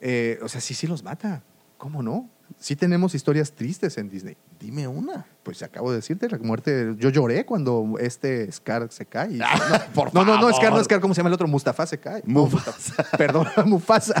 eh, 0.00 0.38
o 0.42 0.48
sea, 0.48 0.60
sí, 0.60 0.74
sí 0.74 0.86
los 0.86 1.02
mata. 1.02 1.42
¿Cómo 1.78 2.02
no? 2.02 2.28
Sí 2.58 2.76
tenemos 2.76 3.14
historias 3.14 3.52
tristes 3.52 3.98
en 3.98 4.08
Disney. 4.08 4.36
Dime 4.58 4.86
una. 4.88 5.26
Pues 5.42 5.60
acabo 5.64 5.90
de 5.90 5.96
decirte 5.96 6.28
la 6.28 6.38
muerte. 6.38 6.94
Yo 6.98 7.10
lloré 7.10 7.44
cuando 7.44 7.96
este 7.98 8.50
Scar 8.52 8.86
se 8.92 9.06
cae. 9.06 9.40
por 9.94 10.14
no, 10.14 10.24
no, 10.24 10.40
no. 10.40 10.52
Scar, 10.52 10.72
no 10.72 10.82
Scar, 10.84 11.00
¿cómo 11.00 11.14
se 11.14 11.18
llama 11.18 11.30
el 11.30 11.34
otro? 11.34 11.48
Mustafa 11.48 11.84
se 11.84 11.98
cae. 11.98 12.22
No, 12.24 12.46
Mufasa. 12.46 13.04
Perdón, 13.18 13.48
Mufasa. 13.66 14.14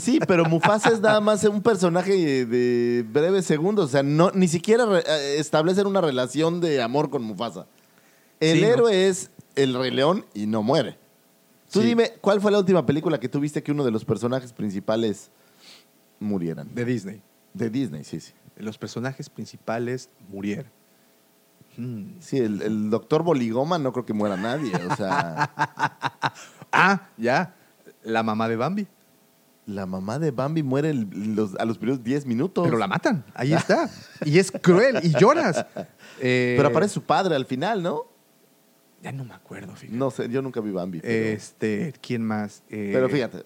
Sí, 0.00 0.18
pero 0.26 0.46
Mufasa 0.46 0.88
es 0.90 1.00
nada 1.00 1.20
más 1.20 1.44
un 1.44 1.60
personaje 1.62 2.46
de 2.46 3.04
breves 3.06 3.44
segundos. 3.44 3.84
O 3.84 3.88
sea, 3.88 4.02
no, 4.02 4.30
ni 4.32 4.48
siquiera 4.48 4.86
eh, 5.00 5.36
establecen 5.38 5.86
una 5.86 6.00
relación 6.00 6.60
de 6.62 6.80
amor 6.80 7.10
con 7.10 7.22
Mufasa. 7.22 7.66
El 8.40 8.56
Sí, 8.58 8.62
¿no? 8.62 8.68
héroe 8.68 9.08
es 9.08 9.30
el 9.56 9.74
Rey 9.74 9.90
León 9.90 10.24
y 10.32 10.46
no 10.46 10.62
muere. 10.62 10.96
Tú 11.70 11.80
Sí. 11.82 11.86
dime, 11.88 12.14
¿cuál 12.22 12.40
fue 12.40 12.50
la 12.50 12.58
última 12.58 12.86
película 12.86 13.20
que 13.20 13.28
tuviste 13.28 13.62
que 13.62 13.72
uno 13.72 13.84
de 13.84 13.90
los 13.90 14.06
personajes 14.06 14.52
principales 14.54 15.30
murieran? 16.18 16.68
De 16.74 16.84
Disney. 16.86 17.20
De 17.52 17.68
Disney, 17.68 18.04
sí, 18.04 18.20
sí. 18.20 18.32
Los 18.56 18.78
personajes 18.78 19.28
principales 19.30 20.08
murieron. 20.28 20.70
Hmm. 21.76 22.14
Sí, 22.20 22.38
el, 22.38 22.62
el 22.62 22.90
doctor 22.90 23.22
Boligoma 23.22 23.78
no 23.78 23.92
creo 23.92 24.06
que 24.06 24.14
muera 24.14 24.36
nadie. 24.36 24.72
O 24.90 24.96
sea, 24.96 25.50
Ah, 26.72 27.08
ya. 27.16 27.54
La 28.02 28.22
mamá 28.22 28.48
de 28.48 28.56
Bambi. 28.56 28.86
la 29.66 29.84
mamá 29.84 30.18
de 30.18 30.30
Bambi 30.30 30.62
muere 30.62 30.90
el- 30.90 31.34
los- 31.34 31.54
a 31.56 31.64
los 31.64 31.76
primeros 31.78 32.02
10 32.04 32.24
minutos. 32.26 32.64
Pero 32.64 32.78
la 32.78 32.86
matan. 32.86 33.24
Ahí 33.34 33.52
está. 33.52 33.90
Y 34.24 34.38
es 34.38 34.50
cruel. 34.52 35.00
Y 35.02 35.10
lloras. 35.18 35.66
Eh, 36.20 36.54
Pero 36.56 36.68
aparece 36.68 36.94
su 36.94 37.02
padre 37.02 37.34
al 37.34 37.46
final, 37.46 37.82
¿no? 37.82 38.04
Ya 39.02 39.12
no 39.12 39.24
me 39.24 39.34
acuerdo, 39.34 39.74
fíjate. 39.74 39.96
No 39.98 40.10
sé, 40.10 40.28
yo 40.28 40.40
nunca 40.40 40.60
vi 40.60 40.70
Bambi. 40.70 41.00
Pero, 41.00 41.36
Este, 41.36 41.92
¿quién 42.00 42.22
más? 42.24 42.62
Eh, 42.70 42.90
pero 42.92 43.08
fíjate, 43.08 43.44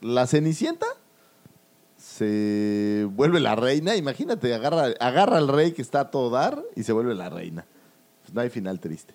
la 0.00 0.26
Cenicienta 0.26 0.86
se 2.16 3.06
vuelve 3.12 3.40
la 3.40 3.54
reina. 3.54 3.96
Imagínate, 3.96 4.54
agarra, 4.54 4.86
agarra 5.00 5.36
al 5.38 5.48
rey 5.48 5.72
que 5.72 5.82
está 5.82 6.00
a 6.00 6.10
todo 6.10 6.30
dar 6.30 6.62
y 6.74 6.82
se 6.82 6.92
vuelve 6.92 7.14
la 7.14 7.28
reina. 7.28 7.64
Pues 8.22 8.34
no 8.34 8.40
hay 8.40 8.50
final 8.50 8.80
triste. 8.80 9.14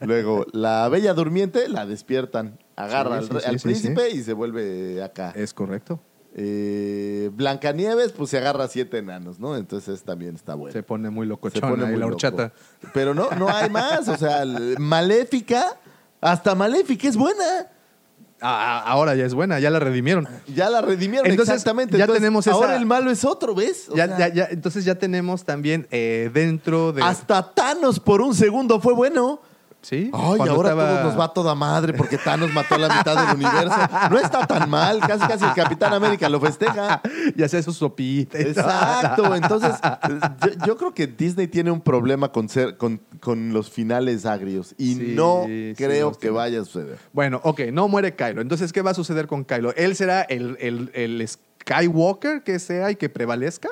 Luego, 0.00 0.46
la 0.52 0.88
bella 0.88 1.14
durmiente 1.14 1.68
la 1.68 1.86
despiertan. 1.86 2.58
Agarra 2.74 3.10
Sí, 3.10 3.16
al, 3.18 3.24
sí, 3.28 3.32
re- 3.34 3.40
sí, 3.40 3.46
al 3.48 3.56
príncipe 3.60 4.10
y 4.10 4.22
se 4.22 4.32
vuelve 4.32 5.02
acá. 5.02 5.32
Es 5.36 5.54
correcto. 5.54 6.00
Eh, 6.34 7.30
Blancanieves, 7.32 8.12
pues 8.12 8.28
se 8.30 8.38
agarra 8.38 8.64
a 8.64 8.68
siete 8.68 8.98
enanos, 8.98 9.38
¿no? 9.38 9.56
Entonces 9.56 10.02
también 10.02 10.34
está 10.34 10.54
bueno. 10.54 10.72
Se 10.72 10.82
pone 10.82 11.08
muy 11.08 11.24
Se 11.26 11.28
locochona 11.30 11.68
pone 11.68 11.84
muy 11.84 11.92
la 11.94 12.00
loco. 12.00 12.12
horchata. 12.14 12.52
Pero 12.92 13.14
no, 13.14 13.30
no 13.38 13.48
hay 13.48 13.70
más. 13.70 14.08
O 14.08 14.16
sea, 14.18 14.44
Maléfica, 14.78 15.78
hasta 16.20 16.54
Maléfica 16.54 17.08
es 17.08 17.16
buena. 17.16 17.68
Ah, 18.40 18.82
ah, 18.84 18.90
ahora 18.90 19.14
ya 19.14 19.24
es 19.24 19.32
buena, 19.32 19.58
ya 19.60 19.70
la 19.70 19.78
redimieron. 19.78 20.28
Ya 20.54 20.68
la 20.68 20.82
redimieron 20.82 21.26
Entonces, 21.30 21.54
exactamente. 21.54 21.96
ya 21.96 22.04
Entonces, 22.04 22.20
tenemos 22.20 22.46
esa- 22.46 22.54
Ahora 22.54 22.76
el 22.76 22.84
malo 22.84 23.10
es 23.10 23.24
otro, 23.24 23.54
¿ves? 23.54 23.88
O 23.90 23.96
Ya, 23.96 24.06
sea, 24.08 24.18
ya, 24.18 24.34
ya, 24.34 24.44
entonces 24.50 24.84
ya 24.84 24.94
tenemos 24.96 25.44
también 25.44 25.86
eh, 25.90 26.30
dentro 26.34 26.92
de... 26.92 27.02
Hasta 27.02 27.54
Thanos 27.54 27.98
por 27.98 28.20
un 28.20 28.34
segundo 28.34 28.78
fue 28.80 28.92
bueno. 28.92 29.40
¿Sí? 29.86 30.10
Ay, 30.12 30.36
Cuando 30.38 30.50
ahora 30.52 30.70
estaba- 30.70 31.02
nos 31.04 31.16
va 31.20 31.32
toda 31.32 31.54
madre 31.54 31.92
porque 31.92 32.18
Thanos 32.18 32.52
mató 32.52 32.74
a 32.74 32.78
la 32.78 32.88
mitad 32.88 33.14
del 33.24 33.36
universo. 33.36 33.76
No 34.10 34.18
está 34.18 34.44
tan 34.44 34.68
mal. 34.68 34.98
Casi, 34.98 35.24
casi 35.28 35.44
el 35.44 35.52
Capitán 35.54 35.92
América 35.94 36.28
lo 36.28 36.40
festeja. 36.40 37.00
Y 37.36 37.42
hacía 37.44 37.62
su 37.62 37.72
sopita. 37.72 38.36
Exacto. 38.36 39.32
Entonces, 39.36 39.70
yo, 40.08 40.66
yo 40.66 40.76
creo 40.76 40.92
que 40.92 41.06
Disney 41.06 41.46
tiene 41.46 41.70
un 41.70 41.80
problema 41.80 42.32
con, 42.32 42.48
ser, 42.48 42.76
con, 42.76 43.00
con 43.20 43.52
los 43.52 43.70
finales 43.70 44.26
agrios. 44.26 44.74
Y 44.76 44.94
Sí, 44.94 45.12
no 45.14 45.44
sí, 45.46 45.74
creo 45.76 46.12
que 46.18 46.30
vaya 46.30 46.62
a 46.62 46.64
suceder. 46.64 46.98
Bueno, 47.12 47.40
ok, 47.44 47.60
no 47.72 47.86
muere 47.86 48.16
Kylo. 48.16 48.40
Entonces, 48.40 48.72
¿qué 48.72 48.82
va 48.82 48.90
a 48.90 48.94
suceder 48.94 49.28
con 49.28 49.44
Kylo? 49.44 49.72
¿Él 49.76 49.94
será 49.94 50.22
el, 50.22 50.56
el- 50.60 50.90
el 50.94 51.28
Skywalker 51.28 52.42
que 52.42 52.58
sea 52.58 52.90
y 52.90 52.96
que 52.96 53.08
prevalezca? 53.08 53.68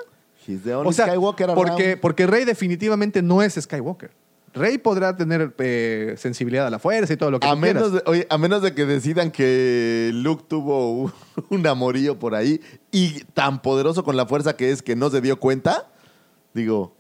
He's 0.47 0.62
the 0.62 0.75
only 0.75 0.91
O 0.91 0.93
sea, 0.93 1.07
Skywalker 1.07 1.55
porque, 1.55 1.97
porque 1.97 2.27
Rey 2.27 2.45
definitivamente 2.45 3.23
no 3.23 3.43
es 3.43 3.55
Skywalker. 3.55 4.11
Rey 4.55 4.79
podrá 4.79 5.17
tener 5.17 5.53
eh, 5.59 6.15
sensibilidad 6.17 6.67
a 6.67 6.71
la 6.71 6.79
fuerza 6.79 7.13
y 7.13 7.17
todo 7.17 7.31
lo 7.31 7.41
que 7.41 7.47
A 7.49 7.57
menos, 7.57 7.93
de, 7.93 8.03
oye, 8.07 8.27
a 8.31 8.39
menos 8.39 8.63
de 8.63 8.73
que 8.75 8.87
decidan 8.87 9.31
que 9.31 10.11
Luke 10.15 10.45
tuvo 10.49 10.93
un, 10.93 11.13
un 11.51 11.67
amorío 11.67 12.19
por 12.19 12.35
ahí 12.35 12.61
y 12.91 13.25
tan 13.35 13.61
poderoso 13.61 14.05
con 14.05 14.17
la 14.17 14.27
fuerza 14.27 14.57
que 14.57 14.71
es 14.71 14.83
que 14.83 14.95
no 14.95 15.11
se 15.11 15.21
dio 15.21 15.41
cuenta, 15.41 15.91
digo, 16.53 16.95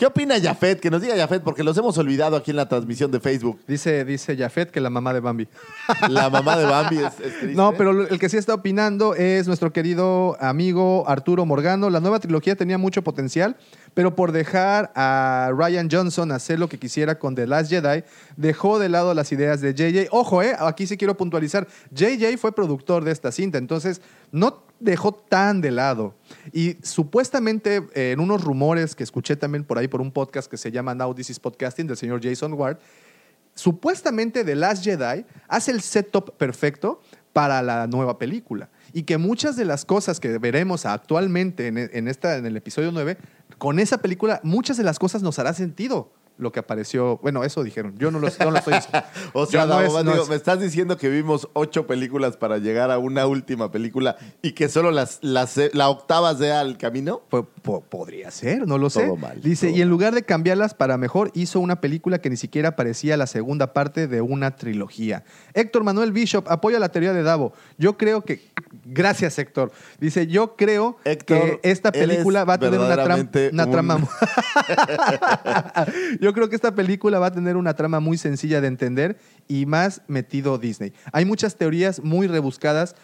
¿Qué 0.00 0.06
opina 0.06 0.40
Jafet? 0.40 0.80
Que 0.80 0.90
nos 0.90 1.02
diga 1.02 1.14
Jafet, 1.14 1.42
porque 1.42 1.62
los 1.62 1.76
hemos 1.76 1.98
olvidado 1.98 2.34
aquí 2.34 2.52
en 2.52 2.56
la 2.56 2.66
transmisión 2.66 3.10
de 3.10 3.20
Facebook. 3.20 3.60
Dice, 3.68 4.02
dice 4.06 4.34
Jafet 4.34 4.70
que 4.70 4.80
la 4.80 4.88
mamá 4.88 5.12
de 5.12 5.20
Bambi. 5.20 5.46
La 6.08 6.30
mamá 6.30 6.56
de 6.56 6.64
Bambi 6.64 6.96
es, 6.96 7.20
es 7.20 7.20
triste. 7.40 7.54
No, 7.54 7.74
pero 7.76 8.08
el 8.08 8.18
que 8.18 8.30
sí 8.30 8.38
está 8.38 8.54
opinando 8.54 9.14
es 9.14 9.46
nuestro 9.46 9.74
querido 9.74 10.38
amigo 10.40 11.04
Arturo 11.06 11.44
Morgano. 11.44 11.90
La 11.90 12.00
nueva 12.00 12.18
trilogía 12.18 12.56
tenía 12.56 12.78
mucho 12.78 13.04
potencial, 13.04 13.58
pero 13.94 14.14
por 14.14 14.32
dejar 14.32 14.92
a 14.94 15.50
Ryan 15.54 15.88
Johnson 15.90 16.32
hacer 16.32 16.58
lo 16.58 16.68
que 16.68 16.78
quisiera 16.78 17.18
con 17.18 17.34
The 17.34 17.46
Last 17.46 17.70
Jedi, 17.70 18.04
dejó 18.36 18.78
de 18.78 18.88
lado 18.88 19.14
las 19.14 19.32
ideas 19.32 19.60
de 19.60 19.74
JJ. 19.74 20.08
Ojo, 20.10 20.42
eh, 20.42 20.54
aquí 20.58 20.86
sí 20.86 20.96
quiero 20.96 21.16
puntualizar. 21.16 21.66
JJ 21.90 22.36
fue 22.38 22.52
productor 22.52 23.04
de 23.04 23.12
esta 23.12 23.32
cinta, 23.32 23.58
entonces 23.58 24.00
no 24.32 24.62
dejó 24.78 25.12
tan 25.12 25.60
de 25.60 25.70
lado. 25.70 26.14
Y 26.52 26.76
supuestamente 26.82 27.82
eh, 27.94 28.12
en 28.12 28.20
unos 28.20 28.42
rumores 28.42 28.94
que 28.94 29.04
escuché 29.04 29.36
también 29.36 29.64
por 29.64 29.78
ahí 29.78 29.88
por 29.88 30.00
un 30.00 30.10
podcast 30.10 30.50
que 30.50 30.56
se 30.56 30.70
llama 30.70 30.94
Now 30.94 31.14
This 31.14 31.30
is 31.30 31.40
Podcasting 31.40 31.86
del 31.86 31.96
señor 31.96 32.20
Jason 32.22 32.52
Ward, 32.54 32.78
supuestamente 33.54 34.44
The 34.44 34.54
Last 34.54 34.84
Jedi 34.84 35.26
hace 35.48 35.70
el 35.70 35.82
setup 35.82 36.36
perfecto 36.36 37.00
para 37.32 37.62
la 37.62 37.86
nueva 37.86 38.18
película. 38.18 38.70
Y 38.92 39.04
que 39.04 39.18
muchas 39.18 39.56
de 39.56 39.64
las 39.64 39.84
cosas 39.84 40.18
que 40.18 40.38
veremos 40.38 40.84
actualmente 40.84 41.68
en, 41.68 42.08
esta, 42.08 42.36
en 42.36 42.46
el 42.46 42.56
episodio 42.56 42.90
9, 42.90 43.18
con 43.60 43.78
esa 43.78 43.98
película, 43.98 44.40
muchas 44.42 44.78
de 44.78 44.84
las 44.84 44.98
cosas 44.98 45.22
nos 45.22 45.38
hará 45.38 45.52
sentido 45.52 46.10
lo 46.40 46.52
que 46.52 46.60
apareció. 46.60 47.18
Bueno, 47.18 47.44
eso 47.44 47.62
dijeron. 47.62 47.94
Yo 47.98 48.10
no 48.10 48.18
lo, 48.18 48.28
no 48.40 48.50
lo 48.50 48.58
estoy 48.58 48.74
diciendo. 48.74 49.02
O 49.32 49.46
sea, 49.46 49.66
no 49.66 49.74
Davo, 49.76 49.98
es- 49.98 50.04
no 50.04 50.10
digo, 50.12 50.24
es- 50.24 50.28
me 50.30 50.36
estás 50.36 50.60
diciendo 50.60 50.96
que 50.96 51.08
vimos 51.08 51.48
ocho 51.52 51.86
películas 51.86 52.36
para 52.36 52.58
llegar 52.58 52.90
a 52.90 52.98
una 52.98 53.26
última 53.26 53.70
película 53.70 54.16
y 54.42 54.52
que 54.52 54.68
solo 54.68 54.90
las, 54.90 55.18
las, 55.22 55.58
la 55.72 55.88
octava 55.88 56.34
sea 56.34 56.62
el 56.62 56.76
camino. 56.78 57.22
Po- 57.30 57.46
podría 57.80 58.30
ser, 58.30 58.66
no 58.66 58.78
lo 58.78 58.90
sé. 58.90 59.04
Todo 59.04 59.16
mal, 59.16 59.40
Dice, 59.40 59.68
todo 59.68 59.76
y 59.76 59.82
en 59.82 59.88
lugar 59.88 60.14
de 60.14 60.22
cambiarlas 60.24 60.74
para 60.74 60.96
mejor, 60.98 61.30
hizo 61.34 61.60
una 61.60 61.80
película 61.80 62.20
que 62.20 62.30
ni 62.30 62.36
siquiera 62.36 62.76
parecía 62.76 63.16
la 63.16 63.26
segunda 63.26 63.72
parte 63.72 64.06
de 64.08 64.20
una 64.20 64.56
trilogía. 64.56 65.24
Héctor 65.54 65.84
Manuel 65.84 66.12
Bishop 66.12 66.46
apoya 66.48 66.78
la 66.78 66.88
teoría 66.90 67.12
de 67.12 67.22
Davo. 67.22 67.52
Yo 67.78 67.96
creo 67.96 68.22
que. 68.24 68.50
Gracias, 68.84 69.38
Héctor. 69.38 69.70
Dice, 70.00 70.26
yo 70.26 70.56
creo 70.56 70.96
Héctor, 71.04 71.60
que 71.60 71.70
esta 71.70 71.92
película 71.92 72.44
va 72.44 72.54
a 72.54 72.58
tener 72.58 72.80
una, 72.80 72.96
tram- 72.96 73.52
una 73.52 73.64
un- 73.64 73.70
trama. 73.70 74.00
yo 76.20 76.29
creo 76.32 76.48
que 76.48 76.56
esta 76.56 76.74
película 76.74 77.18
va 77.18 77.26
a 77.26 77.32
tener 77.32 77.56
una 77.56 77.74
trama 77.74 78.00
muy 78.00 78.18
sencilla 78.18 78.60
de 78.60 78.68
entender 78.68 79.18
y 79.48 79.66
más 79.66 80.02
metido 80.08 80.58
Disney. 80.58 80.92
Hay 81.12 81.24
muchas 81.24 81.56
teorías 81.56 82.02
muy 82.02 82.26
rebuscadas 82.26 82.94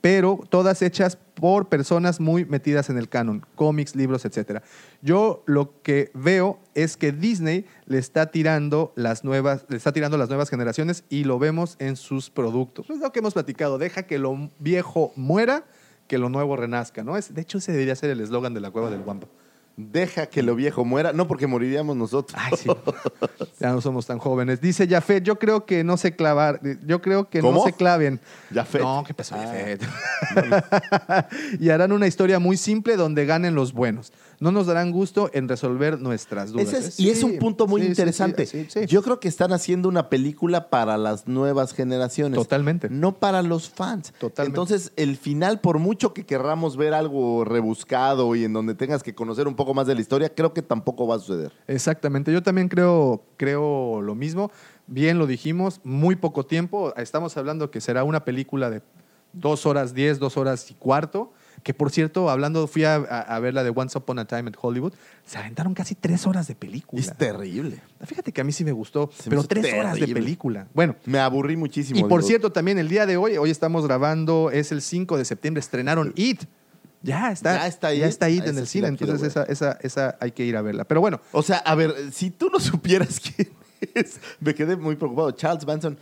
pero 0.00 0.40
todas 0.48 0.82
hechas 0.82 1.16
por 1.34 1.68
personas 1.68 2.20
muy 2.20 2.44
metidas 2.44 2.90
en 2.90 2.98
el 2.98 3.08
canon, 3.08 3.44
cómics, 3.54 3.96
libros, 3.96 4.24
etc. 4.24 4.62
Yo 5.02 5.42
lo 5.46 5.82
que 5.82 6.10
veo 6.14 6.58
es 6.74 6.96
que 6.96 7.12
Disney 7.12 7.66
le 7.86 7.98
está 7.98 8.30
tirando 8.30 8.92
las 8.96 9.24
nuevas, 9.24 9.66
le 9.68 9.76
está 9.76 9.92
tirando 9.92 10.16
las 10.16 10.28
nuevas 10.28 10.48
generaciones 10.48 11.04
y 11.08 11.24
lo 11.24 11.38
vemos 11.38 11.76
en 11.78 11.96
sus 11.96 12.30
productos. 12.30 12.88
Es 12.90 12.98
lo 12.98 13.12
que 13.12 13.18
hemos 13.18 13.34
platicado, 13.34 13.78
deja 13.78 14.04
que 14.04 14.18
lo 14.18 14.50
viejo 14.58 15.12
muera, 15.16 15.64
que 16.06 16.18
lo 16.18 16.28
nuevo 16.28 16.56
renazca, 16.56 17.04
¿no? 17.04 17.16
Es, 17.16 17.34
de 17.34 17.40
hecho, 17.40 17.58
ese 17.58 17.72
debería 17.72 17.96
ser 17.96 18.10
el 18.10 18.20
eslogan 18.20 18.54
de 18.54 18.60
la 18.60 18.70
cueva 18.70 18.90
del 18.90 19.02
Guampa. 19.02 19.28
Deja 19.76 20.26
que 20.26 20.42
lo 20.42 20.54
viejo 20.54 20.84
muera. 20.84 21.12
No, 21.12 21.26
porque 21.26 21.46
moriríamos 21.46 21.96
nosotros. 21.96 22.38
Ay, 22.42 22.52
sí. 22.56 22.68
Ya 23.60 23.72
no 23.72 23.80
somos 23.82 24.06
tan 24.06 24.18
jóvenes. 24.18 24.60
Dice 24.60 24.88
Jafet, 24.88 25.22
yo 25.22 25.38
creo 25.38 25.66
que 25.66 25.84
no 25.84 25.96
se 25.98 26.16
clavar, 26.16 26.60
yo 26.86 27.02
creo 27.02 27.28
que 27.28 27.40
¿Cómo? 27.40 27.58
no 27.58 27.64
se 27.64 27.72
claven. 27.74 28.18
Jafet. 28.52 28.80
No, 28.80 29.04
¿qué 29.06 29.12
pasó, 29.14 29.34
Ah. 29.36 29.44
Jafet? 29.44 29.82
y 31.60 31.68
harán 31.70 31.92
una 31.92 32.06
historia 32.06 32.38
muy 32.38 32.56
simple 32.56 32.96
donde 32.96 33.26
ganen 33.26 33.54
los 33.54 33.72
buenos. 33.72 34.12
No 34.40 34.50
nos 34.52 34.66
darán 34.66 34.90
gusto 34.90 35.30
en 35.34 35.48
resolver 35.48 36.00
nuestras 36.00 36.50
dudas. 36.52 36.72
Es- 36.72 36.98
¿eh? 36.98 37.02
y 37.02 37.10
es 37.10 37.22
un 37.22 37.38
punto 37.38 37.66
muy 37.66 37.82
sí, 37.82 37.88
interesante. 37.88 38.46
sí. 38.46 38.66
Yo 38.88 39.02
creo 39.02 39.20
que 39.20 39.28
están 39.28 39.52
haciendo 39.52 39.86
una 39.86 40.08
película 40.08 40.70
para 40.70 40.96
las 40.96 41.28
nuevas 41.28 41.74
generaciones. 41.74 42.38
Totalmente. 42.38 42.88
No 42.88 43.12
para 43.18 43.42
los 43.42 43.68
fans. 43.68 44.14
Totalmente. 44.18 44.48
Entonces, 44.58 44.92
el 44.96 45.18
final, 45.18 45.60
por 45.60 45.78
mucho 45.78 46.14
que 46.14 46.24
querramos 46.24 46.78
ver 46.78 46.94
algo 46.94 47.44
rebuscado 47.44 48.34
y 48.34 48.44
en 48.44 48.54
donde 48.54 48.74
tengas 48.74 49.02
que 49.02 49.14
conocer 49.14 49.46
un 49.46 49.56
poco 49.56 49.74
más 49.74 49.86
de 49.86 49.94
la 49.94 50.00
historia, 50.00 50.34
creo 50.34 50.54
que 50.54 50.62
tampoco 50.62 51.06
va 51.06 51.16
a 51.16 51.18
suceder. 51.18 51.52
Exactamente, 51.66 52.32
yo 52.32 52.42
también 52.42 52.68
creo, 52.68 53.22
creo 53.36 54.00
lo 54.00 54.14
mismo. 54.14 54.50
Bien 54.86 55.18
lo 55.18 55.26
dijimos, 55.26 55.80
muy 55.84 56.16
poco 56.16 56.46
tiempo. 56.46 56.94
Estamos 56.96 57.36
hablando 57.36 57.70
que 57.70 57.82
será 57.82 58.04
una 58.04 58.24
película 58.24 58.70
de 58.70 58.80
dos 59.34 59.66
horas 59.66 59.92
diez, 59.92 60.18
dos 60.18 60.36
horas 60.38 60.70
y 60.70 60.74
cuarto. 60.74 61.32
Que 61.62 61.74
por 61.74 61.90
cierto, 61.90 62.30
hablando, 62.30 62.66
fui 62.66 62.84
a, 62.84 62.94
a- 62.96 63.20
a 63.20 63.38
ver 63.40 63.52
la 63.54 63.62
de 63.62 63.70
Once 63.74 63.96
Upon 63.98 64.18
a 64.18 64.24
Time 64.24 64.48
en 64.48 64.52
Hollywood. 64.60 64.92
Se 65.26 65.36
aventaron 65.38 65.74
casi 65.74 65.94
tres 65.94 66.26
horas 66.26 66.46
de 66.48 66.54
película. 66.54 67.00
Es 67.02 67.14
terrible. 67.16 67.80
Fíjate 68.04 68.32
que 68.32 68.40
a 68.40 68.44
mí 68.44 68.52
sí 68.52 68.64
me 68.64 68.72
gustó, 68.72 69.10
Se 69.16 69.28
pero 69.28 69.44
tres 69.44 69.72
horas 69.74 69.98
de 70.00 70.08
película. 70.08 70.66
Bueno, 70.74 70.96
Me 71.04 71.18
aburrí 71.18 71.56
muchísimo. 71.56 71.98
y 72.00 72.02
por 72.04 72.20
digo. 72.20 72.28
cierto, 72.28 72.50
también 72.52 72.78
el 72.78 72.88
día 72.88 73.04
de 73.06 73.16
hoy, 73.16 73.36
hoy 73.36 73.50
estamos 73.50 73.84
grabando, 73.86 74.50
es 74.50 74.72
el 74.72 74.80
5 74.82 75.18
de 75.18 75.24
septiembre, 75.24 75.60
estrenaron 75.60 76.12
It. 76.16 76.42
Ya 77.02 77.32
está, 77.32 77.54
Ya 77.56 77.66
está 77.66 77.92
ya 77.94 78.04
It. 78.06 78.10
está 78.10 78.28
It 78.30 78.42
Ah, 78.44 78.50
en 78.50 78.58
el 78.58 78.66
cine, 78.66 78.88
entonces 78.88 79.22
esa, 79.22 79.44
esa, 79.44 79.78
esa 79.82 80.16
hay 80.20 80.32
que 80.32 80.44
ir 80.44 80.56
a 80.56 80.62
verla. 80.62 80.84
Pero 80.84 81.00
bueno, 81.00 81.20
O 81.32 81.42
sea, 81.42 81.58
a 81.58 81.74
ver, 81.74 81.94
si 82.12 82.30
tú 82.30 82.50
no 82.50 82.58
supieras 82.60 83.20
quién 83.20 83.48
es, 83.94 84.20
me 84.40 84.54
quedé 84.54 84.76
muy 84.76 84.96
preocupado. 84.96 85.30
Charles 85.32 85.66
Manson, 85.66 85.98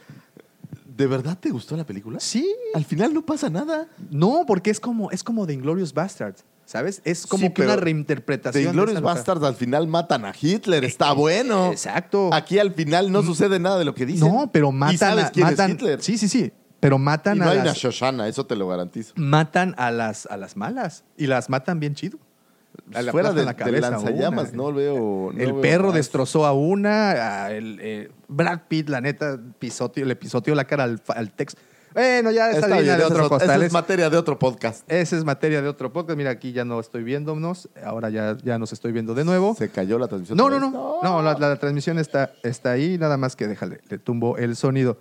¿de 0.99 1.07
verdad 1.07 1.39
te 1.41 1.49
gustó 1.51 1.77
la 1.77 1.87
película? 1.87 2.21
sí, 2.21 2.47
Al 2.75 2.85
final 2.85 3.15
no 3.15 3.25
pasa 3.25 3.49
nada. 3.49 3.89
No, 4.11 4.45
porque 4.47 4.71
es 4.71 4.81
como, 4.81 5.11
es 5.11 5.23
como 5.25 5.47
The 5.47 5.55
Inglorious 5.55 5.95
Bastards, 5.95 6.45
¿sabes? 6.67 7.01
Es 7.05 7.27
como 7.27 7.47
Sí, 7.47 7.53
que 7.55 7.63
una 7.63 7.77
reinterpretación. 7.77 8.65
De 8.65 8.69
Inglorious 8.69 9.01
Bastards 9.01 9.43
al 9.45 9.55
final 9.55 9.87
matan 9.87 10.25
a 10.27 10.33
Hitler. 10.39 10.85
Está 10.85 11.13
bueno. 11.13 11.71
Exacto. 11.73 12.29
Aquí 12.35 12.59
al 12.59 12.73
final 12.75 13.11
no 13.11 13.23
sucede 13.23 13.59
nada 13.59 13.79
de 13.79 13.85
lo 13.87 13.95
que 13.95 14.05
dicen. 14.05 14.29
No, 14.29 14.51
pero 14.53 14.73
matan 14.73 14.95
¿Y 14.95 14.99
sabes 14.99 15.25
a, 15.27 15.31
quién 15.31 15.47
matan, 15.47 15.71
es 15.71 15.75
Hitler? 15.77 16.03
Sí, 16.03 16.19
sí, 16.19 16.29
sí. 16.29 16.53
Pero 16.81 16.97
y 16.97 16.99
matan 17.01 17.39
no 17.39 17.45
a 17.45 17.51
hay 17.51 17.57
una 17.59 17.65
las, 17.67 17.77
Shoshana, 17.79 18.29
eso 18.29 18.47
te 18.47 18.55
lo 18.55 18.69
garantizo. 18.69 19.13
matan 19.17 19.75
a 19.79 19.91
las, 19.91 20.27
a 20.27 20.37
las 20.37 20.57
malas. 20.57 21.05
Y 21.17 21.27
las 21.27 21.49
matan 21.49 21.81
bien 21.81 21.95
chido. 21.95 22.19
La 22.91 23.13
Fuera 23.13 23.33
de, 23.33 23.45
la 23.45 23.55
cabeza 23.55 23.89
a 23.89 23.91
lanzallamas, 23.91 24.49
una. 24.53 24.57
no 24.57 24.73
veo. 24.73 25.31
no 25.35 25.41
el 25.41 25.53
veo 25.53 25.61
perro 25.61 25.87
más. 25.89 25.95
destrozó 25.97 26.47
a 26.47 26.53
una. 26.53 27.11
a 27.45 27.53
el, 27.53 27.79
eh, 27.83 28.11
Brad 28.29 28.61
Pitt, 28.69 28.89
la 28.89 29.01
neta, 29.01 29.39
pisoteó, 29.59 30.05
le 30.07 30.17
pisoteó 30.17 30.55
la 30.55 30.65
cara 30.65 30.85
al, 30.85 31.01
al 31.09 31.31
texto. 31.33 31.61
Bueno, 31.95 32.31
ya 32.31 32.51
esa 32.51 32.61
Está 32.61 32.79
línea 32.81 32.97
de 32.97 33.05
otro 33.05 33.25
es, 33.25 33.31
ot- 33.31 33.43
esa 33.43 33.57
es 33.65 33.73
materia 33.73 34.09
de 34.11 34.17
otro 34.17 34.39
podcast. 34.39 34.91
Esa 34.91 35.17
es 35.17 35.25
materia 35.25 35.61
de 35.63 35.69
otro 35.69 35.93
podcast. 35.93 36.17
Mira, 36.17 36.31
aquí 36.31 36.53
ya 36.53 36.65
no 36.65 36.79
estoy 36.81 37.03
viéndonos. 37.03 37.69
Ahora 37.85 38.11
ya, 38.11 38.37
ya 38.45 38.59
nos 38.59 38.73
estoy 38.73 38.93
viendo 38.93 39.15
de 39.15 39.25
nuevo. 39.25 39.55
Se 39.57 39.71
cayó 39.71 39.99
la 39.99 40.07
transmisión. 40.07 40.37
No, 40.37 40.49
no, 40.51 40.61
no. 40.61 40.99
No, 41.03 41.23
la, 41.23 41.37
la 41.39 41.57
transmisión 41.57 41.99
está, 41.99 42.33
está 42.43 42.73
ahí, 42.73 42.99
nada 42.99 43.17
más 43.17 43.37
que 43.37 43.49
déjale, 43.49 43.81
le 43.89 43.99
tumbo 43.99 44.37
el 44.37 44.55
sonido. 44.55 44.99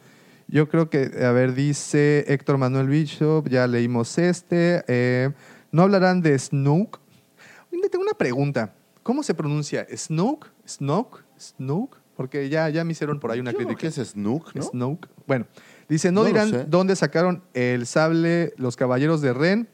Yo 0.47 0.69
creo 0.69 0.89
que, 0.89 1.11
a 1.23 1.31
ver, 1.31 1.53
dice 1.53 2.23
Héctor 2.29 2.57
Manuel 2.57 2.87
Bishop, 2.87 3.47
ya 3.49 3.67
leímos 3.67 4.17
este. 4.17 4.83
eh, 4.87 5.31
¿No 5.73 5.83
hablarán 5.83 6.21
de 6.21 6.39
Snook? 6.39 6.99
Tengo 7.89 8.03
una 8.03 8.13
pregunta. 8.13 8.73
¿Cómo 9.03 9.23
se 9.23 9.33
pronuncia? 9.33 9.87
¿Snook? 9.89 10.47
¿Snook? 10.67 11.23
¿Snook? 11.39 11.97
Porque 12.15 12.49
ya, 12.49 12.67
ya 12.69 12.83
me 12.83 12.93
hicieron 12.93 13.19
por 13.19 13.31
ahí 13.31 13.39
una 13.39 13.51
Yo 13.51 13.57
creo 13.57 13.67
crítica. 13.69 13.93
que 13.93 14.01
es 14.01 14.09
Snook, 14.09 14.55
¿no? 14.55 14.63
Snoke. 14.63 15.07
Bueno, 15.27 15.45
dice, 15.87 16.11
no, 16.11 16.23
dirán 16.23 16.65
dónde 16.67 16.95
sacaron 16.95 17.43
el 17.53 17.85
sable 17.85 18.53
los 18.57 18.75
caballeros 18.75 19.21
de 19.21 19.33
Ren. 19.33 19.69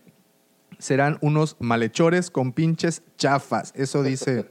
Serán 0.78 1.18
unos 1.22 1.56
malhechores 1.60 2.30
con 2.30 2.52
pinches 2.52 3.02
chafas. 3.18 3.72
Eso 3.76 4.04
dice 4.04 4.46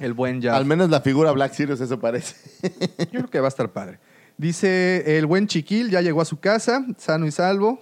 el 0.00 0.12
buen 0.12 0.42
Jaffa. 0.42 0.56
Al 0.56 0.64
menos 0.64 0.90
la 0.90 1.00
figura 1.00 1.30
Black 1.30 1.52
Sirius, 1.54 1.80
eso 1.80 2.00
parece. 2.00 2.34
Yo 3.12 3.20
creo 3.20 3.30
que 3.30 3.40
va 3.40 3.46
a 3.46 3.48
estar 3.48 3.72
padre. 3.72 4.00
Dice 4.36 5.16
el 5.16 5.26
buen 5.26 5.46
Chiquil, 5.46 5.90
ya 5.90 6.00
llegó 6.00 6.20
a 6.20 6.24
su 6.24 6.40
casa, 6.40 6.84
sano 6.98 7.26
y 7.26 7.30
salvo. 7.30 7.78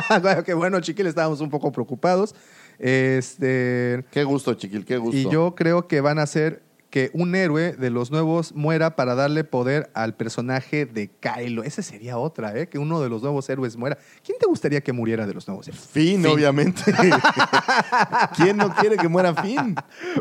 Qué 0.44 0.54
bueno, 0.54 0.80
Chiquil, 0.80 1.06
estábamos 1.06 1.40
un 1.40 1.48
poco 1.50 1.70
preocupados. 1.70 2.34
Este, 2.78 4.04
Qué 4.10 4.24
gusto, 4.24 4.54
Chiquil, 4.54 4.84
qué 4.84 4.98
gusto. 4.98 5.16
y 5.16 5.30
yo 5.30 5.54
creo 5.54 5.86
que 5.86 6.00
van 6.00 6.18
a 6.18 6.22
hacer 6.22 6.62
que 6.92 7.10
un 7.14 7.34
héroe 7.34 7.72
de 7.72 7.88
los 7.88 8.10
nuevos 8.10 8.54
muera 8.54 8.96
para 8.96 9.14
darle 9.14 9.44
poder 9.44 9.90
al 9.94 10.14
personaje 10.14 10.84
de 10.84 11.08
Kylo. 11.08 11.62
Esa 11.62 11.80
sería 11.80 12.18
otra, 12.18 12.54
¿eh? 12.54 12.68
Que 12.68 12.78
uno 12.78 13.00
de 13.00 13.08
los 13.08 13.22
nuevos 13.22 13.48
héroes 13.48 13.78
muera. 13.78 13.96
¿Quién 14.22 14.36
te 14.38 14.46
gustaría 14.46 14.82
que 14.82 14.92
muriera 14.92 15.26
de 15.26 15.32
los 15.32 15.48
nuevos 15.48 15.66
héroes? 15.66 15.88
Finn, 15.90 16.24
obviamente. 16.26 16.82
¿Quién 18.36 18.58
no 18.58 18.74
quiere 18.74 18.98
que 18.98 19.08
muera 19.08 19.34
Finn? 19.34 19.74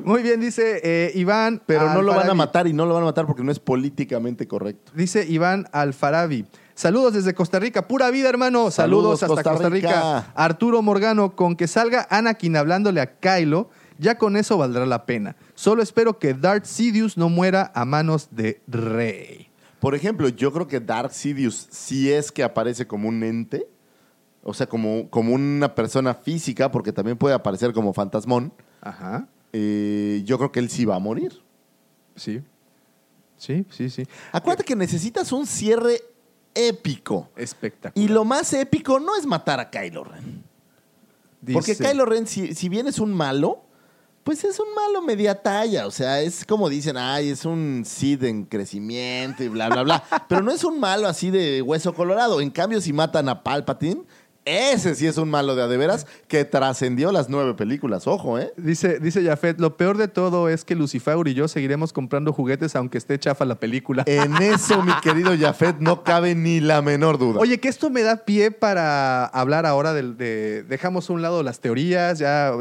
Muy 0.06 0.24
bien, 0.24 0.40
dice 0.40 0.80
eh, 0.82 1.12
Iván. 1.14 1.62
Pero 1.66 1.94
no 1.94 2.02
lo 2.02 2.16
van 2.16 2.30
a 2.30 2.34
matar 2.34 2.68
y 2.68 2.74
no 2.74 2.86
lo 2.86 2.94
van 2.94 3.04
a 3.04 3.08
matar 3.08 3.28
porque 3.28 3.44
no 3.44 3.52
es 3.52 3.60
políticamente 3.60 4.48
correcto. 4.48 4.94
Dice 4.96 5.26
Iván 5.28 5.68
Alfarabi. 5.74 6.46
Saludos 6.82 7.14
desde 7.14 7.36
Costa 7.36 7.60
Rica. 7.60 7.88
Pura 7.88 8.10
vida, 8.10 8.28
hermano. 8.28 8.72
Saludos, 8.72 9.20
Saludos, 9.20 9.22
hasta 9.22 9.28
Costa 9.28 9.52
Costa 9.52 9.70
Rica. 9.70 10.32
Arturo 10.34 10.82
Morgano, 10.82 11.36
con 11.36 11.56
que 11.56 11.68
salga 11.68 12.08
Anakin 12.10 12.56
hablándole 12.56 13.02
a 13.02 13.20
Kylo, 13.20 13.70
ya 14.00 14.18
con 14.18 14.36
eso 14.36 14.58
valdrá 14.58 14.88
la 14.88 15.06
pena. 15.06 15.36
Solo 15.54 15.84
espero 15.84 16.18
que 16.18 16.34
Darth 16.34 16.66
Sidious 16.66 17.18
no 17.18 17.30
muera 17.30 17.72
a 17.76 17.86
manos 17.86 18.30
de 18.32 18.64
Rey. 18.66 19.52
Por 19.80 19.94
ejemplo, 19.94 20.28
yo 20.30 20.52
creo 20.52 20.68
que 20.68 20.80
Dark 20.80 21.14
Sidious, 21.14 21.68
si 21.70 22.12
es 22.12 22.32
que 22.32 22.42
aparece 22.44 22.88
como 22.88 23.10
un 23.10 23.22
ente, 23.22 23.68
o 24.42 24.56
sea, 24.56 24.66
como, 24.66 25.08
como 25.12 25.36
una 25.36 25.76
persona 25.76 26.16
física, 26.16 26.72
porque 26.72 26.92
también 26.92 27.16
puede 27.16 27.36
aparecer 27.36 27.74
como 27.74 27.94
fantasmón, 27.94 28.54
Ajá. 28.82 29.28
eh, 29.54 30.24
yo 30.26 30.40
creo 30.40 30.52
que 30.52 30.60
él 30.60 30.72
sí 30.72 30.86
va 30.86 30.96
a 30.96 31.00
morir. 31.00 31.44
Sí. 32.16 32.42
Sí, 33.38 33.66
sí, 33.70 33.90
sí. 33.90 34.04
Acuérdate 34.32 34.64
que 34.64 34.76
necesitas 34.76 35.32
un 35.32 35.48
cierre 35.48 36.02
épico. 36.54 37.30
Espectacular. 37.36 37.94
Y 37.96 38.12
lo 38.12 38.26
más 38.26 38.54
épico 38.54 39.00
no 39.00 39.16
es 39.16 39.26
matar 39.26 39.60
a 39.60 39.70
Kylo 39.70 40.04
Ren. 40.04 40.44
Porque 41.54 41.76
Kylo 41.76 42.06
Ren, 42.06 42.28
si, 42.28 42.54
si 42.54 42.70
bien 42.70 42.88
es 42.88 43.00
un 43.00 43.14
malo, 43.14 43.64
pues 44.24 44.44
es 44.44 44.60
un 44.60 44.74
malo 44.76 45.02
media 45.02 45.42
talla. 45.42 45.88
O 45.88 45.92
sea, 45.92 46.22
es 46.22 46.46
como 46.46 46.70
dicen, 46.70 46.98
ay, 46.98 47.30
es 47.30 47.46
un 47.46 47.84
Sid 47.86 48.24
en 48.24 48.46
crecimiento 48.46 49.44
y 49.44 49.48
bla, 49.48 49.70
bla, 49.70 49.84
bla. 49.84 50.04
Pero 50.30 50.42
no 50.42 50.52
es 50.52 50.64
un 50.64 50.80
malo 50.80 51.08
así 51.08 51.32
de 51.32 51.62
hueso 51.62 51.94
colorado. 51.94 52.42
En 52.42 52.52
cambio, 52.52 52.82
si 52.82 52.94
matan 52.94 53.30
a 53.30 53.44
Palpatine, 53.44 54.04
ese 54.44 54.96
sí 54.96 55.06
es 55.06 55.18
un 55.18 55.30
malo 55.30 55.56
de 55.56 55.62
a 55.62 55.68
de 55.68 55.78
veras 55.78 56.08
que 56.28 56.46
trascendió 56.46 57.12
las 57.12 57.30
nueve 57.30 57.54
películas. 57.54 58.08
Ojo, 58.08 58.40
¿eh? 58.40 58.52
Dice, 58.58 59.00
dice 59.00 59.24
Jafet, 59.24 59.60
lo 59.60 59.78
peor 59.78 59.98
de 59.98 60.08
todo 60.08 60.50
es 60.50 60.66
que 60.66 60.74
Lucifer 60.76 61.16
y 61.28 61.34
yo 61.36 61.48
seguiremos 61.48 61.94
comprando 61.94 62.34
juguetes 62.34 62.76
aunque 62.76 62.98
esté 62.98 63.20
chafa 63.20 63.46
la 63.46 63.56
película. 63.56 64.04
En 64.08 64.36
eso, 64.38 64.82
mi 64.82 64.94
querido 65.02 65.32
Jafet, 65.40 65.78
no 65.80 66.04
cabe 66.04 66.34
ni 66.34 66.60
la 66.60 66.82
menor 66.82 67.18
duda. 67.20 67.40
Oye, 67.40 67.60
que 67.60 67.68
esto 67.70 67.90
me 67.92 68.02
da 68.02 68.18
pie 68.26 68.50
para 68.52 69.26
hablar 69.26 69.66
ahora 69.66 69.94
del- 69.94 70.18
de, 70.18 70.64
dejamos 70.64 71.10
a 71.10 71.14
un 71.14 71.22
lado 71.22 71.44
las 71.44 71.60
teorías, 71.60 72.18
ya 72.20 72.52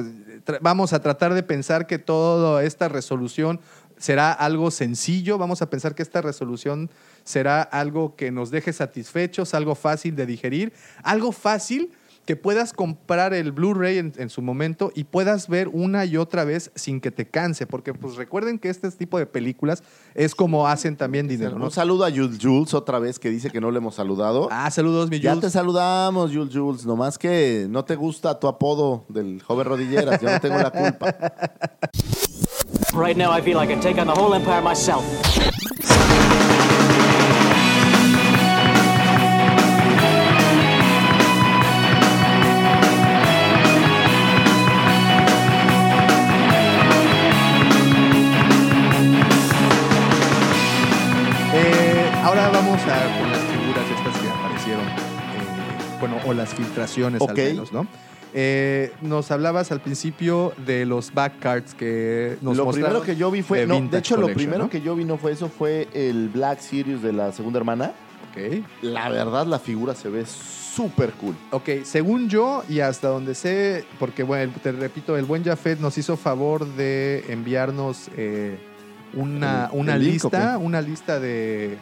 vamos 0.60 0.92
a 0.92 1.00
tratar 1.00 1.32
de 1.34 1.42
pensar 1.42 1.86
que 1.86 1.98
toda 1.98 2.62
esta 2.64 2.88
resolución 2.88 3.60
será 3.96 4.32
algo 4.32 4.70
sencillo, 4.70 5.36
vamos 5.38 5.60
a 5.60 5.68
pensar 5.68 5.94
que 5.94 6.02
esta 6.02 6.22
resolución 6.22 6.90
será 7.30 7.62
algo 7.62 8.14
que 8.16 8.30
nos 8.30 8.50
deje 8.50 8.72
satisfechos, 8.72 9.54
algo 9.54 9.74
fácil 9.74 10.14
de 10.16 10.26
digerir, 10.26 10.72
algo 11.02 11.32
fácil 11.32 11.90
que 12.26 12.36
puedas 12.36 12.72
comprar 12.72 13.32
el 13.34 13.50
Blu-ray 13.50 13.98
en, 13.98 14.12
en 14.16 14.28
su 14.28 14.40
momento 14.42 14.92
y 14.94 15.04
puedas 15.04 15.48
ver 15.48 15.68
una 15.68 16.04
y 16.04 16.16
otra 16.16 16.44
vez 16.44 16.70
sin 16.76 17.00
que 17.00 17.10
te 17.10 17.26
canse, 17.26 17.66
porque 17.66 17.92
pues 17.94 18.14
recuerden 18.14 18.58
que 18.58 18.68
este 18.68 18.88
tipo 18.92 19.18
de 19.18 19.26
películas 19.26 19.82
es 20.14 20.34
como 20.34 20.68
hacen 20.68 20.96
también 20.96 21.26
dinero, 21.26 21.58
¿no? 21.58 21.64
Un 21.64 21.70
saludo 21.72 22.04
a 22.04 22.10
Jules 22.10 22.38
Jules 22.40 22.72
otra 22.74 22.98
vez 23.00 23.18
que 23.18 23.30
dice 23.30 23.50
que 23.50 23.60
no 23.60 23.70
le 23.72 23.78
hemos 23.78 23.96
saludado. 23.96 24.48
Ah, 24.52 24.70
saludos, 24.70 25.10
mi 25.10 25.18
Ya 25.18 25.30
Jules. 25.32 25.46
te 25.46 25.50
saludamos, 25.50 26.30
Jules 26.30 26.54
Jules. 26.54 26.86
Nomás 26.86 27.18
que 27.18 27.66
no 27.68 27.84
te 27.84 27.96
gusta 27.96 28.38
tu 28.38 28.46
apodo 28.46 29.06
del 29.08 29.42
joven 29.42 29.66
rodilleras. 29.66 30.20
Yo 30.20 30.30
no 30.30 30.40
tengo 30.40 30.58
la 30.58 30.70
culpa. 30.70 31.16
Right 32.92 33.16
now, 33.16 33.32
I 33.36 33.40
feel 33.40 33.58
I 33.58 33.66
can 33.66 33.80
take 33.80 33.98
on 34.00 34.06
the 34.06 34.12
whole 34.14 34.34
empire 34.36 34.62
myself. 34.62 35.02
Ahora 52.30 52.48
vamos 52.50 52.80
a 52.82 53.18
con 53.18 53.28
las 53.30 53.40
figuras 53.40 53.84
estas 53.90 54.22
que 54.22 54.28
aparecieron, 54.28 54.84
eh, 54.84 55.98
bueno, 55.98 56.16
o 56.24 56.32
las 56.32 56.54
filtraciones 56.54 57.20
Ok. 57.20 57.30
al 57.30 57.36
menos, 57.36 57.72
¿no? 57.72 57.88
Eh, 58.32 58.92
nos 59.02 59.32
hablabas 59.32 59.72
al 59.72 59.80
principio 59.80 60.52
de 60.64 60.86
los 60.86 61.12
backcards 61.12 61.74
que 61.74 62.36
nos 62.40 62.56
lo 62.56 62.66
mostraron 62.66 63.00
primero 63.00 63.04
que 63.04 63.16
yo 63.16 63.32
vi 63.32 63.42
fue. 63.42 63.60
de 63.60 63.66
No, 63.66 63.80
de 63.80 63.98
hecho, 63.98 64.16
lo 64.16 64.28
primero 64.28 64.58
¿no? 64.64 64.70
que 64.70 64.80
yo 64.80 64.94
vi 64.94 65.04
no 65.04 65.16
fue 65.18 65.32
eso, 65.32 65.48
fue 65.48 65.88
el 65.92 66.28
Black 66.28 66.60
Sirius 66.60 67.02
de 67.02 67.12
la 67.12 67.32
segunda 67.32 67.58
hermana. 67.58 67.92
Ok. 68.30 68.62
La 68.82 69.08
verdad, 69.08 69.46
la 69.46 69.58
figura 69.58 69.96
se 69.96 70.08
ve 70.08 70.24
súper 70.24 71.10
cool. 71.14 71.34
Ok, 71.50 71.68
según 71.82 72.28
yo 72.28 72.62
y 72.68 72.78
hasta 72.78 73.08
donde 73.08 73.34
sé, 73.34 73.84
porque 73.98 74.22
bueno, 74.22 74.52
te 74.62 74.70
repito, 74.70 75.16
el 75.16 75.24
buen 75.24 75.42
Jafet 75.42 75.80
nos 75.80 75.98
hizo 75.98 76.16
favor 76.16 76.64
de 76.76 77.24
enviarnos 77.28 78.08
eh, 78.16 78.56
una, 79.14 79.68
¿El- 79.72 79.78
una 79.80 79.96
el 79.96 80.04
lista, 80.04 80.56
una 80.58 80.80
lista 80.80 81.18
de, 81.18 81.78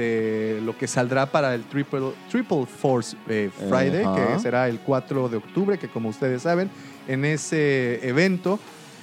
de 0.00 0.60
lo 0.62 0.76
que 0.76 0.86
saldrá 0.86 1.26
para 1.26 1.54
el 1.54 1.64
Triple, 1.64 2.12
Triple 2.30 2.66
Force 2.66 3.16
eh, 3.28 3.50
Friday, 3.68 4.04
que 4.14 4.38
será 4.40 4.68
el 4.68 4.80
4 4.80 5.28
de 5.28 5.36
octubre, 5.36 5.78
que 5.78 5.88
como 5.88 6.08
ustedes 6.08 6.42
saben, 6.42 6.70
en 7.06 7.24
ese 7.24 8.06
evento, 8.08 8.58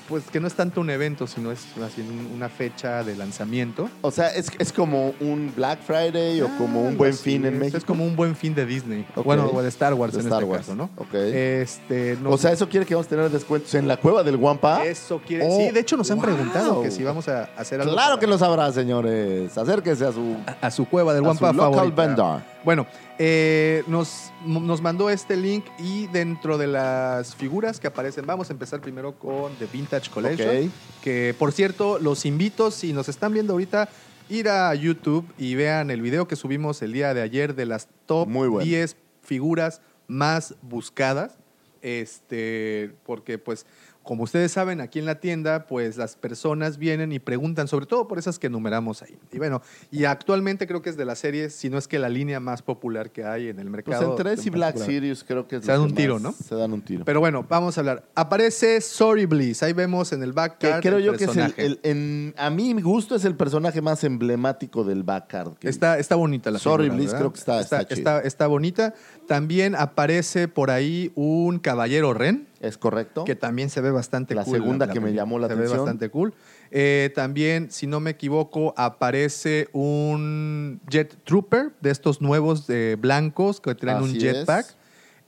pues 0.08 0.24
que 0.32 0.40
no 0.40 0.48
es 0.48 0.54
tanto 0.54 0.82
un 0.82 0.90
evento, 0.90 1.28
sino 1.28 1.52
es 1.52 1.60
un- 1.98 2.32
una 2.36 2.50
fecha 2.50 3.04
de 3.04 3.16
lanzamiento. 3.16 3.90
O 4.02 4.12
sea, 4.12 4.30
es, 4.30 4.52
es 4.60 4.72
como 4.72 5.14
un 5.20 5.52
Black 5.56 5.80
Friday 5.82 6.42
o 6.42 6.50
como 6.58 6.82
un 6.82 6.98
buen 6.98 7.12
así, 7.14 7.24
fin 7.24 7.46
en 7.46 7.60
México. 7.60 7.78
Es 7.78 7.84
como 7.86 8.06
un 8.06 8.16
buen 8.16 8.36
fin 8.36 8.56
de 8.56 8.66
Disney. 8.66 9.06
Bueno, 9.24 9.50
o 9.54 9.62
de 9.62 9.70
Star 9.70 9.94
Wars 9.94 10.14
De 10.14 10.20
en 10.22 10.26
Star 10.28 10.42
este 10.44 10.52
Wars. 10.52 10.66
caso, 10.66 10.76
¿no? 10.76 10.90
Ok. 10.98 11.14
Este, 11.14 12.18
no- 12.22 12.32
O 12.32 12.38
sea, 12.38 12.52
eso 12.52 12.68
quiere 12.70 12.86
que 12.86 12.96
vamos 12.96 13.08
a 13.08 13.10
tener 13.10 13.30
descuentos 13.30 13.74
en 13.76 13.88
la 13.88 13.98
cueva 13.98 14.24
del 14.24 14.36
Wampa. 14.38 14.86
Eso 14.86 15.22
quiere. 15.26 15.46
Oh, 15.48 15.58
sí, 15.58 15.72
de 15.72 15.80
hecho 15.80 15.98
nos 15.98 16.10
han 16.12 16.18
wow. 16.18 16.26
preguntado 16.26 16.82
que 16.82 16.92
si 16.92 17.04
vamos 17.04 17.28
a 17.28 17.50
hacer 17.58 17.82
algo. 17.82 17.94
Claro 17.94 18.10
para- 18.12 18.20
que 18.20 18.28
lo 18.28 18.38
sabrá, 18.38 18.72
señores. 18.72 19.58
Acérquese 19.58 20.06
a 20.06 20.12
su, 20.12 20.36
a 20.62 20.72
su 20.72 20.86
cueva 20.86 21.14
del 21.14 21.26
a 21.26 21.34
su 21.34 21.44
local 21.46 21.56
favorita. 21.56 22.02
vendor. 22.06 22.42
Bueno, 22.64 22.86
eh, 23.20 23.84
nos, 23.88 24.32
nos 24.46 24.82
mandó 24.82 25.10
este 25.10 25.36
link 25.36 25.66
y 25.80 26.08
dentro 26.08 26.58
de 26.58 26.68
las 26.68 27.36
figuras 27.36 27.80
que 27.80 27.88
aparecen, 27.88 28.26
vamos 28.26 28.50
a 28.50 28.54
empezar 28.54 28.80
primero 28.80 29.18
con 29.18 29.56
The 29.56 29.66
Vintage 29.66 30.12
Collection. 30.12 30.72
Que 31.02 31.36
por 31.38 31.52
cierto, 31.52 31.98
los 32.00 32.26
invito, 32.26 32.70
si 32.70 32.94
nos 32.94 33.10
están 33.10 33.34
viendo 33.34 33.54
ahorita, 33.54 33.90
ir 34.30 34.50
a 34.50 34.74
YouTube 34.76 35.26
y 35.38 35.56
vean 35.56 35.90
el 35.90 36.02
video 36.02 36.28
que 36.28 36.36
subimos 36.36 36.82
el 36.82 36.94
día 36.94 37.14
de 37.14 37.22
ayer 37.22 37.56
de 37.56 37.66
las 37.66 37.88
top 38.06 38.28
Muy 38.28 38.48
bueno. 38.48 38.66
10 38.66 38.96
figuras 39.22 39.82
más 40.08 40.56
buscadas. 40.62 41.38
Este, 41.82 42.92
porque 43.06 43.38
pues, 43.38 43.66
como 44.08 44.24
ustedes 44.24 44.52
saben, 44.52 44.82
aquí 44.82 44.98
en 45.00 45.06
la 45.06 45.20
tienda, 45.20 45.68
pues 45.68 45.98
las 45.98 46.16
personas 46.16 46.78
vienen 46.80 47.12
y 47.12 47.20
preguntan, 47.20 47.68
sobre 47.68 47.86
todo 47.86 48.08
por 48.08 48.18
esas 48.18 48.40
que 48.40 48.50
numeramos 48.50 49.04
ahí. 49.04 49.16
Y 49.32 49.38
bueno, 49.38 49.62
y 49.92 50.06
actualmente 50.06 50.66
creo 50.66 50.82
que 50.82 50.90
es 50.90 50.98
de 50.98 51.06
las 51.06 51.20
series, 51.20 51.54
si 51.54 51.70
no 51.70 51.78
es 51.78 51.88
que 51.88 52.00
la 52.00 52.10
línea 52.10 52.40
más 52.40 52.62
popular 52.62 53.12
que 53.12 53.24
hay 53.26 53.50
en 53.50 53.60
el 53.60 53.66
Pues 53.70 53.86
mercado. 53.86 54.10
entre 54.12 54.34
ese 54.34 54.48
y 54.48 54.50
Black 54.50 54.76
particular. 54.76 54.90
Sirius 54.90 55.24
creo 55.24 55.48
que 55.48 55.58
es 55.58 55.66
Se 55.66 55.72
dan 55.72 55.82
que 55.82 55.86
un 55.90 55.96
tiro, 55.96 56.20
¿no? 56.20 56.32
Se 56.32 56.56
dan 56.56 56.74
un 56.74 56.82
tiro. 56.82 57.06
Pero 57.06 57.20
bueno, 57.20 57.46
vamos 57.48 57.78
a 57.78 57.82
hablar. 57.82 58.04
Aparece 58.16 58.80
Sorry 58.82 59.26
Bliss. 59.26 59.62
Ahí 59.62 59.74
vemos 59.74 60.14
en 60.14 60.24
el 60.24 60.30
que 60.30 60.36
backcard. 60.36 60.82
creo 60.82 60.98
el 60.98 61.04
yo 61.04 61.12
que 61.14 61.26
es 61.26 61.30
el, 61.30 61.36
personaje. 61.36 61.66
el- 61.66 61.80
en, 61.84 62.34
a 62.38 62.50
mi 62.50 62.74
gusto 62.82 63.16
es 63.16 63.26
el 63.26 63.36
personaje 63.36 63.82
más 63.82 64.04
emblemático 64.06 64.84
del 64.86 65.04
backcard. 65.04 65.56
que- 65.58 65.68
Está, 65.70 66.00
está 66.00 66.16
bonita 66.16 66.50
la 66.50 66.60
Sorry, 66.60 66.90
Bliss, 66.90 67.14
creo 67.14 67.34
que 67.34 67.40
está- 67.40 67.60
está 67.60 67.84
chido. 67.86 67.98
está, 67.98 68.20
está 68.22 68.48
bonita. 68.48 68.94
También 69.28 69.76
aparece 69.76 70.48
por 70.48 70.72
ahí 70.72 71.12
un 71.16 71.60
caballero 71.60 72.14
Ren, 72.14 72.48
es 72.60 72.78
correcto. 72.78 73.24
que 73.24 73.36
también 73.36 73.70
se 73.70 73.82
ve 73.82 73.92
bastante 73.92 74.36
La 74.36 74.44
cool. 74.44 74.56
segunda 74.58 74.90
que 74.90 75.00
me 75.00 75.14
llamó 75.14 75.40
la 75.40 75.48
se 75.48 75.54
atención. 75.54 75.74
ve 75.78 75.80
bastante 75.84 76.10
cool. 76.10 76.34
Eh, 76.72 77.12
también, 77.16 77.72
si 77.72 77.88
no 77.88 78.00
me 78.00 78.12
equivoco, 78.12 78.74
aparece 78.78 79.70
un 79.74 80.82
Jet 80.90 81.16
Trooper 81.24 81.72
de 81.82 81.92
estos 81.92 82.22
nuevos 82.22 82.66
eh, 82.70 82.96
blancos 83.00 83.62
que 83.62 83.74
traen 83.76 84.02
un 84.04 84.14
jetpack. 84.14 84.66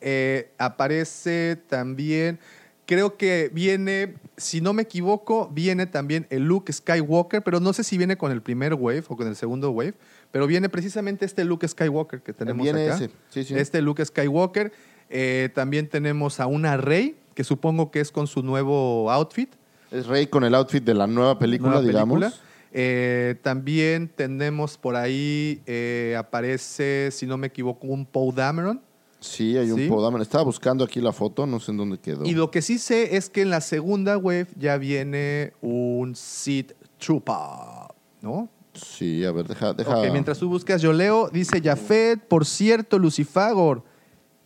Eh, 0.01 0.51
aparece 0.57 1.57
también, 1.67 2.39
creo 2.85 3.17
que 3.17 3.49
viene, 3.53 4.15
si 4.37 4.61
no 4.61 4.71
me 4.73 4.83
equivoco, 4.83 5.49
viene 5.53 5.85
también 5.87 6.25
el 6.29 6.43
Luke 6.43 6.71
Skywalker, 6.71 7.43
pero 7.43 7.59
no 7.59 7.73
sé 7.73 7.83
si 7.83 7.97
viene 7.97 8.17
con 8.17 8.31
el 8.31 8.41
primer 8.41 8.73
wave 8.75 9.03
o 9.09 9.17
con 9.17 9.27
el 9.27 9.35
segundo 9.35 9.71
wave, 9.71 9.93
pero 10.31 10.47
viene 10.47 10.69
precisamente 10.69 11.25
este 11.25 11.43
Luke 11.43 11.67
Skywalker 11.67 12.21
que 12.21 12.33
tenemos 12.33 12.63
Viene 12.63 12.85
acá. 12.85 12.95
ese, 12.95 13.09
sí, 13.29 13.43
sí. 13.43 13.55
Este 13.55 13.81
Luke 13.81 14.03
Skywalker. 14.05 14.71
Eh, 15.09 15.49
también 15.53 15.87
tenemos 15.89 16.39
a 16.39 16.47
una 16.47 16.77
Rey, 16.77 17.15
que 17.33 17.43
supongo 17.43 17.91
que 17.91 17.99
es 17.99 18.11
con 18.11 18.27
su 18.27 18.43
nuevo 18.43 19.09
outfit. 19.11 19.49
Es 19.91 20.05
Rey 20.07 20.27
con 20.27 20.43
el 20.43 20.53
outfit 20.55 20.83
de 20.83 20.93
la 20.93 21.07
nueva 21.07 21.39
película, 21.39 21.71
nueva 21.71 21.85
digamos. 21.87 22.19
película. 22.19 22.43
Eh, 22.71 23.35
también 23.41 24.07
tenemos 24.15 24.77
por 24.77 24.95
ahí, 24.95 25.61
eh, 25.65 26.15
aparece, 26.17 27.09
si 27.11 27.25
no 27.25 27.37
me 27.37 27.47
equivoco, 27.47 27.87
un 27.87 28.05
Poe 28.05 28.31
Dameron. 28.33 28.81
Sí, 29.19 29.57
hay 29.57 29.71
un 29.71 29.79
Sí. 29.79 29.87
Podaman. 29.89 30.21
Estaba 30.21 30.43
buscando 30.43 30.83
aquí 30.85 31.01
la 31.01 31.11
foto, 31.11 31.45
no 31.47 31.59
sé 31.59 31.71
en 31.71 31.77
dónde 31.77 31.97
quedó. 31.97 32.25
Y 32.25 32.33
lo 32.33 32.51
que 32.51 32.61
sí 32.61 32.77
sé 32.77 33.17
es 33.17 33.29
que 33.29 33.41
en 33.41 33.49
la 33.49 33.59
segunda 33.61 34.17
wave 34.17 34.47
ya 34.55 34.77
viene 34.77 35.53
un 35.61 36.15
Sith 36.15 36.71
Trooper, 36.99 37.35
¿no? 38.21 38.47
Sí, 38.73 39.25
a 39.25 39.31
ver, 39.31 39.45
deja. 39.47 39.73
mientras 40.11 40.37
tú 40.39 40.47
buscas, 40.47 40.81
yo 40.81 40.93
leo, 40.93 41.29
dice 41.33 41.59
Jafet, 41.61 42.19
por 42.27 42.45
cierto, 42.45 42.97
Lucifagor, 42.97 43.83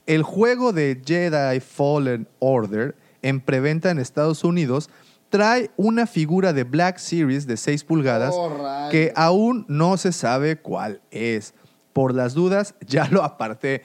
el 0.06 0.24
juego 0.24 0.74
de 0.74 1.02
Jedi 1.06 1.60
Fallen 1.60 2.28
Order 2.40 2.96
en 3.22 3.40
preventa 3.40 3.90
en 3.92 4.00
Estados 4.00 4.44
Unidos 4.44 4.90
trae 5.30 5.72
una 5.78 6.06
figura 6.08 6.54
de 6.54 6.64
Black 6.64 6.98
Series 6.98 7.48
de 7.48 7.58
6 7.58 7.84
pulgadas 7.86 8.34
Oh, 8.38 8.88
que 8.92 9.12
aún 9.16 9.66
no 9.68 9.98
se 9.98 10.12
sabe 10.12 10.58
cuál 10.58 11.02
es. 11.12 11.54
Por 11.94 12.14
las 12.14 12.34
dudas, 12.34 12.76
ya 12.88 13.08
lo 13.10 13.24
aparté. 13.24 13.84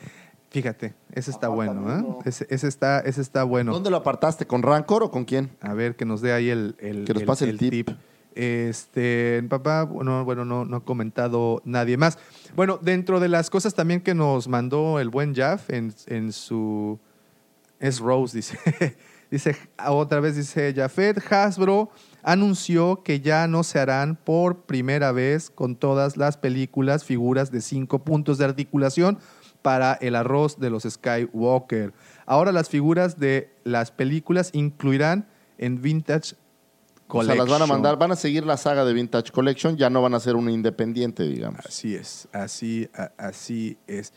Fíjate, 0.50 0.94
ese 1.12 1.30
está 1.30 1.48
bueno, 1.48 1.94
¿eh? 1.94 2.04
Ese, 2.24 2.46
ese 2.48 2.68
está, 2.68 3.00
ese 3.00 3.20
está 3.20 3.44
bueno. 3.44 3.72
¿Dónde 3.72 3.90
lo 3.90 3.98
apartaste? 3.98 4.46
¿Con 4.46 4.62
Rancor 4.62 5.02
o 5.02 5.10
con 5.10 5.24
quién? 5.26 5.50
A 5.60 5.74
ver, 5.74 5.94
que 5.94 6.06
nos 6.06 6.22
dé 6.22 6.32
ahí 6.32 6.48
el, 6.48 6.74
el- 6.78 7.04
Que 7.04 7.12
nos 7.14 7.22
pase 7.24 7.48
el 7.48 7.58
tip. 7.58 7.90
Este, 8.34 9.42
papá, 9.48 9.84
bueno, 9.84 10.24
bueno 10.24 10.44
no, 10.44 10.64
no 10.64 10.76
ha 10.76 10.84
comentado 10.84 11.60
nadie 11.64 11.96
más. 11.96 12.18
Bueno, 12.54 12.78
dentro 12.80 13.20
de 13.20 13.28
las 13.28 13.50
cosas 13.50 13.74
también 13.74 14.00
que 14.00 14.14
nos 14.14 14.48
mandó 14.48 15.00
el 15.00 15.08
buen 15.08 15.34
Jaff 15.34 15.70
en, 15.70 15.94
en 16.06 16.32
su... 16.32 16.98
Es 17.80 18.00
Rose, 18.00 18.36
dice. 18.36 18.58
Dice, 19.30 19.56
otra 19.86 20.20
vez 20.20 20.36
dice 20.36 20.72
Jafet, 20.74 21.20
Hasbro 21.30 21.90
anunció 22.22 23.02
que 23.02 23.20
ya 23.20 23.46
no 23.46 23.62
se 23.62 23.78
harán 23.78 24.16
por 24.16 24.62
primera 24.62 25.12
vez 25.12 25.50
con 25.50 25.76
todas 25.76 26.16
las 26.16 26.38
películas 26.38 27.04
figuras 27.04 27.50
de 27.52 27.60
cinco 27.60 27.98
puntos 27.98 28.38
de 28.38 28.46
articulación 28.46 29.18
para 29.60 29.94
el 30.00 30.14
arroz 30.14 30.58
de 30.58 30.70
los 30.70 30.84
Skywalker. 30.84 31.92
Ahora 32.24 32.52
las 32.52 32.70
figuras 32.70 33.18
de 33.18 33.52
las 33.64 33.90
películas 33.90 34.48
incluirán 34.54 35.28
en 35.58 35.82
Vintage 35.82 36.34
O 37.08 37.12
Collection. 37.12 37.36
sea, 37.36 37.44
las 37.44 37.50
van 37.50 37.62
a 37.62 37.66
mandar, 37.66 37.98
van 37.98 38.12
a 38.12 38.16
seguir 38.16 38.44
la 38.44 38.56
saga 38.58 38.84
de 38.84 38.92
Vintage 38.92 39.32
Collection, 39.32 39.76
ya 39.78 39.88
no 39.88 40.02
van 40.02 40.12
a 40.14 40.20
ser 40.20 40.36
una 40.36 40.52
independiente, 40.52 41.22
digamos. 41.24 41.60
Así 41.66 41.94
es, 41.94 42.28
así, 42.32 42.88
a- 42.94 43.12
así 43.16 43.78
es. 43.86 44.12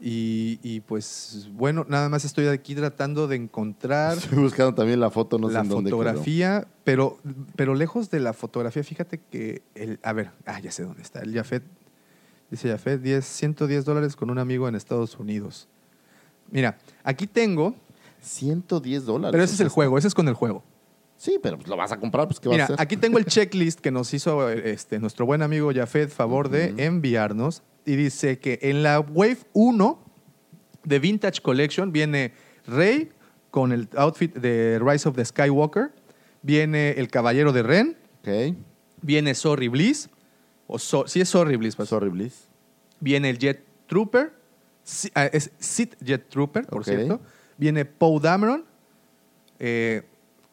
Y, 0.00 0.60
y, 0.62 0.80
pues 0.80 1.48
bueno, 1.52 1.86
nada 1.88 2.08
más 2.10 2.24
estoy 2.26 2.46
aquí 2.48 2.74
tratando 2.74 3.26
de 3.28 3.36
encontrar 3.36 4.18
Estoy 4.18 4.38
buscando 4.38 4.74
también 4.74 5.00
la 5.00 5.10
foto, 5.10 5.38
no 5.38 5.48
sé 5.48 5.54
la 5.54 5.60
en 5.60 5.68
dónde 5.70 5.90
quedó. 5.90 5.96
fotografía, 5.98 6.68
pero, 6.84 7.18
pero 7.56 7.74
lejos 7.74 8.10
de 8.10 8.20
la 8.20 8.32
fotografía, 8.34 8.84
fíjate 8.84 9.18
que 9.30 9.62
el, 9.74 9.98
a 10.02 10.12
ver, 10.12 10.30
ah, 10.44 10.60
ya 10.60 10.70
sé 10.70 10.82
dónde 10.82 11.00
está. 11.02 11.20
El 11.20 11.32
Jafet, 11.34 11.62
dice 12.50 12.68
Jafet, 12.70 13.00
10, 13.00 13.24
110 13.24 13.84
dólares 13.86 14.14
con 14.16 14.28
un 14.30 14.38
amigo 14.38 14.68
en 14.68 14.74
Estados 14.74 15.18
Unidos. 15.18 15.66
Mira, 16.50 16.76
aquí 17.02 17.26
tengo, 17.26 17.74
110 18.20 19.06
dólares. 19.06 19.32
pero 19.32 19.44
ese 19.44 19.54
es 19.54 19.60
el 19.60 19.68
juego, 19.70 19.96
ese 19.98 20.08
es 20.08 20.14
con 20.14 20.28
el 20.28 20.34
juego. 20.34 20.62
Sí, 21.16 21.38
pero 21.42 21.56
pues 21.56 21.68
lo 21.68 21.76
vas 21.76 21.92
a 21.92 21.98
comprar, 21.98 22.26
pues 22.28 22.38
¿qué 22.40 22.48
vas 22.48 22.54
Mira, 22.56 22.64
a 22.64 22.66
hacer? 22.66 22.80
aquí 22.80 22.96
tengo 22.96 23.18
el 23.18 23.24
checklist 23.24 23.80
que 23.80 23.90
nos 23.90 24.12
hizo 24.12 24.50
este, 24.50 24.98
nuestro 24.98 25.24
buen 25.24 25.40
amigo 25.42 25.72
Jafet 25.74 26.10
favor 26.10 26.48
de 26.50 26.74
enviarnos. 26.84 27.62
Y 27.86 27.96
dice 27.96 28.38
que 28.38 28.58
en 28.62 28.82
la 28.82 29.00
Wave 29.00 29.38
1 29.54 29.98
de 30.84 30.98
Vintage 30.98 31.40
Collection 31.40 31.92
viene 31.92 32.32
Rey 32.66 33.10
con 33.50 33.72
el 33.72 33.88
outfit 33.96 34.34
de 34.34 34.78
Rise 34.84 35.08
of 35.08 35.16
the 35.16 35.24
Skywalker. 35.24 35.92
Viene 36.42 36.90
el 36.92 37.08
Caballero 37.08 37.52
de 37.52 37.62
Ren. 37.62 37.96
Ok. 38.20 38.56
Viene 39.02 39.34
Sorry 39.34 39.68
Bliss. 39.68 40.10
O 40.66 40.78
so- 40.78 41.06
sí 41.06 41.20
es 41.20 41.28
Sorry 41.28 41.56
Bliss. 41.56 41.76
pues. 41.76 41.88
Sorry, 41.88 42.08
Bliss. 42.10 42.48
Viene 43.00 43.30
el 43.30 43.38
Jet 43.38 43.64
Trooper. 43.86 44.32
Sí, 44.82 45.10
ah, 45.14 45.26
es 45.26 45.50
Sith 45.58 45.94
Jet 46.04 46.28
Trooper, 46.28 46.66
por 46.66 46.84
cierto. 46.84 47.20
Viene 47.56 47.84
Poe 47.84 48.20
Dameron. 48.20 48.64
Eh, 49.58 50.02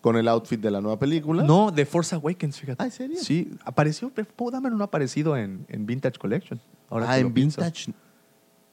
Con 0.03 0.17
el 0.17 0.27
outfit 0.27 0.59
de 0.59 0.69
la 0.69 0.81
nueva 0.81 0.99
película. 0.99 1.43
no, 1.43 1.71
de 1.71 1.85
Force 1.85 2.13
Awakens, 2.13 2.59
fíjate. 2.59 2.84
Ah, 2.84 2.85
¿en 2.88 2.91
serio? 2.91 3.17
Sí, 3.21 3.49
apareció, 3.63 4.11
pero 4.13 4.27
Poe 4.35 4.51
Dameron 4.51 4.77
no 4.77 4.84
ha 4.84 4.88
aparecido 4.88 5.38
en, 5.38 5.65
en 5.69 5.85
Vintage 5.85 6.19
Collection. 6.19 6.59
Ahora 6.89 7.05
ah, 7.09 7.17
en. 7.19 7.34
Vintage. 7.34 7.93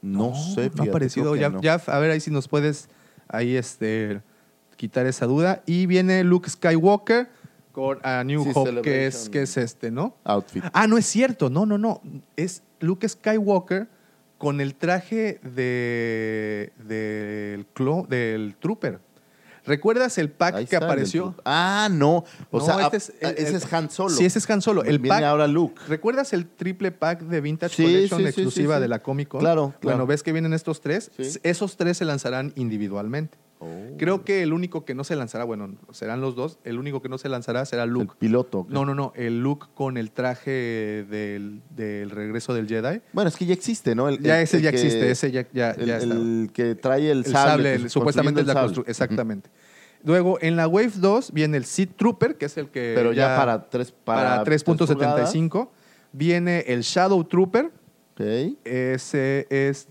No, 0.02 0.34
sé, 0.34 0.56
No 0.56 0.66
ha 0.66 0.70
fíjate, 0.70 0.90
aparecido. 0.90 1.36
Ya, 1.36 1.48
no. 1.48 1.60
ya, 1.62 1.74
a 1.86 1.98
ver 2.00 2.10
ahí 2.10 2.18
si 2.20 2.32
nos 2.32 2.48
puedes 2.48 2.88
ahí 3.28 3.54
este, 3.54 4.22
quitar 4.76 5.06
esa 5.06 5.26
duda. 5.26 5.62
Y 5.66 5.86
viene 5.86 6.24
Luke 6.24 6.50
Skywalker 6.50 7.28
con 7.70 7.98
A 8.02 8.24
New 8.24 8.42
Sí, 8.42 8.50
Hope, 8.52 8.82
que 8.82 9.06
es, 9.06 9.28
que 9.28 9.42
es 9.42 9.56
este, 9.56 9.92
¿no? 9.92 10.16
Outfit. 10.24 10.64
Ah, 10.72 10.88
no 10.88 10.98
es 10.98 11.06
cierto. 11.06 11.48
No, 11.48 11.64
no, 11.64 11.78
no. 11.78 12.02
Es 12.36 12.64
Luke 12.80 13.08
Skywalker 13.08 13.86
con 14.36 14.60
el 14.60 14.74
traje 14.74 15.38
de, 15.44 16.72
del, 16.88 17.66
clo- 17.72 18.08
del 18.08 18.56
Trooper. 18.58 18.98
¿Recuerdas 19.66 20.16
el 20.18 20.30
pack 20.30 20.54
Ahí 20.54 20.66
que 20.66 20.76
está, 20.76 20.86
apareció? 20.86 21.34
Ah, 21.44 21.88
no. 21.90 22.24
O 22.50 22.58
No, 22.58 22.64
sea, 22.64 22.74
este 22.86 22.96
ah, 22.96 22.96
es 22.96 23.12
el- 23.20 23.38
ese 23.38 23.48
el- 23.50 23.54
es 23.56 23.72
Han 23.72 23.90
Solo. 23.90 24.10
Sí, 24.10 24.24
ese 24.24 24.38
es 24.38 24.50
Han 24.50 24.62
Solo. 24.62 24.82
El 24.82 24.98
Viene 24.98 25.08
pack, 25.16 25.24
ahora 25.24 25.46
Luke. 25.46 25.80
¿Recuerdas 25.88 26.32
el 26.32 26.46
triple 26.46 26.92
pack 26.92 27.20
de 27.22 27.40
Vintage 27.40 27.74
Sí, 27.76 27.82
Collection 27.82 28.20
sí, 28.20 28.26
exclusiva 28.26 28.76
sí, 28.76 28.82
de 28.82 28.88
la 28.88 28.98
Comic 29.00 29.28
Con? 29.28 29.40
Claro, 29.40 29.74
claro. 29.80 29.96
Bueno, 29.98 30.06
ves 30.06 30.22
que 30.22 30.32
vienen 30.32 30.52
estos 30.52 30.80
tres. 30.80 31.10
Esos 31.42 31.76
tres 31.76 31.96
se 31.98 32.04
lanzarán 32.04 32.52
individualmente. 32.56 33.38
Oh. 33.62 33.68
Creo 33.98 34.24
que 34.24 34.42
el 34.42 34.54
único 34.54 34.86
que 34.86 34.94
no 34.94 35.04
se 35.04 35.14
lanzará, 35.16 35.44
bueno, 35.44 35.74
serán 35.92 36.22
los 36.22 36.34
dos. 36.34 36.58
El 36.64 36.78
único 36.78 37.02
que 37.02 37.10
no 37.10 37.18
se 37.18 37.28
lanzará 37.28 37.64
será 37.66 37.82
El 37.84 37.90
Luke. 37.90 38.14
piloto. 38.18 38.66
No, 38.70 38.86
no, 38.86 38.94
no. 38.94 39.12
El 39.14 39.42
Luke 39.42 39.66
con 39.74 39.98
el 39.98 40.10
traje 40.12 41.04
del, 41.10 41.60
del 41.68 42.08
regreso 42.10 42.54
del 42.54 42.66
Jedi. 42.66 43.02
Bueno, 43.12 43.28
es 43.28 43.36
que 43.36 43.44
ya 43.44 43.52
existe, 43.52 43.94
¿no? 43.94 44.08
El- 44.08 44.18
Ya 44.20 44.38
el- 44.38 44.44
ese 44.44 44.56
el 44.56 44.62
ya 44.62 44.70
que- 44.70 44.76
existe, 44.78 45.10
ese 45.10 45.30
ya, 45.30 45.46
ya, 45.52 45.72
El, 45.72 45.86
ya 45.86 45.98
está. 45.98 46.14
el 46.14 46.50
que 46.54 46.74
trae 46.74 47.10
el, 47.10 47.18
El 47.18 47.24
sable. 47.26 47.50
sable, 47.50 47.70
pues, 47.72 47.82
el- 47.82 47.90
supuestamente 47.90 48.40
es 48.40 48.46
la 48.46 48.52
el 48.54 48.58
construcción. 48.60 48.90
Exactamente. 48.90 49.50
Luego, 50.04 50.38
en 50.40 50.56
la 50.56 50.66
Wave 50.66 50.92
2 50.96 51.30
viene 51.32 51.58
el 51.58 51.66
Seed 51.66 51.90
Trooper, 51.96 52.36
que 52.36 52.46
es 52.46 52.56
el 52.56 52.68
que. 52.70 52.92
Pero 52.96 53.12
ya 53.12 53.36
para 53.36 53.68
tres- 53.68 53.92
para 53.92 54.20
para 54.36 54.44
3.75. 54.44 55.70
Viene 56.12 56.60
el 56.66 56.80
Shadow 56.80 57.22
Trooper. 57.24 57.66
Ok. 58.14 58.56
Ese 58.64 59.46
es. 59.50 59.86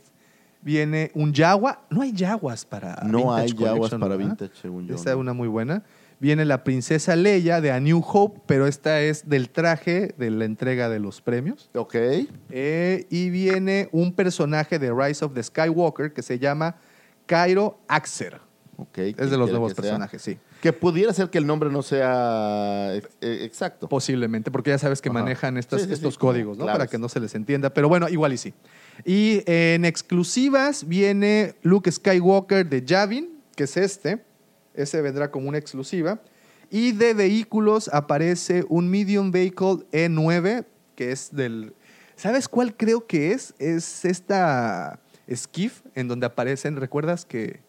Viene 0.62 1.12
un 1.14 1.34
Jawa. 1.34 1.82
No 1.90 2.02
hay 2.02 2.14
Jaguas 2.16 2.66
para. 2.66 2.96
No 3.06 3.20
Vintage 3.20 3.42
hay 3.44 3.52
Collection, 3.54 4.00
para 4.02 4.16
¿verdad? 4.18 4.30
Vintage, 4.38 4.52
según 4.62 4.88
yo, 4.88 4.96
Esta 4.96 5.12
es 5.12 5.16
no. 5.16 5.22
una 5.22 5.34
muy 5.34 5.48
buena. 5.48 5.84
Viene 6.20 6.44
la 6.44 6.66
Princesa 6.66 7.16
Leia 7.16 7.62
de 7.62 7.72
A 7.72 7.80
New 7.80 8.04
Hope, 8.06 8.42
pero 8.46 8.68
esta 8.68 9.00
es 9.00 9.30
del 9.30 9.50
traje 9.50 10.14
de 10.18 10.30
la 10.32 10.44
entrega 10.44 10.90
de 10.90 11.00
los 11.00 11.22
premios. 11.22 11.70
Ok. 11.76 11.96
Eh, 12.50 13.06
y 13.10 13.30
viene 13.30 13.88
un 13.94 14.14
personaje 14.14 14.80
de 14.80 14.92
Rise 14.94 15.24
of 15.24 15.34
the 15.34 15.42
Skywalker 15.42 16.12
que 16.12 16.22
se 16.22 16.38
llama 16.38 16.76
Cairo 17.26 17.80
Axer. 17.88 18.42
Ok. 18.76 18.98
Es 18.98 19.16
¿quién 19.16 19.30
de 19.30 19.38
los 19.38 19.50
nuevos 19.50 19.72
sea? 19.74 19.82
personajes, 19.82 20.22
sí. 20.22 20.38
Que 20.62 20.74
pudiera 20.74 21.14
ser 21.14 21.30
que 21.30 21.38
el 21.38 21.48
nombre 21.48 21.70
no 21.70 21.82
sea 21.84 22.96
ex- 22.96 23.10
eh, 23.22 23.40
exacto. 23.44 23.88
Posiblemente, 23.88 24.52
porque 24.52 24.72
ya 24.72 24.78
sabes 24.78 25.02
que 25.02 25.08
Ajá. 25.08 25.20
manejan 25.20 25.58
estas- 25.58 25.80
Sí, 25.82 25.86
sí, 25.88 25.90
sí, 25.92 25.96
estos 25.96 26.18
códigos, 26.18 26.58
¿no? 26.58 26.66
Para 26.66 26.88
que 26.88 26.98
no 26.98 27.08
se 27.08 27.22
les 27.22 27.34
entienda. 27.36 27.74
Pero 27.74 27.88
bueno, 27.88 28.10
igual 28.10 28.34
y 28.34 28.38
sí. 28.38 28.54
Y 29.06 29.44
en 29.46 29.86
exclusivas 29.86 30.88
viene 30.88 31.56
Luke 31.62 31.92
Skywalker 31.92 32.68
de 32.68 32.86
Yavin, 32.86 33.30
que 33.56 33.64
es 33.64 33.78
este. 33.78 34.24
Ese 34.74 35.02
vendrá 35.02 35.32
como 35.32 35.50
una 35.50 35.58
exclusiva. 35.58 36.22
Y 36.70 36.92
de 36.92 37.14
vehículos 37.14 37.90
aparece 37.92 38.64
un 38.70 38.90
Medium 38.90 39.32
Vehicle 39.32 39.86
E9, 39.92 40.66
que 40.96 41.12
es 41.12 41.30
del... 41.34 41.74
¿Sabes 42.16 42.48
cuál 42.48 42.76
creo 42.76 43.08
que 43.08 43.32
es? 43.32 43.54
Es 43.60 44.06
esta 44.06 45.00
Skiff, 45.34 45.82
en 45.96 46.08
donde 46.08 46.26
aparecen, 46.26 46.76
¿recuerdas 46.76 47.26
que 47.26 47.62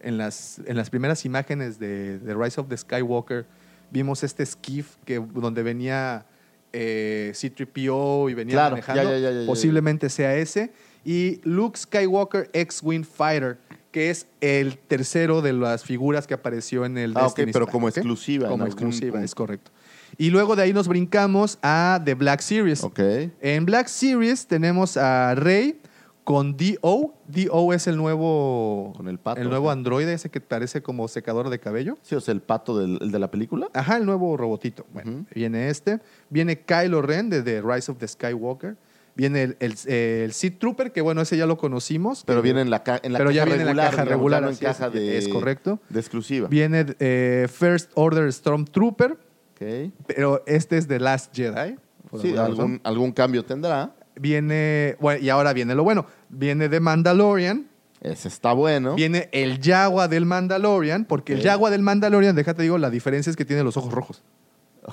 en 0.00 0.18
las, 0.18 0.60
en 0.66 0.76
las 0.76 0.90
primeras 0.90 1.24
imágenes 1.24 1.78
de, 1.78 2.18
de 2.18 2.34
Rise 2.34 2.60
of 2.60 2.68
the 2.68 2.76
Skywalker 2.76 3.46
vimos 3.90 4.22
este 4.22 4.44
skiff 4.44 4.96
que, 5.04 5.18
donde 5.18 5.62
venía 5.62 6.26
eh, 6.72 7.32
C-3PO 7.34 8.30
y 8.30 8.34
venía 8.34 8.54
Claro, 8.54 8.70
manejando? 8.72 9.02
ya, 9.02 9.10
ya, 9.10 9.18
ya, 9.18 9.30
ya, 9.30 9.40
ya. 9.40 9.46
Posiblemente 9.46 10.08
sea 10.10 10.34
ese. 10.36 10.72
Y 11.04 11.40
Luke 11.44 11.78
Skywalker 11.78 12.50
X-Wing 12.52 13.04
Fighter, 13.04 13.58
que 13.92 14.10
es 14.10 14.26
el 14.40 14.76
tercero 14.76 15.40
de 15.40 15.52
las 15.52 15.84
figuras 15.84 16.26
que 16.26 16.34
apareció 16.34 16.84
en 16.84 16.98
el 16.98 17.12
Ah, 17.16 17.20
ok, 17.26 17.36
Destiny's 17.36 17.52
pero 17.52 17.66
como 17.66 17.88
exclusiva 17.88 18.48
Como 18.48 18.66
exclusiva, 18.66 19.22
es 19.22 19.34
correcto. 19.34 19.70
Y 20.18 20.30
luego 20.30 20.56
de 20.56 20.62
ahí 20.62 20.72
nos 20.72 20.88
brincamos 20.88 21.58
a 21.62 22.00
The 22.04 22.14
Black 22.14 22.40
Series. 22.40 22.82
Ok. 22.82 23.00
En 23.40 23.66
Black 23.66 23.86
Series 23.88 24.46
tenemos 24.46 24.96
a 24.96 25.34
Rey 25.34 25.80
con 26.26 26.56
D.O. 26.56 27.14
D.O. 27.28 27.72
es 27.72 27.86
el 27.86 27.96
nuevo, 27.96 28.92
Con 28.96 29.06
el 29.06 29.16
pato, 29.20 29.40
el 29.40 29.48
nuevo 29.48 29.70
androide, 29.70 30.12
ese 30.12 30.28
que 30.28 30.40
parece 30.40 30.82
como 30.82 31.06
secador 31.06 31.50
de 31.50 31.60
cabello. 31.60 31.98
Sí, 32.02 32.16
o 32.16 32.20
sea, 32.20 32.32
el 32.34 32.40
pato 32.40 32.76
del, 32.76 32.98
el 33.00 33.12
de 33.12 33.18
la 33.20 33.30
película. 33.30 33.68
Ajá, 33.72 33.96
el 33.96 34.04
nuevo 34.06 34.36
robotito. 34.36 34.86
Bueno, 34.92 35.24
viene 35.32 35.68
este. 35.68 36.00
Viene 36.28 36.58
Kylo 36.62 37.00
Ren 37.00 37.30
de 37.30 37.42
The 37.44 37.62
Rise 37.62 37.92
of 37.92 37.98
the 37.98 38.08
Skywalker. 38.08 38.76
Viene 39.14 39.44
el, 39.44 39.56
el, 39.60 39.74
el 39.88 40.32
Sith 40.32 40.58
Trooper, 40.58 40.90
que 40.90 41.00
bueno, 41.00 41.20
ese 41.20 41.36
ya 41.36 41.46
lo 41.46 41.56
conocimos. 41.58 42.24
Pero 42.26 42.40
que- 42.42 42.46
viene 42.46 42.60
en 42.60 42.70
la, 42.70 42.82
ca- 42.82 42.98
en 43.04 43.12
la 43.12 43.18
pero 43.20 43.30
caja 43.30 43.36
ya 43.36 43.44
viene 43.44 43.60
en 43.60 43.66
la 43.76 43.84
regular. 43.84 43.90
caja 43.92 44.04
regular. 44.04 44.42
no 44.42 44.48
en 44.48 44.54
es, 44.54 44.92
de, 44.92 45.18
es 45.18 45.28
correcto. 45.28 45.78
de 45.90 46.00
exclusiva. 46.00 46.48
Viene 46.48 46.86
eh, 46.98 47.46
First 47.48 47.92
Order 47.94 48.32
Stormtrooper, 48.32 49.12
Ok. 49.12 49.92
pero 50.08 50.42
este 50.46 50.76
es 50.76 50.88
The 50.88 50.98
Last 50.98 51.32
Jedi. 51.36 51.76
Sí, 52.20 52.36
algún, 52.36 52.80
algún 52.82 53.12
cambio 53.12 53.44
tendrá. 53.44 53.94
Viene, 54.18 54.96
bueno, 54.98 55.22
y 55.22 55.28
ahora 55.28 55.52
viene 55.52 55.74
lo 55.74 55.84
bueno. 55.84 56.06
Viene 56.38 56.68
The 56.68 56.80
Mandalorian. 56.80 57.66
Ese 58.02 58.28
está 58.28 58.52
bueno. 58.52 58.94
Viene 58.94 59.28
el 59.32 59.58
Yagua 59.60 60.06
del 60.06 60.26
Mandalorian, 60.26 61.04
porque 61.06 61.32
el 61.32 61.40
Yagua 61.40 61.70
del 61.70 61.82
Mandalorian, 61.82 62.36
déjate 62.36 62.62
digo, 62.62 62.78
la 62.78 62.90
diferencia 62.90 63.30
es 63.30 63.36
que 63.36 63.44
tiene 63.44 63.62
los 63.64 63.76
ojos 63.76 63.92
rojos. 63.92 64.22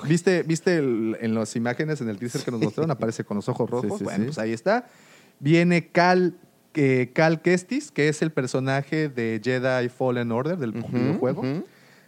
¿Viste, 0.08 0.42
viste 0.42 0.78
el- 0.78 1.16
en 1.20 1.34
las 1.34 1.54
imágenes, 1.54 2.00
en 2.00 2.08
el 2.08 2.18
teaser 2.18 2.42
que 2.42 2.50
nos 2.50 2.60
mostraron, 2.60 2.90
aparece 2.90 3.22
con 3.24 3.36
los 3.36 3.48
ojos 3.48 3.70
rojos? 3.70 3.98
sí, 3.98 4.04
bueno, 4.04 4.18
sí. 4.20 4.24
pues 4.26 4.38
ahí 4.38 4.52
está. 4.52 4.86
Viene 5.38 5.88
Cal, 5.88 6.34
eh, 6.74 7.10
Cal 7.14 7.42
Kestis, 7.42 7.90
que 7.92 8.08
es 8.08 8.20
el 8.22 8.32
personaje 8.32 9.08
de 9.08 9.40
Jedi 9.44 9.88
Fallen 9.90 10.32
Order 10.32 10.56
del 10.56 10.70
Ujú, 10.70 10.88
videojuego. 10.98 11.42
ujú. 11.42 11.64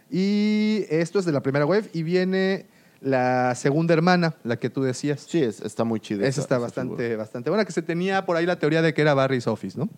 Y 0.09 0.85
esto 0.89 1.19
es 1.19 1.25
de 1.25 1.31
la 1.31 1.41
primera 1.41 1.65
web. 1.65 1.89
Y 1.93 2.03
viene 2.03 2.65
la 3.01 3.53
segunda 3.55 3.93
hermana, 3.93 4.35
la 4.43 4.57
que 4.57 4.69
tú 4.69 4.81
decías. 4.83 5.25
Sí, 5.27 5.41
es- 5.43 5.61
está 5.61 5.83
muy 5.83 5.99
chido. 5.99 6.25
Esa 6.25 6.41
está 6.41 6.57
bastante, 6.57 7.15
bastante 7.15 7.49
buena, 7.49 7.65
que 7.65 7.71
se 7.71 7.81
tenía 7.81 8.25
por 8.25 8.35
ahí 8.37 8.45
la 8.45 8.57
teoría 8.59 8.81
de 8.81 8.93
que 8.93 9.01
era 9.01 9.13
Barry's 9.13 9.47
Office, 9.47 9.77
¿no? 9.77 9.89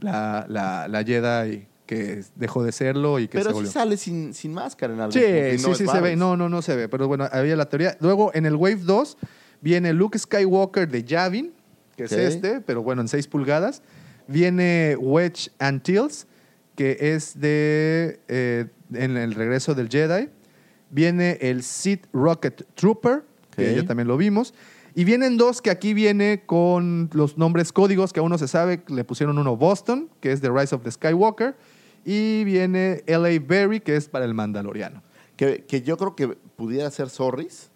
La, 0.00 0.44
la, 0.48 0.86
la 0.88 1.02
Jedi 1.04 1.66
que 1.86 2.22
dejó 2.36 2.62
de 2.62 2.70
serlo 2.72 3.18
y 3.18 3.28
que 3.28 3.38
Pero 3.38 3.44
se 3.44 3.48
sí 3.50 3.54
volvió. 3.54 3.70
sale 3.72 3.96
sin, 3.96 4.34
sin 4.34 4.52
máscara 4.52 4.92
en 4.92 5.00
algún 5.00 5.12
Sí, 5.14 5.20
no 5.62 5.74
sí, 5.74 5.84
sí 5.84 5.90
se 5.90 6.00
ve. 6.02 6.16
No, 6.16 6.36
no, 6.36 6.48
no 6.50 6.60
se 6.60 6.76
ve. 6.76 6.88
Pero 6.88 7.08
bueno, 7.08 7.26
había 7.32 7.56
la 7.56 7.68
teoría. 7.68 7.96
Luego, 8.00 8.30
en 8.34 8.44
el 8.44 8.54
Wave 8.56 8.80
2, 8.84 9.16
viene 9.62 9.92
Luke 9.94 10.18
Skywalker 10.18 10.86
de 10.88 11.02
Yavin, 11.04 11.52
que 11.96 12.04
es 12.04 12.12
este, 12.12 12.60
pero 12.60 12.82
bueno, 12.82 13.00
en 13.02 13.08
6 13.08 13.26
pulgadas. 13.28 13.82
Viene 14.26 14.96
Wedge 15.00 15.50
Antilles, 15.58 16.26
que 16.76 16.98
es 17.00 17.40
de 17.40 18.20
eh, 18.28 18.66
en 18.92 19.16
el 19.16 19.34
regreso 19.34 19.74
del 19.74 19.88
Jedi. 19.88 20.28
Viene 20.90 21.38
el 21.40 21.62
Sith 21.62 22.06
Rocket 22.12 22.66
Trooper, 22.74 23.24
que 23.54 23.74
ya 23.74 23.84
también 23.84 24.08
lo 24.08 24.16
vimos. 24.16 24.54
Y 24.94 25.04
vienen 25.04 25.36
dos 25.36 25.62
que 25.62 25.70
aquí 25.70 25.94
viene 25.94 26.42
con 26.44 27.08
los 27.12 27.38
nombres 27.38 27.72
códigos 27.72 28.12
que 28.12 28.20
aún 28.20 28.30
no 28.30 28.38
se 28.38 28.48
sabe. 28.48 28.82
Le 28.88 29.04
pusieron 29.04 29.38
uno 29.38 29.56
Boston, 29.56 30.08
que 30.20 30.32
es 30.32 30.40
The 30.40 30.50
Rise 30.50 30.74
of 30.74 30.82
the 30.82 30.90
Skywalker. 30.90 31.54
Y 32.04 32.44
viene 32.44 33.04
L.A. 33.06 33.38
Berry, 33.38 33.80
que 33.80 33.96
es 33.96 34.08
para 34.08 34.24
el 34.24 34.34
Mandaloriano. 34.34 35.02
Que, 35.36 35.64
que 35.64 35.82
yo 35.82 35.96
creo 35.96 36.16
que 36.16 36.28
pudiera 36.56 36.90
ser 36.90 37.10
Zorris. 37.10 37.70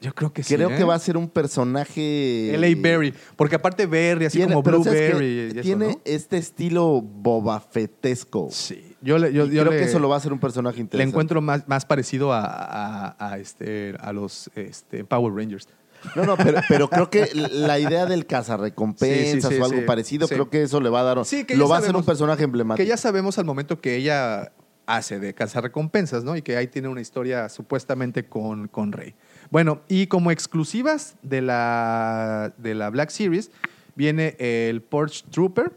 Yo 0.00 0.14
creo 0.14 0.32
que 0.32 0.42
sí. 0.42 0.54
Creo 0.54 0.70
¿eh? 0.70 0.76
que 0.76 0.84
va 0.84 0.94
a 0.94 0.98
ser 0.98 1.16
un 1.16 1.28
personaje. 1.28 2.54
L.A. 2.54 2.74
Berry. 2.76 3.14
Porque 3.36 3.56
aparte 3.56 3.86
Berry, 3.86 4.24
así 4.24 4.38
Tiene, 4.38 4.54
como. 4.54 4.62
Blueberry. 4.62 5.52
Tiene 5.62 5.88
¿no? 5.88 6.00
este 6.04 6.38
estilo 6.38 7.02
bobafetesco. 7.02 8.48
Sí. 8.50 8.89
Yo, 9.02 9.18
le- 9.18 9.32
yo, 9.32 9.46
yo 9.46 9.62
creo 9.62 9.72
le- 9.72 9.78
que 9.78 9.84
eso 9.84 9.98
lo 9.98 10.08
va 10.08 10.16
a 10.16 10.18
hacer 10.18 10.32
un 10.32 10.38
personaje 10.40 10.76
Le 10.76 10.82
interesante. 10.82 11.10
encuentro 11.10 11.40
más, 11.40 11.66
más 11.68 11.84
parecido 11.86 12.32
a, 12.32 12.44
a- 12.44 13.16
a 13.32 13.38
este, 13.38 13.94
a 14.00 14.12
los 14.12 14.50
este, 14.54 15.04
Power 15.04 15.32
Rangers. 15.34 15.68
No, 16.16 16.24
no, 16.24 16.36
pero, 16.36 16.60
pero 16.68 16.88
creo 16.88 17.10
que 17.10 17.28
la 17.34 17.78
idea 17.78 18.06
del 18.06 18.24
cazarrecompensas 18.26 19.18
Sí, 19.18 19.40
sí, 19.42 19.48
sí, 19.54 19.60
o 19.60 19.64
algo 19.64 19.84
parecido, 19.84 20.28
creo 20.28 20.48
que 20.48 20.62
eso 20.62 20.80
le 20.80 20.88
va 20.88 21.00
a 21.00 21.02
dar. 21.02 21.24
Sí, 21.26 21.44
que 21.44 21.56
lo 21.56 21.68
va 21.68 21.76
a 21.76 21.78
hacer 21.80 21.94
un 21.94 22.04
personaje 22.04 22.42
emblemático. 22.44 22.82
Que 22.82 22.88
ya 22.88 22.96
sabemos 22.96 23.38
al 23.38 23.44
momento 23.44 23.80
que 23.80 23.96
ella 23.96 24.52
hace 24.86 25.20
de 25.20 25.34
recompensas, 25.60 26.24
¿no? 26.24 26.36
Y 26.36 26.42
que 26.42 26.56
ahí 26.56 26.66
tiene 26.66 26.88
una 26.88 27.00
historia 27.00 27.48
supuestamente 27.48 28.24
con, 28.24 28.68
con 28.68 28.92
Rey. 28.92 29.14
Bueno, 29.50 29.82
y 29.88 30.06
como 30.06 30.30
exclusivas 30.30 31.16
de 31.22 31.42
la, 31.42 32.52
de 32.58 32.74
la 32.74 32.90
Black 32.90 33.10
Series, 33.10 33.50
viene 33.94 34.36
el 34.38 34.80
Purge 34.82 35.22
Trooper. 35.30 35.72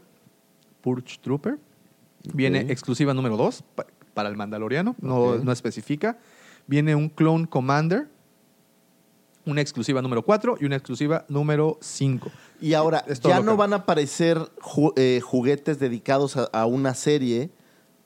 Purge 0.80 1.18
Trooper. 1.22 1.58
Viene 2.32 2.60
exclusiva 2.72 3.12
número 3.14 3.36
2 3.36 3.64
para 4.14 4.28
el 4.28 4.36
Mandaloriano, 4.36 4.96
no, 5.00 5.36
no 5.44 5.52
especifica. 5.52 6.18
Viene 6.66 6.94
un 6.94 7.08
Clone 7.10 7.46
Commander, 7.46 8.08
una 9.46 9.60
exclusiva 9.60 10.00
número 10.00 10.22
4 10.24 10.56
y 10.60 10.64
una 10.64 10.76
exclusiva 10.76 11.26
número 11.28 11.76
5. 11.82 12.30
Y 12.60 12.72
ahora, 12.74 13.04
ya 13.28 13.40
no 13.44 13.56
van 13.58 13.72
a 13.74 13.76
aparecer 13.76 14.38
ju- 14.60 14.92
eh, 14.96 15.20
juguetes 15.22 15.78
dedicados 15.78 16.36
a, 16.38 16.44
a 16.44 16.64
una 16.64 16.94
serie, 16.94 17.50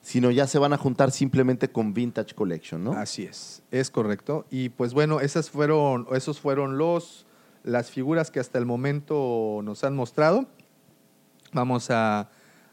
sino 0.01 0.31
ya 0.31 0.47
se 0.47 0.59
van 0.59 0.73
a 0.73 0.77
juntar 0.77 1.11
simplemente 1.11 1.69
con 1.71 1.93
Vintage 1.93 2.33
Collection, 2.35 2.83
¿no? 2.83 2.91
Así 2.91 3.23
es, 3.23 3.61
es 3.71 3.89
correcto. 3.89 4.45
Y 4.49 4.69
pues 4.69 4.93
bueno, 4.93 5.21
esas 5.21 5.49
fueron, 5.49 6.07
esos 6.11 6.41
fueron 6.41 6.77
los, 6.77 7.25
las 7.63 7.89
figuras 7.91 8.31
que 8.31 8.41
hasta 8.41 8.57
el 8.59 8.65
momento 8.65 9.61
nos 9.63 9.85
han 9.85 9.95
mostrado. 9.95 10.45
Vamos 11.53 11.89
a, 11.89 12.29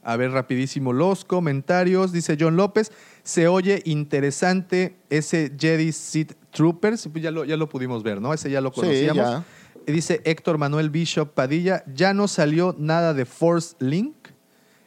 a 0.07 0.17
ver 0.17 0.31
rapidísimo 0.31 0.93
los 0.93 1.25
comentarios. 1.25 2.13
Dice 2.13 2.37
John 2.39 2.57
López, 2.57 2.93
se 3.23 3.49
oye 3.49 3.83
interesante 3.85 4.97
ese 5.11 5.53
Jedi 5.59 5.93
Sith 5.93 6.33
Troopers. 6.51 7.09
Pues 7.11 7.23
ya 7.23 7.31
lo, 7.31 7.45
ya 7.45 7.57
lo 7.57 7.69
pudimos 7.69 8.03
ver, 8.03 8.21
¿no? 8.21 8.33
Ese 8.33 8.51
ya 8.51 8.61
lo 8.61 8.71
Sí, 8.71 8.81
conocíamos. 8.81 9.17
ya. 9.17 9.45
Y 9.87 9.93
Dice 9.93 10.21
Héctor 10.25 10.59
Manuel 10.59 10.91
Bishop 10.91 11.33
Padilla, 11.35 11.85
ya 11.93 12.15
no 12.15 12.29
salió 12.29 12.75
nada 12.79 13.15
de 13.15 13.25
Force 13.25 13.77
Link. 13.81 14.15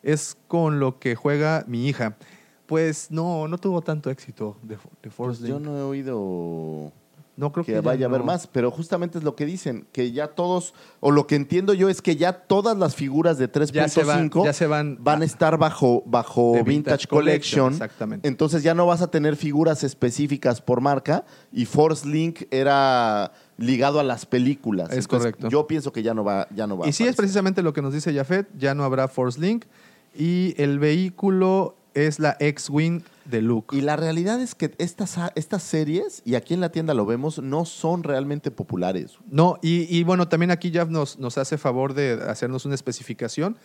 Es 0.04 0.38
con 0.48 0.80
lo 0.80 1.00
que 1.00 1.16
juega 1.16 1.64
mi 1.68 1.88
hija. 1.88 2.18
Pues 2.66 3.10
no, 3.12 3.48
no 3.48 3.58
tuvo 3.58 3.82
tanto 3.82 4.10
éxito 4.10 4.58
de, 4.62 4.78
de 5.02 5.10
Force 5.10 5.40
Pues 5.42 5.50
yo 5.50 5.58
Link. 5.60 5.68
no 5.70 5.78
he 5.78 5.82
oído 5.82 6.94
No 7.40 7.54
creo 7.54 7.64
que, 7.64 7.72
que, 7.72 7.78
ya 7.78 7.82
vaya 7.82 8.06
a 8.06 8.10
haber 8.10 8.24
más, 8.24 8.48
pero 8.48 8.70
justamente 8.70 9.18
es 9.18 9.24
lo 9.24 9.34
que 9.34 9.46
dicen, 9.46 9.88
que 9.94 10.12
ya 10.12 10.28
todos, 10.28 10.74
o 11.00 11.10
lo 11.10 11.26
que 11.26 11.36
entiendo 11.36 11.74
yo 11.74 11.88
es 11.88 12.02
que 12.02 12.18
ya 12.18 12.34
todas 12.34 12.78
las 12.78 12.96
figuras 12.96 13.38
de 13.38 13.50
3.5 13.50 14.44
Ya 14.44 14.52
se 14.52 14.68
van- 14.68 14.98
van 15.00 15.22
a 15.22 15.26
estar 15.26 15.58
bajo, 15.58 16.04
bajo 16.06 16.52
Vintage, 16.52 16.70
Vintage 16.70 17.08
Collection. 17.08 17.72
Exactamente. 17.72 18.28
Entonces 18.28 18.62
ya 18.62 18.74
no 18.74 18.86
vas 18.86 19.02
a 19.02 19.10
tener 19.10 19.38
figuras 19.38 19.86
específicas 19.86 20.60
por 20.60 20.82
marca 20.82 21.24
y 21.54 21.64
Force 21.66 22.06
Link 22.06 22.42
era 22.52 23.32
ligado 23.56 24.02
a 24.02 24.04
las 24.04 24.26
películas. 24.26 24.90
Es 24.90 24.98
Entonces, 25.06 25.32
correcto. 25.32 25.50
Yo 25.50 25.66
pienso 25.66 25.94
que 25.94 26.04
ya 26.04 26.14
no 26.14 26.26
va, 26.26 26.46
ya 26.54 26.68
no 26.68 26.78
va 26.78 26.88
a 26.88 26.90
Y 26.90 26.92
sí 26.92 27.08
es 27.08 27.16
precisamente 27.16 27.62
lo 27.64 27.72
que 27.72 27.82
nos 27.82 27.94
dice 27.94 28.14
Jafet, 28.14 28.50
ya 28.58 28.76
no 28.76 28.84
habrá 28.84 29.08
Force 29.08 29.40
Link 29.40 29.64
y 30.14 30.56
el 30.62 30.78
vehículo 30.78 31.78
es 31.94 32.20
la 32.20 32.36
X-Wing 32.40 33.02
de 33.30 33.42
Luke. 33.42 33.76
Y 33.76 33.82
la 33.82 33.96
realidad 33.96 34.42
es 34.42 34.56
que 34.56 34.74
estas, 34.78 35.18
estas 35.36 35.64
series, 35.64 36.22
y 36.26 36.36
aquí 36.36 36.54
en 36.54 36.62
la 36.62 36.70
tienda 36.70 36.94
lo 36.94 37.06
vemos, 37.06 37.40
no 37.40 37.66
son 37.66 38.04
realmente 38.04 38.52
populares. 38.52 39.18
No, 39.30 39.58
y, 39.62 39.86
y 39.96 40.04
bueno, 40.04 40.28
también 40.28 40.52
aquí 40.52 40.72
Jaf 40.72 40.90
nos, 40.90 41.20
nos 41.20 41.38
hace 41.38 41.58
favor 41.58 41.94
de 41.94 42.20
hacernos 42.28 42.66
una 42.66 42.76
especificación. 42.76 43.58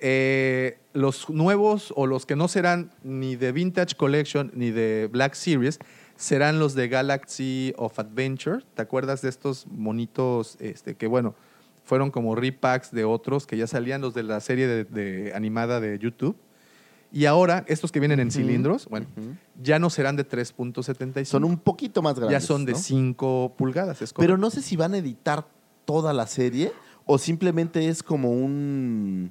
Eh, 0.00 0.78
los 0.94 1.30
nuevos 1.30 1.92
o 1.94 2.06
los 2.06 2.26
que 2.26 2.34
no 2.34 2.48
serán 2.48 2.90
ni 3.04 3.36
de 3.36 3.52
Vintage 3.52 3.94
Collection 3.94 4.50
ni 4.54 4.72
de 4.72 5.08
Black 5.10 5.34
Series 5.34 5.78
serán 6.16 6.58
los 6.58 6.74
de 6.74 6.88
Galaxy 6.88 7.72
of 7.76 7.98
Adventure. 7.98 8.64
¿Te 8.74 8.82
acuerdas 8.82 9.22
de 9.22 9.28
estos 9.28 9.66
monitos 9.68 10.56
este, 10.58 10.96
que, 10.96 11.06
bueno, 11.06 11.36
fueron 11.84 12.10
como 12.10 12.34
repacks 12.34 12.90
de 12.90 13.04
otros 13.04 13.46
que 13.46 13.56
ya 13.56 13.66
salían 13.66 14.00
los 14.00 14.12
de 14.14 14.24
la 14.24 14.40
serie 14.40 14.66
de, 14.66 14.84
de 14.84 15.34
animada 15.34 15.78
de 15.80 15.98
YouTube? 15.98 16.36
Y 17.12 17.26
ahora, 17.26 17.64
estos 17.68 17.92
que 17.92 18.00
vienen 18.00 18.20
en 18.20 18.30
cilindros, 18.30 18.88
bueno, 18.88 19.06
ya 19.62 19.78
no 19.78 19.90
serán 19.90 20.16
de 20.16 20.26
3.75. 20.26 21.24
Son 21.26 21.44
un 21.44 21.58
poquito 21.58 22.00
más 22.00 22.14
grandes. 22.14 22.32
Ya 22.40 22.46
son 22.46 22.64
de 22.64 22.72
¿no? 22.72 22.78
5 22.78 23.54
pulgadas. 23.56 24.00
Es 24.00 24.12
Pero 24.14 24.38
no 24.38 24.48
sé 24.50 24.62
si 24.62 24.76
van 24.76 24.94
a 24.94 24.98
editar 24.98 25.46
toda 25.84 26.12
la 26.14 26.26
serie 26.26 26.72
o 27.04 27.18
simplemente 27.18 27.88
es 27.88 28.02
como 28.02 28.30
un, 28.32 29.30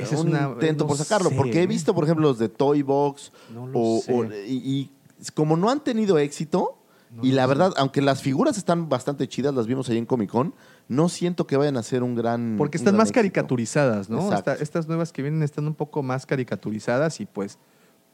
es 0.00 0.10
una- 0.12 0.48
intento 0.54 0.84
no 0.84 0.88
por 0.88 0.96
sacarlo. 0.96 1.30
sé, 1.30 1.36
Porque 1.36 1.60
he 1.60 1.62
¿eh? 1.62 1.66
visto, 1.68 1.94
por 1.94 2.04
ejemplo, 2.04 2.26
los 2.26 2.38
de 2.38 2.48
Toy 2.48 2.82
Box 2.82 3.30
No 3.52 3.66
lo 3.68 3.78
o, 3.78 4.00
sé. 4.00 4.12
o- 4.12 4.24
y, 4.24 4.90
y 5.20 5.30
como 5.34 5.56
no 5.56 5.70
han 5.70 5.78
tenido 5.84 6.18
éxito, 6.18 6.78
y 7.22 7.30
la 7.30 7.46
verdad, 7.46 7.72
aunque 7.76 8.02
las 8.02 8.20
figuras 8.22 8.58
están 8.58 8.88
bastante 8.88 9.28
chidas, 9.28 9.54
las 9.54 9.68
vimos 9.68 9.88
ahí 9.88 9.98
en 9.98 10.06
Comic 10.06 10.30
Con, 10.30 10.52
no 10.88 11.08
siento 11.08 11.46
que 11.46 11.56
vayan 11.56 11.76
a 11.76 11.82
ser 11.82 12.02
un 12.02 12.14
gran. 12.14 12.56
Porque 12.58 12.76
están 12.76 12.92
gran 12.92 12.98
más 12.98 13.08
éxito. 13.08 13.20
caricaturizadas, 13.20 14.10
¿no? 14.10 14.32
Esta- 14.34 14.54
estas 14.54 14.86
nuevas 14.88 15.12
que 15.12 15.22
vienen 15.22 15.42
están 15.42 15.66
un 15.66 15.74
poco 15.74 16.02
más 16.02 16.26
caricaturizadas 16.26 17.20
y 17.20 17.26
pues 17.26 17.58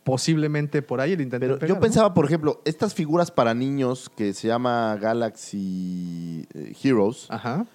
posiblemente 0.05 0.81
por 0.83 1.01
ahí 1.01 1.13
el 1.13 1.21
intento. 1.21 1.47
Pero 1.59 1.67
yo 1.67 1.81
pensaba, 1.81 2.15
por 2.15 2.25
ejemplo, 2.25 2.63
estas 2.65 2.95
figuras 2.95 3.31
para 3.31 3.55
niños 3.55 4.11
que 4.17 4.33
se 4.35 4.49
llama 4.49 4.97
Galaxy 5.01 6.47
eh, 6.55 6.73
Heroes. 6.83 7.27
Ajá. 7.29 7.67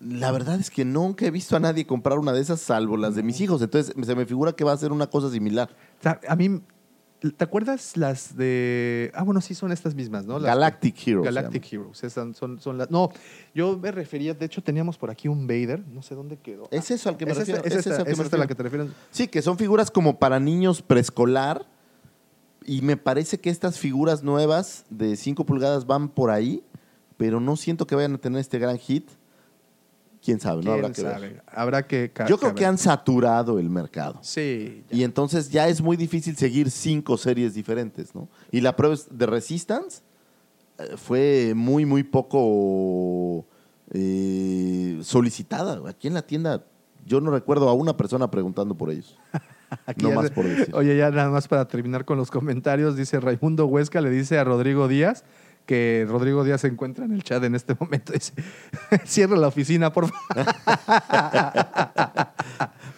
La 0.00 0.32
verdad 0.32 0.58
es 0.58 0.70
que 0.70 0.84
nunca 0.84 1.26
he 1.26 1.30
visto 1.30 1.56
a 1.56 1.60
nadie 1.60 1.86
comprar 1.86 2.18
una 2.18 2.32
de 2.32 2.40
esas, 2.40 2.60
salvo 2.60 2.96
las 2.96 3.14
de 3.14 3.22
mis 3.22 3.40
hijos. 3.40 3.62
Entonces 3.62 3.94
se 4.04 4.14
me 4.16 4.26
figura 4.26 4.52
que 4.52 4.64
va 4.64 4.72
a 4.72 4.76
ser 4.76 4.90
una 4.92 5.06
cosa 5.08 5.30
similar. 5.30 5.70
O 6.00 6.02
sea, 6.02 6.20
a 6.28 6.34
mí, 6.34 6.60
¿te 7.30 7.44
acuerdas 7.44 7.96
las 7.96 8.36
de... 8.36 9.12
Ah, 9.14 9.22
bueno, 9.22 9.40
sí, 9.40 9.54
son 9.54 9.70
estas 9.70 9.94
mismas, 9.94 10.24
¿no? 10.26 10.38
Las 10.38 10.48
Galactic 10.54 11.06
Heroes. 11.06 11.24
Galactic. 11.24 11.72
Heroes. 11.72 12.02
Esas 12.02 12.36
son, 12.36 12.58
son 12.60 12.78
las... 12.78 12.90
No, 12.90 13.10
yo 13.54 13.78
me 13.78 13.90
refería, 13.92 14.34
de 14.34 14.44
hecho 14.46 14.62
teníamos 14.62 14.98
por 14.98 15.10
aquí 15.10 15.28
un 15.28 15.46
Vader, 15.46 15.86
no 15.88 16.02
sé 16.02 16.14
dónde 16.14 16.36
quedó. 16.38 16.68
Es 16.70 16.90
eso 16.90 17.08
al 17.08 17.16
que 17.16 17.24
me 17.26 17.32
Es 17.32 17.38
refiero. 17.38 17.60
es 17.64 17.72
es 17.74 17.86
esta- 17.86 18.02
es 18.02 18.18
esta 18.18 18.36
a 18.36 18.38
la 18.40 18.46
que 18.46 18.54
te 18.54 18.62
refieres. 18.64 18.88
Sí, 19.10 19.28
que 19.28 19.40
son 19.42 19.56
figuras 19.58 19.90
como 19.90 20.18
para 20.18 20.40
niños 20.40 20.82
preescolar. 20.82 21.66
Y 22.64 22.80
me 22.82 22.96
parece 22.96 23.38
que 23.40 23.50
estas 23.50 23.78
figuras 23.78 24.22
nuevas 24.22 24.84
de 24.88 25.16
5 25.16 25.44
pulgadas 25.44 25.86
van 25.86 26.08
por 26.08 26.30
ahí, 26.30 26.62
pero 27.16 27.40
no 27.40 27.56
siento 27.56 27.86
que 27.86 27.94
vayan 27.96 28.14
a 28.14 28.18
tener 28.18 28.40
este 28.40 28.58
gran 28.58 28.78
hit. 28.78 29.10
Quién 30.24 30.38
sabe, 30.38 30.62
no 30.62 30.72
habrá 30.72 30.92
¿Quién 30.92 30.94
que 30.94 31.02
ver. 31.02 31.12
sabe? 31.12 31.42
Habrá 31.48 31.86
que... 31.86 32.12
Yo 32.28 32.38
creo 32.38 32.54
que 32.54 32.60
ver. 32.60 32.68
han 32.68 32.78
saturado 32.78 33.58
el 33.58 33.68
mercado. 33.68 34.20
Sí. 34.22 34.84
Y 34.90 35.02
entonces 35.02 35.50
ya 35.50 35.66
es 35.66 35.82
muy 35.82 35.96
difícil 35.96 36.36
seguir 36.36 36.70
cinco 36.70 37.16
series 37.16 37.54
diferentes, 37.54 38.14
¿no? 38.14 38.28
Y 38.52 38.60
la 38.60 38.76
prueba 38.76 38.94
es 38.94 39.06
de 39.10 39.26
Resistance 39.26 40.02
eh, 40.78 40.96
fue 40.96 41.52
muy, 41.54 41.84
muy 41.84 42.02
poco 42.02 43.44
eh, 43.90 45.00
solicitada. 45.02 45.80
Aquí 45.88 46.08
en 46.08 46.14
la 46.14 46.22
tienda 46.22 46.64
yo 47.04 47.20
no 47.20 47.30
recuerdo 47.30 47.68
a 47.68 47.74
una 47.74 47.96
persona 47.96 48.30
preguntando 48.30 48.76
por 48.76 48.90
ellos. 48.90 49.18
Aquí 49.86 50.04
no 50.04 50.10
ya 50.10 50.14
más 50.14 50.30
por 50.30 50.44
decir. 50.44 50.74
Oye, 50.74 50.96
ya 50.96 51.10
nada 51.10 51.30
más 51.30 51.48
para 51.48 51.66
terminar 51.66 52.04
con 52.04 52.18
los 52.18 52.30
comentarios, 52.30 52.94
dice 52.96 53.18
Raimundo 53.20 53.66
Huesca, 53.66 54.00
le 54.00 54.10
dice 54.10 54.38
a 54.38 54.44
Rodrigo 54.44 54.86
Díaz 54.86 55.24
que 55.66 56.06
Rodrigo 56.08 56.44
Díaz 56.44 56.62
se 56.62 56.68
encuentra 56.68 57.04
en 57.04 57.12
el 57.12 57.22
chat 57.22 57.42
en 57.44 57.54
este 57.54 57.76
momento. 57.78 58.12
Dice, 58.12 58.32
cierra 59.04 59.36
la 59.36 59.48
oficina, 59.48 59.92
por 59.92 60.10
favor. 60.10 60.54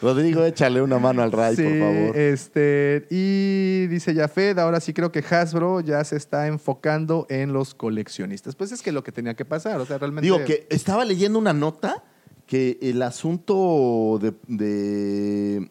Rodrigo, 0.02 0.44
échale 0.44 0.82
una 0.82 0.98
mano 0.98 1.22
al 1.22 1.32
Ray, 1.32 1.56
Sí, 1.56 1.62
por 1.62 1.78
favor. 1.78 2.16
Este, 2.16 3.06
y 3.10 3.86
dice 3.86 4.14
Jafet, 4.14 4.58
ahora 4.58 4.80
sí 4.80 4.92
creo 4.92 5.10
que 5.10 5.20
Hasbro 5.20 5.80
ya 5.80 6.02
se 6.04 6.16
está 6.16 6.46
enfocando 6.46 7.26
en 7.30 7.52
los 7.52 7.74
coleccionistas. 7.74 8.54
Pues 8.54 8.72
es 8.72 8.82
que 8.82 8.92
lo 8.92 9.02
que 9.02 9.12
tenía 9.12 9.34
que 9.34 9.44
pasar, 9.44 9.80
o 9.80 9.86
sea, 9.86 9.98
realmente... 9.98 10.26
Digo 10.26 10.44
que 10.44 10.66
estaba 10.70 11.04
leyendo 11.04 11.38
una 11.38 11.52
nota 11.52 12.04
que 12.46 12.78
el 12.82 13.02
asunto 13.02 14.18
de... 14.20 14.34
de, 14.48 15.70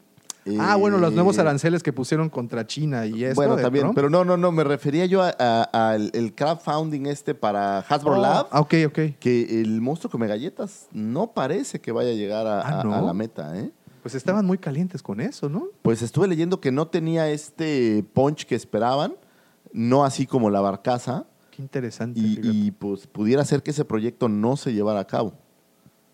Ah, 0.59 0.75
bueno, 0.75 0.97
los 0.97 1.11
eh, 1.11 1.15
nuevos 1.15 1.39
aranceles 1.39 1.81
que 1.83 1.93
pusieron 1.93 2.29
contra 2.29 2.67
China 2.67 3.05
y 3.05 3.23
eso. 3.23 3.35
Bueno, 3.35 3.55
también, 3.55 3.83
Trump. 3.85 3.95
pero 3.95 4.09
no, 4.09 4.25
no, 4.25 4.35
no, 4.35 4.51
me 4.51 4.63
refería 4.63 5.05
yo 5.05 5.21
al 5.21 6.11
el 6.13 6.33
crowdfunding 6.35 7.05
este 7.05 7.33
para 7.33 7.79
Hasbro 7.79 8.13
Oh, 8.17 8.21
Lab, 8.21 8.47
ah, 8.51 8.59
ok, 8.59 8.73
ok. 8.87 8.99
que 9.19 9.61
el 9.61 9.79
monstruo 9.81 10.11
come 10.11 10.27
galletas 10.27 10.87
no 10.91 11.31
parece 11.31 11.79
que 11.79 11.91
vaya 11.91 12.09
a 12.09 12.13
llegar 12.13 12.45
a, 12.47 12.61
Ah, 12.61 12.81
a- 12.81 12.83
¿no? 12.83 12.93
a 12.93 13.01
la 13.01 13.13
meta, 13.13 13.57
¿eh? 13.57 13.71
Pues 14.01 14.15
estaban 14.15 14.45
muy 14.45 14.57
calientes 14.57 15.01
con 15.01 15.21
eso, 15.21 15.47
¿no? 15.47 15.67
Pues 15.81 16.01
estuve 16.01 16.27
leyendo 16.27 16.59
que 16.59 16.71
no 16.73 16.87
tenía 16.87 17.29
este 17.29 18.03
punch 18.13 18.45
que 18.45 18.55
esperaban, 18.55 19.15
no 19.71 20.03
así 20.03 20.25
como 20.27 20.49
la 20.49 20.59
barcaza, 20.59 21.25
Qué 21.51 21.61
interesante. 21.61 22.19
y, 22.19 22.71
pues 22.71 23.07
pudiera 23.07 23.45
ser 23.45 23.63
que 23.63 23.71
ese 23.71 23.85
proyecto 23.85 24.27
no 24.27 24.57
se 24.57 24.73
llevara 24.73 24.99
a 24.99 25.07
cabo. 25.07 25.35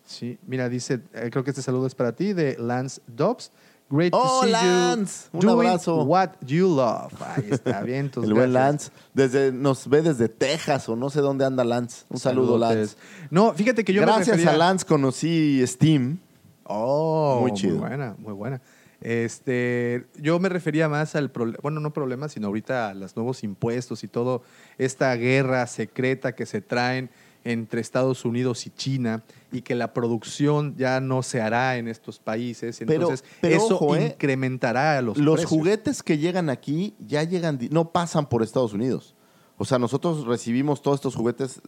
Sí, 0.04 0.38
mira, 0.46 0.68
dice, 0.68 1.00
eh, 1.14 1.30
creo 1.32 1.42
que 1.42 1.50
este 1.50 1.62
saludo 1.62 1.86
es 1.86 1.94
para 1.96 2.12
ti, 2.14 2.32
de 2.32 2.56
Lance 2.58 3.00
Dobbs. 3.08 3.50
Great 3.90 4.12
¡Oh, 4.14 4.40
to 4.42 4.46
see 4.46 4.52
Lance! 4.52 5.28
you 5.32 5.40
Un 5.40 5.46
doing 5.46 5.66
abrazo. 5.68 6.04
what 6.04 6.30
you 6.46 6.68
love. 6.68 7.12
Ahí 7.20 7.48
está, 7.50 7.82
bien. 7.82 8.08
tus 8.10 8.24
El 8.28 8.34
buen. 8.34 8.52
Lance, 8.52 8.90
desde, 9.14 9.50
nos 9.52 9.88
ve 9.88 10.00
desde 10.02 10.28
Texas 10.28 10.88
o 10.88 10.94
no 10.94 11.10
sé 11.10 11.20
dónde 11.20 11.44
anda 11.44 11.64
Lance. 11.64 12.04
Un 12.08 12.18
saludo, 12.20 12.52
Saludotes. 12.58 12.96
Lance. 12.96 13.28
No, 13.30 13.52
fíjate 13.52 13.84
que 13.84 13.92
yo 13.92 14.00
me 14.02 14.06
Gracias 14.06 14.36
refería- 14.36 14.52
a 14.54 14.56
Lance 14.56 14.86
conocí 14.86 15.62
Steam. 15.66 16.18
Oh, 16.64 17.38
Muy 17.40 17.52
chido. 17.52 17.78
Muy 17.78 17.88
buena, 17.88 18.14
muy 18.18 18.32
buena. 18.32 18.60
Este, 19.00 20.06
yo 20.20 20.38
me 20.38 20.48
refería 20.48 20.88
más 20.88 21.16
al 21.16 21.30
problema, 21.30 21.58
bueno, 21.62 21.80
no 21.80 21.92
problema, 21.92 22.28
sino 22.28 22.46
ahorita 22.48 22.90
a 22.90 22.94
los 22.94 23.16
nuevos 23.16 23.42
impuestos 23.42 24.04
y 24.04 24.08
todo, 24.08 24.42
esta 24.78 25.14
guerra 25.16 25.66
secreta 25.66 26.32
que 26.34 26.46
se 26.46 26.60
traen 26.60 27.10
entre 27.44 27.80
Estados 27.80 28.24
Unidos 28.24 28.66
y 28.66 28.70
China 28.70 29.22
y 29.52 29.62
que 29.62 29.74
la 29.74 29.92
producción 29.92 30.76
ya 30.76 31.00
no 31.00 31.22
se 31.22 31.40
hará 31.40 31.76
en 31.78 31.88
estos 31.88 32.18
países. 32.18 32.80
Entonces, 32.80 33.24
pero 33.40 33.56
eso 33.56 33.76
ojo, 33.76 33.96
¿eh? 33.96 34.12
incrementará 34.14 35.00
los, 35.02 35.18
Los 35.18 35.36
precios. 35.40 35.50
juguetes 35.50 36.02
que 36.02 36.18
llegan 36.18 36.50
aquí 36.50 36.94
ya 36.98 37.22
llegan, 37.22 37.58
no 37.70 37.90
pasan 37.92 38.28
por 38.28 38.42
Estados 38.42 38.72
Unidos. 38.72 39.14
O 39.56 39.64
sea, 39.64 39.78
nosotros 39.78 40.24
recibimos 40.26 40.80
todos 40.80 40.96
estos 40.96 41.14
juguetes 41.14 41.60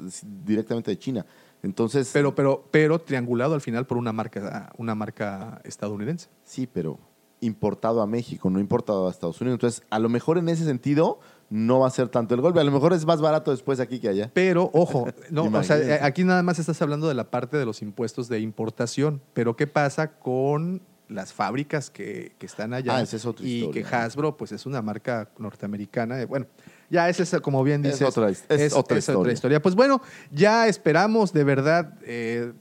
directamente 0.44 0.90
de 0.90 0.98
China. 0.98 1.26
Entonces, 1.62 2.10
Pero, 2.12 2.34
pero, 2.34 2.66
pero 2.70 3.00
triangulado 3.00 3.54
al 3.54 3.60
final 3.60 3.86
por 3.86 3.98
una 3.98 4.12
marca, 4.12 4.72
una 4.78 4.94
marca 4.94 5.60
estadounidense. 5.64 6.28
sí, 6.44 6.66
pero 6.66 6.98
importado 7.40 8.00
a 8.02 8.06
México, 8.06 8.48
no 8.50 8.60
importado 8.60 9.08
a 9.08 9.10
Estados 9.10 9.40
Unidos. 9.40 9.56
Entonces, 9.56 9.82
a 9.90 9.98
lo 9.98 10.08
mejor 10.08 10.38
en 10.38 10.48
ese 10.48 10.64
sentido 10.64 11.18
no 11.54 11.80
va 11.80 11.88
a 11.88 11.90
ser 11.90 12.08
tanto 12.08 12.34
el 12.34 12.40
golpe. 12.40 12.60
A 12.60 12.64
lo 12.64 12.72
mejor 12.72 12.94
es 12.94 13.04
más 13.04 13.20
barato 13.20 13.50
después 13.50 13.78
aquí 13.78 14.00
que 14.00 14.08
allá. 14.08 14.30
Pero, 14.32 14.70
ojo, 14.72 15.06
no, 15.30 15.44
o 15.44 15.62
sea, 15.62 15.76
eh, 15.78 15.98
aquí 16.02 16.24
nada 16.24 16.42
más 16.42 16.58
estás 16.58 16.80
hablando 16.80 17.08
de 17.08 17.14
la 17.14 17.24
parte 17.30 17.58
de 17.58 17.66
los 17.66 17.82
impuestos 17.82 18.28
de 18.28 18.40
importación. 18.40 19.20
Pero, 19.34 19.54
¿qué 19.54 19.66
pasa 19.66 20.12
con 20.18 20.80
las 21.08 21.34
fábricas 21.34 21.90
que, 21.90 22.32
que 22.38 22.46
están 22.46 22.72
allá? 22.72 22.96
Ah, 22.96 23.02
esa 23.02 23.16
es 23.16 23.26
otra 23.26 23.44
y 23.46 23.58
historia. 23.64 23.82
que 23.86 23.94
Hasbro, 23.94 24.36
pues 24.38 24.50
es 24.52 24.64
una 24.64 24.80
marca 24.80 25.28
norteamericana. 25.38 26.22
eh, 26.22 26.24
Bueno, 26.24 26.46
ya 26.88 27.08
esa 27.10 27.22
es, 27.22 27.30
como 27.42 27.62
bien 27.62 27.84
Es 27.84 27.98
dices, 27.98 28.08
otra 28.08 28.30
his- 28.30 28.44
es 28.48 28.72
otra 28.72 28.96
historia. 28.98 29.60
Pues 29.60 29.74
bueno, 29.74 30.00
ya 30.30 30.68
esperamos 30.68 31.34
de 31.34 31.44
verdad 31.44 31.98
eh, 32.04 32.52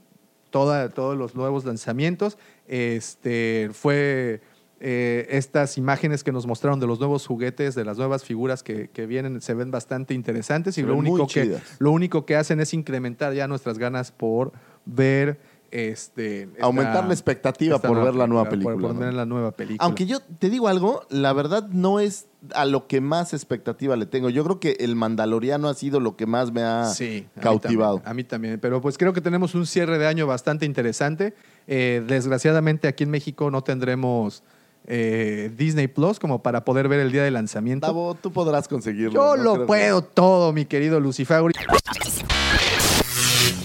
toda, 0.50 0.90
todos 0.90 1.16
los 1.16 1.34
nuevos 1.34 1.64
lanzamientos. 1.64 2.36
Este 2.68 3.70
fue 3.72 4.42
eh, 4.84 5.28
estas 5.30 5.78
imágenes 5.78 6.24
que 6.24 6.32
nos 6.32 6.44
mostraron 6.46 6.80
de 6.80 6.88
los 6.88 6.98
nuevos 6.98 7.24
juguetes, 7.26 7.76
de 7.76 7.84
las 7.84 7.98
nuevas 7.98 8.24
figuras 8.24 8.64
que, 8.64 8.88
que 8.90 9.06
vienen, 9.06 9.40
se 9.40 9.54
ven 9.54 9.70
bastante 9.70 10.12
interesantes 10.12 10.76
y 10.76 10.82
lo 10.82 10.96
único, 10.96 11.26
que, 11.28 11.56
lo 11.78 11.92
único 11.92 12.26
que 12.26 12.34
hacen 12.34 12.58
es 12.60 12.74
incrementar 12.74 13.32
ya 13.32 13.46
nuestras 13.46 13.78
ganas 13.78 14.10
por 14.10 14.52
ver 14.84 15.38
este 15.70 16.42
esta- 16.42 16.64
Aumentar 16.66 17.06
la 17.06 17.14
expectativa 17.14 17.78
por 17.78 18.02
ver 18.04 18.14
la 18.14 18.26
nueva 18.26 18.48
película, 18.50 18.76
Por, 18.76 18.92
¿no? 18.94 19.00
ver 19.00 19.14
la 19.14 19.24
nueva 19.24 19.52
película. 19.52 19.84
Aunque 19.86 20.04
yo 20.04 20.18
te 20.20 20.50
digo 20.50 20.68
algo, 20.68 21.06
la 21.08 21.32
verdad 21.32 21.68
no 21.68 21.98
es 22.00 22.26
a 22.54 22.64
lo 22.66 22.86
que 22.88 23.00
más 23.00 23.32
expectativa 23.32 23.96
le 23.96 24.04
tengo. 24.04 24.28
Yo 24.30 24.42
creo 24.44 24.60
que 24.60 24.76
el 24.80 24.96
Mandaloriano 24.96 25.68
ha 25.68 25.74
sido 25.74 25.98
lo 26.00 26.16
que 26.16 26.26
más 26.26 26.52
me 26.52 26.62
ha 26.62 26.86
Sí, 26.86 27.26
a 27.36 27.38
mí 27.38 27.42
cautivado. 27.42 27.94
también, 27.98 28.10
A 28.10 28.14
mí 28.14 28.24
también, 28.24 28.60
pero 28.60 28.80
pues 28.82 28.98
creo 28.98 29.12
que 29.14 29.20
tenemos 29.22 29.54
un 29.54 29.64
cierre 29.64 29.96
de 29.96 30.06
año 30.08 30.26
bastante 30.26 30.66
interesante. 30.66 31.34
Eh, 31.66 32.02
desgraciadamente 32.06 32.86
aquí 32.88 33.04
en 33.04 33.10
México 33.10 33.50
no 33.50 33.62
tendremos 33.62 34.42
eh, 34.86 35.50
Disney 35.56 35.86
Plus 35.88 36.18
como 36.18 36.42
para 36.42 36.64
poder 36.64 36.88
ver 36.88 37.00
el 37.00 37.12
día 37.12 37.22
de 37.24 37.30
lanzamiento. 37.30 37.86
Tavo, 37.86 38.14
tú 38.14 38.32
podrás 38.32 38.68
conseguirlo. 38.68 39.12
Yo 39.12 39.36
¿no? 39.36 39.42
lo 39.42 39.54
Creo- 39.54 39.66
puedo 39.66 40.02
todo, 40.02 40.52
mi 40.52 40.64
querido 40.64 40.98
Lucifer. 41.00 41.42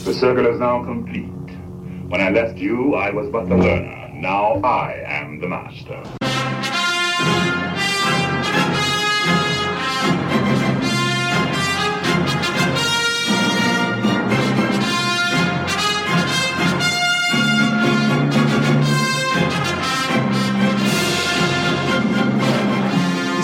The 0.06 0.14
circle 0.14 0.50
is 0.54 0.60
now 0.60 0.84
complete. 0.86 1.30
When 2.10 2.22
I 2.22 2.30
left 2.32 2.58
you, 2.58 2.96
I 2.96 3.12
was 3.12 3.28
but 3.30 3.48
the 3.50 3.56
learner. 3.56 4.10
Now 4.14 4.62
I 4.64 4.94
am 5.06 5.40
the 5.42 5.48
master. 5.48 6.02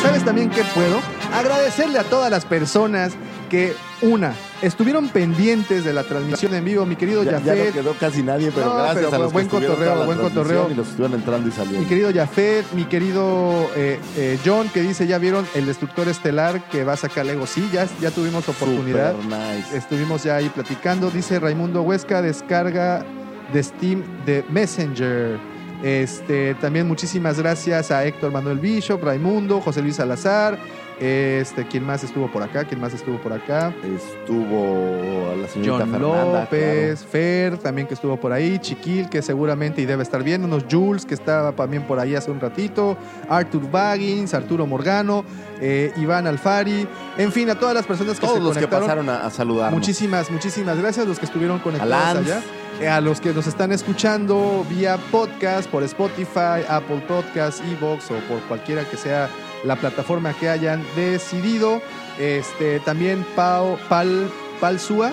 Sabes 0.03 0.23
también 0.25 0.49
que 0.49 0.63
puedo 0.75 0.99
agradecerle 1.34 1.97
a 1.97 2.03
todas 2.03 2.30
las 2.30 2.45
personas 2.45 3.13
que, 3.49 3.73
una, 4.01 4.34
estuvieron 4.61 5.07
pendientes 5.09 5.85
de 5.85 5.93
la 5.93 6.03
transmisión 6.03 6.53
en 6.55 6.65
vivo, 6.65 6.85
mi 6.85 6.95
querido 6.95 7.23
Ya, 7.23 7.31
ya 7.34 7.39
no 7.39 7.45
Jafet. 7.45 7.73
quedó 7.73 7.93
casi 7.93 8.21
nadie, 8.21 8.51
pero 8.53 8.67
No, 8.67 8.75
gracias 8.75 9.05
pero 9.05 9.15
a 9.15 9.19
los 9.19 9.31
buen 9.34 9.47
que 9.47 9.59
cotorreo, 9.59 9.95
la 9.95 10.05
buen 10.05 10.17
cotorreo. 10.17 10.69
Y 10.69 10.73
los 10.73 10.89
estuvieron 10.89 11.19
entrando 11.19 11.47
y 11.47 11.51
saliendo. 11.51 11.80
Mi 11.80 11.85
querido 11.85 12.11
Jafet, 12.13 12.65
mi 12.73 12.85
querido 12.85 13.69
eh, 13.75 13.99
eh, 14.17 14.39
John, 14.45 14.67
que 14.69 14.81
dice, 14.81 15.07
¿ya 15.07 15.19
vieron 15.19 15.47
el 15.55 15.65
destructor 15.67 16.07
estelar 16.09 16.67
que 16.69 16.84
va 16.84 16.93
a 16.93 16.97
sacar 16.97 17.25
Lego? 17.25 17.47
Sí, 17.47 17.69
ya, 17.71 17.88
ya 18.01 18.11
tuvimos 18.11 18.47
oportunidad. 18.49 19.15
Super 19.15 19.38
nice. 19.39 19.77
Estuvimos 19.77 20.23
ya 20.23 20.35
ahí 20.35 20.49
platicando. 20.49 21.09
Dice 21.11 21.39
Raimundo 21.39 21.81
Huesca, 21.84 22.21
descarga 22.21 23.05
de 23.53 23.63
Steam 23.63 24.03
de 24.25 24.43
Messenger. 24.49 25.52
Este, 25.84 26.55
también 26.55 26.88
muchísimas 26.88 27.38
gracias 27.38 27.91
a 27.91 28.05
Héctor 28.05 28.31
Manuel 28.31 28.57
Bishop, 28.57 29.03
Raimundo, 29.03 29.60
José 29.61 29.81
Luis 29.81 29.97
Salazar. 29.97 30.57
Este, 30.99 31.68
¿quién 31.68 31.84
más 31.85 32.03
estuvo 32.03 32.31
por 32.31 32.41
acá? 32.43 32.64
¿Quién 32.64 32.80
más 32.80 32.93
estuvo 32.93 33.18
por 33.18 33.34
acá? 33.34 33.73
Estuvo 33.84 35.34
la 35.41 35.47
señorita 35.49 35.80
John 35.80 35.91
Fernanda. 35.91 36.39
López, 36.41 37.03
Fer, 37.03 37.57
también 37.57 37.88
que 37.88 37.95
estuvo 37.95 38.15
por 38.15 38.31
ahí, 38.31 38.60
Chiquil, 38.60 39.10
que 39.10 39.22
seguramente 39.22 39.81
y 39.81 39.85
debe 39.85 40.03
estar 40.03 40.23
viéndonos, 40.23 40.65
Jules, 40.72 41.05
que 41.05 41.15
estaba 41.15 41.51
también 41.51 41.84
por 41.84 41.99
ahí 41.99 42.15
hace 42.15 42.31
un 42.31 42.39
ratito, 42.39 42.95
Arthur 43.27 43.69
Baggins, 43.69 44.34
Arturo 44.34 44.65
Morgano, 44.65 45.26
eh, 45.60 45.91
Iván 45.97 46.27
Alfari, 46.27 46.88
en 47.18 47.31
fin, 47.34 47.49
a 47.49 47.55
todas 47.60 47.76
las 47.76 47.85
personas 47.85 48.18
que 48.19 48.26
Todos 48.26 48.38
se 48.38 48.43
los 48.43 48.53
que 48.57 48.68
conectaron. 48.68 49.05
pasaron 49.05 49.10
a, 49.10 49.26
a 49.26 49.30
saludarnos. 49.31 49.77
Muchísimas, 49.80 50.31
muchísimas 50.31 50.77
gracias 50.77 51.05
a 51.05 51.10
los 51.10 51.19
que 51.19 51.26
estuvieron 51.26 51.60
conectados 51.60 52.19
allá. 52.26 52.41
Eh, 52.81 52.87
A 52.89 52.99
los 53.01 53.21
que 53.21 53.33
nos 53.33 53.47
están 53.47 53.71
escuchando 53.71 54.65
vía 54.69 54.97
podcast, 55.11 55.69
por 55.69 55.83
Spotify, 55.83 56.65
Apple 56.67 57.03
Podcasts, 57.07 57.61
Evox 57.71 58.11
o 58.11 58.15
por 58.27 58.39
cualquiera 58.47 58.83
que 58.89 58.97
sea 58.97 59.29
la 59.63 59.75
plataforma 59.75 60.33
que 60.33 60.49
hayan 60.49 60.83
decidido. 60.95 61.81
Este, 62.19 62.79
también 62.81 63.25
Pau, 63.35 63.77
Pal, 63.89 64.29
Palsúa. 64.59 65.11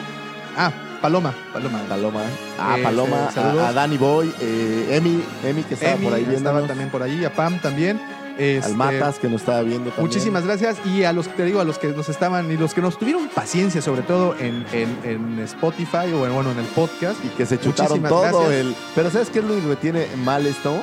Ah, 0.57 0.73
Paloma, 1.01 1.33
Paloma. 1.53 1.81
Paloma. 1.89 2.21
Ah, 2.59 2.73
Este, 2.73 2.83
Paloma, 2.83 3.29
a, 3.29 3.31
saludos. 3.33 3.69
a 3.69 3.73
Danny 3.73 3.97
Boy, 3.99 4.35
eh, 4.41 4.89
Emi, 4.97 5.23
Emi 5.45 5.63
que 5.63 5.75
estaba 5.75 5.93
Emi, 5.95 6.05
por 6.05 6.15
ahí 6.15 6.23
estaba 6.35 6.53
viendo. 6.59 6.67
también 6.69 6.91
por 6.91 7.03
ahí, 7.03 7.25
a 7.25 7.33
Pam 7.33 7.59
también. 7.61 8.01
Este, 8.41 8.71
Al 8.71 8.77
Matas 8.77 9.19
que 9.19 9.29
nos 9.29 9.41
estaba 9.43 9.61
viendo 9.63 9.91
también. 9.91 10.07
Muchísimas 10.07 10.45
gracias 10.45 10.79
y 10.87 11.05
a 11.05 11.13
los 11.13 11.29
que 11.29 11.35
te 11.35 11.45
digo, 11.45 11.61
a 11.61 11.65
los 11.65 11.79
que 11.79 11.89
nos 11.89 12.09
estaban 12.09 12.51
y 12.51 12.57
los 12.57 12.73
que 12.75 12.81
nos 12.81 12.99
tuvieron 12.99 13.29
paciencia, 13.29 13.83
sobre 13.83 14.03
todo 14.03 14.35
en, 14.39 14.65
en- 14.73 14.99
en 15.05 15.39
Spotify 15.41 16.13
o 16.15 16.27
en, 16.27 16.33
bueno, 16.35 16.51
en 16.53 16.59
el 16.59 16.67
podcast. 16.67 17.23
Y 17.25 17.29
que 17.29 17.45
se 17.47 17.59
chutaron 17.61 18.01
Muchísimas 18.01 18.11
todo 18.11 18.41
gracias. 18.45 18.51
el. 18.67 18.75
Pero 18.95 19.11
¿sabes 19.11 19.29
qué 19.31 19.41
es 19.41 19.45
lo 19.45 19.53
único 19.53 19.69
que 19.71 19.77
tiene 19.77 20.07
mal 20.25 20.47
esto? 20.47 20.75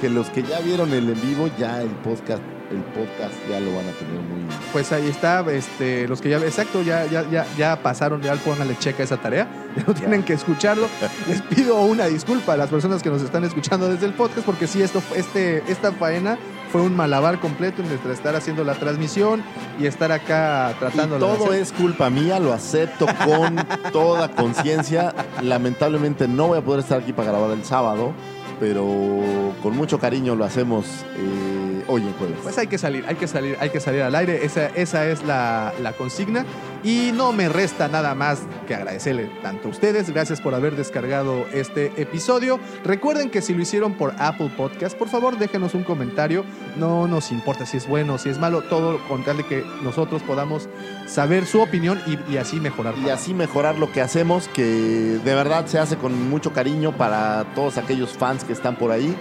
Que 0.00 0.08
los 0.10 0.28
que 0.30 0.42
ya 0.42 0.60
vieron 0.60 0.92
el 0.92 1.08
en 1.08 1.20
vivo, 1.20 1.48
ya 1.58 1.80
el 1.80 1.88
podcast, 1.88 2.42
el 2.70 2.78
podcast 2.82 3.34
ya 3.48 3.60
lo 3.60 3.74
van 3.76 3.86
a 3.88 3.92
tener 3.92 4.20
muy. 4.20 4.44
Pues 4.72 4.90
ahí 4.92 5.06
está, 5.08 5.40
este, 5.52 6.08
los 6.08 6.20
que 6.20 6.30
ya, 6.30 6.38
exacto, 6.38 6.82
ya, 6.82 7.06
ya, 7.06 7.24
ya, 7.30 7.46
ya 7.56 7.80
pasaron, 7.82 8.20
ya 8.20 8.34
pónganle 8.34 8.76
checa 8.78 9.02
esa 9.04 9.16
tarea, 9.18 9.48
ya 9.76 9.84
no 9.86 9.94
tienen 9.94 10.22
que 10.24 10.32
escucharlo. 10.32 10.88
Les 11.28 11.40
pido 11.42 11.80
una 11.82 12.06
disculpa 12.06 12.54
a 12.54 12.56
las 12.56 12.68
personas 12.70 13.02
que 13.02 13.08
nos 13.10 13.22
están 13.22 13.44
escuchando 13.44 13.88
desde 13.88 14.06
el 14.06 14.12
podcast, 14.14 14.44
porque 14.44 14.66
sí, 14.66 14.82
esto, 14.82 15.00
este, 15.14 15.62
esta 15.68 15.92
faena 15.92 16.36
fue 16.74 16.82
un 16.82 16.96
malabar 16.96 17.38
completo 17.38 17.82
entre 17.82 18.12
estar 18.12 18.34
haciendo 18.34 18.64
la 18.64 18.74
transmisión 18.74 19.44
y 19.78 19.86
estar 19.86 20.10
acá 20.10 20.74
tratando 20.80 21.18
todo 21.20 21.52
es 21.52 21.70
culpa 21.70 22.10
mía, 22.10 22.40
lo 22.40 22.52
acepto 22.52 23.06
con 23.24 23.64
toda 23.92 24.32
conciencia. 24.32 25.14
Lamentablemente 25.40 26.26
no 26.26 26.48
voy 26.48 26.58
a 26.58 26.62
poder 26.62 26.80
estar 26.80 27.00
aquí 27.00 27.12
para 27.12 27.30
grabar 27.30 27.52
el 27.52 27.64
sábado, 27.64 28.12
pero 28.58 29.54
con 29.62 29.76
mucho 29.76 30.00
cariño 30.00 30.34
lo 30.34 30.44
hacemos 30.44 30.84
eh, 31.16 31.73
hoy 31.86 32.02
en 32.02 32.12
jueves. 32.14 32.38
Pues 32.42 32.58
hay 32.58 32.66
que 32.66 32.78
salir, 32.78 33.04
hay 33.06 33.16
que 33.16 33.26
salir, 33.26 33.56
hay 33.60 33.70
que 33.70 33.80
salir 33.80 34.02
al 34.02 34.14
aire. 34.14 34.44
Esa, 34.44 34.66
esa 34.68 35.06
es 35.06 35.24
la, 35.24 35.72
la 35.80 35.92
consigna. 35.92 36.44
Y 36.82 37.12
no 37.14 37.32
me 37.32 37.48
resta 37.48 37.88
nada 37.88 38.14
más 38.14 38.40
que 38.66 38.74
agradecerle 38.74 39.30
tanto 39.42 39.68
a 39.68 39.70
ustedes. 39.70 40.10
Gracias 40.10 40.40
por 40.42 40.54
haber 40.54 40.76
descargado 40.76 41.46
este 41.52 41.92
episodio. 41.96 42.60
Recuerden 42.84 43.30
que 43.30 43.40
si 43.40 43.54
lo 43.54 43.62
hicieron 43.62 43.94
por 43.94 44.14
Apple 44.18 44.50
Podcast, 44.54 44.94
por 44.96 45.08
favor 45.08 45.38
déjenos 45.38 45.74
un 45.74 45.82
comentario. 45.82 46.44
No 46.76 47.08
nos 47.08 47.32
importa 47.32 47.64
si 47.64 47.78
es 47.78 47.88
bueno 47.88 48.18
si 48.18 48.28
es 48.28 48.38
malo. 48.38 48.62
Todo 48.62 48.98
con 49.08 49.24
tal 49.24 49.38
de 49.38 49.44
que 49.44 49.64
nosotros 49.82 50.22
podamos 50.22 50.68
saber 51.06 51.46
su 51.46 51.62
opinión 51.62 52.00
y, 52.06 52.32
y 52.32 52.36
así 52.36 52.60
mejorar. 52.60 52.94
y 52.98 53.08
así 53.08 53.32
mejorar 53.32 53.78
lo 53.78 53.90
que 53.90 54.00
hacemos, 54.00 54.48
que 54.48 54.62
de 54.62 55.34
verdad 55.34 55.66
se 55.66 55.78
hace 55.78 55.96
con 55.96 56.28
mucho 56.28 56.52
cariño 56.52 56.92
para 56.96 57.46
todos 57.54 57.78
aquellos 57.78 58.10
fans 58.10 58.44
que 58.44 58.52
están 58.52 58.76
por 58.76 58.90
ahí. 58.90 59.14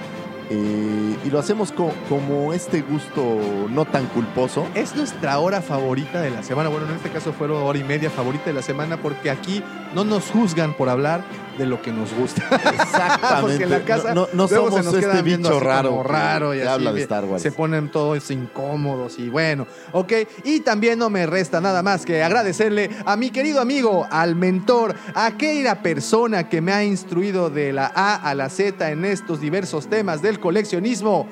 Eh, 0.49 1.18
y 1.26 1.30
lo 1.30 1.40
hacemos 1.40 1.72
co- 1.72 1.91
como 2.10 2.53
este 2.53 2.82
gusto 2.82 3.38
no 3.70 3.86
tan 3.86 4.06
culposo. 4.07 4.68
Es 4.76 4.95
nuestra 4.95 5.40
hora 5.40 5.61
favorita 5.61 6.22
de 6.22 6.30
la 6.32 6.44
semana. 6.44 6.70
Bueno, 6.70 6.88
en 6.88 6.95
este 6.95 7.10
caso 7.10 7.34
fue 7.34 7.48
hora 7.49 7.78
y 7.80 7.84
media 7.84 8.10
favorita 8.10 8.45
de 8.45 8.53
la 8.53 8.61
semana 8.61 8.98
porque 8.98 9.30
aquí 9.30 9.64
no 9.94 10.03
nos 10.03 10.30
juzgan 10.32 10.74
por 10.74 10.90
hablar 10.90 11.24
de 11.57 11.68
lo 11.68 11.82
que 11.84 11.91
nos 11.91 12.11
gusta. 12.15 12.41
Exactamente. 12.52 13.38
porque 13.41 13.64
en 13.64 13.70
la 13.70 13.82
casa 13.86 14.14
no, 14.15 14.28
no, 14.34 14.48
somos 14.48 14.84
nos 14.84 14.94
este 14.95 15.22
bicho 15.22 15.60
raro. 15.60 16.02
raro 16.02 16.53
y 16.56 16.60
así, 16.61 16.68
habla 16.68 16.91
de 16.94 17.02
Star 17.03 17.26
Wars. 17.26 17.44
Se 17.44 17.52
ponen 17.52 17.90
todos 17.91 18.30
incómodos 18.32 19.20
y 19.20 19.30
bueno, 19.30 19.68
ok. 19.91 20.14
Y 20.45 20.61
también 20.61 20.98
no 20.98 21.10
me 21.11 21.26
resta 21.28 21.61
nada 21.61 21.84
más 21.84 22.06
que 22.06 22.24
agradecerle 22.24 22.90
a 23.06 23.15
mi 23.15 23.30
querido 23.30 23.61
amigo, 23.61 24.07
al 24.10 24.36
mentor, 24.36 24.95
a 25.14 25.28
aquella 25.28 25.82
persona 25.84 26.49
que 26.49 26.60
me 26.61 26.74
ha 26.74 26.84
instruido 26.84 27.52
de 27.52 27.72
la 27.72 27.91
A 27.94 28.15
a 28.15 28.34
la 28.34 28.49
Z 28.49 28.90
en 28.90 29.06
estos 29.06 29.40
diversos 29.40 29.88
temas 29.88 30.22
coleccionismo. 30.39 31.27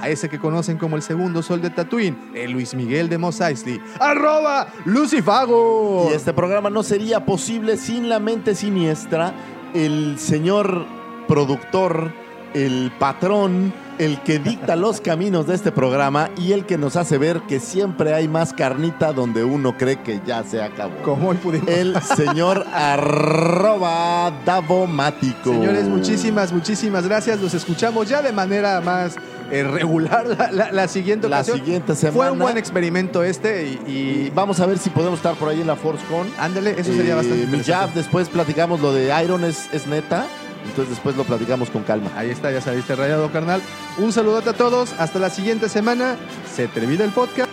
A 0.00 0.08
ese 0.08 0.28
que 0.28 0.40
conocen 0.40 0.76
como 0.76 0.96
el 0.96 1.02
segundo 1.02 1.42
sol 1.42 1.60
de 1.62 1.70
Tatooine, 1.70 2.32
el 2.34 2.50
Luis 2.50 2.74
Miguel 2.74 3.08
de 3.08 3.16
Mos 3.16 3.40
Eisley. 3.40 3.80
¡Arroba 4.00 4.66
Lucifago! 4.86 6.08
Y 6.10 6.14
este 6.14 6.32
programa 6.32 6.68
no 6.68 6.82
sería 6.82 7.24
posible 7.24 7.76
sin 7.76 8.08
la 8.08 8.18
mente 8.18 8.56
siniestra, 8.56 9.32
el 9.72 10.18
señor 10.18 10.84
productor, 11.28 12.12
el 12.54 12.92
patrón, 12.98 13.72
el 13.98 14.20
que 14.22 14.38
dicta 14.38 14.76
los 14.76 15.00
caminos 15.00 15.46
de 15.46 15.54
este 15.54 15.72
programa 15.72 16.30
y 16.36 16.52
el 16.52 16.64
que 16.66 16.78
nos 16.78 16.96
hace 16.96 17.18
ver 17.18 17.40
que 17.42 17.60
siempre 17.60 18.14
hay 18.14 18.28
más 18.28 18.52
carnita 18.52 19.12
donde 19.12 19.44
uno 19.44 19.76
cree 19.76 20.00
que 20.02 20.20
ya 20.26 20.42
se 20.44 20.62
acabó. 20.62 20.94
Como 21.02 21.28
hoy 21.30 21.36
pudimos. 21.36 21.68
El 21.68 21.96
señor 22.16 22.64
arroba 22.72 24.32
Davomático. 24.44 25.50
Señores, 25.52 25.84
muchísimas, 25.84 26.52
muchísimas 26.52 27.06
gracias. 27.06 27.40
Los 27.40 27.54
escuchamos 27.54 28.08
ya 28.08 28.22
de 28.22 28.32
manera 28.32 28.80
más 28.80 29.16
eh, 29.50 29.62
regular 29.62 30.26
la, 30.26 30.50
la- 30.50 30.72
la 30.72 30.88
siguiente 30.88 31.28
La 31.28 31.36
ocasión. 31.38 31.58
siguiente 31.58 31.94
semana. 31.94 32.16
Fue 32.16 32.30
un 32.30 32.38
buen 32.38 32.56
experimento 32.56 33.22
este 33.22 33.68
y, 33.86 34.30
vamos 34.34 34.60
a 34.60 34.66
ver 34.66 34.78
si 34.78 34.90
podemos 34.90 35.18
estar 35.18 35.34
por 35.34 35.48
ahí 35.48 35.60
en 35.60 35.66
la 35.66 35.76
ForceCon. 35.76 36.26
ándale, 36.38 36.72
eso 36.78 36.92
sería 36.92 37.12
Eh, 37.12 37.16
bastante 37.16 37.36
Mi 37.36 37.42
interesante. 37.44 37.72
jab, 37.72 37.92
después 37.94 38.28
platicamos 38.28 38.80
lo 38.80 38.92
de 38.92 39.12
Iron, 39.22 39.44
es, 39.44 39.68
es 39.72 39.86
neta. 39.86 40.26
Entonces 40.64 40.90
después 40.90 41.16
lo 41.16 41.24
platicamos 41.24 41.70
con 41.70 41.82
calma. 41.82 42.10
Ahí 42.16 42.30
está, 42.30 42.50
ya 42.50 42.60
saliste 42.60 42.96
rayado, 42.96 43.30
carnal. 43.30 43.62
Un 43.98 44.12
saludote 44.12 44.50
a 44.50 44.54
todos. 44.54 44.92
Hasta 44.98 45.18
la 45.18 45.30
siguiente 45.30 45.68
semana. 45.68 46.16
Se 46.54 46.68
termina 46.68 47.04
el 47.04 47.10
podcast. 47.10 47.50